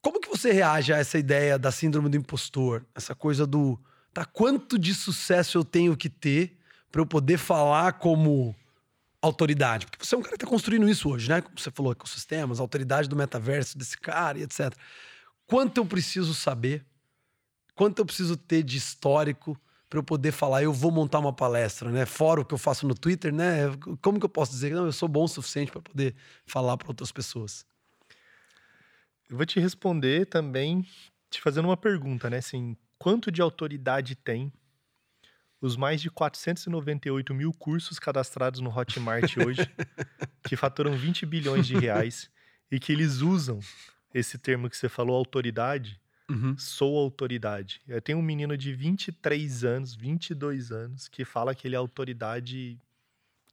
como 0.00 0.20
que 0.20 0.28
você 0.28 0.52
reage 0.52 0.92
a 0.92 0.98
essa 0.98 1.18
ideia 1.18 1.58
da 1.58 1.72
síndrome 1.72 2.08
do 2.08 2.16
impostor? 2.16 2.84
Essa 2.94 3.12
coisa 3.12 3.44
do 3.44 3.76
tá 4.12 4.24
quanto 4.24 4.78
de 4.78 4.94
sucesso 4.94 5.58
eu 5.58 5.64
tenho 5.64 5.96
que 5.96 6.08
ter 6.08 6.56
para 6.92 7.00
eu 7.00 7.06
poder 7.06 7.38
falar 7.38 7.94
como 7.94 8.54
autoridade? 9.20 9.86
Porque 9.86 10.06
você 10.06 10.14
é 10.14 10.18
um 10.18 10.22
cara 10.22 10.36
que 10.36 10.44
tá 10.44 10.46
construindo 10.46 10.88
isso 10.88 11.08
hoje, 11.08 11.28
né? 11.28 11.40
Como 11.40 11.58
você 11.58 11.72
falou, 11.72 11.90
ecossistemas, 11.90 12.60
autoridade 12.60 13.08
do 13.08 13.16
metaverso 13.16 13.76
desse 13.76 13.98
cara 13.98 14.38
e 14.38 14.42
etc. 14.42 14.72
Quanto 15.46 15.78
eu 15.78 15.86
preciso 15.86 16.34
saber? 16.34 16.84
Quanto 17.74 17.98
eu 17.98 18.06
preciso 18.06 18.36
ter 18.36 18.62
de 18.62 18.76
histórico 18.76 19.60
para 19.88 19.98
eu 19.98 20.02
poder 20.02 20.32
falar, 20.32 20.62
eu 20.62 20.72
vou 20.72 20.90
montar 20.90 21.18
uma 21.18 21.32
palestra, 21.32 21.90
né? 21.90 22.04
Fora 22.06 22.40
o 22.40 22.44
que 22.44 22.54
eu 22.54 22.58
faço 22.58 22.86
no 22.86 22.94
Twitter, 22.94 23.32
né? 23.32 23.70
Como 24.00 24.18
que 24.18 24.24
eu 24.24 24.30
posso 24.30 24.52
dizer 24.52 24.70
que 24.70 24.74
não, 24.74 24.86
eu 24.86 24.92
sou 24.92 25.08
bom 25.08 25.24
o 25.24 25.28
suficiente 25.28 25.70
para 25.70 25.80
poder 25.80 26.14
falar 26.46 26.76
para 26.76 26.88
outras 26.88 27.12
pessoas? 27.12 27.64
Eu 29.28 29.36
vou 29.36 29.46
te 29.46 29.58
responder 29.60 30.26
também 30.26 30.86
te 31.30 31.40
fazendo 31.40 31.66
uma 31.66 31.76
pergunta, 31.76 32.30
né? 32.30 32.38
Assim, 32.38 32.76
quanto 32.98 33.30
de 33.30 33.42
autoridade 33.42 34.14
tem 34.14 34.52
os 35.60 35.76
mais 35.76 36.00
de 36.00 36.10
498 36.10 37.34
mil 37.34 37.52
cursos 37.52 37.98
cadastrados 37.98 38.60
no 38.60 38.76
Hotmart 38.76 39.36
hoje, 39.38 39.62
que 40.46 40.56
faturam 40.56 40.96
20 40.96 41.24
bilhões 41.24 41.66
de 41.66 41.74
reais 41.74 42.30
e 42.70 42.78
que 42.78 42.92
eles 42.92 43.20
usam 43.20 43.60
esse 44.12 44.38
termo 44.38 44.68
que 44.68 44.76
você 44.76 44.88
falou, 44.88 45.16
autoridade, 45.16 46.00
Uhum. 46.30 46.56
sou 46.58 46.96
autoridade. 46.98 47.80
Eu 47.86 48.00
tenho 48.00 48.18
um 48.18 48.22
menino 48.22 48.56
de 48.56 48.72
23 48.72 49.62
anos, 49.64 49.94
22 49.94 50.72
anos, 50.72 51.06
que 51.08 51.24
fala 51.24 51.54
que 51.54 51.68
ele 51.68 51.74
é 51.74 51.78
autoridade 51.78 52.78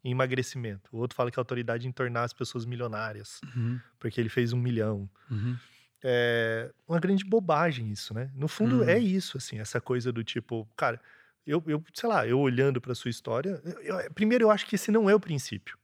em 0.03 0.11
emagrecimento. 0.11 0.89
O 0.91 0.97
outro 0.97 1.15
fala 1.15 1.30
que 1.30 1.38
é 1.38 1.41
autoridade 1.41 1.88
em 1.88 1.91
tornar 1.91 2.24
as 2.24 2.34
pessoas 2.34 2.65
milionárias, 2.65 3.39
Uhum. 3.55 3.80
porque 3.99 4.19
ele 4.22 4.30
fez 4.30 4.53
um 4.53 4.57
milhão 4.59 5.09
Uhum. 5.30 5.55
é 6.03 6.72
uma 6.88 6.99
grande 6.99 7.24
bobagem 7.24 7.91
isso, 7.91 8.13
né? 8.13 8.32
No 8.36 8.47
fundo 8.47 8.84
é 8.84 8.97
isso, 8.97 9.38
assim, 9.38 9.59
essa 9.59 9.80
coisa 9.80 10.11
do 10.11 10.24
tipo, 10.24 10.67
cara, 10.76 10.99
Eu, 11.43 11.61
eu 11.65 11.84
sei 11.91 12.07
lá, 12.07 12.28
eu 12.28 12.39
olhando 12.39 12.80
para 12.80 12.93
sua 12.93 13.09
história, 13.09 13.59
eu- 13.65 13.99
eu- 13.99 14.13
primeiro 14.13 14.43
eu 14.45 14.51
acho 14.51 14.63
que 14.67 14.76
esse 14.76 14.91
não 14.91 15.09
é 15.09 15.15
o 15.15 15.19
princípio. 15.19 15.76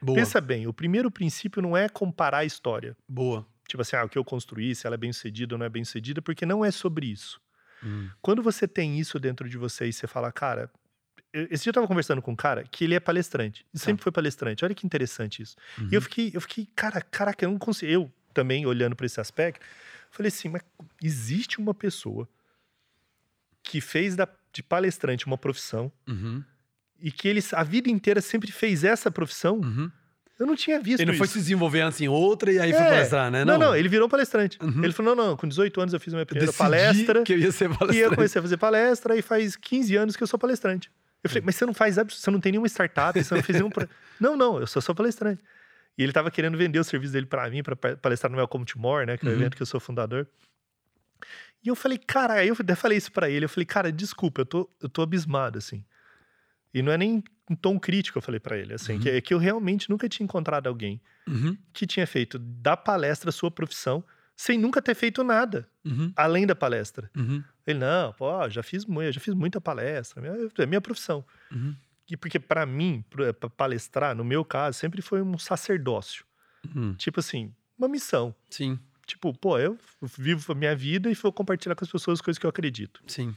Boa. 0.00 0.18
Pensa 0.18 0.42
bem, 0.42 0.66
o 0.66 0.74
primeiro 0.74 1.10
princípio 1.10 1.62
não 1.62 1.74
é 1.74 1.88
comparar 1.88 2.38
a 2.40 2.44
história. 2.44 2.94
Boa. 3.08 3.46
Tipo 3.70 3.82
assim, 3.82 3.94
ah, 3.94 4.04
o 4.04 4.08
que 4.08 4.18
eu 4.18 4.24
construí, 4.24 4.74
se 4.74 4.84
ela 4.84 4.94
é 4.94 4.98
bem 4.98 5.12
sucedida 5.12 5.54
ou 5.54 5.58
não 5.60 5.64
é 5.64 5.68
bem 5.68 5.84
sucedida, 5.84 6.20
porque 6.20 6.44
não 6.44 6.64
é 6.64 6.72
sobre 6.72 7.06
isso. 7.06 7.40
Hum. 7.84 8.10
Quando 8.20 8.42
você 8.42 8.66
tem 8.66 8.98
isso 8.98 9.16
dentro 9.20 9.48
de 9.48 9.56
você 9.56 9.86
e 9.86 9.92
você 9.92 10.06
fala, 10.08 10.32
cara. 10.32 10.68
Esse 11.32 11.62
dia 11.62 11.70
eu 11.70 11.74
tava 11.74 11.86
conversando 11.86 12.20
com 12.20 12.32
um 12.32 12.36
cara 12.36 12.64
que 12.64 12.82
ele 12.82 12.96
é 12.96 12.98
palestrante. 12.98 13.64
E 13.72 13.78
sempre 13.78 14.02
foi 14.02 14.10
palestrante. 14.10 14.64
Olha 14.64 14.74
que 14.74 14.84
interessante 14.84 15.40
isso. 15.40 15.54
Uhum. 15.78 15.88
E 15.92 15.94
eu 15.94 16.02
fiquei, 16.02 16.32
eu 16.34 16.40
fiquei, 16.40 16.66
cara, 16.74 17.00
caraca, 17.00 17.44
eu 17.44 17.50
não 17.52 17.58
consigo. 17.58 17.92
Eu 17.92 18.12
também, 18.34 18.66
olhando 18.66 18.96
para 18.96 19.06
esse 19.06 19.20
aspecto, 19.20 19.64
falei 20.10 20.26
assim, 20.28 20.48
mas 20.48 20.62
existe 21.00 21.60
uma 21.60 21.72
pessoa 21.72 22.28
que 23.62 23.80
fez 23.80 24.16
da, 24.16 24.28
de 24.52 24.60
palestrante 24.62 25.24
uma 25.26 25.38
profissão 25.38 25.92
Uhum. 26.08 26.42
e 27.00 27.12
que 27.12 27.28
ele 27.28 27.40
a 27.52 27.62
vida 27.62 27.88
inteira 27.88 28.20
sempre 28.20 28.50
fez 28.50 28.82
essa 28.82 29.08
profissão. 29.08 29.58
Uhum. 29.58 29.90
Eu 30.40 30.46
não 30.46 30.56
tinha 30.56 30.80
visto 30.80 31.00
Ele 31.00 31.10
não 31.12 31.18
foi 31.18 31.26
isso. 31.26 31.34
se 31.34 31.38
desenvolver 31.40 31.84
em 32.00 32.08
outra 32.08 32.50
e 32.50 32.58
aí 32.58 32.72
foi 32.72 32.80
É. 32.82 32.88
palestrar, 32.90 33.30
né? 33.30 33.44
Não, 33.44 33.58
não, 33.58 33.76
ele 33.76 33.88
virou 33.90 34.08
palestrante. 34.08 34.58
Uhum. 34.62 34.82
Ele 34.82 34.92
falou: 34.92 35.14
não, 35.14 35.26
não, 35.28 35.36
com 35.36 35.46
18 35.46 35.80
anos 35.82 35.92
eu 35.94 36.00
fiz 36.00 36.14
a 36.14 36.16
minha 36.16 36.24
primeira 36.26 36.50
palestra. 36.52 37.22
que 37.22 37.34
eu 37.34 37.38
ia 37.38 37.52
ser 37.52 37.64
E 37.64 37.72
eu 37.72 37.76
palestrante. 37.78 38.14
comecei 38.16 38.38
a 38.38 38.42
fazer 38.42 38.56
palestra 38.56 39.14
e 39.16 39.20
faz 39.22 39.54
15 39.54 39.94
anos 39.96 40.16
que 40.16 40.22
eu 40.22 40.26
sou 40.26 40.38
palestrante. 40.38 40.90
Eu 41.22 41.28
falei, 41.28 41.42
mas 41.44 41.54
você 41.56 41.66
não 41.66 41.74
faz 41.74 41.96
você 41.96 42.30
não 42.30 42.40
tem 42.40 42.52
nenhuma 42.52 42.66
startup, 42.68 43.22
você 43.22 43.34
não 43.34 43.42
fez 43.42 43.58
nenhum. 43.58 43.68
pro-" 43.70 43.86
não, 44.18 44.34
não, 44.34 44.58
eu 44.58 44.66
só 44.66 44.80
sou 44.80 44.94
palestrante. 44.94 45.42
E 45.98 46.02
ele 46.02 46.12
tava 46.12 46.30
querendo 46.30 46.56
vender 46.56 46.78
o 46.78 46.84
serviço 46.84 47.12
dele 47.12 47.26
para 47.26 47.50
mim, 47.50 47.62
para 47.62 47.76
palestrar 47.76 48.32
no 48.32 48.38
Welcome 48.38 48.64
to 48.64 48.78
More, 48.78 49.04
né? 49.04 49.18
Que 49.18 49.26
é 49.26 49.28
o 49.28 49.32
Uhum. 49.32 49.38
evento 49.40 49.56
que 49.56 49.62
eu 49.62 49.66
sou 49.66 49.78
fundador. 49.78 50.26
E 51.62 51.68
eu 51.68 51.76
falei, 51.76 51.98
cara, 51.98 52.34
aí 52.34 52.48
eu 52.48 52.56
até 52.58 52.74
falei 52.74 52.96
isso 52.96 53.12
para 53.12 53.28
ele. 53.28 53.44
Eu 53.44 53.48
falei, 53.50 53.66
cara, 53.66 53.92
desculpa, 53.92 54.40
eu 54.40 54.46
tô, 54.46 54.70
eu 54.82 54.88
tô 54.88 55.02
abismado, 55.02 55.58
assim. 55.58 55.84
E 56.72 56.80
não 56.80 56.90
é 56.90 56.96
nem 56.96 57.22
em 57.50 57.54
tom 57.56 57.78
crítico, 57.80 58.16
eu 58.18 58.22
falei 58.22 58.38
para 58.40 58.56
ele, 58.56 58.72
assim, 58.74 58.94
Uhum. 58.94 59.00
que, 59.00 59.08
é 59.10 59.20
que 59.20 59.34
eu 59.34 59.38
realmente 59.38 59.90
nunca 59.90 60.08
tinha 60.08 60.24
encontrado 60.24 60.68
alguém 60.68 61.00
Uhum. 61.26 61.56
que 61.72 61.86
tinha 61.86 62.06
feito 62.06 62.38
da 62.38 62.76
palestra 62.76 63.30
a 63.30 63.32
sua 63.32 63.50
profissão 63.50 64.04
sem 64.36 64.56
nunca 64.58 64.80
ter 64.80 64.94
feito 64.94 65.22
nada 65.24 65.68
Uhum. 65.84 66.12
além 66.16 66.46
da 66.46 66.54
palestra. 66.54 67.10
Uhum. 67.16 67.42
Ele, 67.66 67.78
não, 67.80 68.12
pô, 68.14 68.48
já 68.48 68.62
fiz, 68.62 68.86
mu- 68.86 69.02
eu 69.02 69.12
já 69.12 69.20
fiz 69.20 69.34
muita 69.34 69.60
palestra, 69.60 70.22
é 70.58 70.66
minha 70.66 70.80
profissão. 70.80 71.24
Uhum. 71.52 71.74
E 72.08 72.16
porque 72.16 72.38
para 72.40 72.64
mim, 72.64 73.04
pra 73.10 73.32
pra 73.34 73.50
palestrar, 73.50 74.14
no 74.16 74.24
meu 74.24 74.44
caso, 74.44 74.78
sempre 74.78 75.02
foi 75.02 75.20
um 75.22 75.36
sacerdócio. 75.38 76.24
Uhum. 76.74 76.94
Tipo 76.94 77.20
assim, 77.20 77.52
uma 77.76 77.88
missão. 77.88 78.34
Sim, 78.48 78.78
Tipo, 79.06 79.36
pô, 79.36 79.58
eu 79.58 79.76
vivo 80.00 80.52
a 80.52 80.54
minha 80.54 80.74
vida 80.76 81.10
e 81.10 81.14
vou 81.14 81.32
compartilhar 81.32 81.74
com 81.74 81.84
as 81.84 81.90
pessoas 81.90 82.18
as 82.20 82.22
coisas 82.22 82.38
que 82.38 82.46
eu 82.46 82.50
acredito. 82.50 83.02
sim. 83.08 83.34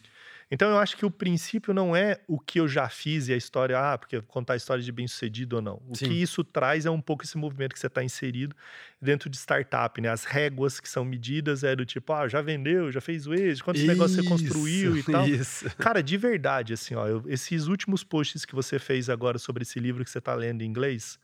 Então 0.54 0.70
eu 0.70 0.78
acho 0.78 0.96
que 0.96 1.04
o 1.06 1.10
princípio 1.10 1.74
não 1.74 1.96
é 1.96 2.22
o 2.28 2.40
que 2.40 2.60
eu 2.60 2.68
já 2.68 2.88
fiz 2.88 3.28
e 3.28 3.34
a 3.34 3.36
história, 3.38 3.76
ah, 3.80 3.98
porque 3.98 4.22
contar 4.22 4.54
a 4.54 4.56
história 4.56 4.84
de 4.84 4.92
bem-sucedido 4.92 5.56
ou 5.56 5.62
não. 5.64 5.82
O 5.90 5.96
Sim. 5.96 6.06
que 6.06 6.14
isso 6.14 6.44
traz 6.44 6.86
é 6.86 6.92
um 6.92 7.02
pouco 7.02 7.24
esse 7.24 7.36
movimento 7.38 7.74
que 7.74 7.80
você 7.80 7.88
está 7.88 8.04
inserido 8.04 8.56
dentro 9.02 9.32
de 9.32 9.38
startup, 9.38 10.00
né? 10.00 10.10
As 10.10 10.26
réguas 10.26 10.80
que 10.80 10.88
são 10.88 11.04
medidas 11.04 11.64
é 11.64 11.76
do 11.76 11.84
tipo, 11.86 12.14
ah, 12.14 12.28
já 12.28 12.40
vendeu, 12.40 12.92
já 12.92 13.02
fez 13.02 13.26
o 13.26 13.34
êxito, 13.34 13.66
quantos 13.66 13.84
negócios 13.84 14.16
você 14.24 14.30
construiu 14.30 14.96
e 14.96 15.00
Isso, 15.00 15.12
tal. 15.12 15.28
Isso. 15.28 15.66
Cara, 15.78 16.04
de 16.04 16.18
verdade, 16.18 16.74
assim, 16.74 16.94
ó, 16.94 17.08
eu- 17.08 17.24
esses 17.28 17.66
últimos 17.66 18.04
posts 18.04 18.46
que 18.46 18.54
você 18.54 18.78
fez 18.78 19.10
agora 19.10 19.40
sobre 19.40 19.64
esse 19.64 19.80
livro 19.80 20.04
que 20.06 20.12
você 20.12 20.22
tá 20.22 20.36
lendo 20.36 20.62
em 20.62 20.66
inglês, 20.68 21.18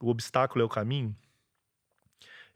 O 0.00 0.10
Obstáculo 0.10 0.62
é 0.62 0.64
o 0.66 0.68
Caminho, 0.68 1.14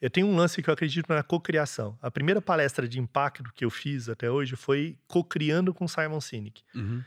eu 0.05 0.11
tenho 0.11 0.27
um 0.27 0.37
lance 0.37 0.63
que 0.63 0.69
eu 0.69 0.75
acredito 0.75 1.09
na 1.09 1.23
cocriação. 1.23 1.99
A 2.03 2.11
primeira 2.11 2.43
palestra 2.43 2.87
de 2.87 3.01
impacto 3.01 3.51
que 3.55 3.65
eu 3.65 3.71
fiz 3.71 4.09
até 4.11 4.31
hoje 4.31 4.55
foi 4.55 4.99
cocriando 5.07 5.73
com 5.73 5.89
Simon 5.89 6.21
Sinek. 6.21 6.63
Uhum. 6.75 7.03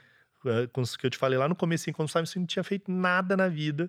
Eh, 0.45 0.67
Com 0.73 0.81
que 0.83 1.05
eu 1.05 1.09
te 1.11 1.17
falei 1.17 1.37
lá 1.37 1.47
no 1.47 1.55
começo, 1.55 1.91
quando 1.93 2.07
o 2.07 2.11
Simon 2.11 2.25
Sinek 2.25 2.39
não 2.39 2.47
tinha 2.47 2.63
feito 2.63 2.91
nada 2.91 3.37
na 3.37 3.47
vida, 3.47 3.87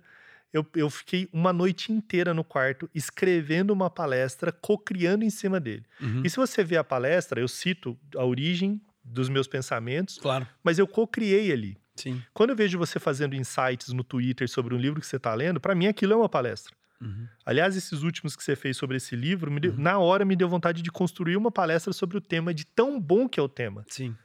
eu, 0.53 0.67
eu 0.77 0.91
fiquei 0.91 1.27
uma 1.33 1.55
noite 1.55 1.91
inteira 1.91 2.35
no 2.35 2.45
quarto 2.45 2.89
escrevendo 2.95 3.71
uma 3.71 3.89
palestra, 3.89 4.53
cocriando 4.53 5.25
em 5.25 5.31
cima 5.31 5.59
dele. 5.59 5.87
Uhum. 6.03 6.21
E 6.23 6.29
se 6.29 6.37
você 6.37 6.63
vê 6.63 6.77
a 6.77 6.85
palestra, 6.85 7.41
eu 7.41 7.49
cito 7.49 7.99
a 8.15 8.25
origem 8.27 8.79
dos 9.03 9.31
meus 9.31 9.47
pensamentos, 9.47 10.19
Claro, 10.19 10.47
mas 10.63 10.79
eu 10.79 10.87
cocriei 10.87 11.51
ali. 11.51 11.79
sim. 11.97 12.23
Quando 12.35 12.51
eu 12.51 12.57
vejo 12.57 12.77
você 12.77 12.99
fazendo 12.99 13.35
insights 13.35 13.89
no 13.95 14.05
Twitter 14.05 14.47
sobre 14.51 14.75
um 14.75 14.79
livro 14.79 15.01
que 15.01 15.07
você 15.07 15.17
está 15.17 15.33
lendo, 15.35 15.59
para 15.59 15.75
mim 15.75 15.87
aquilo 15.87 16.13
é 16.13 16.17
uma 16.17 16.29
palestra. 16.29 16.77
Uhum. 17.01 17.29
Aliás, 17.47 17.77
esses 17.77 18.03
últimos 18.03 18.35
que 18.35 18.43
você 18.43 18.57
fez 18.57 18.77
sobre 18.77 18.97
esse 18.97 19.15
livro, 19.15 19.51
me 19.51 19.61
deu- 19.61 19.73
Uhum. 19.73 19.79
na 19.81 19.99
hora 19.99 20.25
me 20.25 20.35
deu 20.37 20.49
vontade 20.49 20.83
de 20.83 20.91
construir 20.91 21.37
uma 21.37 21.51
palestra 21.51 21.93
sobre 21.93 22.17
o 22.17 22.21
tema, 22.21 22.53
de 22.53 22.65
tão 22.67 23.01
bom 23.01 23.29
que 23.29 23.39
é 23.39 23.43
o 23.43 23.49
tema. 23.49 23.85
Sim. 23.89 24.17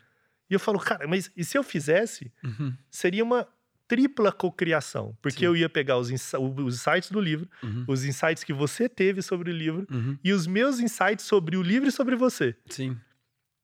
E 0.49 0.53
eu 0.53 0.59
falo, 0.59 0.79
cara, 0.79 1.07
mas 1.07 1.31
e 1.37 1.43
se 1.43 1.57
eu 1.57 1.63
fizesse, 1.63 2.31
Uhum. 2.43 2.75
seria 2.89 3.23
uma 3.23 3.47
tripla 3.87 4.31
cocriação, 4.31 5.15
porque 5.21 5.39
Sim. 5.39 5.45
eu 5.45 5.55
ia 5.55 5.69
pegar 5.69 5.97
os, 5.97 6.09
os 6.09 6.75
insights 6.75 7.11
do 7.11 7.19
livro, 7.21 7.47
Uhum. 7.61 7.85
os 7.87 8.03
insights 8.05 8.43
que 8.43 8.53
você 8.53 8.89
teve 8.89 9.21
sobre 9.21 9.51
o 9.51 9.53
livro 9.55 9.85
Uhum. 9.91 10.17
e 10.23 10.31
os 10.33 10.47
meus 10.47 10.79
insights 10.79 11.25
sobre 11.25 11.55
o 11.57 11.61
livro 11.61 11.87
e 11.89 11.91
sobre 11.91 12.15
você. 12.15 12.55
Sim. 12.69 12.97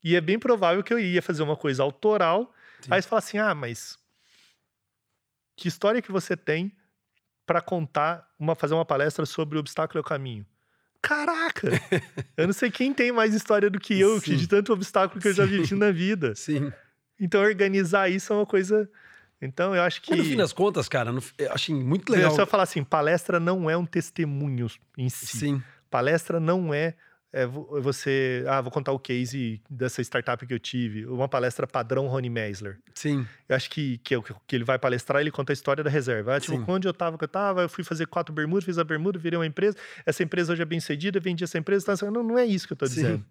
E 0.04 0.16
é 0.16 0.22
bem 0.22 0.38
provável 0.38 0.84
que 0.84 0.94
eu 0.94 1.00
ia 1.00 1.22
fazer 1.22 1.42
uma 1.44 1.56
coisa 1.58 1.82
autoral. 1.84 2.54
Sim. 2.82 2.90
Aí 2.94 3.02
você 3.02 3.08
fala 3.10 3.20
assim: 3.20 3.38
ah, 3.40 3.56
mas 3.56 3.98
que 5.56 5.68
história 5.68 6.02
que 6.02 6.12
você 6.12 6.38
tem 6.38 6.72
para 7.50 7.62
contar, 7.62 8.28
uma, 8.38 8.54
fazer 8.54 8.76
uma 8.76 8.86
palestra 8.86 9.26
sobre 9.26 9.58
o 9.58 9.60
obstáculo 9.60 9.98
é 9.98 10.02
o 10.02 10.04
caminho? 10.04 10.46
Caraca! 11.02 11.68
eu 12.38 12.46
não 12.46 12.54
sei 12.54 12.70
quem 12.70 12.94
tem 12.94 13.12
mais 13.12 13.34
história 13.34 13.72
do 13.72 13.80
que 13.80 14.00
eu, 14.00 14.20
Sim. 14.22 14.36
de 14.36 14.48
tanto 14.48 14.72
obstáculo 14.72 15.20
que 15.20 15.30
eu 15.30 15.34
já 15.34 15.46
vivi 15.48 15.74
na 15.74 15.90
vida. 15.90 16.36
Sim. 16.36 16.72
Então, 17.20 17.42
organizar 17.42 18.08
isso 18.08 18.32
é 18.32 18.36
uma 18.36 18.46
coisa. 18.46 18.88
Então, 19.42 19.76
eu 19.76 19.82
acho 19.82 20.00
que. 20.00 20.12
Mas 20.12 20.20
no 20.20 20.26
fim 20.26 20.36
das 20.38 20.54
contas, 20.54 20.88
cara, 20.88 21.12
no- 21.12 21.24
eu 21.40 21.52
achei 21.52 21.74
muito 21.74 22.12
Eu 22.14 22.18
legal. 22.18 22.36
só 22.36 22.46
falar 22.46 22.64
assim: 22.64 22.84
palestra 22.84 23.40
não 23.40 23.68
é 23.68 23.76
um 23.76 23.86
testemunho 23.86 24.68
em 24.96 25.10
si. 25.10 25.26
Sim. 25.26 25.64
Palestra 25.90 26.40
não 26.40 26.72
é, 26.72 26.94
é 27.32 27.44
é 27.44 27.48
você. 27.48 28.44
Ah, 28.48 28.60
vou 28.62 28.72
contar 28.72 28.92
o 28.92 29.00
case 29.00 29.62
dessa 29.70 30.02
startup 30.02 30.46
que 30.46 30.54
eu 30.54 30.60
tive. 30.60 31.06
Uma 31.06 31.28
palestra 31.30 31.68
padrão 31.68 32.08
Rony 32.08 32.30
Meisler. 32.30 32.80
Sim. 32.96 33.26
Eu 33.48 33.56
acho 33.56 33.70
que, 33.70 33.98
que, 34.00 34.16
eu- 34.16 34.24
que 34.24 34.56
ele 34.56 34.64
vai 34.64 34.80
palestrar, 34.80 35.22
ele 35.22 35.32
conta 35.32 35.52
a 35.52 35.56
história 35.56 35.84
da 35.84 35.90
reserva. 35.90 36.36
Ah, 36.36 36.40
tipo, 36.40 36.58
Sim. 36.58 36.66
onde 36.68 36.88
eu 36.88 36.94
tava, 36.94 37.18
que 37.18 37.24
eu 37.24 37.28
tava, 37.28 37.62
eu 37.62 37.70
fui 37.70 37.84
fazer 37.84 38.08
quatro 38.08 38.34
bermudas, 38.34 38.64
fiz 38.66 38.78
a 38.78 38.84
bermuda, 38.84 39.20
virei 39.20 39.38
uma 39.38 39.46
empresa. 39.46 39.78
Essa 40.06 40.24
empresa 40.24 40.54
hoje 40.54 40.62
é 40.62 40.66
bem 40.66 40.80
cedida, 40.80 41.20
vendi 41.20 41.44
essa 41.44 41.58
empresa. 41.58 41.96
Tá? 41.98 42.12
Não, 42.12 42.24
não 42.24 42.38
é 42.38 42.46
isso 42.46 42.66
que 42.68 42.74
eu 42.74 42.78
tô 42.78 42.86
Sim. 42.88 42.96
dizendo. 42.96 43.26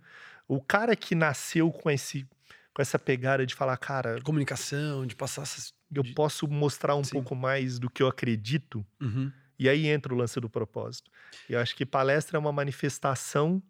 O 0.47 0.61
cara 0.63 0.95
que 0.97 1.15
nasceu 1.15 1.71
com 1.71 1.91
esse 1.91 2.27
com 2.73 2.81
essa 2.83 2.97
pegada 2.99 3.45
de 3.45 3.57
falar, 3.57 3.77
cara, 3.77 4.21
Comunicação, 4.23 5.05
de 5.05 5.17
passar 5.17 5.43
essas. 5.43 5.75
eu 5.93 6.05
de- 6.05 6.13
posso 6.15 6.47
mostrar 6.47 6.95
um 6.95 7.03
Sim. 7.03 7.11
pouco 7.11 7.35
mais 7.35 7.77
do 7.81 7.91
que 7.91 8.01
eu 8.05 8.07
acredito. 8.07 8.87
Uhum. 9.01 9.33
E 9.59 9.69
aí 9.69 9.89
entra 9.89 10.15
o 10.15 10.17
lance 10.17 10.39
do 10.41 10.49
propósito. 10.49 11.11
E 11.51 11.55
eu 11.55 11.59
acho 11.61 11.75
que 11.75 11.85
palestra 11.85 12.37
é 12.37 12.39
uma 12.39 12.53
manifestação 12.53 13.61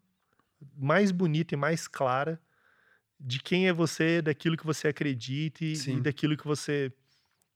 mais 0.77 1.11
bonita 1.11 1.55
e 1.55 1.57
mais 1.57 1.87
clara 1.89 2.41
de 3.21 3.41
quem 3.41 3.67
é 3.69 3.73
você, 3.73 4.23
daquilo 4.23 4.57
que 4.57 4.65
você 4.67 4.89
acredita 4.89 5.65
e, 5.65 5.73
e 5.73 6.01
daquilo 6.01 6.37
que 6.37 6.47
você 6.47 6.93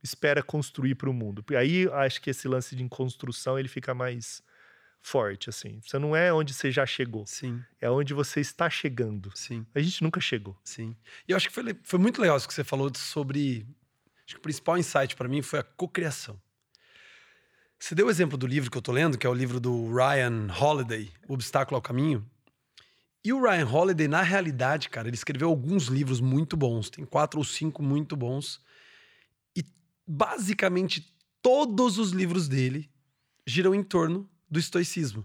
espera 0.03 0.43
construir 0.43 0.97
para 0.97 1.09
o 1.09 1.13
mundo. 1.13 1.45
E 1.51 1.57
aí 1.57 1.89
acho 1.93 2.21
que 2.21 2.31
esse 2.31 2.49
lance 2.49 2.75
de 2.75 2.89
construção 2.89 3.57
ele 3.59 3.69
fica 3.69 3.95
mais 3.95 4.43
forte 5.01 5.49
assim. 5.51 5.81
Você 5.81 5.99
não 5.99 6.15
é 6.17 6.33
onde 6.33 6.53
você 6.53 6.71
já 6.73 6.85
chegou, 6.87 7.25
Sim, 7.27 7.63
é 7.81 7.89
onde 7.91 8.13
você 8.15 8.41
está 8.41 8.69
chegando. 8.71 9.31
sim, 9.37 9.65
A 9.75 9.81
gente 9.81 10.03
nunca 10.03 10.21
chegou. 10.21 10.57
sim. 10.65 10.97
E 11.29 11.33
eu 11.33 11.37
acho 11.37 11.49
que 11.49 11.55
foi, 11.55 11.77
foi 11.85 11.99
muito 11.99 12.21
legal 12.21 12.37
isso 12.37 12.49
que 12.49 12.55
você 12.55 12.65
falou 12.65 12.91
sobre. 12.97 13.67
Acho 14.25 14.35
que 14.35 14.39
o 14.39 14.43
principal 14.43 14.79
insight 14.79 15.15
para 15.17 15.29
mim 15.29 15.43
foi 15.43 15.59
a 15.59 15.63
cocriação. 15.65 16.41
Você 17.79 17.95
deu 17.97 18.07
o 18.07 18.11
exemplo 18.11 18.39
do 18.39 18.47
livro 18.47 18.71
que 18.71 18.79
eu 18.79 18.83
tô 18.83 18.93
lendo, 18.93 19.19
que 19.19 19.27
é 19.27 19.31
o 19.31 19.35
livro 19.35 19.59
do 19.59 19.93
Ryan 19.93 20.47
Holiday, 20.57 21.13
O 21.29 21.35
Obstáculo 21.35 21.77
ao 21.77 21.83
Caminho. 21.83 22.25
E 23.25 23.33
o 23.33 23.41
Ryan 23.41 23.69
Holiday, 23.69 24.09
na 24.09 24.23
realidade, 24.23 24.89
cara, 24.89 25.09
ele 25.09 25.15
escreveu 25.15 25.49
alguns 25.49 25.85
livros 25.85 26.21
muito 26.21 26.57
bons. 26.57 26.91
Tem 26.91 27.05
quatro 27.05 27.39
ou 27.39 27.45
cinco 27.45 27.83
muito 27.83 28.17
bons. 28.17 28.61
E 29.57 29.65
basicamente 30.07 31.15
todos 31.41 31.99
os 31.99 32.11
livros 32.11 32.49
dele 32.49 32.91
giram 33.47 33.75
em 33.75 33.83
torno 33.83 34.29
do 34.51 34.59
estoicismo. 34.59 35.25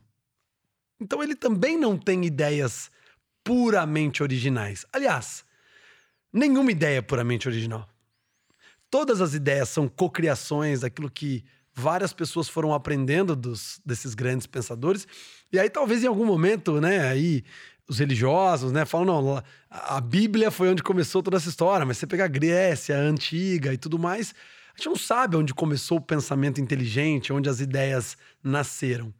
Então 0.99 1.21
ele 1.23 1.35
também 1.35 1.77
não 1.77 1.97
tem 1.97 2.25
ideias 2.25 2.91
puramente 3.43 4.21
originais. 4.21 4.85
Aliás, 4.91 5.43
nenhuma 6.31 6.71
ideia 6.71 6.97
é 6.97 7.01
puramente 7.01 7.47
original. 7.47 7.87
Todas 8.89 9.21
as 9.21 9.33
ideias 9.33 9.69
são 9.69 9.87
cocriações 9.87 10.81
daquilo 10.81 11.09
que 11.09 11.43
várias 11.73 12.13
pessoas 12.13 12.49
foram 12.49 12.73
aprendendo 12.73 13.35
dos, 13.35 13.79
desses 13.85 14.15
grandes 14.15 14.47
pensadores. 14.47 15.07
E 15.51 15.59
aí 15.59 15.69
talvez 15.69 16.03
em 16.03 16.07
algum 16.07 16.25
momento, 16.25 16.81
né, 16.81 17.07
aí 17.07 17.43
os 17.87 17.99
religiosos, 17.99 18.71
né, 18.71 18.85
falam 18.85 19.21
não, 19.21 19.43
a 19.69 20.01
Bíblia 20.01 20.51
foi 20.51 20.69
onde 20.69 20.83
começou 20.83 21.23
toda 21.23 21.37
essa 21.37 21.47
história, 21.47 21.85
mas 21.85 21.97
você 21.97 22.05
pega 22.05 22.25
a 22.25 22.27
Grécia 22.27 22.97
a 22.97 22.99
antiga 22.99 23.73
e 23.73 23.77
tudo 23.77 23.97
mais, 23.97 24.35
a 24.73 24.77
gente 24.77 24.89
não 24.89 24.95
sabe 24.95 25.37
onde 25.37 25.53
começou 25.53 25.97
o 25.97 26.01
pensamento 26.01 26.59
inteligente, 26.59 27.31
onde 27.31 27.49
as 27.49 27.61
ideias 27.61 28.17
nasceram. 28.43 29.13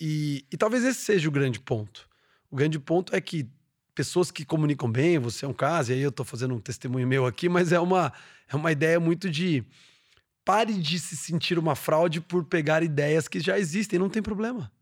E, 0.00 0.44
e 0.50 0.56
talvez 0.56 0.82
esse 0.82 1.00
seja 1.00 1.28
o 1.28 1.32
grande 1.32 1.60
ponto. 1.60 2.08
O 2.50 2.56
grande 2.56 2.78
ponto 2.78 3.14
é 3.14 3.20
que 3.20 3.46
pessoas 3.94 4.30
que 4.30 4.44
comunicam 4.44 4.90
bem, 4.90 5.18
você 5.18 5.44
é 5.44 5.48
um 5.48 5.52
caso, 5.52 5.92
e 5.92 5.94
aí 5.94 6.00
eu 6.00 6.10
tô 6.10 6.24
fazendo 6.24 6.54
um 6.54 6.60
testemunho 6.60 7.06
meu 7.06 7.26
aqui, 7.26 7.48
mas 7.48 7.70
é 7.70 7.78
uma, 7.78 8.12
é 8.48 8.56
uma 8.56 8.72
ideia 8.72 8.98
muito 8.98 9.28
de 9.28 9.62
pare 10.42 10.74
de 10.74 10.98
se 10.98 11.16
sentir 11.16 11.58
uma 11.58 11.76
fraude 11.76 12.20
por 12.20 12.44
pegar 12.44 12.82
ideias 12.82 13.28
que 13.28 13.38
já 13.38 13.58
existem, 13.58 13.98
não 13.98 14.08
tem 14.08 14.22
problema. 14.22 14.72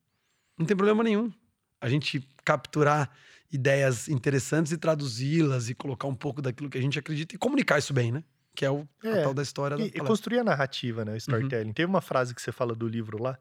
Não 0.57 0.64
tem 0.64 0.77
problema 0.77 1.03
nenhum. 1.03 1.33
A 1.81 1.89
gente 1.89 2.20
capturar 2.45 3.11
ideias 3.53 4.09
interessantes 4.09 4.72
e 4.72 4.79
traduzi-las 4.79 5.68
e 5.70 5.74
colocar 5.74 6.09
um 6.09 6.14
pouco 6.14 6.43
daquilo 6.43 6.68
que 6.70 6.79
a 6.79 6.83
gente 6.83 6.99
acredita 6.99 7.35
e 7.35 7.39
comunicar 7.39 7.79
isso 7.79 7.93
bem, 7.95 8.12
né? 8.12 8.24
Que 8.55 8.64
é, 8.64 8.70
o, 8.70 8.89
É, 9.05 9.22
tal 9.22 9.33
da 9.35 9.43
história 9.43 9.79
da 9.79 9.87
E, 9.87 9.99
e 9.99 10.01
palestra. 10.01 10.03
construir 10.03 10.41
a 10.41 10.45
narrativa, 10.45 11.05
né? 11.05 11.12
O 11.12 11.16
Uhum. 11.29 11.53
storytelling. 11.53 11.72
Teve 11.72 11.89
uma 11.89 12.01
frase 12.01 12.35
que 12.35 12.43
você 12.43 12.51
fala 12.53 12.74
do 12.74 12.89
livro 12.89 13.22
lá, 13.22 13.39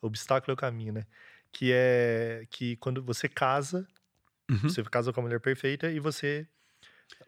Obstáculo 0.00 0.52
é 0.52 0.54
o 0.54 0.56
Caminho, 0.56 0.92
né? 0.92 1.06
Que 1.52 1.72
é 1.72 2.46
que 2.50 2.76
quando 2.76 3.02
você 3.02 3.28
casa, 3.28 3.86
Uhum. 4.50 4.76
você 4.76 4.82
casa 4.84 5.12
com 5.12 5.20
a 5.20 5.24
mulher 5.24 5.40
perfeita 5.40 5.90
e 5.90 6.00
você. 6.00 6.48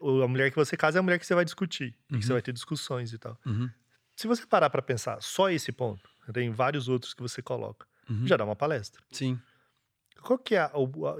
A 0.01 0.27
mulher 0.27 0.51
que 0.51 0.57
você 0.57 0.77
casa 0.77 0.99
é 0.99 1.01
a 1.01 1.03
mulher 1.03 1.19
que 1.19 1.25
você 1.27 1.35
vai 1.35 1.45
discutir, 1.45 1.97
e 2.13 2.19
que 2.19 2.25
você 2.25 2.33
Uhum. 2.33 2.33
vai 2.33 2.41
ter 2.43 2.53
discussões 2.53 3.13
e 3.13 3.19
tal. 3.19 3.39
Uhum. 3.45 3.73
Se 4.17 4.27
você 4.27 4.45
parar 4.47 4.69
pra 4.71 4.81
pensar 4.81 5.21
só 5.23 5.49
esse 5.51 5.71
ponto, 5.71 6.09
tem 6.33 6.51
vários 6.51 6.87
outros 6.89 7.13
que 7.13 7.21
você 7.23 7.41
coloca, 7.41 7.87
Uhum. 8.09 8.27
já 8.27 8.37
dá 8.37 8.45
uma 8.45 8.55
palestra. 8.55 9.03
Sim. 9.11 9.43
Qual 10.23 10.39
que 10.39 10.55
é 10.55 10.61
a, 10.61 10.71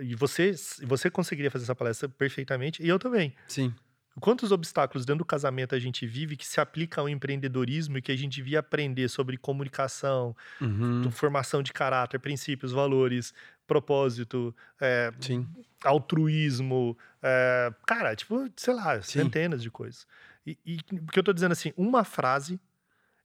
e 0.02 0.16
você 0.16 0.54
você 0.84 1.10
conseguiria 1.12 1.52
fazer 1.52 1.66
essa 1.66 1.76
palestra 1.76 2.10
perfeitamente 2.10 2.82
e 2.84 2.88
eu 2.88 2.98
também. 3.00 3.36
Sim. 3.48 3.74
Quantos 4.22 4.52
obstáculos 4.52 5.06
dentro 5.06 5.20
do 5.20 5.26
casamento 5.26 5.74
a 5.74 5.80
gente 5.80 6.06
vive 6.06 6.38
que 6.38 6.46
se 6.46 6.60
aplica 6.62 7.02
ao 7.02 7.10
empreendedorismo 7.10 7.98
e 7.98 8.02
que 8.02 8.12
a 8.12 8.16
gente 8.16 8.36
devia 8.36 8.60
aprender 8.60 9.10
sobre 9.10 9.38
comunicação, 9.38 10.36
Uhum. 10.62 11.10
formação 11.12 11.64
de 11.64 11.74
caráter, 11.74 12.20
princípios, 12.20 12.72
valores, 12.72 13.34
propósito, 13.66 14.56
é, 14.80 15.12
Sim. 15.20 15.48
altruísmo, 15.84 16.98
é, 17.22 17.74
cara, 17.88 18.16
tipo, 18.16 18.50
sei 18.56 18.74
lá, 18.76 19.02
Sim. 19.02 19.20
centenas 19.24 19.64
de 19.64 19.72
coisas. 19.72 20.08
E, 20.46 20.58
e 20.66 20.78
porque 21.02 21.20
eu 21.20 21.24
tô 21.24 21.34
dizendo 21.34 21.54
assim, 21.54 21.74
uma 21.76 22.04
frase, 22.04 22.60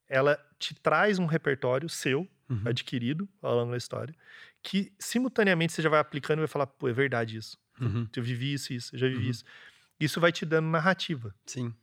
ela 0.08 0.38
te 0.58 0.74
traz 0.74 1.18
um 1.18 1.26
repertório 1.26 1.88
seu, 1.88 2.26
Uhum. 2.50 2.62
adquirido 2.64 3.28
ao 3.42 3.54
longo 3.56 3.72
da 3.72 3.76
história, 3.76 4.14
que 4.62 4.90
simultaneamente 4.98 5.72
você 5.72 5.82
já 5.82 5.88
vai 5.90 6.00
aplicando 6.00 6.38
e 6.38 6.40
vai 6.40 6.48
falar, 6.48 6.66
pô, 6.66 6.88
é 6.88 6.92
verdade 6.92 7.36
isso. 7.36 7.58
Uhum. 7.78 8.08
Eu 8.16 8.22
vivi 8.22 8.54
isso, 8.54 8.72
isso, 8.72 8.94
eu 8.94 8.98
já 8.98 9.06
vivi 9.06 9.24
Uhum. 9.24 9.30
isso. 9.30 9.44
Isso 10.00 10.18
vai 10.20 10.32
te 10.32 10.46
dando 10.46 10.66
narrativa. 10.68 11.34
Sim. 11.44 11.74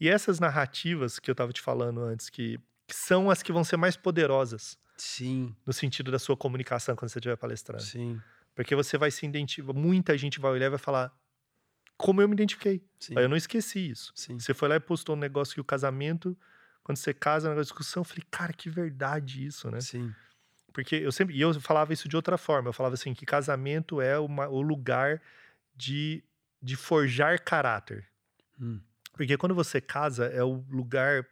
E 0.00 0.08
essas 0.08 0.40
narrativas 0.40 1.18
que 1.20 1.30
eu 1.30 1.34
tava 1.34 1.52
te 1.52 1.60
falando 1.60 2.00
antes, 2.00 2.28
que, 2.28 2.58
que 2.88 2.94
são 2.94 3.30
as 3.30 3.40
que 3.42 3.52
vão 3.52 3.62
ser 3.62 3.76
mais 3.76 3.96
poderosas 3.96 4.76
Sim. 4.96 5.54
no 5.64 5.72
sentido 5.72 6.10
da 6.10 6.18
sua 6.18 6.36
comunicação 6.36 6.96
quando 6.96 7.08
você 7.10 7.18
estiver 7.20 7.36
palestrando. 7.36 7.82
Sim. 7.84 8.20
Porque 8.54 8.74
você 8.74 8.98
vai 8.98 9.10
se 9.12 9.24
identificar, 9.24 9.72
muita 9.72 10.18
gente 10.18 10.40
vai 10.40 10.50
olhar 10.50 10.66
e 10.66 10.70
vai 10.70 10.78
falar, 10.78 11.12
como 11.96 12.20
eu 12.20 12.26
me 12.28 12.34
identifiquei. 12.34 12.82
Sim. 12.98 13.14
Eu 13.16 13.28
não 13.28 13.36
esqueci 13.36 13.90
isso. 13.90 14.12
Sim. 14.16 14.38
Você 14.40 14.52
foi 14.54 14.68
lá 14.68 14.76
e 14.76 14.80
postou 14.80 15.14
um 15.14 15.18
negócio 15.18 15.54
que 15.54 15.60
o 15.60 15.64
casamento, 15.64 16.36
quando 16.82 16.98
você 16.98 17.12
casa, 17.14 17.48
negócio 17.48 17.64
de 17.66 17.68
discussão, 17.78 18.00
eu 18.00 18.04
falei, 18.04 18.24
cara, 18.30 18.52
que 18.52 18.68
verdade 18.70 19.44
isso, 19.44 19.70
né? 19.70 19.80
Sim. 19.80 20.12
Porque 20.72 20.94
eu 20.96 21.10
sempre. 21.12 21.34
E 21.36 21.40
eu 21.40 21.52
falava 21.60 21.92
isso 21.92 22.08
de 22.08 22.16
outra 22.16 22.38
forma. 22.38 22.68
Eu 22.68 22.72
falava 22.72 22.94
assim: 22.94 23.12
que 23.12 23.26
casamento 23.26 24.00
é 24.00 24.18
uma- 24.18 24.48
o 24.48 24.60
lugar 24.62 25.20
de, 25.74 26.22
de 26.62 26.76
forjar 26.76 27.40
caráter. 27.42 28.08
Hum. 28.60 28.80
Porque 29.12 29.36
quando 29.36 29.54
você 29.54 29.80
casa, 29.80 30.26
é 30.26 30.42
o 30.44 30.64
lugar. 30.70 31.26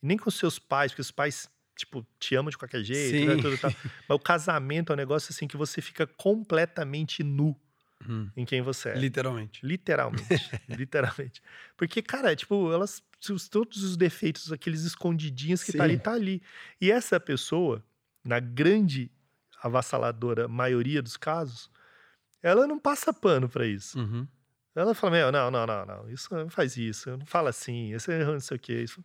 Nem 0.00 0.16
com 0.16 0.30
seus 0.30 0.60
pais, 0.60 0.92
porque 0.92 1.00
os 1.02 1.10
pais, 1.10 1.50
tipo, 1.76 2.06
te 2.20 2.36
amam 2.36 2.50
de 2.50 2.56
qualquer 2.56 2.84
jeito, 2.84 3.26
né? 3.26 3.42
Tudo 3.42 3.58
tal. 3.58 3.70
Mas 4.08 4.16
o 4.16 4.18
casamento 4.20 4.92
é 4.92 4.94
um 4.94 4.96
negócio 4.96 5.32
assim 5.32 5.48
que 5.48 5.56
você 5.56 5.82
fica 5.82 6.06
completamente 6.06 7.22
nu 7.24 7.58
Hum. 8.08 8.30
em 8.36 8.44
quem 8.44 8.62
você 8.62 8.90
é. 8.90 8.94
Literalmente. 8.94 9.66
Literalmente. 9.66 10.24
literalmente. 10.68 11.42
Porque, 11.76 12.00
cara, 12.00 12.34
tipo, 12.36 12.72
elas. 12.72 13.02
Os- 13.32 13.48
Todos 13.48 13.82
os 13.82 13.96
defeitos, 13.96 14.52
aqueles 14.52 14.82
escondidinhos 14.82 15.62
que 15.62 15.72
tá 15.72 15.78
Sim. 15.78 15.84
ali, 15.84 15.98
tá 15.98 16.12
ali. 16.12 16.42
E 16.80 16.90
essa 16.90 17.18
pessoa, 17.18 17.84
na 18.24 18.38
grande 18.40 19.10
avassaladora 19.62 20.46
maioria 20.48 21.02
dos 21.02 21.16
casos, 21.16 21.70
ela 22.42 22.66
não 22.66 22.78
passa 22.78 23.12
pano 23.12 23.48
pra 23.48 23.66
isso. 23.66 23.98
Uhum. 23.98 24.26
Ela 24.74 24.94
fala, 24.94 25.12
meu, 25.14 25.32
não, 25.32 25.50
não, 25.50 25.66
não, 25.66 25.84
não, 25.84 26.10
isso 26.10 26.32
não 26.32 26.48
faz 26.48 26.76
isso, 26.76 27.10
não 27.16 27.26
fala 27.26 27.50
assim, 27.50 27.92
isso 27.94 28.10
é 28.12 28.24
não 28.24 28.38
sei 28.40 28.56
o 28.56 28.60
quê. 28.60 28.82
Isso... 28.82 29.04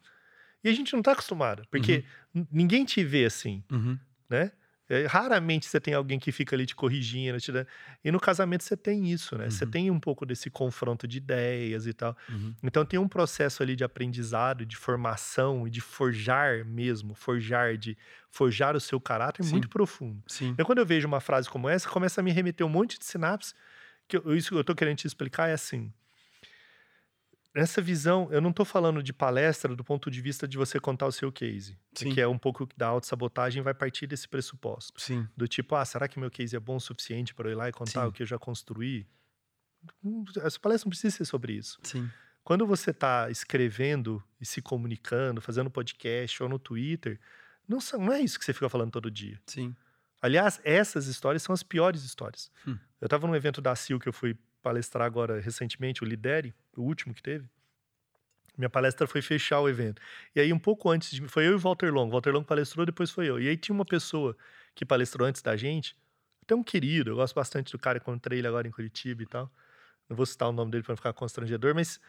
E 0.64 0.70
a 0.70 0.74
gente 0.74 0.94
não 0.94 1.02
tá 1.02 1.12
acostumado, 1.14 1.64
porque 1.72 2.06
n- 2.34 2.48
ninguém 2.52 2.86
te 2.86 3.04
vê 3.04 3.26
assim, 3.26 3.64
Uhum. 3.72 3.98
né? 4.30 4.52
É, 4.90 5.06
raramente 5.06 5.66
você 5.66 5.80
tem 5.80 5.94
alguém 5.94 6.20
que 6.20 6.32
fica 6.32 6.56
ali 6.56 6.66
te 6.66 6.76
corrigindo. 6.76 7.40
Te 7.40 7.52
dando- 7.52 7.68
E 8.04 8.12
no 8.12 8.20
casamento 8.20 8.64
você 8.64 8.76
tem 8.76 9.10
isso, 9.12 9.38
né? 9.38 9.50
Você 9.50 9.64
Uhum. 9.66 9.72
tem 9.72 9.92
um 9.92 10.00
pouco 10.00 10.26
desse 10.26 10.50
confronto 10.50 11.08
de 11.08 11.18
ideias 11.18 11.88
e 11.88 11.94
tal. 11.94 12.16
Uhum. 12.30 12.54
Então 12.62 12.86
tem 12.86 13.00
um 13.00 13.08
processo 13.08 13.64
ali 13.64 13.76
de 13.76 13.84
aprendizado, 13.84 14.66
de 14.66 14.76
formação 14.76 15.66
e 15.66 15.70
de 15.70 15.80
forjar 15.82 16.66
mesmo, 16.66 17.14
forjar, 17.16 17.78
de 17.78 17.98
forjar 18.30 18.76
o 18.76 18.80
seu 18.80 19.00
caráter 19.00 19.44
Sim. 19.44 19.52
muito 19.52 19.70
profundo. 19.70 20.22
Sim. 20.28 20.50
Então 20.50 20.66
quando 20.66 20.80
eu 20.80 20.86
vejo 20.86 21.08
uma 21.08 21.22
frase 21.22 21.50
como 21.50 21.70
essa, 21.70 21.88
começa 21.90 22.20
a 22.20 22.24
me 22.24 22.32
remeter 22.32 22.66
um 22.66 22.70
monte 22.70 23.00
de 23.00 23.06
sinapses, 23.06 23.56
que 24.08 24.18
eu- 24.18 24.36
isso 24.36 24.50
que 24.50 24.56
eu 24.58 24.64
tô 24.64 24.76
querendo 24.76 24.98
te 24.98 25.08
explicar 25.08 25.48
é 25.48 25.54
assim. 25.54 25.92
Nessa 27.56 27.82
visão, 27.82 28.28
eu 28.32 28.42
não 28.42 28.52
tô 28.52 28.66
falando 28.66 29.04
de 29.04 29.14
palestra 29.14 29.76
do 29.76 29.84
ponto 29.84 30.10
de 30.10 30.20
vista 30.22 30.48
de 30.48 30.58
você 30.58 30.80
contar 30.80 31.06
o 31.06 31.12
seu 31.12 31.32
case, 31.32 31.78
Sim. 31.94 32.12
que 32.12 32.20
é 32.20 32.28
um 32.28 32.38
pouco 32.38 32.68
da 32.76 32.88
autossabotagem 32.88 33.62
vai 33.62 33.76
partir 33.76 34.08
desse 34.08 34.28
pressuposto. 34.28 35.00
Sim. 35.00 35.28
Do 35.38 35.48
tipo, 35.48 35.76
ah, 35.76 35.86
será 35.86 36.08
que 36.08 36.20
meu 36.20 36.32
case 36.32 36.56
é 36.56 36.60
bom 36.60 36.78
o 36.78 36.80
suficiente 36.82 37.34
para 37.34 37.50
eu 37.50 37.52
ir 37.54 37.56
lá 37.56 37.70
e 37.70 37.72
contar 37.72 38.02
Sim. 38.04 38.08
o 38.08 38.12
que 38.12 38.24
eu 38.24 38.28
já 38.28 38.40
construí? 38.40 39.06
Hum, 40.04 40.26
Essa 40.38 40.60
palestra 40.60 40.88
não 40.88 40.90
precisa 40.92 41.16
ser 41.18 41.26
sobre 41.26 41.54
isso. 41.54 41.78
Sim. 41.84 42.10
Quando 42.44 42.66
você 42.66 42.90
está 42.90 43.30
escrevendo 43.30 44.22
e 44.42 44.46
se 44.46 44.60
comunicando, 44.62 45.40
fazendo 45.40 45.70
podcast 45.70 46.42
ou 46.42 46.50
no 46.50 46.58
Twitter, 46.58 47.20
não, 47.68 47.80
são- 47.80 48.00
não 48.02 48.12
é 48.14 48.20
isso 48.20 48.40
que 48.40 48.46
você 48.46 48.54
fica 48.54 48.68
falando 48.68 48.92
todo 48.92 49.12
dia. 49.12 49.40
Sim. 49.46 49.76
Aliás, 50.22 50.60
essas 50.64 51.06
histórias 51.06 51.44
são 51.44 51.54
as 51.54 51.62
piores 51.62 52.04
histórias. 52.04 52.50
Hum. 52.68 52.78
Eu 53.00 53.06
estava 53.06 53.28
num 53.28 53.36
evento 53.36 53.62
da 53.62 53.76
CIL 53.76 54.00
que 54.00 54.10
eu 54.10 54.14
fui 54.14 54.36
palestrar 54.62 55.06
agora 55.06 55.40
recentemente, 55.40 56.02
o 56.04 56.06
Lidere, 56.06 56.54
o 56.76 56.82
último 56.82 57.14
que 57.14 57.22
teve. 57.22 57.48
Minha 58.58 58.70
palestra 58.70 59.08
foi 59.08 59.22
fechar 59.22 59.60
o 59.62 59.68
evento. 59.68 60.02
E 60.36 60.40
aí, 60.40 60.54
um 60.54 60.60
pouco 60.60 60.90
antes 60.90 61.12
de 61.12 61.22
mim, 61.22 61.28
foi 61.28 61.48
eu 61.48 61.54
e 61.54 61.56
o 61.56 61.60
Walter 61.60 61.92
Long. 61.92 62.10
Walter 62.10 62.32
Long 62.32 62.44
palestrou, 62.44 62.86
depois 62.86 63.10
foi 63.10 63.28
eu. 63.28 63.40
E 63.40 63.48
aí 63.50 63.58
tinha 63.58 63.74
uma 63.74 63.86
pessoa 63.86 64.38
que 64.76 64.86
palestrou 64.86 65.28
antes 65.28 65.42
da 65.42 65.56
gente, 65.56 65.98
até 66.44 66.54
um 66.54 66.64
querido, 66.64 67.12
eu 67.12 67.16
gosto 67.16 67.34
bastante 67.34 67.72
do 67.72 67.80
cara, 67.80 67.98
encontrei 67.98 68.40
ele 68.40 68.48
agora 68.48 68.68
em 68.68 68.72
Curitiba 68.72 69.24
e 69.24 69.26
tal. 69.26 69.52
Não 70.10 70.16
vou 70.16 70.26
citar 70.26 70.50
o 70.50 70.52
nome 70.52 70.72
dele 70.72 70.84
para 70.84 70.92
não 70.92 70.98
ficar 70.98 71.14
constrangedor, 71.14 71.74
mas, 71.74 72.00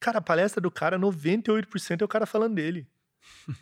cara, 0.00 0.18
a 0.18 0.22
palestra 0.22 0.60
do 0.60 0.70
cara, 0.70 0.98
98% 0.98 2.02
é 2.02 2.04
o 2.04 2.08
cara 2.08 2.26
falando 2.26 2.54
dele. 2.56 2.86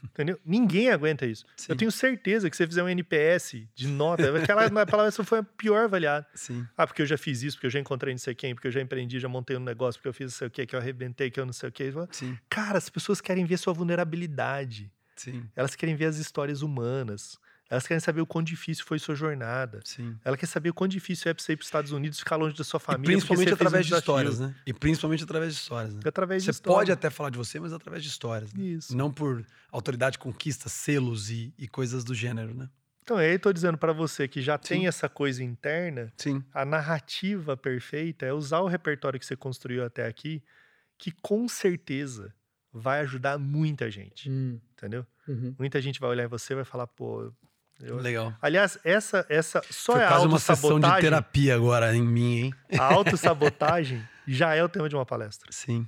Entendeu? 0.04 0.38
Ninguém 0.44 0.90
aguenta 0.90 1.26
isso. 1.26 1.44
Sim. 1.56 1.66
Eu 1.70 1.76
tenho 1.76 1.90
certeza 1.90 2.48
que 2.48 2.56
se 2.56 2.62
você 2.62 2.66
fizer 2.66 2.82
um 2.82 2.88
NPS 2.88 3.66
de 3.74 3.88
nota, 3.88 4.22
aquela 4.38 4.68
na 4.70 4.86
palestra 4.86 5.24
foi 5.24 5.38
a 5.38 5.42
pior 5.42 5.84
avaliada. 5.84 6.26
Sim. 6.34 6.66
Ah, 6.76 6.86
porque 6.86 7.02
eu 7.02 7.06
já 7.06 7.18
fiz 7.18 7.42
isso, 7.42 7.56
porque 7.56 7.66
eu 7.66 7.70
já 7.70 7.80
encontrei 7.80 8.12
não 8.14 8.18
sei 8.18 8.34
quem, 8.34 8.54
porque 8.54 8.68
eu 8.68 8.72
já 8.72 8.80
empreendi, 8.80 9.18
já 9.18 9.28
montei 9.28 9.56
um 9.56 9.60
negócio, 9.60 9.98
porque 9.98 10.08
eu 10.08 10.14
fiz 10.14 10.32
não 10.32 10.38
sei 10.38 10.48
o 10.48 10.50
quê, 10.50 10.66
que 10.66 10.76
eu 10.76 10.80
arrebentei, 10.80 11.30
que 11.30 11.40
eu 11.40 11.46
não 11.46 11.52
sei 11.52 11.68
o 11.68 11.72
quê. 11.72 11.92
Sim. 12.10 12.38
Cara, 12.48 12.78
as 12.78 12.88
pessoas 12.88 13.20
querem 13.20 13.44
ver 13.44 13.56
sua 13.56 13.72
vulnerabilidade. 13.72 14.90
Sim. 15.16 15.48
Elas 15.54 15.74
querem 15.74 15.94
ver 15.94 16.06
as 16.06 16.16
histórias 16.16 16.62
humanas. 16.62 17.38
Elas 17.72 17.86
querem 17.86 18.00
saber 18.00 18.20
o 18.20 18.26
quão 18.26 18.42
difícil 18.44 18.84
foi 18.84 18.98
sua 18.98 19.14
jornada. 19.14 19.80
Sim. 19.82 20.14
Ela 20.22 20.36
quer 20.36 20.44
saber 20.44 20.68
o 20.68 20.74
quão 20.74 20.86
difícil 20.86 21.30
é 21.30 21.32
pra 21.34 21.42
você 21.42 21.52
ir 21.52 21.56
para 21.56 21.62
os 21.62 21.68
Estados 21.68 21.90
Unidos 21.90 22.18
ficar 22.18 22.36
longe 22.36 22.54
da 22.54 22.62
sua 22.64 22.76
E 22.76 22.80
família. 22.82 23.06
principalmente 23.16 23.48
porque 23.48 23.64
você 23.64 23.64
fez 23.64 23.72
um 23.72 23.76
através 23.78 23.86
de 23.86 23.94
histórias, 23.94 24.38
né? 24.40 24.54
E 24.66 24.74
principalmente 24.74 25.24
através 25.24 25.54
de 25.54 25.60
histórias, 25.60 25.94
né? 25.94 26.00
Através 26.04 26.42
de 26.42 26.46
Você 26.46 26.50
história. 26.50 26.76
pode 26.78 26.92
até 26.92 27.08
falar 27.08 27.30
de 27.30 27.38
você, 27.38 27.58
mas 27.58 27.72
através 27.72 28.02
de 28.02 28.10
histórias. 28.10 28.52
Né? 28.52 28.62
Isso. 28.62 28.94
Não 28.94 29.10
por 29.10 29.42
autoridade, 29.70 30.18
conquista, 30.18 30.68
selos 30.68 31.30
e, 31.30 31.54
e 31.56 31.66
coisas 31.66 32.04
do 32.04 32.14
gênero, 32.14 32.52
né? 32.54 32.68
Então, 33.02 33.16
aí 33.16 33.32
eu 33.32 33.38
tô 33.38 33.50
dizendo 33.52 33.78
para 33.78 33.92
você 33.94 34.28
que 34.28 34.42
já 34.42 34.58
tem 34.58 34.82
Sim. 34.82 34.86
essa 34.86 35.08
coisa 35.08 35.42
interna, 35.42 36.12
Sim. 36.18 36.44
a 36.52 36.66
narrativa 36.66 37.56
perfeita 37.56 38.26
é 38.26 38.34
usar 38.34 38.60
o 38.60 38.68
repertório 38.68 39.18
que 39.18 39.24
você 39.24 39.34
construiu 39.34 39.82
até 39.82 40.06
aqui, 40.06 40.42
que 40.98 41.10
com 41.10 41.48
certeza 41.48 42.34
vai 42.70 43.00
ajudar 43.00 43.38
muita 43.38 43.90
gente, 43.90 44.30
Hum, 44.30 44.60
entendeu? 44.72 45.06
uhum. 45.26 45.54
Muita 45.58 45.80
gente 45.80 45.98
vai 45.98 46.10
olhar 46.10 46.24
em 46.24 46.28
você 46.28 46.52
e 46.52 46.56
vai 46.56 46.64
falar, 46.66 46.86
pô. 46.86 47.32
Eu- 47.82 47.96
Legal. 47.96 48.34
Aliás, 48.40 48.78
essa, 48.84 49.26
essa 49.28 49.62
só 49.70 49.92
Foi 49.94 50.02
é 50.02 50.04
a 50.04 50.08
quase 50.08 50.26
uma 50.26 50.38
sessão 50.38 50.54
de 50.80 50.86
autossabotagem. 50.86 51.00
terapia 51.02 51.54
agora 51.54 51.94
em 51.94 52.02
mim, 52.02 52.36
hein? 52.44 52.54
A 52.78 52.94
autossabotagem 52.94 54.02
já 54.26 54.54
é 54.54 54.62
o 54.62 54.68
tema 54.68 54.88
de 54.88 54.94
uma 54.94 55.04
palestra. 55.06 55.48
Sim. 55.50 55.86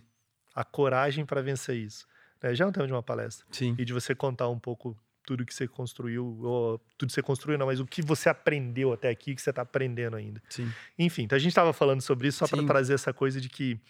A 0.55 0.65
coragem 0.65 1.25
para 1.25 1.41
vencer 1.43 1.77
isso. 1.77 2.07
né? 2.43 2.55
Já 2.55 2.65
é 2.65 2.69
um 2.69 2.73
tema 2.73 2.87
de 2.87 2.93
uma 2.93 3.03
palestra. 3.03 3.47
Sim. 3.51 3.75
E 3.79 3.85
de 3.85 3.93
você 3.93 4.15
contar 4.15 4.49
um 4.49 4.59
pouco 4.59 4.97
tudo 5.27 5.45
que 5.47 5.55
você 5.55 5.67
construiu, 5.67 6.39
ou 6.43 6.79
tudo 6.99 7.09
que 7.09 7.15
você 7.15 7.23
construiu, 7.23 7.57
não, 7.59 7.65
mas 7.67 7.81
o 7.81 7.87
que 7.87 8.03
você 8.03 8.29
aprendeu 8.29 8.93
até 8.93 9.09
aqui, 9.09 9.35
que 9.35 9.41
você 9.41 9.49
está 9.51 9.63
aprendendo 9.63 10.17
ainda. 10.17 10.43
Sim. 10.51 10.71
Enfim, 10.99 11.23
então 11.23 11.35
a 11.35 11.39
gente 11.39 11.49
estava 11.53 11.73
falando 11.73 12.03
sobre 12.03 12.29
isso 12.29 12.39
só 12.39 12.47
para 12.47 12.63
trazer 12.67 12.93
essa 12.93 13.11
coisa 13.13 13.41
de 13.41 13.49
que 13.49 13.81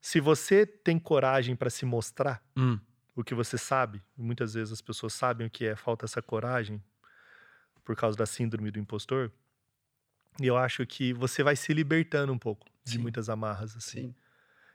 se 0.00 0.18
você 0.18 0.64
tem 0.64 0.98
coragem 0.98 1.54
para 1.54 1.68
se 1.68 1.84
mostrar 1.84 2.42
Hum. 2.56 2.78
o 3.14 3.22
que 3.22 3.34
você 3.34 3.58
sabe, 3.58 4.02
muitas 4.16 4.54
vezes 4.54 4.72
as 4.72 4.80
pessoas 4.80 5.12
sabem 5.12 5.46
o 5.46 5.50
que 5.50 5.66
é, 5.66 5.76
falta 5.76 6.06
essa 6.06 6.22
coragem 6.22 6.82
por 7.84 7.96
causa 7.96 8.16
da 8.16 8.26
síndrome 8.26 8.70
do 8.70 8.78
impostor, 8.78 9.30
e 10.40 10.46
eu 10.46 10.56
acho 10.56 10.86
que 10.86 11.12
você 11.12 11.42
vai 11.42 11.56
se 11.56 11.72
libertando 11.74 12.32
um 12.32 12.38
pouco 12.38 12.66
de 12.84 12.92
Sim. 12.92 12.98
muitas 12.98 13.28
amarras, 13.28 13.76
assim. 13.76 14.02
Sim. 14.08 14.14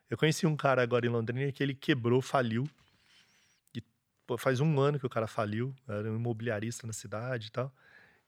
Eu 0.09 0.17
conheci 0.17 0.45
um 0.45 0.55
cara 0.55 0.81
agora 0.81 1.05
em 1.05 1.09
Londrina 1.09 1.51
que 1.51 1.61
ele 1.61 1.73
quebrou, 1.73 2.21
faliu. 2.21 2.69
E, 3.75 3.81
pô, 4.25 4.37
faz 4.37 4.59
um 4.59 4.79
ano 4.79 4.99
que 4.99 5.05
o 5.05 5.09
cara 5.09 5.27
faliu. 5.27 5.75
Era 5.87 6.09
um 6.11 6.15
imobiliarista 6.15 6.87
na 6.87 6.93
cidade 6.93 7.47
e 7.47 7.51
tal. 7.51 7.73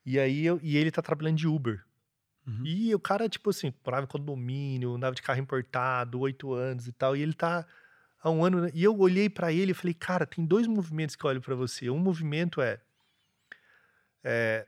E 0.06 0.20
aí 0.20 0.46
eu- 0.46 0.60
e 0.62 0.76
ele 0.76 0.92
tá 0.92 1.02
trabalhando 1.02 1.38
de 1.38 1.48
Uber. 1.48 1.84
Uhum. 2.46 2.66
E 2.66 2.94
o 2.94 3.00
cara, 3.00 3.30
tipo 3.30 3.50
assim, 3.52 3.74
morava 3.86 4.04
em 4.04 4.08
condomínio, 4.10 4.96
andava 4.96 5.16
de 5.16 5.22
carro 5.22 5.40
importado, 5.40 6.20
oito 6.20 6.52
anos 6.54 6.88
e 6.88 6.92
tal. 6.92 7.16
E 7.16 7.22
ele 7.22 7.34
tá 7.34 7.66
há 8.22 8.30
um 8.30 8.44
ano. 8.44 8.62
né? 8.62 8.72
E 8.74 8.84
eu 8.84 8.98
olhei 8.98 9.30
pra 9.30 9.54
ele 9.54 9.72
e 9.72 9.76
falei, 9.76 9.94
cara, 9.94 10.26
tem 10.26 10.44
dois 10.46 10.68
movimentos 10.68 11.16
que 11.16 11.24
eu 11.24 11.30
olho 11.30 11.42
pra 11.42 11.56
você. 11.56 11.90
Um 11.90 12.00
movimento 12.00 12.60
é. 12.62 12.82
É, 14.24 14.66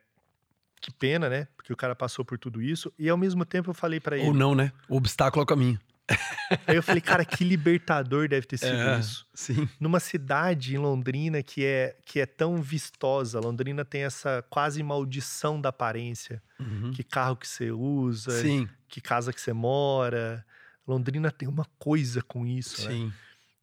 que 0.79 0.91
pena, 0.91 1.29
né? 1.29 1.47
Porque 1.55 1.71
o 1.71 1.77
cara 1.77 1.95
passou 1.95 2.25
por 2.25 2.37
tudo 2.37 2.61
isso. 2.61 2.91
E 2.97 3.09
ao 3.09 3.17
mesmo 3.17 3.45
tempo 3.45 3.69
eu 3.69 3.73
falei 3.73 3.99
pra 3.99 4.17
ele. 4.17 4.27
Ou 4.27 4.33
não, 4.33 4.55
né? 4.55 4.71
O 4.89 4.97
obstáculo 4.97 5.41
é 5.41 5.43
o 5.43 5.47
caminho. 5.47 5.79
Aí 6.67 6.75
eu 6.75 6.83
falei, 6.83 7.01
cara, 7.01 7.23
que 7.23 7.43
libertador 7.43 8.27
deve 8.27 8.45
ter 8.45 8.57
sido 8.57 8.75
É, 8.75 8.99
isso. 8.99 9.25
Sim. 9.33 9.69
Numa 9.79 9.99
cidade 9.99 10.75
em 10.75 10.77
Londrina 10.77 11.41
que 11.41 11.63
é, 11.63 11.95
que 12.05 12.19
é 12.19 12.25
tão 12.25 12.61
vistosa, 12.61 13.39
Londrina 13.39 13.85
tem 13.85 14.03
essa 14.03 14.43
quase 14.49 14.81
maldição 14.83 15.61
da 15.61 15.69
aparência. 15.69 16.41
Uhum. 16.59 16.91
Que 16.91 17.03
carro 17.03 17.35
que 17.35 17.47
você 17.47 17.71
usa, 17.71 18.31
Sim, 18.41 18.67
que 18.87 18.99
casa 18.99 19.31
que 19.31 19.39
você 19.39 19.53
mora. 19.53 20.45
Londrina 20.87 21.31
tem 21.31 21.47
uma 21.47 21.65
coisa 21.79 22.21
com 22.21 22.45
isso, 22.45 22.89
né? 22.89 22.91
sim. 22.91 23.13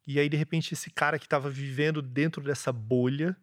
E 0.07 0.19
aí, 0.19 0.27
de 0.27 0.35
repente, 0.35 0.73
esse 0.73 0.89
cara 0.89 1.19
que 1.19 1.29
tava 1.29 1.51
vivendo 1.51 2.01
dentro 2.01 2.41
dessa 2.41 2.71
bolha, 2.71 3.37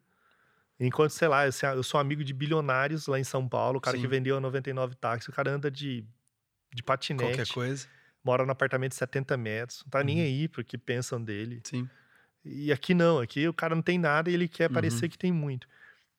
enquanto, 0.78 1.10
sei 1.10 1.28
lá, 1.28 1.46
eu 1.46 1.82
sou- 1.82 1.98
amigo 2.00 2.22
de 2.24 2.32
bilionários 2.32 3.06
lá 3.06 3.18
em 3.18 3.24
São 3.24 3.48
Paulo, 3.48 3.78
o 3.78 3.80
cara 3.80 3.96
Sim. 3.96 4.02
que 4.02 4.08
vendeu 4.08 4.36
a 4.36 4.40
99 4.40 4.94
táxi, 4.94 5.30
o 5.30 5.32
cara 5.32 5.50
anda 5.50 5.70
de, 5.70 6.04
de 6.74 6.82
patinete, 6.82 7.24
Qualquer 7.36 7.48
coisa. 7.52 7.86
mora 8.24 8.44
num 8.44 8.52
apartamento 8.52 8.90
de 8.92 8.96
70 8.96 9.36
metros, 9.36 9.82
não 9.84 9.90
tá 9.90 10.02
nem 10.04 10.18
Uhum. 10.18 10.24
aí 10.24 10.48
pro 10.48 10.64
que 10.64 10.76
pensam 10.78 11.22
dele. 11.22 11.60
Sim. 11.64 11.88
E 12.44 12.70
aqui 12.72 12.94
não, 12.94 13.18
aqui 13.20 13.48
o 13.48 13.52
cara 13.54 13.74
não 13.74 13.82
tem 13.82 13.98
nada 13.98 14.30
e 14.30 14.34
ele 14.34 14.46
quer 14.48 14.68
Uhum. 14.68 14.74
parecer 14.74 15.08
que 15.08 15.18
tem 15.18 15.32
muito. 15.32 15.66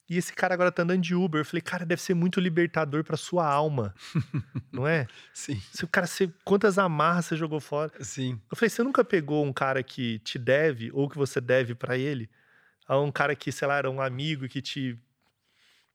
E 0.09 0.17
esse 0.17 0.31
cara 0.33 0.53
agora 0.53 0.71
tá 0.71 0.83
andando 0.83 1.01
de 1.01 1.13
Uber. 1.13 1.41
Eu 1.41 1.45
falei, 1.45 1.61
cara, 1.61 1.85
deve 1.85 2.01
ser 2.01 2.13
muito 2.13 2.39
libertador 2.39 3.03
pra 3.03 3.17
sua 3.17 3.45
alma, 3.45 3.93
não 4.71 4.87
é? 4.87 5.05
Sim. 5.33 5.61
Se 5.73 5.83
o 5.83 5.87
cara, 5.87 6.07
você, 6.07 6.31
quantas 6.45 6.77
amarras 6.77 7.25
você 7.25 7.35
jogou 7.35 7.59
fora? 7.59 7.91
Sim. 8.03 8.39
Eu 8.49 8.55
falei, 8.57 8.69
você 8.69 8.83
nunca 8.83 9.03
pegou 9.03 9.45
um 9.45 9.51
cara 9.51 9.83
que 9.83 10.19
te 10.19 10.39
deve 10.39 10.89
ou 10.93 11.09
que 11.09 11.17
você 11.17 11.41
deve 11.41 11.75
pra 11.75 11.97
ele? 11.97 12.29
A 12.87 12.99
um 12.99 13.11
cara 13.11 13.35
que, 13.35 13.51
sei 13.51 13.67
lá, 13.67 13.77
era 13.77 13.89
um 13.91 14.01
amigo 14.01 14.47
que 14.47 14.61
te 14.61 14.97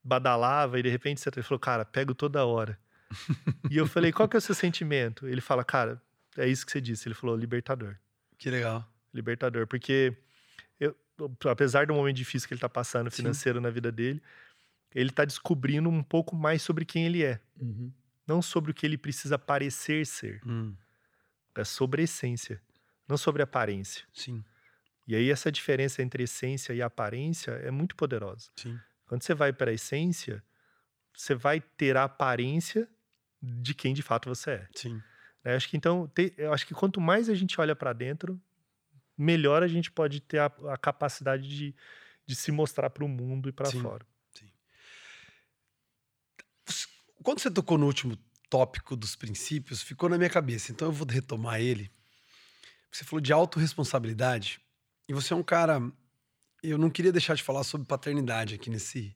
badalava 0.04 0.78
e 0.78 0.82
de 0.82 0.88
repente 0.88 1.20
você 1.20 1.42
falou, 1.42 1.58
cara, 1.58 1.84
pego 1.84 2.14
toda 2.14 2.44
hora. 2.44 2.78
e 3.70 3.76
eu 3.76 3.86
falei, 3.86 4.12
qual 4.12 4.28
que 4.28 4.36
é 4.36 4.38
o 4.38 4.42
seu 4.42 4.54
sentimento? 4.54 5.26
Ele 5.26 5.40
fala, 5.40 5.64
cara, 5.64 6.00
é 6.36 6.46
isso 6.48 6.64
que 6.66 6.72
você 6.72 6.80
disse. 6.80 7.08
Ele 7.08 7.14
falou, 7.14 7.36
libertador. 7.36 7.96
Que 8.38 8.50
legal. 8.50 8.86
Libertador, 9.12 9.66
porque 9.66 10.16
eu, 10.80 10.96
apesar 11.50 11.86
do 11.86 11.94
momento 11.94 12.16
difícil 12.16 12.48
que 12.48 12.54
ele 12.54 12.60
tá 12.60 12.68
passando 12.68 13.10
Sim. 13.10 13.18
financeiro 13.18 13.60
na 13.60 13.70
vida 13.70 13.92
dele, 13.92 14.22
ele 14.94 15.10
tá 15.10 15.24
descobrindo 15.24 15.88
um 15.88 16.02
pouco 16.02 16.34
mais 16.36 16.62
sobre 16.62 16.84
quem 16.84 17.06
ele 17.06 17.22
é, 17.24 17.40
Uhum. 17.60 17.92
não 18.26 18.42
sobre 18.42 18.70
o 18.70 18.74
que 18.74 18.84
ele 18.86 18.98
precisa 18.98 19.38
parecer 19.38 20.06
ser, 20.06 20.40
Hum, 20.46 20.74
é 21.54 21.64
sobre 21.64 22.02
a 22.02 22.04
essência, 22.04 22.60
não 23.08 23.16
sobre 23.16 23.42
a 23.42 23.44
aparência. 23.44 24.04
Sim. 24.12 24.42
E 25.12 25.14
aí 25.14 25.30
essa 25.30 25.52
diferença 25.52 26.02
entre 26.02 26.22
essência 26.22 26.72
e 26.72 26.80
aparência 26.80 27.50
é 27.50 27.70
muito 27.70 27.94
poderosa. 27.94 28.48
Sim. 28.56 28.80
Quando 29.04 29.22
você 29.22 29.34
vai 29.34 29.52
para 29.52 29.70
a 29.70 29.74
essência, 29.74 30.42
você 31.14 31.34
vai 31.34 31.60
ter 31.60 31.98
a 31.98 32.04
aparência 32.04 32.88
de 33.42 33.74
quem 33.74 33.92
de 33.92 34.00
fato 34.00 34.30
você 34.30 34.52
é. 34.52 34.68
Sim. 34.74 35.02
né? 35.44 35.54
Acho 35.54 35.68
que 35.68 35.76
então, 35.76 36.08
te- 36.08 36.32
eu 36.38 36.50
acho 36.50 36.66
que 36.66 36.72
quanto 36.72 36.98
mais 36.98 37.28
a 37.28 37.34
gente 37.34 37.60
olha 37.60 37.76
para 37.76 37.92
dentro, 37.92 38.40
melhor 39.14 39.62
a 39.62 39.68
gente 39.68 39.90
pode 39.90 40.18
ter 40.18 40.38
a, 40.38 40.46
a 40.46 40.78
capacidade 40.78 41.46
de, 41.46 41.74
de 42.24 42.34
se 42.34 42.50
mostrar 42.50 42.88
para 42.88 43.04
o 43.04 43.08
mundo 43.08 43.50
e 43.50 43.52
para 43.52 43.70
Sim. 43.70 43.82
fora. 43.82 44.06
Quando 47.22 47.38
você 47.40 47.50
tocou 47.50 47.76
no 47.76 47.84
último 47.84 48.16
tópico 48.48 48.96
dos 48.96 49.14
princípios, 49.14 49.82
ficou 49.82 50.08
na 50.08 50.16
minha 50.16 50.30
cabeça. 50.30 50.72
Então 50.72 50.88
eu 50.88 50.92
vou 50.92 51.06
retomar 51.06 51.60
ele. 51.60 51.90
Você 52.90 53.04
falou 53.04 53.20
de 53.20 53.30
autorresponsabilidade. 53.30 54.61
E 55.08 55.12
você 55.12 55.32
é 55.32 55.36
um 55.36 55.42
cara. 55.42 55.80
Eu 56.62 56.78
não 56.78 56.90
queria 56.90 57.12
deixar 57.12 57.34
de 57.34 57.42
falar 57.42 57.64
sobre 57.64 57.86
paternidade 57.86 58.54
aqui 58.54 58.70
nesse, 58.70 59.14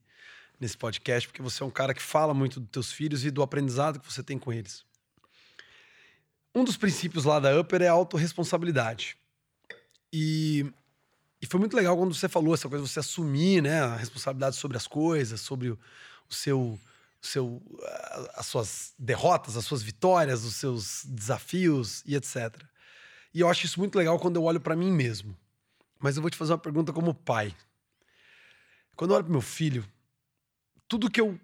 nesse 0.59 0.77
podcast, 0.77 1.29
porque 1.29 1.43
você 1.43 1.63
é 1.63 1.67
um 1.67 1.71
cara 1.71 1.95
que 1.95 2.03
fala 2.03 2.35
muito 2.35 2.59
dos 2.59 2.71
teus 2.71 2.93
filhos 2.93 3.25
e 3.25 3.31
do 3.31 3.43
aprendizado 3.43 4.01
que 4.01 4.13
você 4.13 4.23
tem 4.23 4.39
com 4.39 4.53
eles. 4.53 4.85
Um 6.55 6.65
dos 6.65 6.77
princípios 6.77 7.25
lá 7.25 7.39
da 7.39 7.59
Upper 7.61 7.83
é 7.83 7.89
a 7.89 7.93
autorresponsabilidade. 7.93 9.17
E, 10.13 10.65
e 11.41 11.47
foi 11.47 11.61
muito 11.61 11.77
legal 11.77 11.97
quando 11.97 12.15
você 12.15 12.29
falou 12.29 12.55
essa 12.55 12.69
coisa, 12.69 12.87
você 12.87 12.99
assumir 12.99 13.63
né, 13.63 13.83
a 13.83 13.97
responsabilidade 13.97 14.57
sobre 14.57 14.77
as 14.77 14.87
coisas, 14.87 15.41
sobre 15.41 15.69
o, 15.69 15.79
o 16.29 16.35
seu, 16.35 16.81
seu, 17.21 17.63
as 18.35 18.47
suas 18.47 18.95
derrotas, 18.99 19.57
as 19.57 19.67
suas 19.67 19.83
vitórias, 19.83 20.45
os 20.45 20.55
seus 20.55 21.05
desafios 21.05 22.03
e 22.07 22.17
etc. 22.17 22.63
E 23.35 23.41
eu 23.41 23.49
acho 23.49 23.67
isso 23.67 23.79
muito 23.79 23.97
legal 23.99 24.19
quando 24.19 24.37
eu 24.37 24.45
olho 24.45 24.61
para 24.61 24.75
mim 24.75 24.91
mesmo. 24.91 25.37
Mas 25.99 26.17
eu 26.17 26.23
vou 26.23 26.31
te 26.31 26.37
fazer 26.37 26.53
uma 26.53 26.59
pergunta 26.59 26.93
como 26.93 27.15
pai. 27.15 27.55
Quando 28.95 29.11
eu 29.11 29.17
olho 29.17 29.25
pro 29.25 29.33
meu 29.33 29.43
filho, 29.43 29.85
tudo 30.89 31.11
que 31.11 31.21
eu 31.21 31.39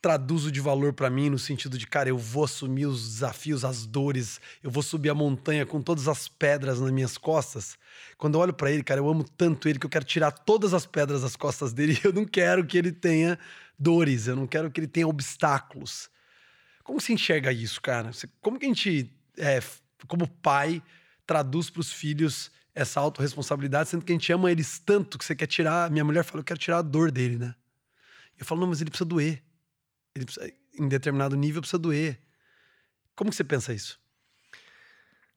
traduzo 0.00 0.52
de 0.52 0.60
valor 0.60 0.92
para 0.92 1.10
mim 1.10 1.28
no 1.28 1.38
sentido 1.38 1.76
de, 1.76 1.86
cara, 1.86 2.08
eu 2.08 2.16
vou 2.16 2.44
assumir 2.44 2.86
os 2.86 3.14
desafios, 3.14 3.64
as 3.64 3.84
dores, 3.84 4.40
eu 4.62 4.70
vou 4.70 4.82
subir 4.82 5.10
a 5.10 5.14
montanha 5.14 5.66
com 5.66 5.82
todas 5.82 6.06
as 6.06 6.28
pedras 6.28 6.80
nas 6.80 6.90
minhas 6.90 7.18
costas. 7.18 7.76
Quando 8.16 8.34
eu 8.34 8.40
olho 8.40 8.52
para 8.52 8.70
ele, 8.70 8.84
cara, 8.84 9.00
eu 9.00 9.08
amo 9.08 9.24
tanto 9.24 9.68
ele 9.68 9.78
que 9.78 9.86
eu 9.86 9.90
quero 9.90 10.04
tirar 10.04 10.30
todas 10.30 10.72
as 10.72 10.86
pedras 10.86 11.22
das 11.22 11.34
costas 11.34 11.72
dele 11.72 11.98
e 12.02 12.06
eu 12.06 12.12
não 12.12 12.24
quero 12.24 12.64
que 12.64 12.78
ele 12.78 12.92
tenha 12.92 13.38
dores, 13.78 14.28
eu 14.28 14.36
não 14.36 14.46
quero 14.46 14.70
que 14.70 14.80
ele 14.80 14.86
tenha 14.86 15.06
obstáculos. 15.06 16.08
Como 16.84 17.00
você 17.00 17.12
enxerga 17.12 17.52
isso, 17.52 17.80
cara? 17.82 18.10
Como 18.40 18.58
que 18.58 18.66
a 18.66 18.68
gente, 18.68 19.12
é, 19.36 19.60
como 20.06 20.28
pai, 20.28 20.82
traduz 21.26 21.70
para 21.70 21.80
os 21.80 21.92
filhos 21.92 22.50
essa 22.74 23.00
autorresponsabilidade, 23.00 23.88
sendo 23.88 24.04
que 24.04 24.12
a 24.12 24.14
gente 24.14 24.32
ama 24.32 24.50
eles 24.50 24.78
tanto 24.78 25.18
que 25.18 25.24
você 25.24 25.34
quer 25.34 25.46
tirar. 25.46 25.90
Minha 25.90 26.04
mulher 26.04 26.24
fala, 26.24 26.40
eu 26.40 26.44
quero 26.44 26.58
tirar 26.58 26.78
a 26.78 26.82
dor 26.82 27.10
dele, 27.10 27.36
né? 27.36 27.54
Eu 28.38 28.46
falo, 28.46 28.60
não, 28.60 28.68
mas 28.68 28.80
ele 28.80 28.90
precisa 28.90 29.08
doer. 29.08 29.42
Ele 30.14 30.24
precisa, 30.24 30.52
em 30.78 30.88
determinado 30.88 31.36
nível 31.36 31.60
precisa 31.60 31.78
doer. 31.78 32.18
Como 33.14 33.30
que 33.30 33.36
você 33.36 33.44
pensa 33.44 33.72
isso? 33.72 34.00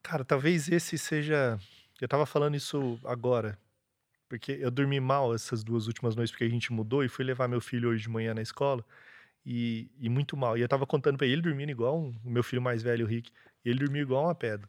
Cara, 0.04 0.24
talvez 0.24 0.70
esse 0.70 0.98
seja. 0.98 1.60
Eu 2.00 2.08
tava 2.08 2.26
falando 2.26 2.56
isso 2.56 3.00
agora, 3.04 3.58
porque 4.28 4.54
eu 4.54 4.72
dormi 4.72 5.00
mal 5.00 5.34
essas 5.34 5.64
duas 5.64 5.88
últimas 5.88 6.16
noites 6.16 6.32
porque 6.32 6.44
a 6.44 6.50
gente 6.50 6.74
mudou 6.74 7.04
e 7.04 7.10
fui 7.10 7.24
levar 7.24 7.48
meu 7.48 7.62
filho 7.62 7.90
hoje 7.90 8.04
de 8.04 8.10
manhã 8.10 8.34
na 8.34 8.42
escola 8.42 8.84
e, 9.46 9.90
e 10.00 10.10
muito 10.10 10.36
mal. 10.36 10.58
E 10.58 10.62
eu 10.62 10.68
tava 10.68 10.86
contando 10.88 11.18
pra 11.18 11.26
ele, 11.26 11.36
ele 11.36 11.42
dormindo 11.44 11.70
igual 11.70 12.00
um, 12.00 12.16
o 12.24 12.30
meu 12.30 12.44
filho 12.44 12.62
mais 12.62 12.82
velho, 12.82 13.06
o 13.06 13.08
Rick, 13.08 13.32
ele 13.64 13.80
dormiu 13.80 14.02
igual 14.02 14.26
uma 14.26 14.36
pedra. 14.36 14.68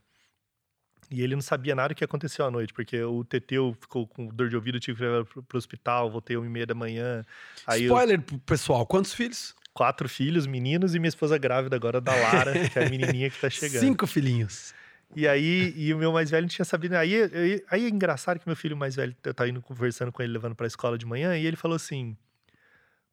E 1.12 1.20
ele 1.22 1.34
não 1.34 1.42
sabia 1.42 1.74
nada 1.74 1.90
do 1.90 1.94
que 1.94 2.02
aconteceu 2.02 2.46
à 2.46 2.50
noite, 2.50 2.72
porque 2.72 3.00
o 3.02 3.22
Teteu 3.22 3.76
ficou 3.78 4.06
com 4.06 4.26
dor 4.28 4.48
de 4.48 4.56
ouvido, 4.56 4.76
eu 4.76 4.80
tive 4.80 4.96
que 4.98 5.04
levar 5.04 5.24
pro, 5.26 5.42
pro 5.42 5.58
hospital, 5.58 6.10
voltei 6.10 6.36
uma 6.36 6.46
e 6.46 6.48
meia 6.48 6.64
da 6.66 6.74
manhã. 6.74 7.22
Aí 7.66 7.82
eu- 7.82 7.94
Spoiler 7.94 8.20
pro 8.22 8.38
pessoal, 8.38 8.86
quantos 8.86 9.12
filhos? 9.12 9.54
quatro 9.74 10.06
filhos, 10.08 10.46
meninos, 10.46 10.94
e 10.94 10.98
minha 10.98 11.08
esposa 11.08 11.38
grávida 11.38 11.74
agora 11.76 11.98
da 12.00 12.14
Lara, 12.14 12.52
que 12.68 12.78
é 12.78 12.86
a 12.86 12.90
menininha 12.90 13.30
que 13.30 13.40
tá 13.40 13.48
chegando. 13.48 13.80
Cinco 13.80 14.06
filhinhos. 14.06 14.74
E 15.16 15.26
aí, 15.28 15.72
e 15.76 15.92
o 15.94 15.98
meu 15.98 16.12
mais 16.12 16.30
velho 16.30 16.42
não 16.42 16.48
tinha 16.48 16.64
sabido. 16.64 16.94
Aí, 16.94 17.14
aí, 17.22 17.64
aí 17.70 17.84
é 17.84 17.88
engraçado 17.88 18.38
que 18.38 18.46
meu 18.46 18.56
filho 18.56 18.76
mais 18.76 18.94
velho, 18.96 19.14
eu 19.24 19.34
tava 19.34 19.48
indo 19.48 19.60
conversando 19.62 20.10
com 20.12 20.22
ele, 20.22 20.32
levando 20.32 20.54
pra 20.54 20.66
escola 20.66 20.96
de 20.98 21.04
manhã, 21.06 21.36
e 21.36 21.44
ele 21.46 21.56
falou 21.56 21.74
assim: 21.76 22.16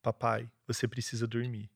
Papai, 0.02 0.50
você 0.68 0.88
precisa 0.88 1.28
dormir. 1.28 1.70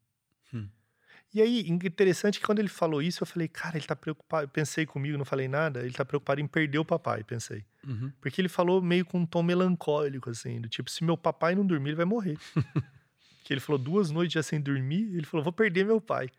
E 1.33 1.41
aí, 1.41 1.67
interessante 1.67 2.39
que 2.39 2.45
quando 2.45 2.59
ele 2.59 2.67
falou 2.67 3.01
isso, 3.01 3.23
eu 3.23 3.27
falei, 3.27 3.47
cara, 3.47 3.75
ele 3.75 3.85
tá 3.85 3.95
preocupado. 3.95 4.43
Eu 4.43 4.49
pensei 4.49 4.85
comigo, 4.85 5.17
não 5.17 5.25
falei 5.25 5.47
nada, 5.47 5.79
ele 5.79 5.93
tá 5.93 6.05
preocupado 6.05 6.39
em 6.39 6.45
perder 6.45 6.77
o 6.77 6.85
papai, 6.85 7.23
pensei. 7.23 7.65
Uhum. 7.87 8.11
Porque 8.21 8.39
ele 8.39 8.49
falou 8.49 8.81
meio 8.81 9.03
com 9.03 9.19
um 9.19 9.25
tom 9.25 9.41
melancólico, 9.41 10.29
assim, 10.29 10.61
do 10.61 10.69
tipo, 10.69 10.91
se 10.91 11.03
meu 11.03 11.17
papai 11.17 11.55
não 11.55 11.65
dormir, 11.65 11.89
ele 11.89 11.95
vai 11.95 12.05
morrer. 12.05 12.37
que 13.43 13.51
ele 13.51 13.59
falou 13.59 13.79
duas 13.79 14.11
noites 14.11 14.33
já 14.33 14.43
sem 14.43 14.61
dormir, 14.61 15.15
ele 15.15 15.25
falou, 15.25 15.43
vou 15.43 15.51
perder 15.51 15.85
meu 15.85 15.99
pai. 15.99 16.29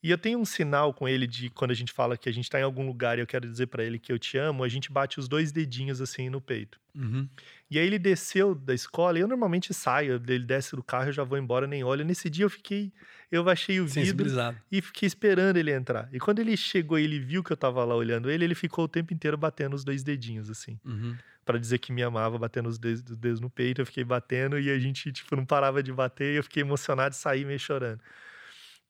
E 0.00 0.10
eu 0.10 0.18
tenho 0.18 0.38
um 0.38 0.44
sinal 0.44 0.94
com 0.94 1.08
ele 1.08 1.26
de 1.26 1.50
quando 1.50 1.72
a 1.72 1.74
gente 1.74 1.92
fala 1.92 2.16
que 2.16 2.28
a 2.28 2.32
gente 2.32 2.48
tá 2.48 2.60
em 2.60 2.62
algum 2.62 2.86
lugar 2.86 3.18
e 3.18 3.20
eu 3.20 3.26
quero 3.26 3.48
dizer 3.48 3.66
pra 3.66 3.82
ele 3.82 3.98
que 3.98 4.12
eu 4.12 4.18
te 4.18 4.38
amo, 4.38 4.62
a 4.62 4.68
gente 4.68 4.92
bate 4.92 5.18
os 5.18 5.26
dois 5.28 5.50
dedinhos 5.50 6.00
assim 6.00 6.30
no 6.30 6.40
peito. 6.40 6.78
Uhum. 6.94 7.28
E 7.68 7.78
aí 7.78 7.86
ele 7.86 7.98
desceu 7.98 8.54
da 8.54 8.72
escola, 8.72 9.18
e 9.18 9.20
eu 9.20 9.28
normalmente 9.28 9.74
saio, 9.74 10.22
ele 10.26 10.44
desce 10.44 10.74
do 10.74 10.82
carro, 10.82 11.08
eu 11.08 11.12
já 11.12 11.24
vou 11.24 11.36
embora, 11.36 11.66
nem 11.66 11.82
olho. 11.82 12.04
Nesse 12.04 12.30
dia 12.30 12.44
eu 12.44 12.50
fiquei, 12.50 12.92
eu 13.30 13.42
baixei 13.42 13.80
o 13.80 13.86
vidro 13.86 14.26
e 14.70 14.80
fiquei 14.80 15.06
esperando 15.06 15.56
ele 15.56 15.72
entrar. 15.72 16.08
E 16.12 16.18
quando 16.20 16.38
ele 16.38 16.56
chegou 16.56 16.98
e 16.98 17.04
ele 17.04 17.18
viu 17.18 17.42
que 17.42 17.52
eu 17.52 17.56
tava 17.56 17.84
lá 17.84 17.94
olhando 17.94 18.30
ele, 18.30 18.44
ele 18.44 18.54
ficou 18.54 18.84
o 18.84 18.88
tempo 18.88 19.12
inteiro 19.12 19.36
batendo 19.36 19.74
os 19.74 19.84
dois 19.84 20.02
dedinhos 20.02 20.48
assim 20.48 20.78
Uhum. 20.84 21.16
Pra 21.44 21.58
dizer 21.58 21.78
que 21.78 21.92
me 21.92 22.02
amava, 22.02 22.38
batendo 22.38 22.68
os 22.68 22.78
dedos, 22.78 23.02
os 23.10 23.16
dedos 23.16 23.40
no 23.40 23.48
peito, 23.48 23.80
eu 23.80 23.86
fiquei 23.86 24.04
batendo 24.04 24.58
e 24.58 24.70
a 24.70 24.78
gente, 24.78 25.10
tipo, 25.10 25.34
não 25.34 25.46
parava 25.46 25.82
de 25.82 25.90
bater 25.90 26.34
e 26.34 26.36
eu 26.36 26.42
fiquei 26.42 26.62
emocionado 26.62 27.14
e 27.14 27.18
saí 27.18 27.44
meio 27.44 27.58
chorando. 27.58 28.00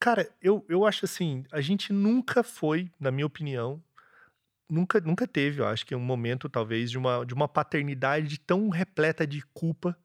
Cara, 0.01 0.33
eu, 0.41 0.65
eu 0.69 0.85
acho 0.87 1.05
assim, 1.05 1.45
a 1.51 1.61
gente 1.61 1.93
nunca 1.93 2.43
foi, 2.43 2.91
na 3.01 3.11
minha 3.11 3.27
opinião, 3.27 3.83
nunca, 4.71 5.01
nunca 5.01 5.27
teve, 5.27 5.61
eu 5.61 5.67
acho 5.67 5.87
que 5.87 5.95
um 5.95 6.01
momento, 6.01 6.49
talvez, 6.49 6.91
de 6.91 6.99
uma, 6.99 7.25
de 7.25 7.35
uma 7.35 7.49
paternidade 7.49 8.39
tão 8.41 8.69
repleta 8.69 9.27
de 9.27 9.43
culpa 9.55 9.99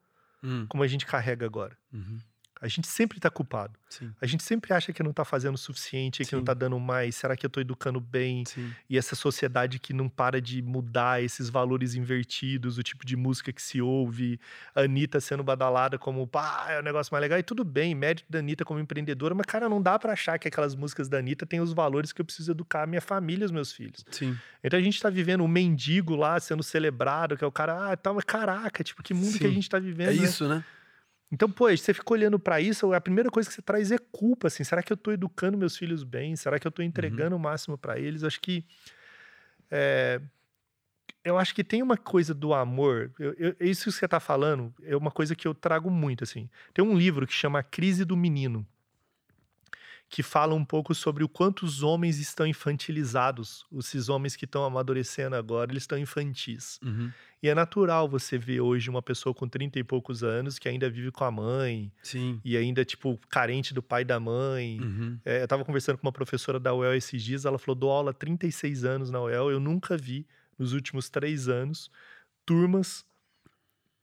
Hum, 0.44 0.70
como 0.70 0.84
a 0.84 0.88
gente 0.88 1.06
carrega 1.06 1.46
agora. 1.46 1.78
uhum, 1.94 2.24
A 2.64 2.68
gente 2.70 2.88
sempre 2.88 3.20
tá 3.20 3.30
culpado. 3.30 3.78
Sim, 3.90 4.10
A 4.22 4.26
gente 4.26 4.42
sempre 4.42 4.74
acha 4.74 4.94
que 4.94 5.04
não 5.04 5.12
tá 5.12 5.26
fazendo 5.26 5.56
o 5.56 5.58
suficiente, 5.58 6.24
que 6.24 6.32
não 6.32 6.40
Sim. 6.40 6.46
tá 6.46 6.54
dando 6.54 6.80
mais. 6.80 7.14
Será 7.14 7.36
que 7.36 7.46
eu 7.46 7.50
tô 7.50 7.60
educando 7.60 8.00
bem? 8.00 8.46
sim. 8.46 8.72
E 8.90 8.98
essa 8.98 9.18
sociedade 9.18 9.80
que 9.80 9.92
não 9.92 10.08
para 10.08 10.40
de 10.40 10.62
mudar 10.62 11.22
esses 11.22 11.50
valores 11.50 11.94
invertidos, 11.94 12.78
o 12.78 12.84
tipo 12.84 13.06
de 13.06 13.18
música 13.18 13.52
que 13.52 13.62
se 13.62 13.82
ouve, 13.82 14.40
a 14.74 14.82
Anitta 14.84 15.20
sendo 15.20 15.44
badalada 15.44 15.98
como, 15.98 16.26
pá, 16.26 16.68
é 16.70 16.80
o 16.80 16.82
negócio 16.84 17.14
mais 17.14 17.22
legal. 17.22 17.38
E 17.38 17.44
tudo 17.44 17.66
bem, 17.66 17.94
mérito 17.94 18.32
da 18.32 18.40
Anitta 18.40 18.64
como 18.64 18.80
empreendedora, 18.80 19.36
mas, 19.36 19.46
cara, 19.46 19.68
não 19.68 19.82
dá 19.82 20.00
pra 20.00 20.14
achar 20.14 20.40
que 20.40 20.48
aquelas 20.48 20.74
músicas 20.74 21.10
da 21.10 21.18
Anitta 21.18 21.46
têm 21.46 21.60
os 21.60 21.74
valores 21.74 22.14
que 22.14 22.22
eu 22.22 22.26
preciso 22.26 22.52
educar 22.52 22.84
a 22.84 22.88
minha 22.88 23.02
família 23.02 23.44
e 23.44 23.46
os 23.46 23.52
meus 23.52 23.74
filhos. 23.74 24.06
Sim. 24.10 24.38
Então 24.64 24.80
a 24.80 24.82
gente 24.82 25.02
tá 25.02 25.10
vivendo 25.10 25.44
um 25.44 25.50
mendigo 25.50 26.16
lá 26.16 26.40
sendo 26.40 26.64
celebrado, 26.64 27.36
que 27.36 27.44
é 27.44 27.48
o 27.48 27.52
cara, 27.52 27.92
ah, 27.92 27.98
tá, 27.98 28.14
mas 28.14 28.24
caraca, 28.24 28.86
tipo, 28.86 29.04
que 29.04 29.14
mundo 29.14 29.38
que 29.38 29.46
a 29.46 29.50
gente 29.50 29.70
tá 29.70 29.80
vivendo. 29.80 30.12
É 30.12 30.14
né? 30.14 30.24
isso, 30.24 30.48
né? 30.48 30.64
Então, 31.34 31.50
pô, 31.50 31.68
você 31.76 31.96
fica 31.96 32.14
olhando 32.14 32.38
pra 32.38 32.62
isso, 32.62 32.94
a 32.94 33.02
primeira 33.02 33.32
coisa 33.32 33.50
que 33.50 33.56
você 33.56 33.62
traz 33.62 33.92
é 33.92 33.98
culpa, 33.98 34.46
assim. 34.48 34.64
Será 34.64 34.84
que 34.84 34.94
eu 34.94 34.98
tô 34.98 35.12
educando 35.12 35.58
meus 35.58 35.76
filhos 35.76 36.04
bem? 36.04 36.36
Será 36.36 36.60
que 36.60 36.68
eu 36.68 36.72
tô 36.72 36.84
entregando 36.84 37.36
o 37.36 37.40
máximo 37.40 37.76
pra 37.76 37.98
eles? 37.98 38.24
Acho 38.24 38.40
que 38.40 38.64
é, 39.72 40.22
eu 41.24 41.38
acho 41.38 41.56
que 41.56 41.64
tem 41.64 41.82
uma 41.82 41.98
coisa 41.98 42.34
do 42.34 42.54
amor. 42.54 43.12
eu- 43.18 43.34
eu- 43.38 43.56
isso 43.60 43.86
que 43.86 43.92
você 43.94 44.08
tá 44.08 44.20
falando 44.20 44.72
é 44.84 44.96
uma 44.96 45.10
coisa 45.10 45.36
que 45.36 45.48
eu 45.48 45.56
trago 45.56 45.90
muito, 45.90 46.24
assim. 46.24 46.48
Tem 46.74 46.86
um 46.86 46.96
livro 46.96 47.26
que 47.26 47.34
chama 47.34 47.60
A 47.60 47.64
Crise 47.64 48.06
do 48.06 48.16
Menino, 48.16 48.64
que 50.14 50.22
fala 50.22 50.54
um 50.54 50.64
pouco 50.64 50.94
sobre 50.94 51.24
o 51.24 51.28
quanto 51.28 51.66
os 51.66 51.82
homens 51.82 52.20
estão 52.20 52.46
infantilizados. 52.46 53.66
Esses 53.80 54.10
homens 54.10 54.36
que 54.36 54.46
estão 54.46 54.64
amadurecendo 54.64 55.36
agora, 55.36 55.72
eles 55.72 55.82
estão 55.82 55.98
infantis. 55.98 56.80
Uhum, 56.84 57.12
E 57.42 57.50
é 57.50 57.56
natural 57.56 58.08
você 58.08 58.38
ver 58.38 58.62
hoje 58.62 58.92
uma 58.92 59.02
pessoa 59.02 59.34
com 59.34 59.50
30 59.50 59.80
e 59.80 59.84
poucos 59.84 60.24
anos 60.24 60.60
que 60.60 60.70
ainda 60.70 60.88
vive 60.88 61.10
com 61.10 61.24
a 61.24 61.32
mãe 61.32 61.92
Sim. 62.04 62.40
e 62.46 62.56
ainda, 62.56 62.86
tipo, 62.86 63.20
carente 63.28 63.74
do 63.74 63.82
pai 63.82 64.04
e 64.04 64.06
da 64.06 64.20
mãe. 64.20 64.80
Uhum, 64.80 65.20
É, 65.26 65.42
eu 65.42 65.48
tava 65.48 65.66
conversando 65.66 65.98
com 65.98 66.06
uma 66.06 66.14
professora 66.14 66.60
da 66.60 66.72
UEL 66.76 66.94
esses 66.94 67.24
dias, 67.24 67.44
ela 67.44 67.58
falou: 67.58 67.74
dou 67.74 67.90
aula 67.90 68.12
há 68.12 68.14
36 68.14 68.86
anos 68.86 69.10
na 69.10 69.20
UEL, 69.20 69.50
eu 69.50 69.60
nunca 69.60 69.98
vi, 69.98 70.28
nos 70.60 70.74
últimos 70.74 71.10
três 71.10 71.48
anos, 71.48 71.90
turmas 72.46 73.04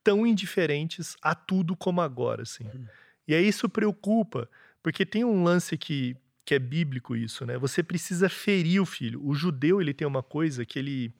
tão 0.03 0.27
indiferentes 0.27 1.17
a 1.23 1.37
tudo 1.37 1.77
como 1.77 2.01
agora, 2.01 2.43
assim. 2.43 2.65
Uhum. 2.65 2.87
E 3.29 3.35
aí 3.37 3.47
isso 3.47 3.69
preocupa, 3.69 4.49
porque 4.83 5.05
tem 5.05 5.25
um 5.25 5.43
lance 5.43 5.77
que, 5.77 6.17
que 6.45 6.55
é 6.55 6.59
bíblico 6.59 7.15
isso, 7.15 7.45
né? 7.45 7.59
Você 7.59 7.83
precisa 7.83 8.29
ferir 8.29 8.81
o 8.81 8.87
filho. 8.87 9.21
O 9.25 9.35
judeu, 9.35 9.81
ele 9.81 9.93
tem 9.95 10.07
uma 10.07 10.23
coisa 10.23 10.65
que 10.65 10.79
ele 10.79 11.13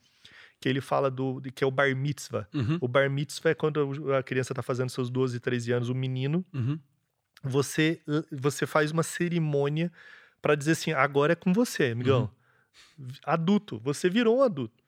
que 0.61 0.69
ele 0.69 0.83
fala 0.83 1.11
do 1.11 1.41
que 1.55 1.65
é 1.65 1.67
o 1.67 1.71
bar 1.71 1.97
mitzvah. 1.97 2.47
uhum, 2.53 2.77
O 2.83 2.87
bar 2.87 3.09
mitzvah 3.11 3.51
é 3.51 3.55
quando 3.55 4.13
a 4.13 4.23
criança 4.23 4.53
está 4.53 4.63
fazendo 4.63 4.91
seus 4.91 5.09
12, 5.09 5.41
13 5.41 5.73
anos, 5.73 5.89
o 5.89 5.95
menino, 5.95 6.45
uhum. 6.53 6.79
você 7.43 7.99
você 8.31 8.67
faz 8.67 8.91
uma 8.93 9.03
cerimônia 9.03 9.91
para 10.43 10.55
dizer 10.55 10.73
assim, 10.73 10.93
agora 10.93 11.33
é 11.33 11.37
com 11.37 11.53
você, 11.53 11.87
amigão. 11.93 12.31
Adulto, 13.25 13.79
você 13.83 14.09
virou 14.11 14.39
um 14.39 14.43
adulto. 14.43 14.85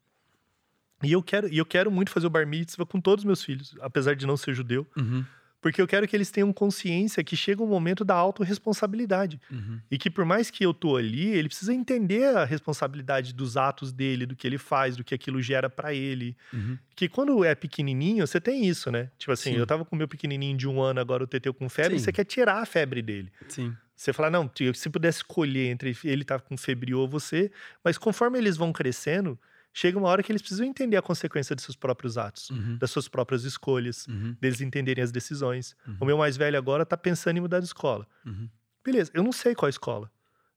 E 1.03 1.13
eu 1.13 1.23
quero, 1.23 1.49
e 1.49 1.59
eu 1.59 1.67
quero 1.67 1.91
muito 1.91 2.11
fazer 2.11 2.27
o 2.27 2.31
bar 2.31 2.47
mitzvah 2.47 2.87
com 2.87 3.01
todos 3.01 3.23
os 3.23 3.27
meus 3.27 3.43
filhos, 3.43 3.75
apesar 3.81 4.15
de 4.15 4.27
não 4.27 4.37
ser 4.37 4.55
judeu, 4.55 4.87
Uhum, 4.97 5.25
porque 5.63 5.81
eu 5.81 5.87
quero 5.87 6.07
que 6.09 6.15
eles 6.17 6.31
tenham 6.31 6.53
consciência 6.53 7.23
que 7.23 7.37
chega 7.37 7.63
um 7.63 7.67
momento 7.69 8.05
da 8.05 8.15
autorresponsabilidade. 8.15 9.41
uhum, 9.51 9.81
E 9.91 9.97
que 9.97 10.11
por 10.11 10.25
mais 10.25 10.51
que 10.51 10.65
eu 10.65 10.75
tô 10.75 10.97
ali, 10.97 11.29
ele 11.29 11.49
precisa 11.49 11.73
entender 11.73 12.25
a 12.37 12.45
responsabilidade 12.45 13.33
dos 13.33 13.57
atos 13.57 13.93
dele, 13.93 14.27
do 14.27 14.35
que 14.35 14.47
ele 14.47 14.59
faz, 14.59 14.97
do 14.97 15.05
que 15.05 15.15
aquilo 15.15 15.41
gera 15.41 15.71
para 15.71 15.95
ele. 15.95 16.37
uhum. 16.53 16.77
Que 16.97 17.09
quando 17.09 17.45
é 17.45 17.55
pequenininho, 17.55 18.27
você 18.27 18.41
tem 18.41 18.67
isso, 18.67 18.91
né? 18.91 19.09
Tipo 19.17 19.33
assim, 19.33 19.53
Sim. 19.53 19.59
eu 19.59 19.67
tava 19.67 19.85
com 19.85 19.95
o 19.95 19.99
meu 19.99 20.09
pequenininho 20.09 20.57
de 20.57 20.69
um 20.69 20.83
ano, 20.83 21.01
agora 21.01 21.23
o 21.25 21.27
Teteu 21.27 21.55
com 21.55 21.69
febre, 21.69 21.99
Sim. 21.99 22.05
você 22.05 22.13
quer 22.13 22.25
tirar 22.25 22.61
a 22.61 22.67
febre 22.67 23.01
dele. 23.01 23.33
Sim. 23.49 23.75
Você 23.97 24.13
fala, 24.13 24.31
não, 24.31 24.51
se 24.75 24.91
pudesse 24.91 25.19
escolher 25.19 25.69
entre 25.69 25.97
ele 26.03 26.25
tá 26.25 26.41
com 26.41 26.57
febre 26.57 26.93
ou 26.93 27.07
você, 27.07 27.53
mas 27.85 27.97
conforme 27.97 28.37
eles 28.37 28.57
vão 28.57 28.73
crescendo, 28.73 29.39
chega 29.73 29.99
uma 29.99 30.09
hora 30.09 30.23
que 30.23 30.31
eles 30.31 30.43
precisam 30.43 30.67
entender 30.67 30.97
a 30.97 31.03
consequência 31.03 31.57
de 31.57 31.63
seus 31.63 31.77
próprios 31.77 32.19
atos, 32.19 32.51
Uhum, 32.51 32.77
das 32.79 32.91
suas 32.91 33.09
próprias 33.09 33.45
escolhas, 33.45 34.07
uhum, 34.07 34.37
deles 34.41 34.61
entenderem 34.61 35.03
as 35.03 35.11
decisões. 35.13 35.75
Uhum. 35.87 35.97
O 36.01 36.05
meu 36.05 36.19
mais 36.19 36.37
velho 36.37 36.59
agora 36.59 36.85
tá 36.85 36.97
pensando 36.97 37.37
em 37.39 37.41
mudar 37.41 37.61
de 37.61 37.67
escola. 37.67 38.07
uhum. 38.27 38.49
Beleza, 38.85 39.11
eu 39.15 39.23
não 39.23 39.31
sei 39.33 39.55
qual 39.55 39.69
escola. 39.69 40.11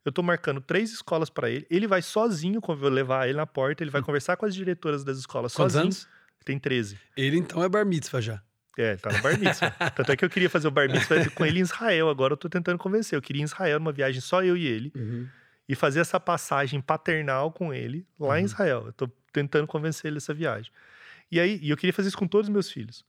Eu 0.03 0.11
tô 0.11 0.23
marcando 0.23 0.59
três 0.59 0.91
escolas 0.91 1.29
para 1.29 1.49
ele. 1.49 1.65
Ele 1.69 1.87
vai 1.87 2.01
sozinho, 2.01 2.59
quando 2.59 2.83
eu 2.83 2.89
levar 2.89 3.27
ele 3.27 3.37
na 3.37 3.45
porta, 3.45 3.83
ele 3.83 3.91
vai 3.91 4.01
conversar 4.01 4.35
com 4.35 4.45
as 4.45 4.53
diretoras 4.55 5.03
das 5.03 5.17
escolas 5.19 5.53
Hum. 5.53 5.57
Quantos 5.57 5.73
sozinho. 5.73 5.83
anos? 5.85 6.07
Tem 6.43 6.57
13. 6.59 6.97
Ele 7.15 7.37
então 7.37 7.63
é 7.63 7.69
bar 7.69 7.85
mitzvah 7.85 8.21
já. 8.21 8.41
É, 8.77 8.89
ele 8.91 8.97
tá 8.97 9.11
no 9.11 9.21
bar 9.21 9.39
mitzvah. 9.39 9.69
Tanto 9.95 10.11
é 10.11 10.17
que 10.17 10.25
eu 10.25 10.29
queria 10.29 10.49
fazer 10.49 10.67
o 10.67 10.71
bar 10.71 10.89
mitzvah 10.91 11.29
com 11.31 11.45
ele 11.45 11.59
em 11.59 11.61
Israel. 11.61 12.09
Agora 12.09 12.33
eu 12.33 12.37
tô 12.37 12.49
tentando 12.49 12.77
convencer. 12.77 13.15
Eu 13.15 13.21
queria 13.21 13.41
ir 13.41 13.43
em 13.43 13.45
Israel 13.45 13.79
numa 13.79 13.91
viagem 13.91 14.19
só 14.21 14.43
eu 14.43 14.57
e 14.57 14.65
ele. 14.67 14.91
E 15.67 15.75
fazer 15.75 15.99
essa 15.99 16.19
passagem 16.19 16.79
paternal 16.81 17.51
com 17.51 17.73
ele 17.73 18.05
lá 18.19 18.37
em 18.37 18.41
Uhum. 18.41 18.45
Israel. 18.45 18.83
Eu 18.87 18.93
tô 18.93 19.07
tentando 19.33 19.65
convencer 19.67 20.05
ele 20.09 20.15
dessa 20.15 20.33
viagem. 20.33 20.71
E 21.31 21.39
aí, 21.39 21.59
e 21.61 21.69
eu 21.69 21.77
queria 21.77 21.91
fazer 21.93 22.09
isso 22.09 22.17
com 22.17 22.27
todos 22.27 22.47
os 22.47 22.53
meus 22.53 22.69
filhos. 22.69 23.03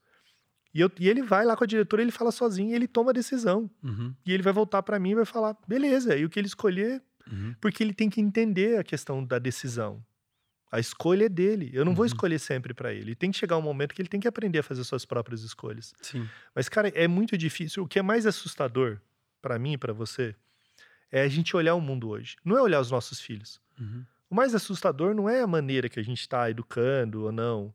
E, 0.73 0.81
eu, 0.81 0.91
e 0.99 1.07
ele 1.07 1.21
vai 1.21 1.45
lá 1.45 1.55
com 1.55 1.63
a 1.63 1.67
diretora, 1.67 2.01
ele 2.01 2.11
fala 2.11 2.31
sozinho 2.31 2.75
ele 2.75 2.87
toma 2.87 3.11
a 3.11 3.13
decisão. 3.13 3.69
Uhum, 3.83 4.13
E 4.25 4.33
ele 4.33 4.43
vai 4.43 4.51
voltar 4.53 4.81
para 4.83 4.99
mim 4.99 5.11
e 5.11 5.15
vai 5.15 5.25
falar, 5.25 5.55
beleza, 5.67 6.15
e 6.15 6.25
o 6.25 6.29
que 6.29 6.39
ele 6.39 6.47
escolher 6.47 7.01
uhum. 7.31 7.55
porque 7.61 7.83
ele 7.83 7.93
tem 7.93 8.09
que 8.09 8.19
entender 8.19 8.77
a 8.79 8.83
questão 8.83 9.23
da 9.23 9.39
decisão. 9.39 10.03
A 10.71 10.79
escolha 10.79 11.25
é 11.25 11.29
dele. 11.29 11.69
Eu 11.73 11.85
não 11.85 11.93
vou 11.95 12.03
Uhum. 12.03 12.07
escolher 12.07 12.39
sempre 12.39 12.73
para 12.73 12.93
ele. 12.93 13.15
Tem 13.15 13.31
que 13.31 13.37
chegar 13.37 13.57
um 13.57 13.61
momento 13.61 13.93
que 13.95 14.01
ele 14.01 14.09
tem 14.09 14.19
que 14.19 14.27
aprender 14.27 14.59
a 14.59 14.63
fazer 14.63 14.83
suas 14.83 15.05
próprias 15.05 15.41
escolhas. 15.41 15.93
Sim. 16.01 16.27
Mas 16.53 16.67
cara, 16.67 16.89
é 16.89 17.07
muito 17.07 17.37
difícil. 17.37 17.83
O 17.83 17.87
que 17.87 17.97
é 17.99 18.01
mais 18.01 18.25
assustador 18.25 18.99
para 19.41 19.57
mim 19.57 19.73
e 19.73 19.77
para 19.77 19.93
você 19.93 20.35
é 21.11 21.21
a 21.21 21.27
gente 21.27 21.55
olhar 21.55 21.75
o 21.75 21.81
mundo 21.81 22.09
hoje. 22.09 22.35
Não 22.43 22.57
é 22.57 22.61
olhar 22.61 22.79
os 22.79 22.91
nossos 22.91 23.19
filhos. 23.19 23.61
Uhum, 23.79 24.03
O 24.29 24.35
mais 24.35 24.53
assustador 24.55 25.13
não 25.15 25.29
é 25.29 25.41
a 25.41 25.47
maneira 25.47 25.87
que 25.89 25.99
a 25.99 26.03
gente 26.03 26.19
está 26.21 26.49
educando 26.49 27.23
ou 27.23 27.31
não. 27.31 27.73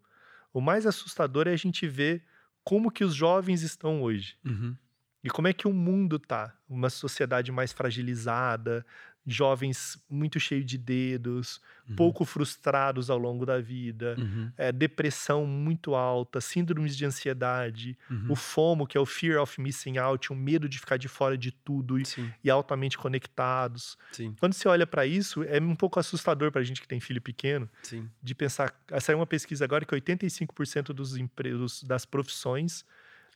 O 0.53 0.61
mais 0.61 0.87
assustador 0.87 1.49
é 1.49 1.53
a 1.53 1.57
gente 1.57 1.87
ver 1.89 2.22
como 2.64 2.91
que 2.91 3.05
os 3.05 3.14
jovens 3.14 3.62
estão 3.62 4.03
hoje. 4.03 4.37
uhum. 4.45 4.76
E 5.24 5.30
como 5.30 5.47
é 5.47 5.53
que 5.53 5.68
o 5.68 5.72
mundo 5.72 6.18
tá? 6.18 6.53
Uma 6.68 6.91
sociedade 6.91 7.53
mais 7.53 7.72
fragilizada, 7.72 8.85
jovens 9.27 9.97
muito 10.11 10.41
cheios 10.41 10.66
de 10.66 10.77
dedos, 10.77 11.61
Uhum. 11.89 11.97
pouco 11.97 12.25
frustrados 12.25 13.11
ao 13.11 13.18
longo 13.18 13.45
da 13.45 13.61
vida, 13.61 14.14
Uhum, 14.18 14.53
é, 14.57 14.70
depressão 14.73 15.47
muito 15.47 15.95
alta, 15.95 16.41
síndromes 16.41 16.97
de 16.97 17.05
ansiedade, 17.05 17.97
uhum. 18.11 18.27
o 18.31 18.37
FOMO, 18.37 18.87
que 18.87 18.97
é 18.97 19.01
o 19.01 19.07
Fear 19.07 19.41
of 19.43 19.61
Missing 19.61 19.99
Out, 19.99 20.33
o 20.33 20.37
medo 20.37 20.68
de 20.68 20.79
ficar 20.79 20.97
de 20.97 21.09
fora 21.09 21.37
de 21.37 21.51
tudo 21.53 21.99
e, 21.99 22.05
e 22.43 22.51
altamente 22.51 22.97
conectados. 22.99 23.97
sim, 24.12 24.35
Quando 24.39 24.55
você 24.55 24.66
olha 24.68 24.87
para 24.87 25.07
isso, 25.07 25.43
é 25.45 25.61
um 25.61 25.77
pouco 25.77 25.99
assustador 26.01 26.51
para 26.51 26.61
a 26.61 26.64
gente 26.64 26.81
que 26.81 26.89
tem 26.89 27.01
filho 27.01 27.20
pequeno, 27.20 27.68
sim. 27.83 28.09
de 28.23 28.35
pensar. 28.35 28.75
Saiu 29.01 29.18
uma 29.18 29.27
pesquisa 29.27 29.64
agora 29.64 29.85
que 29.85 29.95
85% 29.95 30.93
dos 30.93 31.16
empregos, 31.16 31.83
das 31.83 32.05
profissões 32.05 32.85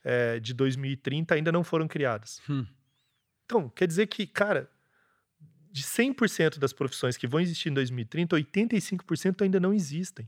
é, 0.05 0.39
de 0.41 0.55
2030 0.55 1.35
ainda 1.35 1.51
não 1.53 1.65
foram 1.65 1.87
criadas. 1.89 2.41
Hum. 2.49 2.65
Então, 3.45 3.69
quer 3.69 3.87
dizer 3.87 4.07
que, 4.07 4.27
cara, 4.27 4.69
de 5.77 5.83
100% 5.83 6.59
das 6.59 6.73
profissões 6.73 7.19
que 7.19 7.27
vão 7.27 7.39
existir 7.39 7.69
em 7.69 7.75
2030, 7.75 8.35
85% 8.35 9.43
ainda 9.43 9.61
não 9.61 9.75
existem. 9.75 10.27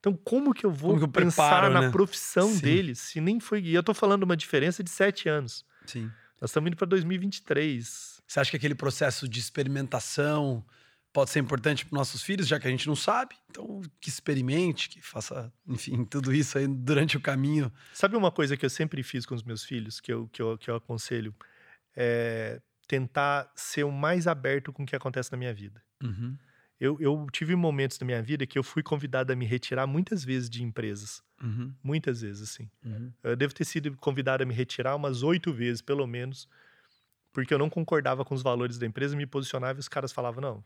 Então, 0.00 0.14
como 0.14 0.54
que 0.54 0.64
eu 0.64 0.70
vou 0.70 0.96
que 0.96 1.04
eu 1.04 1.08
pensar 1.08 1.60
preparo, 1.60 1.74
na 1.74 1.82
né? 1.82 1.90
profissão 1.90 2.50
Sim. 2.54 2.60
deles 2.60 2.98
se 2.98 3.20
nem 3.20 3.38
foi. 3.38 3.60
E 3.60 3.74
eu 3.74 3.82
tô 3.82 3.92
falando 3.92 4.22
uma 4.22 4.36
diferença 4.36 4.82
de 4.82 4.88
7 4.88 5.28
anos. 5.28 5.62
Sim. 5.84 6.10
Nós 6.40 6.48
estamos 6.48 6.68
indo 6.68 6.76
para 6.76 6.86
2023. 6.86 8.22
Você 8.26 8.40
acha 8.40 8.50
que 8.50 8.56
aquele 8.56 8.74
processo 8.74 9.28
de 9.28 9.38
experimentação 9.38 10.64
pode 11.12 11.30
ser 11.30 11.40
importante 11.40 11.84
para 11.84 11.98
nossos 11.98 12.22
filhos, 12.22 12.48
já 12.48 12.58
que 12.58 12.66
a 12.66 12.70
gente 12.70 12.86
não 12.86 12.96
sabe? 12.96 13.34
Então, 13.50 13.82
que 14.00 14.08
experimente, 14.08 14.88
que 14.88 15.02
faça, 15.02 15.52
enfim, 15.66 16.02
tudo 16.04 16.32
isso 16.32 16.56
aí 16.56 16.66
durante 16.66 17.18
o 17.18 17.20
caminho. 17.20 17.70
Sabe 17.92 18.16
uma 18.16 18.30
coisa 18.30 18.56
que 18.56 18.64
eu 18.64 18.70
sempre 18.70 19.02
fiz 19.02 19.26
com 19.26 19.34
os 19.34 19.42
meus 19.42 19.64
filhos, 19.64 20.00
que 20.00 20.10
eu, 20.10 20.28
que 20.28 20.40
eu, 20.40 20.56
que 20.56 20.70
eu 20.70 20.76
aconselho? 20.76 21.34
É 21.94 22.60
tentar 22.88 23.52
ser 23.54 23.84
o 23.84 23.92
mais 23.92 24.26
aberto 24.26 24.72
com 24.72 24.82
o 24.82 24.86
que 24.86 24.96
acontece 24.96 25.30
na 25.30 25.38
minha 25.38 25.52
vida. 25.52 25.80
Uhum. 26.02 26.36
Eu, 26.80 26.96
eu 27.00 27.26
tive 27.30 27.54
momentos 27.54 27.98
na 27.98 28.06
minha 28.06 28.22
vida 28.22 28.46
que 28.46 28.58
eu 28.58 28.62
fui 28.62 28.82
convidado 28.82 29.32
a 29.32 29.36
me 29.36 29.44
retirar 29.44 29.86
muitas 29.86 30.24
vezes 30.24 30.48
de 30.48 30.62
empresas. 30.62 31.22
Uhum. 31.42 31.74
Muitas 31.82 32.22
vezes, 32.22 32.50
assim. 32.50 32.70
Uhum. 32.84 33.12
Eu 33.22 33.36
devo 33.36 33.52
ter 33.52 33.64
sido 33.64 33.94
convidado 33.96 34.42
a 34.42 34.46
me 34.46 34.54
retirar 34.54 34.96
umas 34.96 35.22
oito 35.22 35.52
vezes, 35.52 35.82
pelo 35.82 36.06
menos, 36.06 36.48
porque 37.38 37.54
eu 37.54 37.58
não 37.58 37.70
concordava 37.70 38.24
com 38.24 38.34
os 38.34 38.42
valores 38.42 38.78
da 38.78 38.84
empresa, 38.86 39.14
me 39.14 39.24
posicionava 39.24 39.78
e 39.78 39.80
os 39.80 39.86
caras 39.86 40.10
falavam, 40.10 40.40
não. 40.42 40.64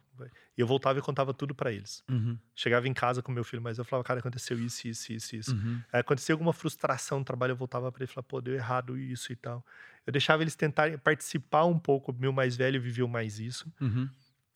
E 0.56 0.60
eu 0.62 0.66
voltava 0.66 0.98
e 0.98 1.02
contava 1.02 1.34
tudo 1.34 1.54
para 1.54 1.70
eles. 1.70 2.02
Uhum. 2.10 2.38
Chegava 2.54 2.88
em 2.88 2.94
casa 2.94 3.20
com 3.20 3.30
meu 3.30 3.44
filho, 3.44 3.60
mas 3.60 3.76
eu 3.76 3.84
falava, 3.84 4.02
cara, 4.04 4.20
aconteceu 4.20 4.58
isso, 4.58 4.88
isso, 4.88 5.12
isso, 5.12 5.36
isso. 5.36 5.54
Uhum. 5.54 5.82
Aí 5.92 6.00
aconteceu 6.00 6.32
alguma 6.32 6.54
frustração 6.54 7.18
no 7.18 7.26
trabalho, 7.26 7.50
eu 7.52 7.56
voltava 7.56 7.92
para 7.92 8.02
ele 8.02 8.10
e 8.10 8.14
falava, 8.14 8.26
pô, 8.26 8.40
deu 8.40 8.54
errado 8.54 8.96
isso 8.96 9.30
e 9.30 9.36
tal. 9.36 9.62
Eu 10.06 10.12
deixava 10.14 10.42
eles 10.42 10.54
tentarem 10.56 10.96
participar 10.96 11.66
um 11.66 11.78
pouco, 11.78 12.10
meu 12.10 12.32
mais 12.32 12.56
velho 12.56 12.80
viveu 12.80 13.06
mais 13.06 13.38
isso, 13.38 13.70
Uhum. 13.78 14.08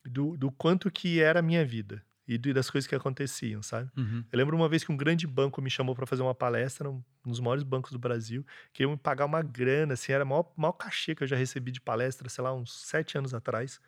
do, 0.03 0.39
do 0.39 0.51
quanto 0.51 0.91
que 0.91 1.21
era 1.21 1.41
a 1.41 1.43
minha 1.43 1.67
vida 1.67 2.03
e 2.27 2.39
das 2.39 2.69
coisas 2.69 2.89
que 2.89 2.95
aconteciam, 2.95 3.63
sabe? 3.63 3.91
Uhum. 3.97 4.25
Eu 4.33 4.39
lembro 4.39 4.57
uma 4.57 4.69
vez 4.69 4.83
que 4.83 4.91
um 4.91 4.97
grande 4.97 5.27
banco 5.27 5.63
me 5.63 5.71
chamou 5.71 5.95
para 5.95 6.07
fazer 6.07 6.23
uma 6.23 6.35
palestra, 6.35 6.91
um 6.91 7.03
um 7.25 7.31
dos 7.31 7.41
maiores 7.41 7.65
bancos 7.65 7.91
do 7.91 7.99
Brasil, 7.99 8.47
queriam 8.73 8.93
me 8.93 8.97
pagar 8.97 9.25
uma 9.27 9.43
grana, 9.43 9.95
assim, 9.95 10.13
era 10.13 10.23
o 10.23 10.27
maior, 10.29 10.53
maior 10.57 10.73
cachê 10.75 11.13
que 11.13 11.25
eu 11.25 11.27
já 11.27 11.35
recebi 11.35 11.73
de 11.73 11.81
palestra, 11.81 12.29
sei 12.29 12.45
lá, 12.45 12.55
uns 12.55 12.87
sete 12.87 13.19
anos 13.19 13.35
atrás. 13.35 13.81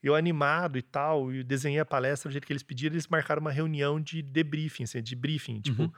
Eu 0.00 0.14
animado 0.14 0.78
e 0.78 0.82
tal, 0.82 1.32
e 1.32 1.42
desenhei 1.42 1.80
a 1.80 1.84
palestra 1.84 2.28
do 2.28 2.32
jeito 2.32 2.46
que 2.46 2.52
eles 2.52 2.62
pediram, 2.62 2.94
eles 2.94 3.08
marcaram 3.08 3.40
uma 3.40 3.50
reunião 3.50 4.00
de 4.00 4.22
debriefing, 4.22 4.84
assim, 4.84 5.02
de 5.02 5.16
briefing, 5.16 5.60
tipo, 5.60 5.82
Uhum. 5.84 5.92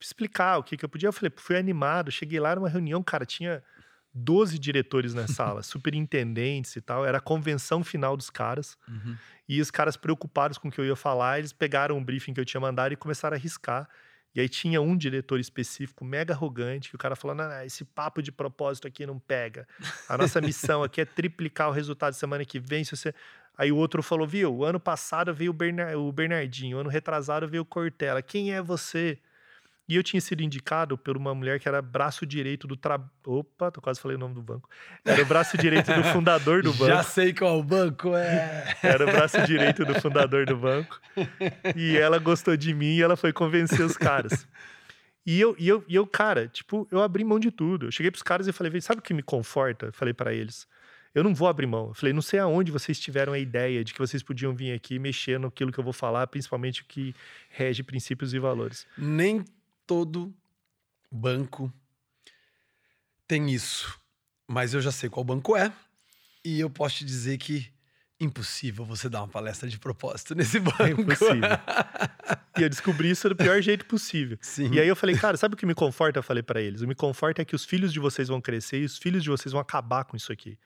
explicar 0.00 0.58
o 0.58 0.62
que, 0.62 0.76
que 0.76 0.84
eu 0.84 0.88
podia. 0.88 1.08
Eu 1.08 1.12
falei, 1.12 1.32
fui 1.36 1.56
animado, 1.56 2.10
cheguei 2.10 2.38
lá 2.40 2.54
numa 2.54 2.68
reunião, 2.68 3.02
cara, 3.02 3.24
tinha 3.26 3.62
12 4.16 4.58
diretores 4.58 5.12
na 5.12 5.26
sala, 5.28 5.62
superintendentes 5.62 6.74
e 6.74 6.80
tal, 6.80 7.04
era 7.04 7.18
a 7.18 7.20
convenção 7.20 7.84
final 7.84 8.16
dos 8.16 8.30
caras. 8.30 8.78
Uhum. 8.88 9.16
E 9.48 9.60
os 9.60 9.70
caras 9.70 9.96
preocupados 9.96 10.58
com 10.58 10.68
o 10.68 10.70
que 10.70 10.80
eu 10.80 10.86
ia 10.86 10.96
falar, 10.96 11.38
eles 11.38 11.52
pegaram 11.52 11.96
um 11.96 12.02
briefing 12.02 12.32
que 12.32 12.40
eu 12.40 12.44
tinha 12.44 12.60
mandado 12.60 12.92
e 12.92 12.96
começaram 12.96 13.36
a 13.36 13.38
riscar. 13.38 13.88
E 14.34 14.40
aí 14.40 14.48
tinha 14.48 14.82
um 14.82 14.96
diretor 14.96 15.40
específico, 15.40 16.04
mega 16.04 16.34
arrogante, 16.34 16.90
que 16.90 16.94
o 16.94 16.98
cara 16.98 17.16
falou: 17.16 17.36
não, 17.36 17.62
esse 17.62 17.84
papo 17.84 18.22
de 18.22 18.32
propósito 18.32 18.86
aqui 18.86 19.06
não 19.06 19.18
pega. 19.18 19.66
A 20.08 20.18
nossa 20.18 20.40
missão 20.40 20.82
aqui 20.82 21.00
é 21.00 21.04
triplicar 21.04 21.68
o 21.68 21.72
resultado 21.72 22.14
semana 22.14 22.44
que 22.44 22.58
vem. 22.58 22.84
Se 22.84 22.96
você... 22.96 23.14
Aí 23.56 23.72
o 23.72 23.76
outro 23.76 24.02
falou: 24.02 24.26
viu, 24.26 24.54
o 24.54 24.64
ano 24.64 24.78
passado 24.78 25.32
veio 25.32 25.50
o, 25.50 25.54
Bernar- 25.54 25.96
o 25.96 26.12
Bernardinho, 26.12 26.76
o 26.76 26.80
ano 26.80 26.90
retrasado 26.90 27.48
veio 27.48 27.62
o 27.62 27.66
Cortella. 27.66 28.20
Quem 28.20 28.52
é 28.52 28.60
você? 28.60 29.18
E 29.88 29.94
eu 29.94 30.02
tinha 30.02 30.20
sido 30.20 30.42
indicado 30.42 30.98
por 30.98 31.16
uma 31.16 31.32
mulher 31.34 31.60
que 31.60 31.68
era 31.68 31.80
braço 31.80 32.26
direito 32.26 32.66
do 32.66 32.76
tra... 32.76 33.00
Opa, 33.24 33.70
tô 33.70 33.80
quase 33.80 34.00
falei 34.00 34.16
o 34.16 34.20
nome 34.20 34.34
do 34.34 34.42
banco. 34.42 34.68
Era 35.04 35.22
o 35.22 35.26
braço 35.26 35.56
direito 35.56 35.92
do 35.94 36.02
fundador 36.04 36.62
do 36.62 36.72
banco. 36.74 36.86
Já 36.86 37.02
sei 37.04 37.32
qual 37.32 37.62
banco 37.62 38.14
é. 38.16 38.76
Era 38.82 39.04
o 39.04 39.12
braço 39.12 39.40
direito 39.46 39.84
do 39.84 39.94
fundador 40.00 40.44
do 40.44 40.56
banco. 40.56 41.00
E 41.76 41.96
ela 41.96 42.18
gostou 42.18 42.56
de 42.56 42.74
mim 42.74 42.96
e 42.96 43.02
ela 43.02 43.16
foi 43.16 43.32
convencer 43.32 43.80
os 43.80 43.96
caras. 43.96 44.46
E 45.24 45.40
eu, 45.40 45.54
e 45.58 45.68
eu, 45.68 45.84
e 45.86 45.94
eu 45.94 46.06
cara, 46.06 46.48
tipo, 46.48 46.88
eu 46.90 47.00
abri 47.00 47.22
mão 47.22 47.38
de 47.38 47.52
tudo. 47.52 47.86
Eu 47.86 47.92
cheguei 47.92 48.10
pros 48.10 48.22
caras 48.22 48.48
e 48.48 48.52
falei, 48.52 48.70
"Vê, 48.72 48.80
sabe 48.80 48.98
o 48.98 49.02
que 49.02 49.14
me 49.14 49.22
conforta? 49.22 49.92
Falei 49.92 50.14
para 50.14 50.34
eles. 50.34 50.66
Eu 51.16 51.24
não 51.24 51.34
vou 51.34 51.48
abrir 51.48 51.66
mão. 51.66 51.88
Eu 51.88 51.94
falei, 51.94 52.12
não 52.12 52.20
sei 52.20 52.38
aonde 52.38 52.70
vocês 52.70 53.00
tiveram 53.00 53.32
a 53.32 53.38
ideia 53.38 53.82
de 53.82 53.94
que 53.94 53.98
vocês 53.98 54.22
podiam 54.22 54.54
vir 54.54 54.72
aqui 54.72 54.98
mexer 54.98 55.40
naquilo 55.40 55.72
que 55.72 55.78
eu 55.78 55.84
vou 55.84 55.92
falar, 55.94 56.26
principalmente 56.26 56.82
o 56.82 56.84
que 56.84 57.14
rege 57.48 57.82
princípios 57.82 58.34
e 58.34 58.38
valores. 58.38 58.86
Nem 58.98 59.42
todo 59.86 60.34
banco 61.10 61.72
tem 63.26 63.50
isso. 63.52 63.98
Mas 64.48 64.74
eu 64.74 64.80
já 64.80 64.92
sei 64.92 65.08
qual 65.10 65.24
banco 65.24 65.56
é. 65.56 65.72
E 66.44 66.60
eu 66.60 66.70
posso 66.70 66.96
te 66.98 67.04
dizer 67.04 67.38
que 67.38 67.66
impossível 68.18 68.84
você 68.84 69.08
dar 69.08 69.20
uma 69.20 69.28
palestra 69.28 69.68
de 69.68 69.78
propósito 69.78 70.34
nesse 70.34 70.58
banco. 70.60 70.82
É 70.82 70.90
impossível. 70.90 71.40
E 72.58 72.62
eu 72.62 72.68
descobri 72.68 73.10
isso 73.10 73.28
do 73.28 73.36
pior 73.36 73.60
jeito 73.60 73.84
possível. 73.84 74.38
Sim. 74.40 74.70
E 74.72 74.80
aí 74.80 74.88
eu 74.88 74.96
falei, 74.96 75.16
cara, 75.16 75.36
sabe 75.36 75.54
o 75.54 75.58
que 75.58 75.66
me 75.66 75.74
conforta? 75.74 76.18
Eu 76.18 76.22
falei 76.22 76.42
para 76.42 76.60
eles. 76.60 76.80
O 76.80 76.84
que 76.84 76.88
me 76.88 76.94
conforta 76.94 77.42
é 77.42 77.44
que 77.44 77.54
os 77.54 77.64
filhos 77.64 77.92
de 77.92 77.98
vocês 78.00 78.28
vão 78.28 78.40
crescer 78.40 78.80
e 78.80 78.84
os 78.84 78.96
filhos 78.96 79.22
de 79.22 79.28
vocês 79.28 79.52
vão 79.52 79.60
acabar 79.60 80.04
com 80.04 80.16
isso 80.16 80.32
aqui. 80.32 80.58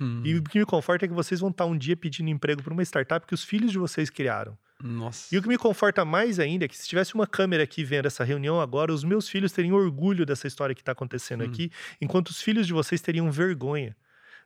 Hum, 0.00 0.22
E 0.24 0.34
o 0.36 0.42
que 0.42 0.58
me 0.58 0.64
conforta 0.64 1.04
é 1.04 1.08
que 1.08 1.14
vocês 1.14 1.40
vão 1.40 1.50
estar 1.50 1.66
um 1.66 1.76
dia 1.76 1.96
pedindo 1.96 2.30
emprego 2.30 2.62
para 2.62 2.72
uma 2.72 2.82
startup 2.82 3.26
que 3.26 3.34
os 3.34 3.44
filhos 3.44 3.70
de 3.70 3.78
vocês 3.78 4.08
criaram. 4.08 4.56
Nossa. 4.86 5.34
E 5.34 5.38
o 5.38 5.42
que 5.42 5.48
me 5.48 5.56
conforta 5.56 6.04
mais 6.04 6.38
ainda 6.38 6.66
é 6.66 6.68
que 6.68 6.76
se 6.76 6.86
tivesse 6.86 7.14
uma 7.14 7.26
câmera 7.26 7.62
aqui 7.62 7.82
vendo 7.82 8.04
essa 8.06 8.22
reunião 8.22 8.60
agora, 8.60 8.92
os 8.92 9.02
meus 9.02 9.28
filhos 9.28 9.50
teriam 9.50 9.76
orgulho 9.76 10.26
dessa 10.26 10.46
história 10.46 10.74
que 10.74 10.82
está 10.82 10.92
acontecendo 10.92 11.42
Hum. 11.42 11.46
aqui, 11.46 11.70
enquanto 12.00 12.28
os 12.28 12.42
filhos 12.42 12.66
de 12.66 12.72
vocês 12.74 13.00
teriam 13.00 13.30
vergonha. 13.32 13.96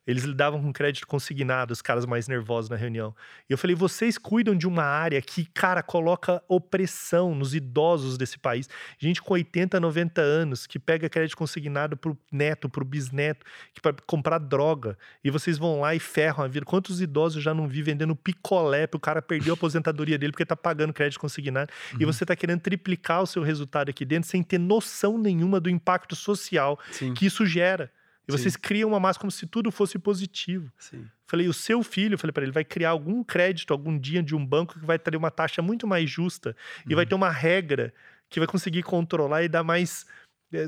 Eles 0.08 0.24
lidavam 0.24 0.62
com 0.62 0.72
crédito 0.72 1.06
consignado, 1.06 1.70
os 1.70 1.82
caras 1.82 2.06
mais 2.06 2.26
nervosos 2.26 2.70
na 2.70 2.76
reunião. 2.76 3.14
E 3.48 3.52
eu 3.52 3.58
falei, 3.58 3.76
vocês 3.76 4.16
cuidam 4.16 4.56
de 4.56 4.66
uma 4.66 4.82
área 4.82 5.20
que, 5.20 5.44
cara, 5.52 5.82
coloca 5.82 6.42
opressão 6.48 7.34
nos 7.34 7.54
idosos 7.54 8.16
desse 8.16 8.38
país. 8.38 8.70
Gente 8.98 9.20
com 9.20 9.34
80, 9.34 9.78
90 9.78 10.22
anos, 10.22 10.66
que 10.66 10.78
pega 10.78 11.10
crédito 11.10 11.36
consignado 11.36 11.94
pro 11.94 12.16
neto, 12.32 12.70
pro 12.70 12.86
bisneto, 12.86 13.44
que 13.74 13.82
para 13.82 13.94
comprar 14.06 14.38
droga. 14.38 14.96
E 15.22 15.30
vocês 15.30 15.58
vão 15.58 15.80
lá 15.80 15.94
e 15.94 15.98
ferram 16.00 16.42
a 16.42 16.48
vida. 16.48 16.64
Quantos 16.64 17.02
idosos 17.02 17.42
já 17.42 17.52
não 17.52 17.68
vi 17.68 17.82
vendendo 17.82 18.16
picolé 18.16 18.86
pro 18.86 18.98
cara 18.98 19.20
perder 19.20 19.50
a 19.50 19.54
aposentadoria 19.54 20.16
dele 20.16 20.32
porque 20.32 20.46
tá 20.46 20.56
pagando 20.56 20.94
crédito 20.94 21.20
consignado? 21.20 21.70
E 22.00 22.04
Uhum. 22.04 22.10
você 22.10 22.24
tá 22.24 22.34
querendo 22.34 22.60
triplicar 22.60 23.22
o 23.22 23.26
seu 23.26 23.42
resultado 23.42 23.90
aqui 23.90 24.06
dentro 24.06 24.30
sem 24.30 24.42
ter 24.42 24.56
noção 24.58 25.18
nenhuma 25.18 25.60
do 25.60 25.68
impacto 25.68 26.16
social 26.16 26.78
Sim, 26.90 27.12
que 27.12 27.26
isso 27.26 27.44
gera. 27.44 27.92
E 28.28 28.32
Sim. 28.32 28.38
vocês 28.38 28.56
criam 28.56 28.90
uma 28.90 29.00
massa 29.00 29.18
como 29.18 29.30
se 29.30 29.46
tudo 29.46 29.70
fosse 29.72 29.98
positivo. 29.98 30.70
sim. 30.78 31.06
Falei, 31.26 31.46
o 31.48 31.52
seu 31.52 31.82
filho, 31.82 32.16
falei 32.16 32.32
para 32.32 32.42
ele, 32.42 32.52
vai 32.52 32.64
criar 32.64 32.90
algum 32.90 33.22
crédito 33.24 33.72
algum 33.72 33.98
dia 33.98 34.22
de 34.22 34.34
um 34.34 34.44
banco 34.44 34.78
que 34.78 34.84
vai 34.86 34.98
ter 34.98 35.14
uma 35.16 35.30
taxa 35.30 35.60
muito 35.60 35.86
mais 35.86 36.08
justa 36.10 36.56
e 36.86 36.90
Uhum. 36.90 36.96
vai 36.96 37.04
ter 37.06 37.14
uma 37.14 37.30
regra 37.30 37.92
que 38.30 38.38
vai 38.40 38.46
conseguir 38.46 38.82
controlar 38.82 39.42
e 39.42 39.48
dar 39.48 39.62
mais 39.62 40.06
é, 40.54 40.64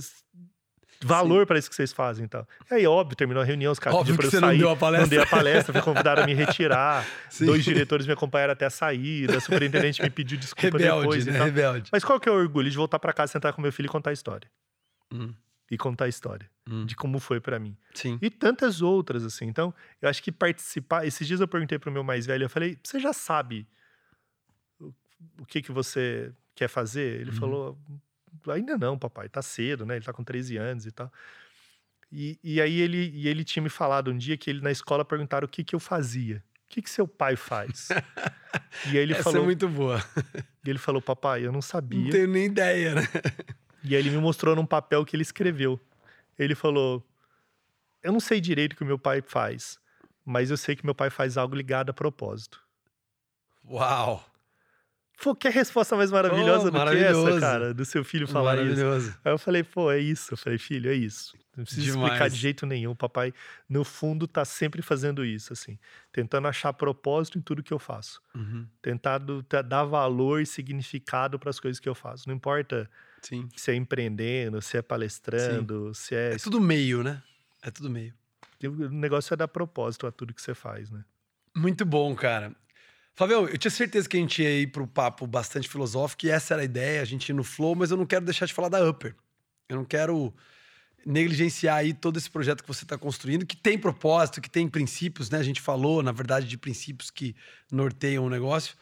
valor 1.03 1.47
para 1.47 1.59
isso 1.59 1.69
que 1.70 1.74
vocês 1.74 1.93
fazem 1.93 2.27
e 2.27 2.28
tal. 2.28 2.47
E 2.70 2.74
aí, 2.74 2.87
óbvio, 2.87 3.16
terminou 3.16 3.43
a 3.43 3.47
reunião, 3.47 3.73
os 3.73 3.78
caras 3.78 3.99
pediram 4.01 4.16
pra 4.19 4.28
você 4.31 4.37
eu 4.37 4.41
não 4.43 4.49
sair. 4.49 4.59
deu 4.59 4.69
a 4.70 4.77
palestra. 4.77 5.03
Não 5.03 5.09
dei 5.09 5.19
a 5.19 5.27
palestra, 5.27 5.73
fui 5.73 5.82
convidado 5.82 6.20
a 6.20 6.27
me 6.27 6.35
retirar. 6.35 7.07
Sim. 7.31 7.47
Dois 7.47 7.65
diretores 7.65 8.07
me 8.07 8.12
acompanharam 8.12 8.53
até 8.53 8.66
a 8.66 8.70
saída, 8.70 9.39
a 9.39 9.41
superintendente 9.41 10.03
me 10.03 10.11
pediu 10.11 10.37
desculpa 10.39 10.77
Rebelde, 10.77 11.01
depois 11.01 11.27
né? 11.27 11.39
e. 11.39 11.43
Rebelde. 11.43 11.89
Mas 11.91 12.05
qual 12.05 12.20
que 12.20 12.28
é 12.28 12.32
o 12.32 12.35
orgulho 12.35 12.70
de 12.70 12.77
voltar 12.77 12.99
para 12.99 13.15
casa, 13.15 13.32
sentar 13.32 13.55
com 13.55 13.62
meu 13.62 13.73
filho 13.73 13.87
e 13.87 13.89
contar 13.91 14.11
a 14.11 14.12
história? 14.12 14.51
Hum, 15.12 15.32
E 15.70 15.78
contar 15.78 16.06
a 16.06 16.09
história 16.09 16.51
hum. 16.68 16.84
de 16.84 16.97
como 16.97 17.20
foi 17.20 17.40
para 17.40 17.59
mim. 17.59 17.76
Sim. 17.94 18.18
E 18.20 18.28
tantas 18.28 18.82
outras, 18.82 19.22
assim. 19.24 19.47
Então, 19.47 19.72
eu 20.02 20.09
acho 20.09 20.20
que 20.22 20.32
participar. 20.32 21.06
Esses 21.06 21.26
dias 21.26 21.40
eu 21.40 21.47
perguntei 21.47 21.78
pro 21.78 21.92
meu 21.92 22.02
mais 22.02 22.26
velho, 22.26 22.44
eu 22.44 22.51
falei, 22.51 22.76
você 22.82 22.98
já 22.98 23.12
sabe 23.12 23.68
o, 25.38 25.47
que, 25.47 25.62
que 25.62 25.70
você 25.70 26.32
quer 26.55 26.68
fazer? 26.68 27.20
Ele 27.20 27.30
Uhum. 27.30 27.36
falou, 27.36 27.78
ainda 28.48 28.76
não, 28.76 28.98
papai, 28.98 29.28
tá 29.28 29.42
cedo, 29.42 29.86
né? 29.86 29.97
Ele 29.97 30.05
tá 30.05 30.12
com 30.12 30.24
13 30.24 30.56
anos 30.56 30.86
e 30.86 30.90
tal. 30.90 31.12
E, 32.10 32.38
e 32.42 32.60
aí 32.60 32.80
ele, 32.80 33.10
e 33.14 33.28
ele 33.28 33.44
tinha 33.44 33.62
me 33.62 33.68
falado 33.68 34.10
um 34.10 34.16
dia 34.18 34.36
que 34.36 34.51
ele 34.51 34.60
na 34.60 34.70
escola 34.72 35.05
perguntaram 35.05 35.47
o 35.47 35.48
que, 35.48 35.62
que 35.62 35.74
eu 35.74 35.80
fazia. 35.80 36.42
O 36.66 36.68
que, 36.72 36.82
que 36.82 36.90
seu 36.90 37.06
pai 37.06 37.36
faz? 37.36 37.88
e 38.86 38.90
aí 38.90 38.97
ele 38.98 39.12
Essa 39.12 39.24
falou, 39.24 39.42
é 39.42 39.44
muito 39.44 39.68
boa. 39.68 40.02
e 40.64 40.70
ele 40.70 40.78
falou, 40.78 41.01
papai, 41.02 41.47
eu 41.47 41.52
não 41.52 41.62
sabia. 41.62 42.01
Não 42.02 42.10
tenho 42.10 42.28
nem 42.28 42.47
ideia, 42.47 42.94
né? 42.97 43.02
E 43.85 43.94
aí 43.94 44.01
ele 44.02 44.11
me 44.11 44.19
mostrou 44.19 44.55
num 44.55 44.66
papel 44.66 45.05
que 45.05 45.16
ele 45.16 45.23
escreveu. 45.23 45.81
Ele 46.39 46.55
falou: 46.55 47.05
Eu 48.02 48.12
não 48.12 48.20
sei 48.20 48.40
direito 48.40 48.73
o 48.73 48.77
que 48.77 48.82
o 48.82 48.86
meu 48.86 48.98
pai 48.98 49.23
faz, 49.23 49.78
mas 50.24 50.51
eu 50.51 50.57
sei 50.57 50.77
que 50.77 50.85
meu 50.85 50.94
pai 50.94 51.11
faz 51.11 51.36
algo 51.36 51.55
ligado 51.55 51.90
a 51.90 51.94
propósito. 51.94 52.61
Uau. 53.69 54.24
Pô, 55.23 55.35
que 55.35 55.51
resposta 55.51 55.94
mais 55.97 56.11
maravilhosa 56.11 56.69
Oh, 56.69 56.70
do 56.70 56.90
que 56.93 56.97
essa, 56.97 57.40
cara? 57.40 57.74
Do 57.74 57.85
seu 57.85 58.02
filho 58.02 58.27
falar 58.27 58.57
isso. 58.65 58.81
Aí 59.23 59.31
eu 59.32 59.39
falei, 59.39 59.62
pô, 59.62 59.90
é 59.93 59.98
isso. 59.98 60.32
Eu 60.32 60.39
falei, 60.39 60.59
filho, 60.59 60.90
é 60.90 60.94
isso. 60.94 61.36
Não 61.55 61.62
precisa 61.65 61.89
explicar 61.89 62.15
Demais. 62.15 62.32
de 62.35 62.39
jeito 62.40 62.65
nenhum. 62.65 62.94
Papai, 62.94 63.35
no 63.69 63.85
fundo, 63.85 64.27
tá 64.27 64.47
sempre 64.47 64.81
fazendo 64.81 65.23
isso, 65.23 65.52
assim. 65.52 65.78
Tentando 66.11 66.48
achar 66.48 66.73
propósito 66.73 67.36
em 67.36 67.43
tudo 67.43 67.62
que 67.62 67.73
eu 67.73 67.78
faço. 67.78 68.23
Uhum. 68.35 68.66
Tentando 68.81 69.43
ta- 69.43 69.61
dar 69.61 69.85
valor 69.85 70.40
e 70.40 70.47
significado 70.47 71.39
para 71.39 71.51
as 71.51 71.61
coisas 71.61 71.78
que 71.78 71.89
eu 71.89 71.94
faço. 71.94 72.27
Não 72.27 72.35
importa 72.35 72.89
Sim. 73.22 73.48
se 73.56 73.70
é 73.70 73.74
empreendendo, 73.74 74.60
se 74.62 74.76
é 74.76 74.82
palestrando, 74.82 75.94
se 75.94 76.14
é 76.14 76.34
É 76.34 76.36
tudo 76.36 76.60
meio, 76.60 77.02
né? 77.02 77.22
É 77.62 77.70
tudo 77.70 77.90
meio. 77.90 78.14
O 78.62 78.88
negócio 78.88 79.32
é 79.32 79.36
dar 79.36 79.48
propósito 79.48 80.06
a 80.06 80.12
tudo 80.12 80.34
que 80.34 80.42
você 80.42 80.55
faz, 80.55 80.90
né? 80.90 81.05
Muito 81.56 81.84
bom, 81.84 82.14
cara. 82.14 82.55
Flavião, 83.14 83.48
eu 83.48 83.59
tinha 83.59 83.70
certeza 83.70 84.09
que 84.09 84.16
a 84.16 84.20
gente 84.20 84.42
ia 84.42 84.60
ir 84.60 84.68
pro 84.68 84.86
papo 84.86 85.26
bastante 85.26 85.68
filosófico, 85.68 86.26
e 86.26 86.30
essa 86.30 86.55
era 86.55 86.62
a 86.62 86.64
ideia, 86.64 87.02
a 87.02 87.05
gente 87.05 87.28
ir 87.28 87.32
no 87.32 87.44
flow, 87.44 87.74
mas 87.74 87.90
eu 87.90 87.97
não 87.97 88.06
quero 88.06 88.24
deixar 88.24 88.47
de 88.47 88.55
falar 88.55 88.68
da 88.68 88.88
Upper. 88.88 89.14
Eu 89.68 89.76
não 89.76 89.84
quero 89.84 90.34
negligenciar 91.05 91.76
aí 91.76 91.94
todo 91.94 92.18
esse 92.18 92.30
projeto 92.30 92.62
que 92.62 92.68
você 92.68 92.84
está 92.84 92.98
construindo, 92.98 93.47
que 93.47 93.56
tem 93.56 93.78
propósito, 93.78 94.40
que 94.40 94.51
tem 94.51 94.68
princípios, 94.68 95.30
né? 95.30 95.38
A 95.38 95.42
gente 95.42 95.60
falou, 95.60 96.02
na 96.02 96.12
verdade, 96.12 96.47
de 96.47 96.59
princípios 96.59 97.10
que 97.10 97.34
norteiam 97.70 98.24
o 98.24 98.30
negócio. 98.30 98.76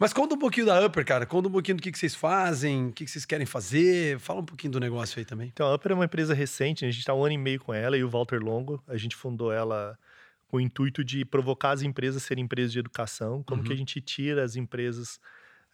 Mas 0.00 0.14
conta 0.14 0.34
um 0.34 0.38
pouquinho 0.38 0.64
da 0.64 0.84
Upper, 0.86 1.04
cara. 1.04 1.26
Conta 1.26 1.48
um 1.48 1.52
pouquinho 1.52 1.76
do 1.76 1.82
que, 1.82 1.92
que 1.92 1.98
vocês 1.98 2.14
fazem, 2.14 2.86
o 2.86 2.92
que, 2.92 3.04
que 3.04 3.10
vocês 3.10 3.26
querem 3.26 3.44
fazer. 3.46 4.18
Fala 4.18 4.40
um 4.40 4.44
pouquinho 4.44 4.72
do 4.72 4.80
negócio 4.80 5.18
aí 5.18 5.26
também. 5.26 5.48
Então, 5.52 5.66
a 5.66 5.74
Upper 5.74 5.92
é 5.92 5.94
uma 5.94 6.06
empresa 6.06 6.32
recente, 6.32 6.86
a 6.86 6.90
gente 6.90 7.00
está 7.00 7.12
um 7.12 7.22
ano 7.22 7.34
e 7.34 7.38
meio 7.38 7.60
com 7.60 7.74
ela 7.74 7.98
e 7.98 8.02
o 8.02 8.08
Walter 8.08 8.38
Longo. 8.42 8.82
A 8.88 8.96
gente 8.96 9.14
fundou 9.14 9.52
ela 9.52 9.98
com 10.48 10.56
o 10.56 10.60
intuito 10.60 11.04
de 11.04 11.22
provocar 11.26 11.72
as 11.72 11.82
empresas 11.82 12.22
a 12.22 12.26
serem 12.26 12.44
empresas 12.44 12.72
de 12.72 12.78
educação. 12.78 13.42
Como 13.42 13.60
Uhum. 13.60 13.66
que 13.68 13.74
a 13.74 13.76
gente 13.76 14.00
tira 14.00 14.42
as 14.42 14.56
empresas 14.56 15.20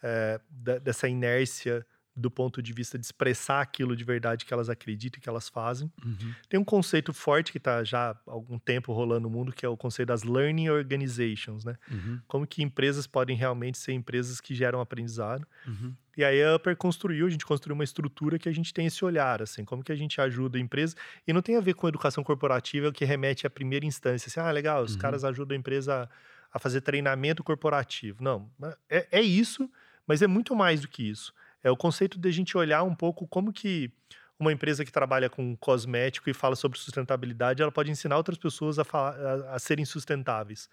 é, 0.03 0.39
da- 0.49 0.77
dessa 0.77 1.07
inércia 1.07 1.83
do 2.19 2.31
ponto 2.31 2.61
de 2.63 2.73
vista 2.73 2.97
de 2.97 3.05
expressar 3.05 3.61
aquilo 3.61 3.95
de 3.95 4.03
verdade 4.03 4.43
que 4.43 4.51
elas 4.51 4.69
acreditam 4.69 5.19
e 5.19 5.21
que 5.21 5.29
elas 5.29 5.47
fazem. 5.47 5.91
Uhum. 6.03 6.33
Tem 6.49 6.59
um 6.59 6.63
conceito 6.63 7.13
forte 7.13 7.51
que 7.51 7.59
está 7.59 7.83
já 7.83 8.09
há 8.11 8.17
algum 8.25 8.57
tempo 8.57 8.91
rolando 8.91 9.21
no 9.21 9.29
mundo, 9.29 9.53
que 9.53 9.63
é 9.63 9.69
o 9.69 9.77
conceito 9.77 10.07
das 10.07 10.23
learning 10.23 10.69
organizations, 10.69 11.63
né? 11.63 11.75
Uhum. 11.91 12.19
Como 12.27 12.47
que 12.47 12.63
empresas 12.63 13.05
podem 13.05 13.37
realmente 13.37 13.77
ser 13.77 13.93
empresas 13.93 14.41
que 14.41 14.55
geram 14.55 14.81
aprendizado. 14.81 15.45
Uhum. 15.67 15.93
E 16.17 16.23
aí 16.23 16.43
a 16.43 16.55
Upper 16.55 16.75
construiu, 16.75 17.27
a 17.27 17.29
gente 17.29 17.45
construiu 17.45 17.75
uma 17.75 17.83
estrutura 17.83 18.39
que 18.39 18.49
a 18.49 18.51
gente 18.51 18.73
tem 18.73 18.87
esse 18.87 19.05
olhar, 19.05 19.39
assim, 19.39 19.63
como 19.63 19.83
que 19.83 19.91
a 19.91 19.95
gente 19.95 20.19
ajuda 20.19 20.57
a 20.57 20.61
empresa. 20.61 20.95
E 21.27 21.31
não 21.31 21.43
tem 21.43 21.55
a 21.55 21.61
ver 21.61 21.75
com 21.75 21.87
educação 21.87 22.23
corporativa, 22.23 22.91
que 22.91 23.05
remete 23.05 23.45
à 23.45 23.49
primeira 23.51 23.85
instância. 23.85 24.27
Assim, 24.27 24.39
ah, 24.39 24.49
legal, 24.51 24.83
os 24.83 24.93
Uhum. 24.93 24.99
caras 24.99 25.23
ajudam 25.23 25.55
a 25.55 25.59
empresa 25.59 26.09
a, 26.51 26.57
a 26.57 26.59
fazer 26.59 26.81
treinamento 26.81 27.43
corporativo. 27.43 28.23
Não, 28.23 28.49
é, 28.89 29.07
é 29.11 29.21
isso, 29.21 29.69
mas 30.07 30.23
é 30.23 30.27
muito 30.27 30.55
mais 30.55 30.81
do 30.81 30.87
que 30.87 31.03
isso. 31.07 31.31
É 31.63 31.71
o 31.71 31.77
conceito 31.77 32.19
de 32.19 32.27
a 32.27 32.31
gente 32.31 32.57
olhar 32.57 32.83
um 32.83 32.95
pouco 32.95 33.27
como 33.27 33.51
que 33.51 33.91
uma 34.39 34.51
empresa 34.51 34.85
que 34.85 34.91
trabalha 34.91 35.29
com 35.29 35.55
cosmético 35.57 36.29
e 36.29 36.33
fala 36.33 36.55
sobre 36.55 36.77
sustentabilidade, 36.77 37.61
ela 37.61 37.71
pode 37.71 37.89
ensinar 37.89 38.17
outras 38.17 38.37
pessoas 38.37 38.77
a, 38.77 38.83
a, 38.83 39.55
a 39.55 39.59
serem 39.59 39.83
sustentáveis. 39.83 40.69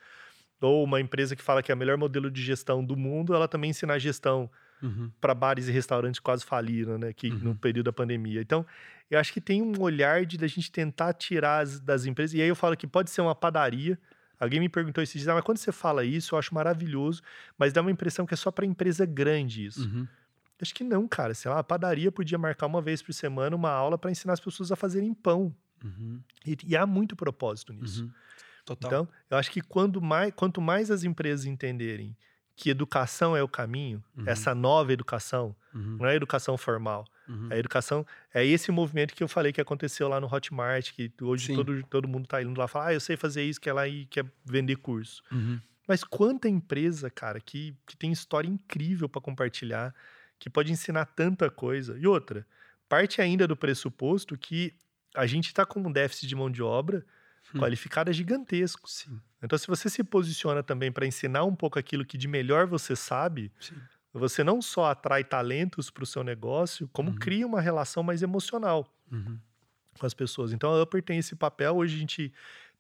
Ou 0.61 0.85
uma 0.85 1.01
empresa 1.01 1.35
que 1.35 1.43
fala 1.43 1.62
que 1.62 1.73
é 1.73 1.74
o 1.74 1.78
melhor 1.78 1.97
modelo 1.97 2.31
de 2.31 2.43
gestão 2.43 2.85
do 2.85 2.97
mundo, 2.97 3.35
ela 3.35 3.48
também 3.48 3.70
ensina 3.70 3.94
a 3.94 3.98
gestão 3.98 4.51
Uhum. 4.82 5.11
para 5.19 5.32
bares 5.32 5.66
e 5.66 5.73
restaurantes 5.73 6.20
quase 6.20 6.44
faliram, 6.44 6.98
né? 6.98 7.11
Que, 7.12 7.31
Uhum. 7.31 7.39
No 7.39 7.55
período 7.55 7.86
da 7.86 7.93
pandemia. 7.93 8.43
Então, 8.43 8.66
eu 9.11 9.19
acho 9.19 9.32
que 9.32 9.40
tem 9.40 9.62
um 9.62 9.81
olhar 9.81 10.27
de 10.27 10.36
da 10.36 10.47
gente 10.47 10.70
tentar 10.70 11.15
tirar 11.15 11.62
as, 11.62 11.81
das 11.81 12.05
empresas. 12.05 12.35
E 12.35 12.43
aí 12.43 12.48
eu 12.48 12.56
falo 12.56 12.77
que 12.77 12.86
pode 12.86 13.09
ser 13.09 13.23
uma 13.23 13.35
padaria. 13.35 13.98
Alguém 14.39 14.61
me 14.61 14.69
perguntou 14.69 15.02
esses 15.02 15.15
dias, 15.15 15.28
ah, 15.28 15.35
mas 15.35 15.44
quando 15.44 15.56
você 15.56 15.73
fala 15.73 16.05
isso, 16.05 16.35
eu 16.35 16.39
acho 16.39 16.52
maravilhoso, 16.55 17.23
mas 17.56 17.73
dá 17.73 17.81
uma 17.81 17.90
impressão 17.90 18.27
que 18.27 18.35
é 18.35 18.36
só 18.36 18.51
para 18.51 18.66
empresa 18.66 19.06
grande 19.06 19.65
isso. 19.65 19.89
Uhum. 19.89 20.06
Acho 20.60 20.74
que 20.74 20.85
não, 20.85 21.06
cara. 21.09 21.35
Sei 21.35 21.51
lá, 21.51 21.59
a 21.59 21.64
padaria 21.64 22.10
podia 22.12 22.39
marcar 22.39 22.66
uma 22.66 22.81
vez 22.81 23.02
por 23.02 23.12
semana 23.12 23.55
uma 23.56 23.70
aula 23.70 23.98
para 23.98 24.10
ensinar 24.10 24.32
as 24.35 24.40
pessoas 24.40 24.70
a 24.72 24.76
fazerem 24.76 25.12
pão. 25.12 25.55
Uhum. 25.85 26.20
E, 26.47 26.56
e 26.66 26.76
há 26.76 26.86
muito 26.86 27.14
propósito 27.16 27.72
nisso. 27.72 28.05
Uhum. 28.05 28.10
Total. 28.64 28.89
Então, 28.89 29.09
eu 29.31 29.36
acho 29.36 29.51
que 29.51 29.60
quando 29.60 30.01
mais, 30.01 30.32
quanto 30.35 30.60
mais 30.60 30.90
as 30.90 31.05
empresas 31.05 31.44
entenderem 31.44 32.16
que 32.56 32.70
educação 32.70 33.36
é 33.36 33.43
o 33.43 33.48
caminho, 33.48 34.02
Uhum. 34.16 34.24
essa 34.26 34.55
nova 34.55 34.93
educação, 34.93 35.55
Uhum. 35.74 35.97
não 35.98 36.06
é 36.06 36.14
educação 36.14 36.56
formal, 36.56 37.05
Uhum. 37.28 37.48
a 37.51 37.59
educação 37.59 38.06
é 38.32 38.47
esse 38.47 38.70
movimento 38.70 39.12
que 39.12 39.24
eu 39.24 39.28
falei 39.28 39.52
que 39.52 39.60
aconteceu 39.60 40.09
lá 40.09 40.20
no 40.20 40.32
Hotmart, 40.32 40.93
que 40.93 41.12
hoje 41.20 41.48
Sim. 41.48 41.56
todo, 41.56 41.82
todo 41.90 42.09
mundo 42.09 42.28
tá 42.28 42.40
indo 42.40 42.59
lá 42.59 42.68
falar, 42.68 42.86
ah, 42.86 42.94
eu 42.94 43.01
sei 43.01 43.16
fazer 43.16 43.43
isso, 43.43 43.60
quer 43.60 43.72
lá 43.72 43.89
e 43.89 44.06
quer 44.06 44.24
vender 44.44 44.76
curso. 44.76 45.20
Uhum. 45.32 45.60
Mas 45.86 46.05
quanta 46.05 46.48
empresa, 46.48 47.10
cara, 47.10 47.40
que, 47.40 47.76
que 47.86 47.97
tem 47.97 48.12
história 48.12 48.48
incrível 48.48 49.09
para 49.09 49.20
compartilhar, 49.20 49.93
que 50.45 50.51
pode 50.51 50.71
ensinar 50.71 51.07
tanta 51.07 51.51
coisa. 51.51 51.97
E 51.99 52.07
outra, 52.07 52.47
parte 52.87 53.23
ainda 53.23 53.49
do 53.49 53.57
pressuposto 53.57 54.37
que 54.37 54.75
a 55.16 55.27
gente 55.27 55.47
está 55.47 55.65
com 55.65 55.81
um 55.81 55.91
déficit 55.91 56.27
de 56.27 56.37
mão 56.37 56.51
de 56.51 56.62
obra 56.62 57.03
Hum. 57.55 57.59
qualificada 57.61 58.12
gigantesco. 58.12 58.87
Sim, 58.91 59.19
Então, 59.43 59.59
se 59.59 59.66
você 59.66 59.89
se 59.89 60.05
posiciona 60.05 60.62
também 60.62 60.93
para 60.93 61.07
ensinar 61.07 61.45
um 61.45 61.55
pouco 61.57 61.79
aquilo 61.79 62.05
que 62.05 62.19
de 62.19 62.29
melhor 62.29 62.66
você 62.66 62.95
sabe, 62.95 63.51
sim. 63.59 63.75
você 64.12 64.45
não 64.45 64.61
só 64.61 64.91
atrai 64.91 65.25
talentos 65.25 65.89
para 65.91 66.05
o 66.05 66.07
seu 66.07 66.23
negócio, 66.23 66.87
como 66.93 67.11
Uhum. 67.11 67.16
cria 67.19 67.47
uma 67.47 67.61
relação 67.62 68.03
mais 68.03 68.23
emocional 68.23 68.87
Uhum. 69.11 69.39
com 69.99 70.05
as 70.07 70.12
pessoas. 70.12 70.53
Então, 70.53 70.71
a 70.71 70.83
Upper 70.83 71.03
tem 71.03 71.19
esse 71.19 71.35
papel. 71.37 71.75
Hoje 71.77 71.97
a 71.97 71.99
gente 72.01 72.33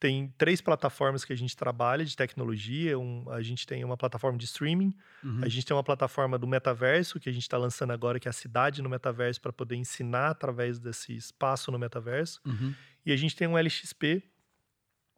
tem 0.04 0.28
três 0.36 0.60
plataformas 0.60 1.24
que 1.24 1.32
a 1.32 1.36
gente 1.36 1.56
trabalha 1.56 2.04
de 2.04 2.14
tecnologia. 2.14 2.98
Um, 2.98 3.24
a 3.30 3.40
gente 3.40 3.66
tem 3.66 3.82
uma 3.82 3.96
plataforma 3.96 4.36
de 4.36 4.44
streaming, 4.44 4.94
Uhum. 5.22 5.40
a 5.42 5.48
gente 5.48 5.64
tem 5.64 5.74
uma 5.74 5.82
plataforma 5.82 6.38
do 6.38 6.46
metaverso, 6.46 7.18
que 7.18 7.26
a 7.26 7.32
gente 7.32 7.44
está 7.44 7.56
lançando 7.56 7.90
agora, 7.90 8.20
que 8.20 8.28
é 8.28 8.30
a 8.30 8.32
cidade 8.34 8.82
no 8.82 8.90
metaverso, 8.90 9.40
para 9.40 9.50
poder 9.50 9.76
ensinar 9.76 10.28
através 10.28 10.78
desse 10.78 11.16
espaço 11.16 11.72
no 11.72 11.78
metaverso. 11.78 12.38
Uhum. 12.44 12.74
E 13.06 13.12
a 13.12 13.16
gente 13.16 13.34
tem 13.34 13.48
um 13.48 13.56
LXP, 13.56 14.22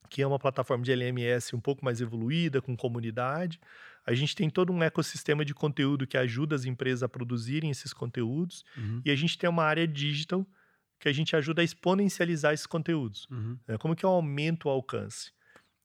que 0.08 0.22
é 0.22 0.26
uma 0.26 0.38
plataforma 0.38 0.84
de 0.84 0.92
LMS 0.92 1.56
um 1.56 1.60
pouco 1.60 1.84
mais 1.84 2.00
evoluída, 2.00 2.62
com 2.62 2.76
comunidade. 2.76 3.58
A 4.06 4.14
gente 4.14 4.36
tem 4.36 4.48
todo 4.48 4.72
um 4.72 4.84
ecossistema 4.84 5.44
de 5.44 5.52
conteúdo 5.52 6.06
que 6.06 6.16
ajuda 6.16 6.54
as 6.54 6.64
empresas 6.64 7.02
a 7.02 7.08
produzirem 7.08 7.72
esses 7.72 7.92
conteúdos. 7.92 8.64
Uhum. 8.76 9.02
E 9.04 9.10
a 9.10 9.16
gente 9.16 9.36
tem 9.36 9.50
uma 9.50 9.64
área 9.64 9.84
digital 9.84 10.46
que 10.98 11.08
a 11.08 11.12
gente 11.12 11.34
ajuda 11.36 11.60
a 11.62 11.64
exponencializar 11.64 12.52
esses 12.54 12.66
conteúdos. 12.66 13.26
Uhum. 13.30 13.58
né? 13.68 13.76
Como 13.78 13.94
que 13.94 14.04
eu 14.04 14.10
aumento 14.10 14.66
o 14.66 14.70
alcance? 14.70 15.30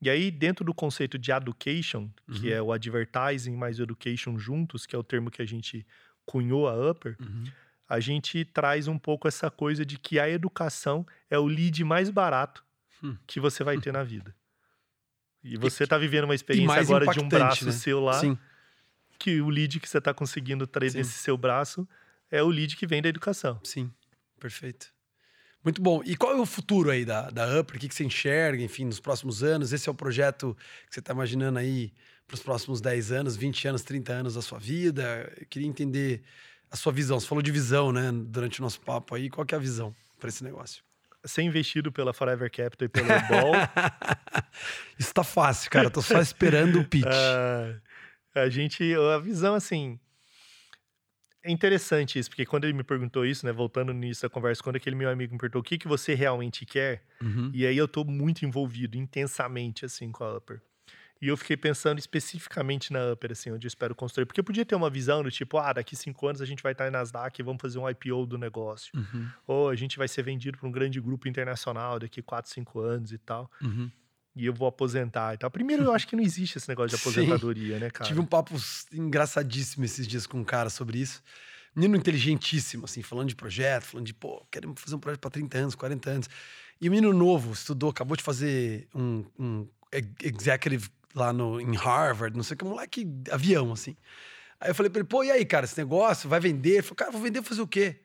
E 0.02 0.10
aí, 0.10 0.32
dentro 0.32 0.66
do 0.66 0.74
conceito 0.74 1.18
de 1.20 1.32
education, 1.32 2.10
que 2.34 2.48
Uhum. 2.48 2.54
é 2.54 2.62
o 2.62 2.72
advertising 2.74 3.56
mais 3.56 3.80
education 3.80 4.38
juntos, 4.40 4.86
que 4.86 4.96
é 4.96 5.00
o 5.00 5.04
termo 5.04 5.30
que 5.30 5.42
a 5.42 5.46
gente 5.46 5.86
cunhou 6.26 6.68
a 6.68 6.90
Upper, 6.92 7.16
Uhum. 7.20 7.44
a 7.88 8.00
gente 8.00 8.44
traz 8.46 8.88
um 8.88 8.98
pouco 8.98 9.28
essa 9.28 9.52
coisa 9.52 9.86
de 9.86 10.00
que 10.00 10.20
a 10.20 10.28
educação 10.30 11.06
é 11.30 11.38
o 11.38 11.46
lead 11.46 11.84
mais 11.84 12.10
barato 12.10 12.64
Hum. 13.04 13.16
que 13.28 13.40
você 13.40 13.64
vai 13.64 13.78
ter 13.80 13.92
na 13.94 14.04
vida. 14.04 14.34
E 15.44 15.58
você 15.58 15.86
está 15.86 15.98
vivendo 15.98 16.26
uma 16.26 16.36
experiência 16.36 16.80
agora 16.82 17.06
de 17.08 17.20
um 17.20 17.28
braço 17.28 17.66
né? 17.66 17.72
seu 17.72 18.00
lá, 18.00 18.14
Sim. 18.14 18.38
que 19.20 19.42
o 19.42 19.50
lead 19.50 19.80
que 19.80 19.90
você 19.90 19.98
está 19.98 20.14
conseguindo 20.14 20.68
trazer 20.68 20.92
Sim. 20.92 20.98
nesse 21.00 21.14
seu 21.18 21.36
braço 21.36 21.88
é 22.30 22.44
o 22.44 22.48
lead 22.48 22.76
que 22.78 22.86
vem 22.86 23.02
da 23.02 23.10
educação. 23.10 23.60
Sim, 23.64 23.92
perfeito. 24.40 24.94
Muito 25.64 25.82
bom. 25.82 26.02
E 26.04 26.16
qual 26.16 26.34
é 26.34 26.40
o 26.40 26.46
futuro 26.46 26.90
aí 26.90 27.06
da, 27.06 27.30
da 27.30 27.60
Upper? 27.60 27.78
O 27.78 27.80
que, 27.80 27.88
que 27.88 27.96
você 27.96 28.04
enxerga, 28.04 28.64
enfim, 28.64 28.86
nos 28.86 29.00
próximos 29.00 29.44
anos? 29.44 29.72
Esse 29.72 29.88
é 29.88 29.92
o 29.92 29.96
projeto 29.96 30.58
que 30.88 30.94
você 30.94 31.00
está 31.00 31.14
imaginando 31.14 31.60
aí 31.60 31.94
para 32.28 32.36
os 32.36 32.42
próximos 32.42 32.82
10 32.82 33.12
anos, 33.12 33.36
20 33.36 33.68
anos, 33.68 33.84
30 33.84 34.14
anos 34.14 34.34
da 34.36 34.42
sua 34.42 34.58
vida? 34.58 35.32
Eu 35.40 35.46
queria 35.48 35.68
entender 35.68 36.24
a 36.72 36.76
sua 36.76 36.92
visão. 36.92 37.20
Você 37.20 37.28
falou 37.28 37.42
de 37.42 37.52
visão, 37.52 37.92
né, 37.92 38.12
durante 38.12 38.60
o 38.60 38.64
nosso 38.64 38.80
papo 38.82 39.14
aí. 39.14 39.30
Qual 39.30 39.46
que 39.46 39.54
é 39.54 39.58
a 39.58 39.62
visão 39.62 39.94
para 40.20 40.30
esse 40.30 40.44
negócio? 40.44 40.84
Ser 41.24 41.44
investido 41.44 41.92
pela 41.92 42.14
Forever 42.14 42.50
Capital 42.50 42.86
e 42.88 42.90
pelo 42.90 43.08
Ball, 43.08 43.54
Isso 44.98 45.14
tá 45.14 45.24
fácil, 45.24 45.70
cara. 45.70 45.86
Eu 45.86 45.92
tô 45.92 46.02
só 46.02 46.20
esperando 46.20 46.80
o 46.80 46.86
pitch. 46.86 47.06
Ah, 47.06 47.76
a 48.42 48.50
gente, 48.50 48.84
a 49.14 49.20
visão 49.20 49.54
assim. 49.54 50.00
É 51.44 51.52
interessante 51.52 52.20
isso, 52.20 52.30
porque 52.30 52.46
quando 52.46 52.66
ele 52.66 52.74
me 52.74 52.84
perguntou 52.84 53.26
isso, 53.26 53.46
né, 53.48 53.52
voltando 53.52 53.92
início 53.92 54.28
da 54.28 54.34
conversa, 54.34 54.62
quando 54.62 54.76
aquele 54.76 54.96
meu 54.96 55.10
amigo 55.10 55.34
me 55.34 55.40
perguntou 55.40 55.62
o 55.62 55.64
que, 55.64 55.78
que 55.78 55.88
você 55.88 56.14
realmente 56.14 56.66
quer, 56.68 57.04
Uhum. 57.22 57.50
e 57.52 57.66
aí 57.66 57.76
eu 57.78 57.88
tô 57.88 58.04
muito 58.04 58.46
envolvido 58.46 58.96
intensamente, 58.98 59.84
assim, 59.86 60.12
com 60.12 60.24
a 60.24 60.38
Upper. 60.38 60.62
E 61.22 61.28
eu 61.28 61.38
fiquei 61.38 61.58
pensando 61.58 62.00
especificamente 62.00 62.92
na 62.94 63.12
Upper, 63.14 63.32
assim, 63.32 63.52
onde 63.52 63.66
eu 63.66 63.70
espero 63.70 63.96
construir. 63.96 64.26
Porque 64.26 64.40
eu 64.40 64.44
podia 64.44 64.66
ter 64.66 64.76
uma 64.76 64.90
visão 64.90 65.24
do 65.24 65.32
tipo, 65.32 65.58
ah, 65.58 65.74
daqui 65.74 65.96
cinco 65.96 66.28
anos 66.28 66.42
a 66.42 66.46
gente 66.46 66.64
vai 66.64 66.72
estar 66.74 66.88
em 66.88 66.92
Nasdaq 66.92 67.40
e 67.40 67.44
vamos 67.44 67.62
fazer 67.62 67.80
um 67.80 67.88
IPO 67.90 68.26
do 68.26 68.38
negócio. 68.40 68.92
Uhum. 68.96 69.32
Ou 69.48 69.70
a 69.70 69.76
gente 69.76 69.98
vai 70.00 70.08
ser 70.08 70.24
vendido 70.24 70.58
para 70.58 70.68
um 70.68 70.72
grande 70.72 71.00
grupo 71.02 71.28
internacional 71.28 72.00
daqui 72.00 72.22
quatro, 72.24 72.52
cinco 72.52 72.80
anos 72.80 73.12
e 73.12 73.20
tal. 73.20 73.52
Uhum. 73.62 73.92
E 74.36 74.46
eu 74.46 74.54
vou 74.54 74.68
aposentar 74.68 75.34
e 75.34 75.38
tal. 75.38 75.52
Primeiro, 75.52 75.84
eu 75.84 75.94
acho 75.94 76.08
que 76.08 76.16
não 76.16 76.24
existe 76.24 76.58
esse 76.58 76.70
negócio 76.70 76.96
de 76.98 77.02
Sim. 77.04 77.10
aposentadoria, 77.22 77.80
né, 77.80 77.90
cara? 77.90 78.08
Tive 78.08 78.20
um 78.22 78.26
papo 78.26 78.56
engraçadíssimo 78.94 79.84
esses 79.86 80.08
dias 80.08 80.26
com 80.26 80.40
um 80.40 80.44
cara 80.44 80.70
sobre 80.70 81.00
isso. 81.00 81.22
Menino 81.76 81.96
inteligentíssimo, 81.96 82.86
assim, 82.86 83.02
falando 83.02 83.30
de 83.30 83.36
projeto, 83.36 83.84
falando 83.84 84.06
de, 84.06 84.14
pô, 84.14 84.46
queremos 84.52 84.80
fazer 84.82 84.96
um 84.96 85.00
projeto 85.00 85.22
para 85.22 85.30
30 85.32 85.58
anos, 85.58 85.76
40 85.76 86.10
anos. 86.10 86.30
E 86.80 86.88
o 86.88 86.92
menino 86.92 87.14
novo, 87.14 87.54
estudou, 87.54 87.90
acabou 87.90 88.18
de 88.18 88.24
fazer 88.24 88.88
um, 88.94 89.24
um 89.40 89.68
ex- 89.92 90.08
executive 90.22 90.90
lá 91.16 91.32
no, 91.32 91.60
em 91.62 91.76
Harvard, 91.76 92.36
não 92.36 92.44
sei 92.44 92.56
o 92.56 92.58
que, 92.58 92.66
moleque, 92.66 93.08
avião, 93.32 93.72
assim. 93.72 93.96
Aí 94.60 94.70
eu 94.70 94.76
falei 94.76 94.90
pra 94.90 95.00
ele, 95.00 95.08
pô, 95.08 95.24
e 95.24 95.32
aí, 95.32 95.46
cara, 95.46 95.66
esse 95.66 95.78
negócio 95.78 96.30
vai 96.30 96.40
vender? 96.40 96.74
Ele 96.74 96.82
falou, 96.82 96.96
cara, 96.96 97.12
vou 97.12 97.22
vender 97.22 97.42
fazer 97.42 97.62
o 97.62 97.68
quê? 97.68 98.00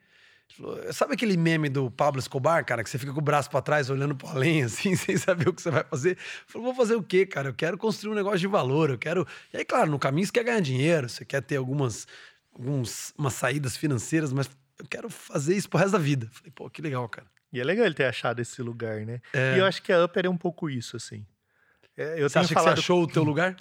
Sabe 0.93 1.15
aquele 1.15 1.37
meme 1.37 1.69
do 1.69 1.91
Pablo 1.91 2.19
Escobar, 2.19 2.65
cara, 2.65 2.83
que 2.83 2.89
você 2.89 2.99
fica 2.99 3.13
com 3.13 3.19
o 3.19 3.23
braço 3.23 3.51
pra 3.51 3.61
trás 3.61 3.91
olhando 3.91 4.15
pro 4.17 4.29
além, 4.29 4.63
assim, 4.65 4.97
sem 4.97 5.17
saber 5.17 5.49
o 5.49 5.53
que 5.53 5.61
você 5.61 5.71
vai 5.71 5.85
fazer? 5.85 6.17
Falou, 6.47 6.67
vou 6.69 6.75
fazer 6.75 6.95
o 6.95 7.03
quê, 7.03 7.27
cara? 7.27 7.51
Eu 7.51 7.55
quero 7.55 7.77
construir 7.77 8.13
um 8.13 8.15
negócio 8.15 8.39
de 8.39 8.47
valor, 8.47 8.91
eu 8.91 8.99
quero. 8.99 9.27
E 9.53 9.59
aí, 9.59 9.65
claro, 9.65 9.91
no 9.91 9.99
caminho 9.99 10.27
você 10.27 10.33
quer 10.33 10.45
ganhar 10.45 10.61
dinheiro, 10.61 11.09
você 11.09 11.25
quer 11.25 11.43
ter 11.43 11.57
algumas, 11.57 12.07
algumas 12.53 13.13
umas 13.19 13.35
saídas 13.35 13.77
financeiras, 13.77 14.33
mas 14.33 14.49
eu 14.79 14.87
quero 14.87 15.11
fazer 15.11 15.55
isso 15.55 15.69
pro 15.69 15.79
resto 15.79 15.93
da 15.93 15.99
vida. 15.99 16.29
Falei, 16.33 16.53
pô, 16.55 16.71
que 16.71 16.81
legal, 16.81 17.07
cara. 17.09 17.27
E 17.53 17.61
é 17.61 17.65
legal 17.65 17.87
ele 17.87 17.95
ter 17.95 18.05
achado 18.05 18.41
esse 18.41 18.61
lugar, 18.63 19.05
né? 19.05 19.21
É. 19.33 19.57
E 19.57 19.59
eu 19.59 19.67
acho 19.67 19.83
que 19.83 19.93
a 19.93 20.05
Upper 20.05 20.27
é 20.27 20.29
um 20.29 20.37
pouco 20.37 20.69
isso, 20.71 20.97
assim. 20.97 21.25
É, 21.97 22.21
eu 22.21 22.29
Você 22.29 22.39
acha 22.39 22.53
falado. 22.53 22.75
que 22.75 22.81
você 22.81 22.81
achou 22.81 23.03
o 23.03 23.07
teu 23.07 23.23
lugar? 23.23 23.57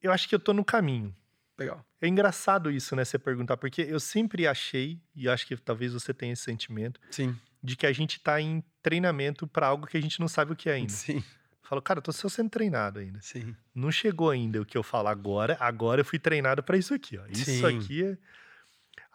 Eu 0.00 0.12
acho 0.12 0.28
que 0.28 0.34
eu 0.34 0.38
tô 0.38 0.52
no 0.52 0.64
caminho. 0.64 1.14
Legal. 1.58 1.84
É 2.00 2.06
engraçado 2.08 2.70
isso, 2.70 2.94
né? 2.94 3.04
Você 3.04 3.18
perguntar, 3.18 3.56
porque 3.56 3.82
eu 3.82 3.98
sempre 3.98 4.46
achei, 4.46 5.00
e 5.14 5.28
acho 5.28 5.46
que 5.46 5.56
talvez 5.56 5.92
você 5.92 6.12
tenha 6.12 6.32
esse 6.32 6.42
sentimento, 6.42 7.00
Sim. 7.10 7.34
de 7.62 7.76
que 7.76 7.86
a 7.86 7.92
gente 7.92 8.20
tá 8.20 8.40
em 8.40 8.62
treinamento 8.82 9.46
para 9.46 9.66
algo 9.66 9.86
que 9.86 9.96
a 9.96 10.00
gente 10.02 10.20
não 10.20 10.28
sabe 10.28 10.52
o 10.52 10.56
que 10.56 10.68
é 10.68 10.74
ainda. 10.74 10.92
Sim, 10.92 11.22
Falo, 11.62 11.82
cara, 11.82 11.98
eu 11.98 12.02
tô 12.02 12.12
só 12.12 12.28
sendo 12.28 12.48
treinado 12.48 13.00
ainda. 13.00 13.18
sim. 13.20 13.56
Não 13.74 13.90
chegou 13.90 14.30
ainda 14.30 14.60
o 14.60 14.64
que 14.64 14.78
eu 14.78 14.84
falo 14.84 15.08
agora. 15.08 15.56
Agora 15.58 16.00
eu 16.00 16.04
fui 16.04 16.18
treinado 16.18 16.62
para 16.62 16.76
isso 16.76 16.94
aqui, 16.94 17.18
ó. 17.18 17.26
Isso 17.28 17.44
Sim. 17.50 17.64
aqui 17.78 18.04
é. 18.04 18.16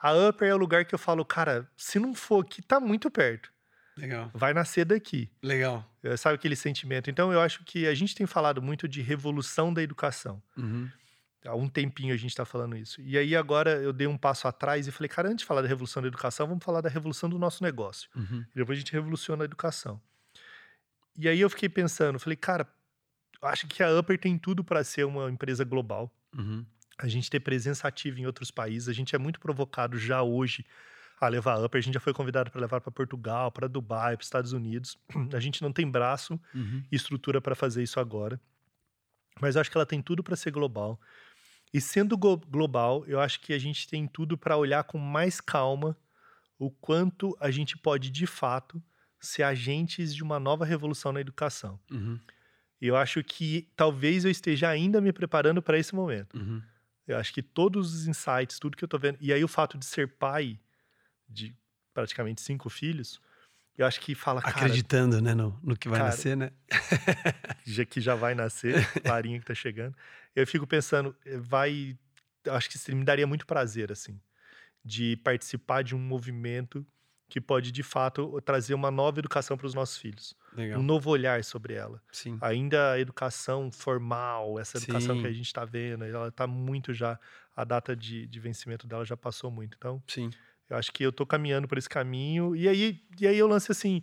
A 0.01 0.13
Upper 0.27 0.49
é 0.49 0.53
o 0.53 0.57
lugar 0.57 0.83
que 0.83 0.93
eu 0.93 0.99
falo, 0.99 1.23
cara, 1.23 1.69
se 1.77 1.97
não 1.97 2.13
for 2.13 2.43
aqui, 2.43 2.61
tá 2.61 2.77
muito 2.79 3.09
perto. 3.09 3.49
Legal. 3.95 4.31
Vai 4.33 4.53
nascer 4.53 4.83
daqui. 4.83 5.29
Legal. 5.41 5.85
É, 6.03 6.17
Sabe 6.17 6.35
aquele 6.35 6.55
sentimento? 6.55 7.09
Então, 7.09 7.31
eu 7.31 7.39
acho 7.39 7.63
que 7.63 7.87
a 7.87 7.93
gente 7.93 8.15
tem 8.15 8.25
falado 8.25 8.61
muito 8.61 8.87
de 8.87 9.01
revolução 9.01 9.73
da 9.73 9.81
educação. 9.81 10.41
Uhum. 10.57 10.89
Há 11.45 11.55
um 11.55 11.67
tempinho 11.67 12.13
a 12.13 12.17
gente 12.17 12.29
está 12.29 12.45
falando 12.45 12.75
isso. 12.77 13.01
E 13.01 13.17
aí 13.17 13.35
agora 13.35 13.71
eu 13.81 13.91
dei 13.91 14.05
um 14.05 14.17
passo 14.17 14.47
atrás 14.47 14.87
e 14.87 14.91
falei, 14.91 15.09
cara, 15.09 15.27
antes 15.27 15.39
de 15.39 15.45
falar 15.45 15.61
da 15.61 15.67
revolução 15.67 16.01
da 16.01 16.07
educação, 16.07 16.47
vamos 16.47 16.63
falar 16.63 16.81
da 16.81 16.89
revolução 16.89 17.27
do 17.29 17.39
nosso 17.39 17.63
negócio. 17.63 18.09
Uhum. 18.15 18.45
E 18.53 18.59
depois 18.59 18.77
a 18.77 18.79
gente 18.79 18.91
revoluciona 18.93 19.43
a 19.43 19.45
educação. 19.45 19.99
E 21.17 21.27
aí 21.27 21.39
eu 21.41 21.49
fiquei 21.49 21.67
pensando, 21.67 22.19
falei, 22.19 22.35
cara, 22.37 22.67
acho 23.41 23.67
que 23.67 23.81
a 23.81 23.99
Upper 23.99 24.19
tem 24.19 24.37
tudo 24.37 24.63
para 24.63 24.83
ser 24.83 25.03
uma 25.03 25.29
empresa 25.31 25.63
global. 25.63 26.13
Uhum. 26.37 26.63
A 26.97 27.07
gente 27.07 27.29
ter 27.29 27.39
presença 27.39 27.87
ativa 27.87 28.19
em 28.19 28.25
outros 28.27 28.51
países. 28.51 28.87
A 28.87 28.93
gente 28.93 29.15
é 29.15 29.17
muito 29.17 29.39
provocado 29.39 29.97
já 29.97 30.21
hoje 30.21 30.63
a 31.19 31.27
levar 31.27 31.53
a 31.53 31.65
Upper. 31.65 31.79
A 31.79 31.81
gente 31.81 31.95
já 31.95 31.99
foi 31.99 32.13
convidado 32.13 32.51
para 32.51 32.61
levar 32.61 32.79
para 32.81 32.91
Portugal, 32.91 33.51
para 33.51 33.67
Dubai, 33.67 34.15
para 34.15 34.23
Estados 34.23 34.53
Unidos. 34.53 34.97
A 35.33 35.39
gente 35.39 35.61
não 35.61 35.71
tem 35.73 35.89
braço 35.89 36.39
Uhum. 36.53 36.83
e 36.91 36.95
estrutura 36.95 37.41
para 37.41 37.55
fazer 37.55 37.81
isso 37.81 37.99
agora. 37.99 38.39
Mas 39.39 39.55
eu 39.55 39.61
acho 39.61 39.71
que 39.71 39.77
ela 39.77 39.85
tem 39.85 40.01
tudo 40.01 40.23
para 40.23 40.35
ser 40.35 40.51
global. 40.51 40.99
E 41.73 41.79
sendo 41.79 42.17
global, 42.17 43.05
eu 43.07 43.19
acho 43.19 43.39
que 43.39 43.53
a 43.53 43.59
gente 43.59 43.87
tem 43.87 44.07
tudo 44.07 44.37
para 44.37 44.57
olhar 44.57 44.83
com 44.83 44.97
mais 44.97 45.39
calma 45.39 45.97
o 46.59 46.69
quanto 46.69 47.35
a 47.39 47.49
gente 47.49 47.77
pode, 47.77 48.09
de 48.09 48.27
fato, 48.27 48.81
ser 49.19 49.43
agentes 49.43 50.13
de 50.13 50.21
uma 50.21 50.39
nova 50.39 50.65
revolução 50.65 51.11
na 51.11 51.21
educação. 51.21 51.79
Uhum. 51.89 52.19
Eu 52.79 52.95
acho 52.95 53.23
que 53.23 53.69
talvez 53.75 54.25
eu 54.25 54.31
esteja 54.31 54.67
ainda 54.67 54.99
me 54.99 55.13
preparando 55.13 55.61
para 55.61 55.77
esse 55.77 55.95
momento. 55.95 56.37
Uhum. 56.37 56.61
Eu 57.07 57.17
acho 57.17 57.33
que 57.33 57.41
todos 57.41 57.93
os 57.93 58.07
insights, 58.07 58.59
tudo 58.59 58.75
que 58.75 58.83
eu 58.83 58.87
tô 58.87 58.97
vendo, 58.97 59.17
e 59.21 59.31
aí 59.31 59.43
o 59.43 59.47
fato 59.47 59.77
de 59.77 59.85
ser 59.85 60.07
pai 60.17 60.59
de 61.27 61.55
praticamente 61.93 62.41
cinco 62.41 62.69
filhos, 62.69 63.21
eu 63.81 63.87
acho 63.87 63.99
que 63.99 64.13
fala, 64.13 64.41
cara, 64.41 64.55
Acreditando, 64.55 65.21
né, 65.21 65.33
no, 65.33 65.57
no 65.63 65.75
que 65.75 65.89
vai 65.89 65.99
cara, 65.99 66.11
nascer, 66.11 66.37
né? 66.37 66.51
já 67.65 67.85
que 67.85 67.99
já 67.99 68.15
vai 68.15 68.35
nascer, 68.35 68.75
Clarinha 69.03 69.39
que 69.39 69.45
tá 69.45 69.55
chegando. 69.55 69.95
Eu 70.35 70.45
fico 70.45 70.67
pensando, 70.67 71.15
eh, 71.25 71.37
vai. 71.37 71.97
Acho 72.47 72.69
que 72.69 72.77
isso 72.77 72.95
me 72.95 73.03
daria 73.03 73.27
muito 73.27 73.45
prazer, 73.45 73.91
assim, 73.91 74.19
de 74.83 75.17
participar 75.17 75.83
de 75.83 75.95
um 75.95 75.99
movimento 75.99 76.85
que 77.31 77.39
pode, 77.39 77.71
de 77.71 77.81
fato, 77.81 78.41
trazer 78.41 78.73
uma 78.73 78.91
nova 78.91 79.19
educação 79.19 79.55
para 79.55 79.65
os 79.65 79.73
nossos 79.73 79.97
filhos. 79.97 80.35
Legal. 80.53 80.79
Um 80.79 80.83
novo 80.83 81.09
olhar 81.09 81.41
sobre 81.45 81.75
ela. 81.75 82.01
Sim. 82.11 82.37
Ainda 82.41 82.91
a 82.91 82.99
educação 82.99 83.71
formal, 83.71 84.59
essa 84.59 84.77
educação 84.77 85.15
Sim. 85.15 85.21
que 85.21 85.27
a 85.27 85.31
gente 85.31 85.45
está 85.45 85.63
vendo, 85.63 86.03
ela 86.03 86.27
está 86.27 86.45
muito 86.45 86.93
já. 86.93 87.17
A 87.55 87.63
data 87.63 87.95
de, 87.95 88.27
de 88.27 88.39
vencimento 88.39 88.85
dela 88.85 89.05
já 89.05 89.15
passou 89.15 89.49
muito. 89.49 89.75
Então, 89.77 90.03
Sim. 90.07 90.29
Eu 90.71 90.77
acho 90.77 90.91
que 90.91 91.03
eu 91.03 91.11
tô 91.11 91.25
caminhando 91.25 91.67
por 91.67 91.77
esse 91.77 91.89
caminho. 91.89 92.55
E 92.55 92.67
aí, 92.67 93.03
e 93.19 93.27
aí 93.27 93.37
eu 93.37 93.45
lance 93.47 93.71
assim, 93.71 94.01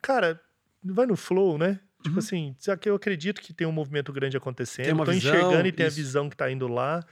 cara, 0.00 0.40
vai 0.82 1.06
no 1.06 1.14
flow, 1.16 1.58
né? 1.58 1.78
Tipo 2.02 2.14
Uhum. 2.14 2.18
assim, 2.18 2.56
já 2.60 2.76
que 2.76 2.88
eu 2.88 2.94
acredito 2.94 3.40
que 3.40 3.52
tem 3.52 3.66
um 3.66 3.72
movimento 3.72 4.12
grande 4.12 4.36
acontecendo, 4.36 4.92
uma 4.94 5.04
tô 5.04 5.12
visão, 5.12 5.34
enxergando 5.34 5.68
e 5.68 5.72
tem 5.72 5.86
isso. 5.86 5.94
a 5.94 6.02
visão 6.02 6.30
que 6.30 6.36
tá 6.36 6.50
indo 6.50 6.66
lá, 6.68 7.04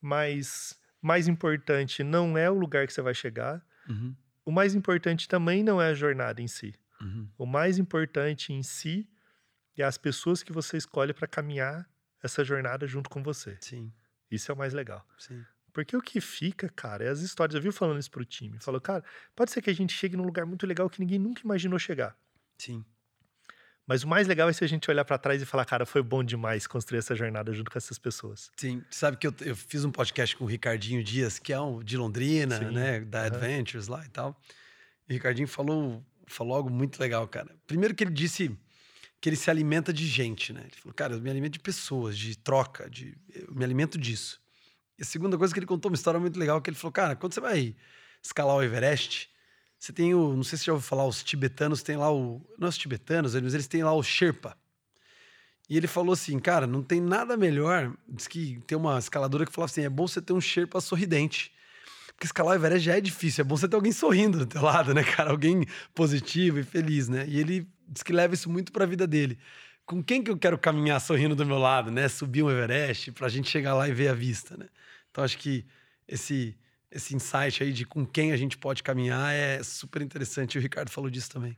mas 0.00 0.78
mais 1.00 1.28
importante 1.28 2.02
não 2.02 2.36
é 2.36 2.50
o 2.50 2.54
lugar 2.54 2.86
que 2.86 2.92
você 2.92 3.02
vai 3.02 3.14
chegar. 3.14 3.64
Uhum. 3.88 4.14
O 4.44 4.52
mais 4.52 4.74
importante 4.74 5.28
também 5.28 5.62
não 5.62 5.80
é 5.80 5.88
a 5.90 5.94
jornada 5.94 6.40
em 6.42 6.48
si. 6.48 6.74
Uhum. 7.00 7.28
O 7.38 7.46
mais 7.46 7.78
importante 7.78 8.52
em 8.52 8.62
si 8.62 9.08
é 9.76 9.82
as 9.84 9.98
pessoas 9.98 10.42
que 10.42 10.52
você 10.52 10.76
escolhe 10.76 11.12
para 11.12 11.26
caminhar 11.26 11.88
essa 12.22 12.42
jornada 12.44 12.86
junto 12.86 13.08
com 13.10 13.22
você. 13.22 13.56
Sim. 13.60 13.92
Isso 14.30 14.50
é 14.50 14.54
o 14.54 14.58
mais 14.58 14.72
legal. 14.72 15.06
Sim. 15.18 15.44
Porque 15.76 15.94
o 15.94 16.00
que 16.00 16.22
fica, 16.22 16.70
cara, 16.70 17.04
é 17.04 17.08
as 17.10 17.20
histórias. 17.20 17.54
Eu 17.54 17.60
vi 17.60 17.70
falando 17.70 18.00
isso 18.00 18.10
pro 18.10 18.24
time. 18.24 18.58
Falou, 18.60 18.80
cara, 18.80 19.04
pode 19.34 19.50
ser 19.50 19.60
que 19.60 19.68
a 19.68 19.74
gente 19.74 19.92
chegue 19.92 20.16
num 20.16 20.24
lugar 20.24 20.46
muito 20.46 20.66
legal 20.66 20.88
que 20.88 20.98
ninguém 20.98 21.18
nunca 21.18 21.42
imaginou 21.44 21.78
chegar. 21.78 22.16
Sim. 22.56 22.82
Mas 23.86 24.02
o 24.02 24.08
mais 24.08 24.26
legal 24.26 24.48
é 24.48 24.54
se 24.54 24.64
a 24.64 24.66
gente 24.66 24.90
olhar 24.90 25.04
pra 25.04 25.18
trás 25.18 25.42
e 25.42 25.44
falar, 25.44 25.66
cara, 25.66 25.84
foi 25.84 26.02
bom 26.02 26.24
demais 26.24 26.66
construir 26.66 27.00
essa 27.00 27.14
jornada 27.14 27.52
junto 27.52 27.70
com 27.70 27.76
essas 27.76 27.98
pessoas. 27.98 28.50
Sim, 28.56 28.82
sabe 28.90 29.18
que 29.18 29.26
eu, 29.26 29.34
eu 29.42 29.54
fiz 29.54 29.84
um 29.84 29.92
podcast 29.92 30.34
com 30.34 30.44
o 30.44 30.46
Ricardinho 30.46 31.04
Dias, 31.04 31.38
que 31.38 31.52
é 31.52 31.60
um 31.60 31.84
de 31.84 31.98
Londrina, 31.98 32.56
Sim, 32.56 32.70
né, 32.70 33.00
da. 33.00 33.24
Adventures 33.24 33.86
lá 33.86 34.02
e 34.02 34.08
tal. 34.08 34.34
E 35.06 35.12
o 35.12 35.14
Ricardinho 35.14 35.46
falou, 35.46 36.02
falou 36.26 36.56
algo 36.56 36.70
muito 36.70 36.98
legal, 36.98 37.28
cara. 37.28 37.54
Primeiro 37.66 37.94
que 37.94 38.02
ele 38.02 38.12
disse 38.12 38.50
que 39.20 39.28
ele 39.28 39.36
se 39.36 39.50
alimenta 39.50 39.92
de 39.92 40.06
gente, 40.06 40.54
né? 40.54 40.62
Ele 40.62 40.76
falou, 40.80 40.94
cara, 40.94 41.12
eu 41.12 41.20
me 41.20 41.28
alimento 41.28 41.52
de 41.52 41.60
pessoas, 41.60 42.16
de 42.16 42.34
troca, 42.34 42.88
de 42.88 43.14
eu 43.34 43.54
me 43.54 43.62
alimento 43.62 43.98
disso. 43.98 44.40
E 44.98 45.02
a 45.02 45.04
segunda 45.04 45.36
coisa 45.36 45.52
que 45.52 45.58
ele 45.58 45.66
contou 45.66 45.90
uma 45.90 45.96
história 45.96 46.18
muito 46.18 46.38
legal, 46.38 46.60
que 46.60 46.70
ele 46.70 46.76
falou, 46.76 46.92
cara, 46.92 47.16
quando 47.16 47.34
você 47.34 47.40
vai 47.40 47.76
escalar 48.22 48.56
o 48.56 48.62
Everest, 48.62 49.30
você 49.78 49.92
tem 49.92 50.14
o, 50.14 50.34
não 50.34 50.42
sei 50.42 50.56
se 50.56 50.64
você 50.64 50.66
já 50.66 50.72
ouviu 50.72 50.88
falar, 50.88 51.06
os 51.06 51.22
tibetanos 51.22 51.82
têm 51.82 51.96
lá 51.96 52.12
o, 52.12 52.40
não 52.58 52.68
os 52.68 52.78
tibetanos, 52.78 53.34
mas 53.34 53.54
eles 53.54 53.66
têm 53.66 53.84
lá 53.84 53.92
o 53.92 54.02
Sherpa. 54.02 54.56
E 55.68 55.76
ele 55.76 55.86
falou 55.86 56.12
assim, 56.12 56.38
cara, 56.38 56.66
não 56.66 56.82
tem 56.82 57.00
nada 57.00 57.36
melhor. 57.36 57.92
Diz 58.08 58.26
que 58.26 58.60
tem 58.66 58.78
uma 58.78 58.98
escaladora 58.98 59.44
que 59.44 59.52
falava 59.52 59.70
assim: 59.70 59.82
é 59.82 59.88
bom 59.88 60.06
você 60.06 60.22
ter 60.22 60.32
um 60.32 60.40
Sherpa 60.40 60.80
sorridente. 60.80 61.52
Porque 62.06 62.24
escalar 62.24 62.52
o 62.52 62.54
Everest 62.54 62.86
já 62.86 62.96
é 62.96 63.00
difícil, 63.00 63.42
é 63.42 63.44
bom 63.44 63.56
você 63.56 63.68
ter 63.68 63.76
alguém 63.76 63.92
sorrindo 63.92 64.38
do 64.38 64.46
teu 64.46 64.62
lado, 64.62 64.94
né, 64.94 65.04
cara? 65.04 65.30
Alguém 65.30 65.66
positivo 65.94 66.58
e 66.58 66.62
feliz, 66.62 67.08
né? 67.08 67.26
E 67.28 67.38
ele 67.38 67.68
diz 67.88 68.02
que 68.02 68.12
leva 68.12 68.32
isso 68.32 68.48
muito 68.48 68.72
pra 68.72 68.86
vida 68.86 69.06
dele. 69.06 69.38
Com 69.86 70.02
quem 70.02 70.22
que 70.22 70.30
eu 70.30 70.36
quero 70.36 70.58
caminhar 70.58 71.00
sorrindo 71.00 71.36
do 71.36 71.46
meu 71.46 71.58
lado, 71.58 71.90
né? 71.90 72.08
Subir 72.08 72.42
um 72.42 72.50
Everest 72.50 73.12
pra 73.12 73.28
gente 73.28 73.48
chegar 73.48 73.74
lá 73.74 73.88
e 73.88 73.92
ver 73.92 74.08
a 74.08 74.14
vista, 74.14 74.56
né? 74.56 74.68
Então 75.10 75.22
acho 75.24 75.38
que 75.38 75.64
esse 76.08 76.58
esse 76.90 77.14
insight 77.14 77.62
aí 77.62 77.72
de 77.72 77.84
com 77.84 78.06
quem 78.06 78.32
a 78.32 78.36
gente 78.36 78.56
pode 78.56 78.82
caminhar 78.82 79.32
é 79.32 79.62
super 79.62 80.02
interessante. 80.02 80.54
E 80.54 80.58
o 80.58 80.62
Ricardo 80.62 80.90
falou 80.90 81.10
disso 81.10 81.30
também. 81.30 81.56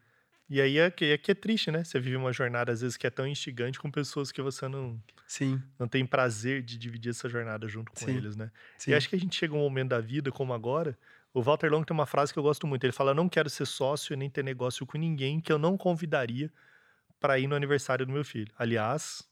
E 0.48 0.60
aí 0.60 0.78
é 0.78 0.90
que, 0.90 1.04
é 1.04 1.18
que 1.18 1.30
é 1.30 1.34
triste, 1.34 1.70
né? 1.70 1.84
Você 1.84 2.00
vive 2.00 2.16
uma 2.16 2.32
jornada, 2.32 2.72
às 2.72 2.80
vezes, 2.80 2.96
que 2.96 3.06
é 3.06 3.10
tão 3.10 3.26
instigante 3.26 3.78
com 3.78 3.90
pessoas 3.90 4.32
que 4.32 4.40
você 4.40 4.66
não, 4.66 4.98
Sim, 5.26 5.62
não 5.78 5.86
tem 5.86 6.06
prazer 6.06 6.62
de 6.62 6.78
dividir 6.78 7.10
essa 7.10 7.28
jornada 7.28 7.68
junto 7.68 7.92
com 7.92 8.06
Sim. 8.06 8.16
eles, 8.16 8.34
né? 8.34 8.50
sim. 8.78 8.90
E 8.90 8.94
acho 8.94 9.08
que 9.10 9.16
a 9.16 9.20
gente 9.20 9.36
chega 9.36 9.54
um 9.54 9.58
momento 9.58 9.90
da 9.90 10.00
vida, 10.00 10.32
como 10.32 10.54
agora. 10.54 10.98
O 11.34 11.42
Walter 11.42 11.70
Long 11.70 11.84
tem 11.84 11.94
uma 11.94 12.06
frase 12.06 12.32
que 12.32 12.38
eu 12.38 12.42
gosto 12.42 12.66
muito. 12.66 12.82
Ele 12.84 12.92
fala: 12.92 13.12
Não 13.12 13.28
quero 13.28 13.50
ser 13.50 13.66
sócio 13.66 14.14
e 14.14 14.16
nem 14.16 14.30
ter 14.30 14.42
negócio 14.42 14.86
com 14.86 14.96
ninguém 14.96 15.38
que 15.38 15.52
eu 15.52 15.58
não 15.58 15.76
convidaria 15.76 16.50
para 17.20 17.38
ir 17.38 17.46
no 17.46 17.54
aniversário 17.56 18.06
do 18.06 18.12
meu 18.12 18.24
filho. 18.24 18.52
Aliás, 18.58 19.22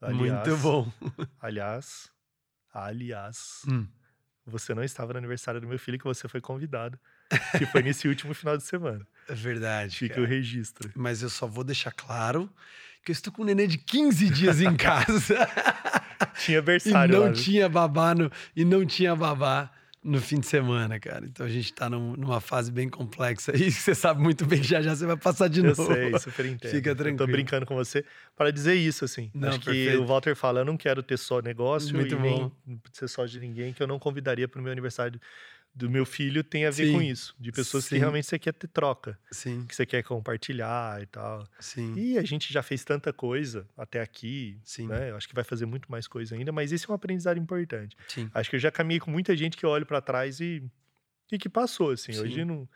aliás 0.00 0.18
Muito 0.46 0.56
bom. 0.58 0.92
Aliás, 1.40 2.10
aliás, 2.72 3.62
Hum. 3.68 3.86
você 4.46 4.74
não 4.74 4.82
estava 4.82 5.12
no 5.12 5.18
aniversário 5.18 5.60
do 5.60 5.66
meu 5.66 5.78
filho 5.78 5.98
que 5.98 6.04
você 6.04 6.28
foi 6.28 6.40
convidado, 6.40 6.98
que 7.56 7.66
foi 7.66 7.82
nesse 7.82 8.08
último 8.08 8.34
final 8.34 8.56
de 8.56 8.62
semana. 8.64 9.06
É 9.28 9.34
verdade. 9.34 9.96
Fica 9.96 10.14
cara. 10.16 10.26
o 10.26 10.28
registro. 10.28 10.90
Mas 10.96 11.22
eu 11.22 11.30
só 11.30 11.46
vou 11.46 11.64
deixar 11.64 11.92
claro 11.92 12.50
que 13.04 13.10
eu 13.10 13.14
estou 13.14 13.32
com 13.32 13.42
um 13.42 13.44
nenê 13.44 13.66
de 13.66 13.78
15 13.78 14.28
dias 14.30 14.60
em 14.60 14.74
casa. 14.76 15.36
Tinha 16.38 16.58
e 16.58 16.62
berçário 16.62 17.14
não 17.14 17.26
lá, 17.26 17.32
tinha 17.32 17.68
babá 17.68 18.14
no, 18.14 18.30
e 18.54 18.64
não 18.64 18.84
tinha 18.84 19.14
babá 19.16 19.70
no 20.02 20.20
fim 20.20 20.40
de 20.40 20.46
semana, 20.46 20.98
cara. 20.98 21.26
Então 21.26 21.44
a 21.44 21.48
gente 21.48 21.72
tá 21.74 21.90
num- 21.90 22.16
numa 22.16 22.40
fase 22.40 22.72
bem 22.72 22.88
complexa 22.88 23.52
que 23.52 23.70
você 23.70 23.94
sabe 23.94 24.22
muito 24.22 24.46
bem 24.46 24.60
que 24.60 24.66
já 24.66 24.80
já 24.80 24.94
você 24.96 25.04
vai 25.06 25.16
passar 25.16 25.48
de 25.48 25.60
Eu 25.60 25.66
novo. 25.66 25.86
sei, 25.86 26.18
super 26.18 26.46
entendo. 26.46 26.70
Fica 26.70 26.90
Eu 26.90 26.96
tô 26.96 27.02
tranquilo. 27.02 27.30
brincando 27.32 27.66
com 27.66 27.74
você 27.74 28.04
para 28.36 28.50
dizer 28.50 28.74
isso, 28.74 29.04
assim. 29.04 29.30
Não, 29.34 29.48
Acho 29.50 29.60
que 29.60 29.66
perfeito. 29.66 30.02
o 30.02 30.06
Walter 30.06 30.34
fala, 30.34 30.60
eu 30.60 30.64
não 30.64 30.76
quero 30.76 31.02
ter 31.02 31.18
só 31.18 31.40
negócio 31.42 31.94
Muito 31.94 32.14
e 32.14 32.18
nem 32.18 32.38
bom. 32.38 32.78
ser 32.92 33.08
só 33.08 33.26
de 33.26 33.38
ninguém, 33.38 33.72
que 33.74 33.82
eu 33.82 33.86
não 33.86 33.98
convidaria 33.98 34.48
para 34.48 34.58
o 34.58 34.62
meu 34.62 34.72
aniversário 34.72 35.20
do 35.74 35.88
meu 35.88 36.04
filho 36.04 36.42
tem 36.42 36.66
a 36.66 36.70
ver 36.70 36.86
Sim. 36.86 36.92
com 36.92 37.02
isso. 37.02 37.34
De 37.38 37.52
pessoas 37.52 37.84
Sim. 37.84 37.90
que 37.94 37.98
realmente 37.98 38.26
você 38.26 38.38
quer 38.38 38.52
ter 38.52 38.66
troca, 38.68 39.18
Sim, 39.30 39.64
que 39.66 39.74
você 39.74 39.86
quer 39.86 40.02
compartilhar 40.02 41.00
e 41.02 41.06
tal. 41.06 41.46
sim, 41.60 41.94
E 41.96 42.18
a 42.18 42.22
gente 42.22 42.52
já 42.52 42.62
fez 42.62 42.84
tanta 42.84 43.12
coisa 43.12 43.66
até 43.76 44.00
aqui, 44.00 44.58
Sim. 44.64 44.88
né? 44.88 45.10
Eu 45.10 45.16
acho 45.16 45.28
que 45.28 45.34
vai 45.34 45.44
fazer 45.44 45.66
muito 45.66 45.90
mais 45.90 46.06
coisa 46.08 46.34
ainda, 46.34 46.50
mas 46.52 46.72
esse 46.72 46.86
é 46.88 46.92
um 46.92 46.94
aprendizado 46.94 47.38
importante. 47.38 47.96
sim. 48.08 48.28
Acho 48.34 48.50
que 48.50 48.56
eu 48.56 48.60
já 48.60 48.70
caminhei 48.70 49.00
com 49.00 49.10
muita 49.10 49.36
gente 49.36 49.56
que 49.56 49.64
eu 49.64 49.70
olho 49.70 49.86
pra 49.86 50.00
trás 50.00 50.40
e, 50.40 50.62
e 51.32 51.38
que 51.38 51.48
passou, 51.48 51.90
assim. 51.92 52.12
Sim. 52.12 52.20
Hoje 52.20 52.44
não, 52.44 52.68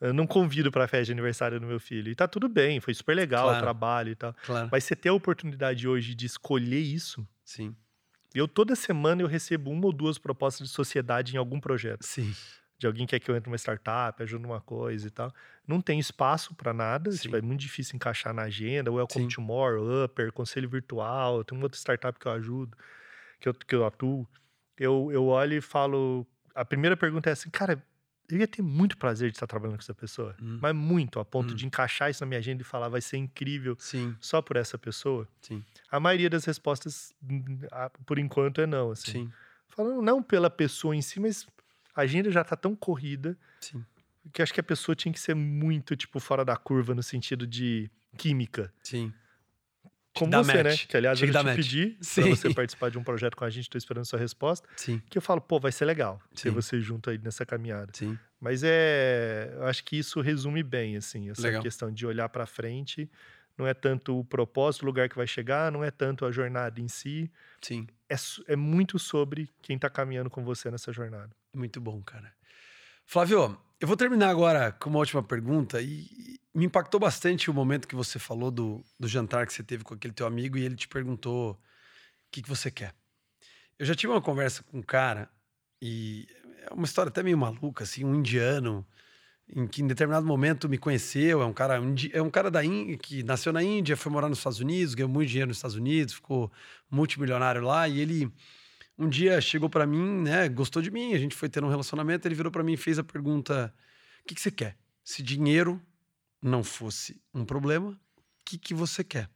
eu 0.00 0.12
não 0.14 0.26
convido 0.26 0.72
pra 0.72 0.88
festa 0.88 1.04
de 1.06 1.12
aniversário 1.12 1.60
do 1.60 1.66
meu 1.66 1.78
filho. 1.78 2.10
E 2.10 2.14
tá 2.14 2.26
tudo 2.26 2.48
bem, 2.48 2.80
foi 2.80 2.94
super 2.94 3.14
legal 3.14 3.44
Claro. 3.44 3.58
o 3.58 3.62
trabalho 3.62 4.10
e 4.10 4.16
tal. 4.16 4.34
Claro. 4.44 4.68
Mas 4.72 4.84
você 4.84 4.96
ter 4.96 5.10
a 5.10 5.14
oportunidade 5.14 5.86
hoje 5.86 6.14
de 6.14 6.26
escolher 6.26 6.80
isso, 6.80 7.26
Sim, 7.44 7.76
eu 8.34 8.48
toda 8.48 8.74
semana 8.74 9.22
eu 9.22 9.26
recebo 9.26 9.70
uma 9.70 9.86
ou 9.86 9.92
duas 9.92 10.18
propostas 10.18 10.68
de 10.68 10.72
sociedade 10.74 11.34
em 11.34 11.38
algum 11.38 11.60
projeto. 11.60 12.04
sim, 12.04 12.34
De 12.78 12.86
alguém 12.86 13.06
que 13.06 13.10
quer 13.10 13.20
que 13.24 13.30
eu 13.30 13.36
entre 13.36 13.48
numa 13.48 13.56
startup, 13.58 14.20
ajude 14.22 14.42
numa 14.42 14.60
coisa 14.60 15.06
e 15.06 15.10
tal. 15.10 15.32
Não 15.66 15.80
tem 15.80 15.98
espaço 16.00 16.54
pra 16.54 16.72
nada, 16.72 17.10
tipo, 17.16 17.36
é 17.36 17.40
muito 17.42 17.60
difícil 17.60 17.94
encaixar 17.96 18.34
na 18.34 18.42
agenda. 18.42 18.90
Welcome 18.90 19.30
Sim. 19.32 19.40
More, 19.42 19.80
Upper, 20.04 20.32
Conselho 20.32 20.68
Virtual, 20.68 21.44
tem 21.44 21.56
uma 21.56 21.64
outra 21.66 21.78
startup 21.78 22.18
que 22.18 22.26
eu 22.26 22.32
ajudo, 22.32 22.76
que 23.40 23.48
eu, 23.48 23.54
que 23.54 23.74
eu 23.74 23.86
atuo. 23.86 24.26
Eu, 24.76 25.10
eu 25.12 25.26
olho 25.26 25.54
e 25.54 25.60
falo. 25.60 26.26
A 26.54 26.64
primeira 26.64 26.96
pergunta 26.96 27.30
é 27.30 27.34
assim, 27.34 27.50
cara, 27.50 27.80
eu 28.28 28.38
ia 28.38 28.48
ter 28.48 28.62
muito 28.62 28.96
prazer 28.96 29.30
de 29.30 29.36
estar 29.36 29.46
trabalhando 29.46 29.76
com 29.76 29.82
essa 29.82 29.94
pessoa. 29.94 30.34
Hum. 30.42 30.58
Mas 30.60 30.74
muito, 30.74 31.20
a 31.20 31.24
ponto 31.24 31.52
Hum. 31.52 31.56
de 31.56 31.66
encaixar 31.66 32.10
isso 32.10 32.22
na 32.24 32.26
minha 32.26 32.38
agenda 32.40 32.62
e 32.62 32.64
falar, 32.64 32.88
vai 32.88 33.00
ser 33.00 33.16
incrível 33.18 33.76
sim, 33.78 34.16
só 34.20 34.42
por 34.42 34.56
essa 34.56 34.76
pessoa. 34.76 35.28
sim, 35.40 35.62
A 35.92 36.00
maioria 36.00 36.28
das 36.30 36.44
respostas, 36.46 37.14
por 38.06 38.18
enquanto, 38.18 38.60
é 38.60 38.66
não. 38.66 38.90
Assim. 38.90 39.12
sim, 39.12 39.32
Falando 39.68 40.02
não 40.02 40.22
pela 40.22 40.50
pessoa 40.50 40.96
em 40.96 41.02
si, 41.02 41.20
mas 41.20 41.46
a 41.94 42.00
agenda 42.02 42.30
já 42.30 42.42
tá 42.42 42.56
tão 42.56 42.74
corrida 42.74 43.36
sim, 43.60 43.84
que 44.32 44.40
acho 44.42 44.52
que 44.54 44.60
a 44.60 44.62
pessoa 44.64 44.96
tinha 44.96 45.12
que 45.12 45.20
ser 45.20 45.34
muito, 45.34 45.94
tipo, 45.94 46.18
fora 46.18 46.44
da 46.44 46.56
curva 46.56 46.94
no 46.94 47.02
sentido 47.02 47.46
de 47.46 47.90
química. 48.16 48.72
sim. 48.82 49.12
como 50.14 50.30
você, 50.32 50.54
né? 50.62 50.70
match. 50.70 50.86
Que 50.86 50.96
aliás 50.96 51.18
Tinha 51.18 51.30
eu 51.30 51.38
te 51.38 51.44
match. 51.44 51.56
pedi 51.56 51.86
pra 51.90 52.04
Sim. 52.04 52.30
você 52.36 52.52
participar 52.54 52.90
de 52.90 52.98
um 52.98 53.02
projeto 53.02 53.34
com 53.36 53.44
a 53.44 53.50
gente, 53.50 53.68
tô 53.70 53.78
esperando 53.78 54.04
sua 54.04 54.18
resposta. 54.18 54.68
Sim, 54.76 55.00
Que 55.10 55.16
eu 55.16 55.22
falo, 55.22 55.40
pô, 55.40 55.58
vai 55.58 55.72
ser 55.72 55.84
legal 55.86 56.20
ter 56.34 56.48
Sim. 56.48 56.50
você 56.50 56.80
junto 56.80 57.08
aí 57.10 57.18
nessa 57.18 57.44
caminhada. 57.46 57.92
sim. 57.94 58.18
Mas 58.38 58.62
é, 58.64 59.52
eu 59.54 59.66
acho 59.66 59.84
que 59.84 59.96
isso 59.96 60.20
resume 60.20 60.64
bem, 60.64 60.96
assim, 60.96 61.30
essa 61.30 61.42
Legal. 61.42 61.62
questão 61.62 61.92
de 61.92 62.04
olhar 62.04 62.28
pra 62.28 62.44
frente. 62.44 63.08
Não 63.56 63.66
é 63.66 63.74
tanto 63.74 64.18
o 64.18 64.24
propósito, 64.24 64.82
o 64.82 64.86
lugar 64.86 65.08
que 65.08 65.16
vai 65.16 65.26
chegar, 65.26 65.70
não 65.70 65.84
é 65.84 65.90
tanto 65.90 66.24
a 66.24 66.32
jornada 66.32 66.80
em 66.80 66.88
si. 66.88 67.30
Sim. 67.60 67.86
É, 68.08 68.14
é 68.48 68.56
muito 68.56 68.98
sobre 68.98 69.50
quem 69.60 69.78
tá 69.78 69.90
caminhando 69.90 70.30
com 70.30 70.44
você 70.44 70.70
nessa 70.70 70.92
jornada. 70.92 71.30
Muito 71.54 71.80
bom, 71.80 72.02
cara. 72.02 72.32
Flávio, 73.04 73.58
eu 73.80 73.86
vou 73.86 73.96
terminar 73.96 74.30
agora 74.30 74.72
com 74.72 74.88
uma 74.88 74.98
última 74.98 75.22
pergunta 75.22 75.80
e 75.80 76.40
e 76.54 76.58
me 76.58 76.66
impactou 76.66 77.00
bastante 77.00 77.50
o 77.50 77.54
momento 77.54 77.88
que 77.88 77.94
você 77.94 78.18
falou 78.18 78.50
do, 78.50 78.84
do 79.00 79.08
jantar 79.08 79.46
que 79.46 79.54
você 79.54 79.62
teve 79.62 79.82
com 79.82 79.94
aquele 79.94 80.12
teu 80.12 80.26
amigo 80.26 80.58
e 80.58 80.64
ele 80.64 80.76
te 80.76 80.86
perguntou 80.86 81.52
o 81.52 81.58
que, 82.30 82.42
que 82.42 82.48
você 82.48 82.70
quer. 82.70 82.94
Eu 83.78 83.86
já 83.86 83.94
tive 83.94 84.12
uma 84.12 84.20
conversa 84.20 84.62
com 84.62 84.78
um 84.78 84.82
cara 84.82 85.30
e 85.80 86.28
é 86.68 86.74
uma 86.74 86.84
história 86.84 87.08
até 87.08 87.22
meio 87.22 87.38
maluca, 87.38 87.84
assim, 87.84 88.04
um 88.04 88.14
indiano 88.14 88.86
em 89.48 89.66
que 89.66 89.82
em 89.82 89.86
determinado 89.86 90.26
momento 90.26 90.68
me 90.68 90.78
conheceu, 90.78 91.42
é 91.42 91.46
um 91.46 91.52
cara, 91.52 91.80
é 92.12 92.22
um 92.22 92.30
cara 92.30 92.50
da 92.50 92.64
Índia, 92.64 92.96
que 92.96 93.22
nasceu 93.22 93.52
na 93.52 93.62
Índia, 93.62 93.96
foi 93.96 94.10
morar 94.10 94.28
nos 94.28 94.38
Estados 94.38 94.60
Unidos, 94.60 94.94
ganhou 94.94 95.10
muito 95.10 95.28
dinheiro 95.28 95.48
nos 95.48 95.58
Estados 95.58 95.76
Unidos, 95.76 96.14
ficou 96.14 96.50
multimilionário 96.90 97.62
lá 97.62 97.88
e 97.88 98.00
ele 98.00 98.32
um 98.98 99.08
dia 99.08 99.40
chegou 99.40 99.68
pra 99.68 99.86
mim, 99.86 100.22
né, 100.22 100.48
gostou 100.48 100.80
de 100.82 100.90
mim, 100.90 101.14
a 101.14 101.18
gente 101.18 101.34
foi 101.34 101.48
ter 101.48 101.64
um 101.64 101.68
relacionamento, 101.68 102.26
ele 102.28 102.34
virou 102.34 102.52
pra 102.52 102.62
mim 102.62 102.74
e 102.74 102.76
fez 102.76 102.98
a 102.98 103.04
pergunta: 103.04 103.74
"O 104.22 104.28
que 104.28 104.34
que 104.34 104.40
você 104.40 104.50
quer? 104.50 104.76
Se 105.04 105.22
dinheiro 105.22 105.80
não 106.40 106.62
fosse 106.62 107.20
um 107.34 107.44
problema, 107.44 107.90
o 107.90 107.98
que 108.44 108.58
que 108.58 108.74
você 108.74 109.02
quer?" 109.02 109.28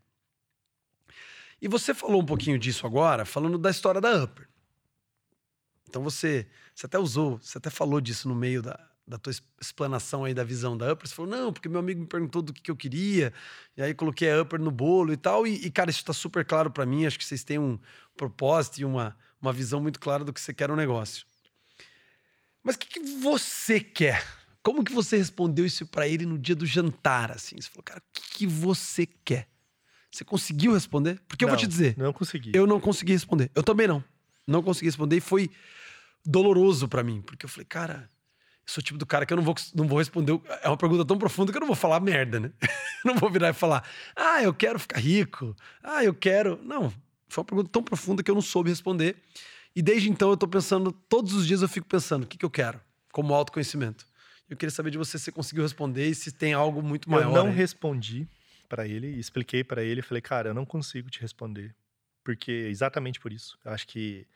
E 1.60 1.68
você 1.68 1.94
falou 1.94 2.22
um 2.22 2.26
pouquinho 2.26 2.58
disso 2.58 2.86
agora, 2.86 3.24
falando 3.24 3.58
da 3.58 3.70
história 3.70 4.00
da 4.00 4.24
Upper. 4.24 4.46
Então 5.88 6.02
você, 6.02 6.46
você 6.74 6.86
até 6.86 6.98
usou, 6.98 7.38
você 7.38 7.58
até 7.58 7.70
falou 7.70 8.00
disso 8.00 8.28
no 8.28 8.34
meio 8.34 8.60
da, 8.60 8.78
da 9.06 9.18
tua 9.18 9.32
explanação 9.60 10.24
aí 10.24 10.34
da 10.34 10.42
visão 10.42 10.76
da 10.76 10.92
Upper. 10.92 11.06
Você 11.08 11.14
falou, 11.14 11.30
não, 11.30 11.52
porque 11.52 11.68
meu 11.68 11.78
amigo 11.78 12.00
me 12.00 12.06
perguntou 12.06 12.42
do 12.42 12.52
que, 12.52 12.60
que 12.60 12.70
eu 12.70 12.76
queria, 12.76 13.32
e 13.76 13.82
aí 13.82 13.94
coloquei 13.94 14.30
a 14.32 14.42
Upper 14.42 14.60
no 14.60 14.70
bolo 14.70 15.12
e 15.12 15.16
tal. 15.16 15.46
E, 15.46 15.64
e, 15.66 15.70
cara, 15.70 15.90
isso 15.90 16.04
tá 16.04 16.12
super 16.12 16.44
claro 16.44 16.70
pra 16.70 16.84
mim. 16.84 17.06
Acho 17.06 17.18
que 17.18 17.24
vocês 17.24 17.44
têm 17.44 17.58
um 17.58 17.78
propósito 18.16 18.78
e 18.80 18.84
uma, 18.84 19.16
uma 19.40 19.52
visão 19.52 19.80
muito 19.80 20.00
clara 20.00 20.24
do 20.24 20.32
que 20.32 20.40
você 20.40 20.52
quer 20.52 20.68
no 20.68 20.76
negócio. 20.76 21.24
Mas 22.62 22.74
o 22.74 22.78
que, 22.80 22.88
que 22.88 23.00
você 23.20 23.78
quer? 23.78 24.26
Como 24.60 24.82
que 24.82 24.92
você 24.92 25.16
respondeu 25.16 25.64
isso 25.64 25.86
pra 25.86 26.08
ele 26.08 26.26
no 26.26 26.36
dia 26.36 26.56
do 26.56 26.66
jantar, 26.66 27.30
assim? 27.30 27.54
Você 27.60 27.68
falou, 27.68 27.84
cara, 27.84 28.00
o 28.00 28.02
que, 28.12 28.38
que 28.38 28.46
você 28.46 29.06
quer? 29.06 29.46
Você 30.10 30.24
conseguiu 30.24 30.72
responder? 30.72 31.20
Porque 31.28 31.44
eu 31.44 31.48
vou 31.48 31.56
Não, 31.56 31.62
te 31.62 31.68
dizer, 31.68 31.94
Não 31.96 32.12
consegui. 32.12 32.50
eu 32.54 32.66
não 32.66 32.80
consegui 32.80 33.12
responder. 33.12 33.50
Eu 33.54 33.62
também 33.62 33.86
não. 33.86 34.02
Não 34.44 34.62
consegui 34.62 34.86
responder 34.86 35.16
e 35.16 35.20
foi 35.20 35.48
doloroso 36.24 36.88
pra 36.88 37.04
mim, 37.04 37.20
porque 37.22 37.46
eu 37.46 37.48
falei, 37.48 37.66
cara, 37.66 38.10
sou 38.66 38.80
o 38.80 38.84
tipo 38.84 38.98
do 38.98 39.06
cara 39.06 39.24
que 39.24 39.32
eu 39.32 39.36
não 39.36 39.44
vou, 39.44 39.54
não 39.74 39.86
vou 39.86 39.98
responder. 39.98 40.38
É 40.62 40.68
uma 40.68 40.76
pergunta 40.76 41.04
tão 41.04 41.16
profunda 41.16 41.52
que 41.52 41.56
eu 41.56 41.60
não 41.60 41.68
vou 41.68 41.76
falar 41.76 42.00
merda, 42.00 42.40
né? 42.40 42.50
Não 43.04 43.14
vou 43.14 43.30
virar 43.30 43.50
e 43.50 43.52
falar, 43.52 43.88
ah, 44.16 44.42
eu 44.42 44.52
quero 44.52 44.80
ficar 44.80 44.98
rico. 44.98 45.54
Ah, 45.80 46.02
eu 46.02 46.12
quero. 46.12 46.60
Não. 46.64 46.92
Foi 47.28 47.42
uma 47.42 47.44
pergunta 47.44 47.70
tão 47.70 47.80
profunda 47.80 48.20
que 48.20 48.28
eu 48.28 48.34
não 48.34 48.42
soube 48.42 48.68
responder. 48.68 49.14
E 49.76 49.80
desde 49.80 50.10
então 50.10 50.30
eu 50.30 50.36
tô 50.36 50.48
pensando, 50.48 50.90
todos 50.90 51.32
os 51.32 51.46
dias 51.46 51.62
eu 51.62 51.68
fico 51.68 51.86
pensando, 51.86 52.24
o 52.24 52.26
que, 52.26 52.36
que 52.36 52.44
eu 52.44 52.50
quero 52.50 52.80
como 53.12 53.32
autoconhecimento? 53.32 54.04
Eu 54.50 54.56
queria 54.56 54.72
saber 54.72 54.90
de 54.90 54.98
você 54.98 55.18
se 55.18 55.26
você 55.26 55.32
conseguiu 55.32 55.62
responder 55.62 56.08
e 56.08 56.14
se 56.16 56.32
tem 56.32 56.52
algo 56.52 56.82
muito 56.82 57.08
maior. 57.08 57.28
eu 57.28 57.32
não 57.32 57.46
aí. 57.46 57.54
respondi 57.54 58.26
pra 58.68 58.88
ele, 58.88 59.06
expliquei 59.18 59.62
pra 59.62 59.84
ele, 59.84 60.02
falei, 60.02 60.20
cara, 60.20 60.48
eu 60.48 60.54
não 60.54 60.66
consigo 60.66 61.08
te 61.08 61.20
responder. 61.20 61.76
Porque 62.24 62.50
exatamente 62.50 63.20
por 63.20 63.32
isso. 63.32 63.56
Eu 63.64 63.70
acho 63.70 63.86
que 63.86 64.26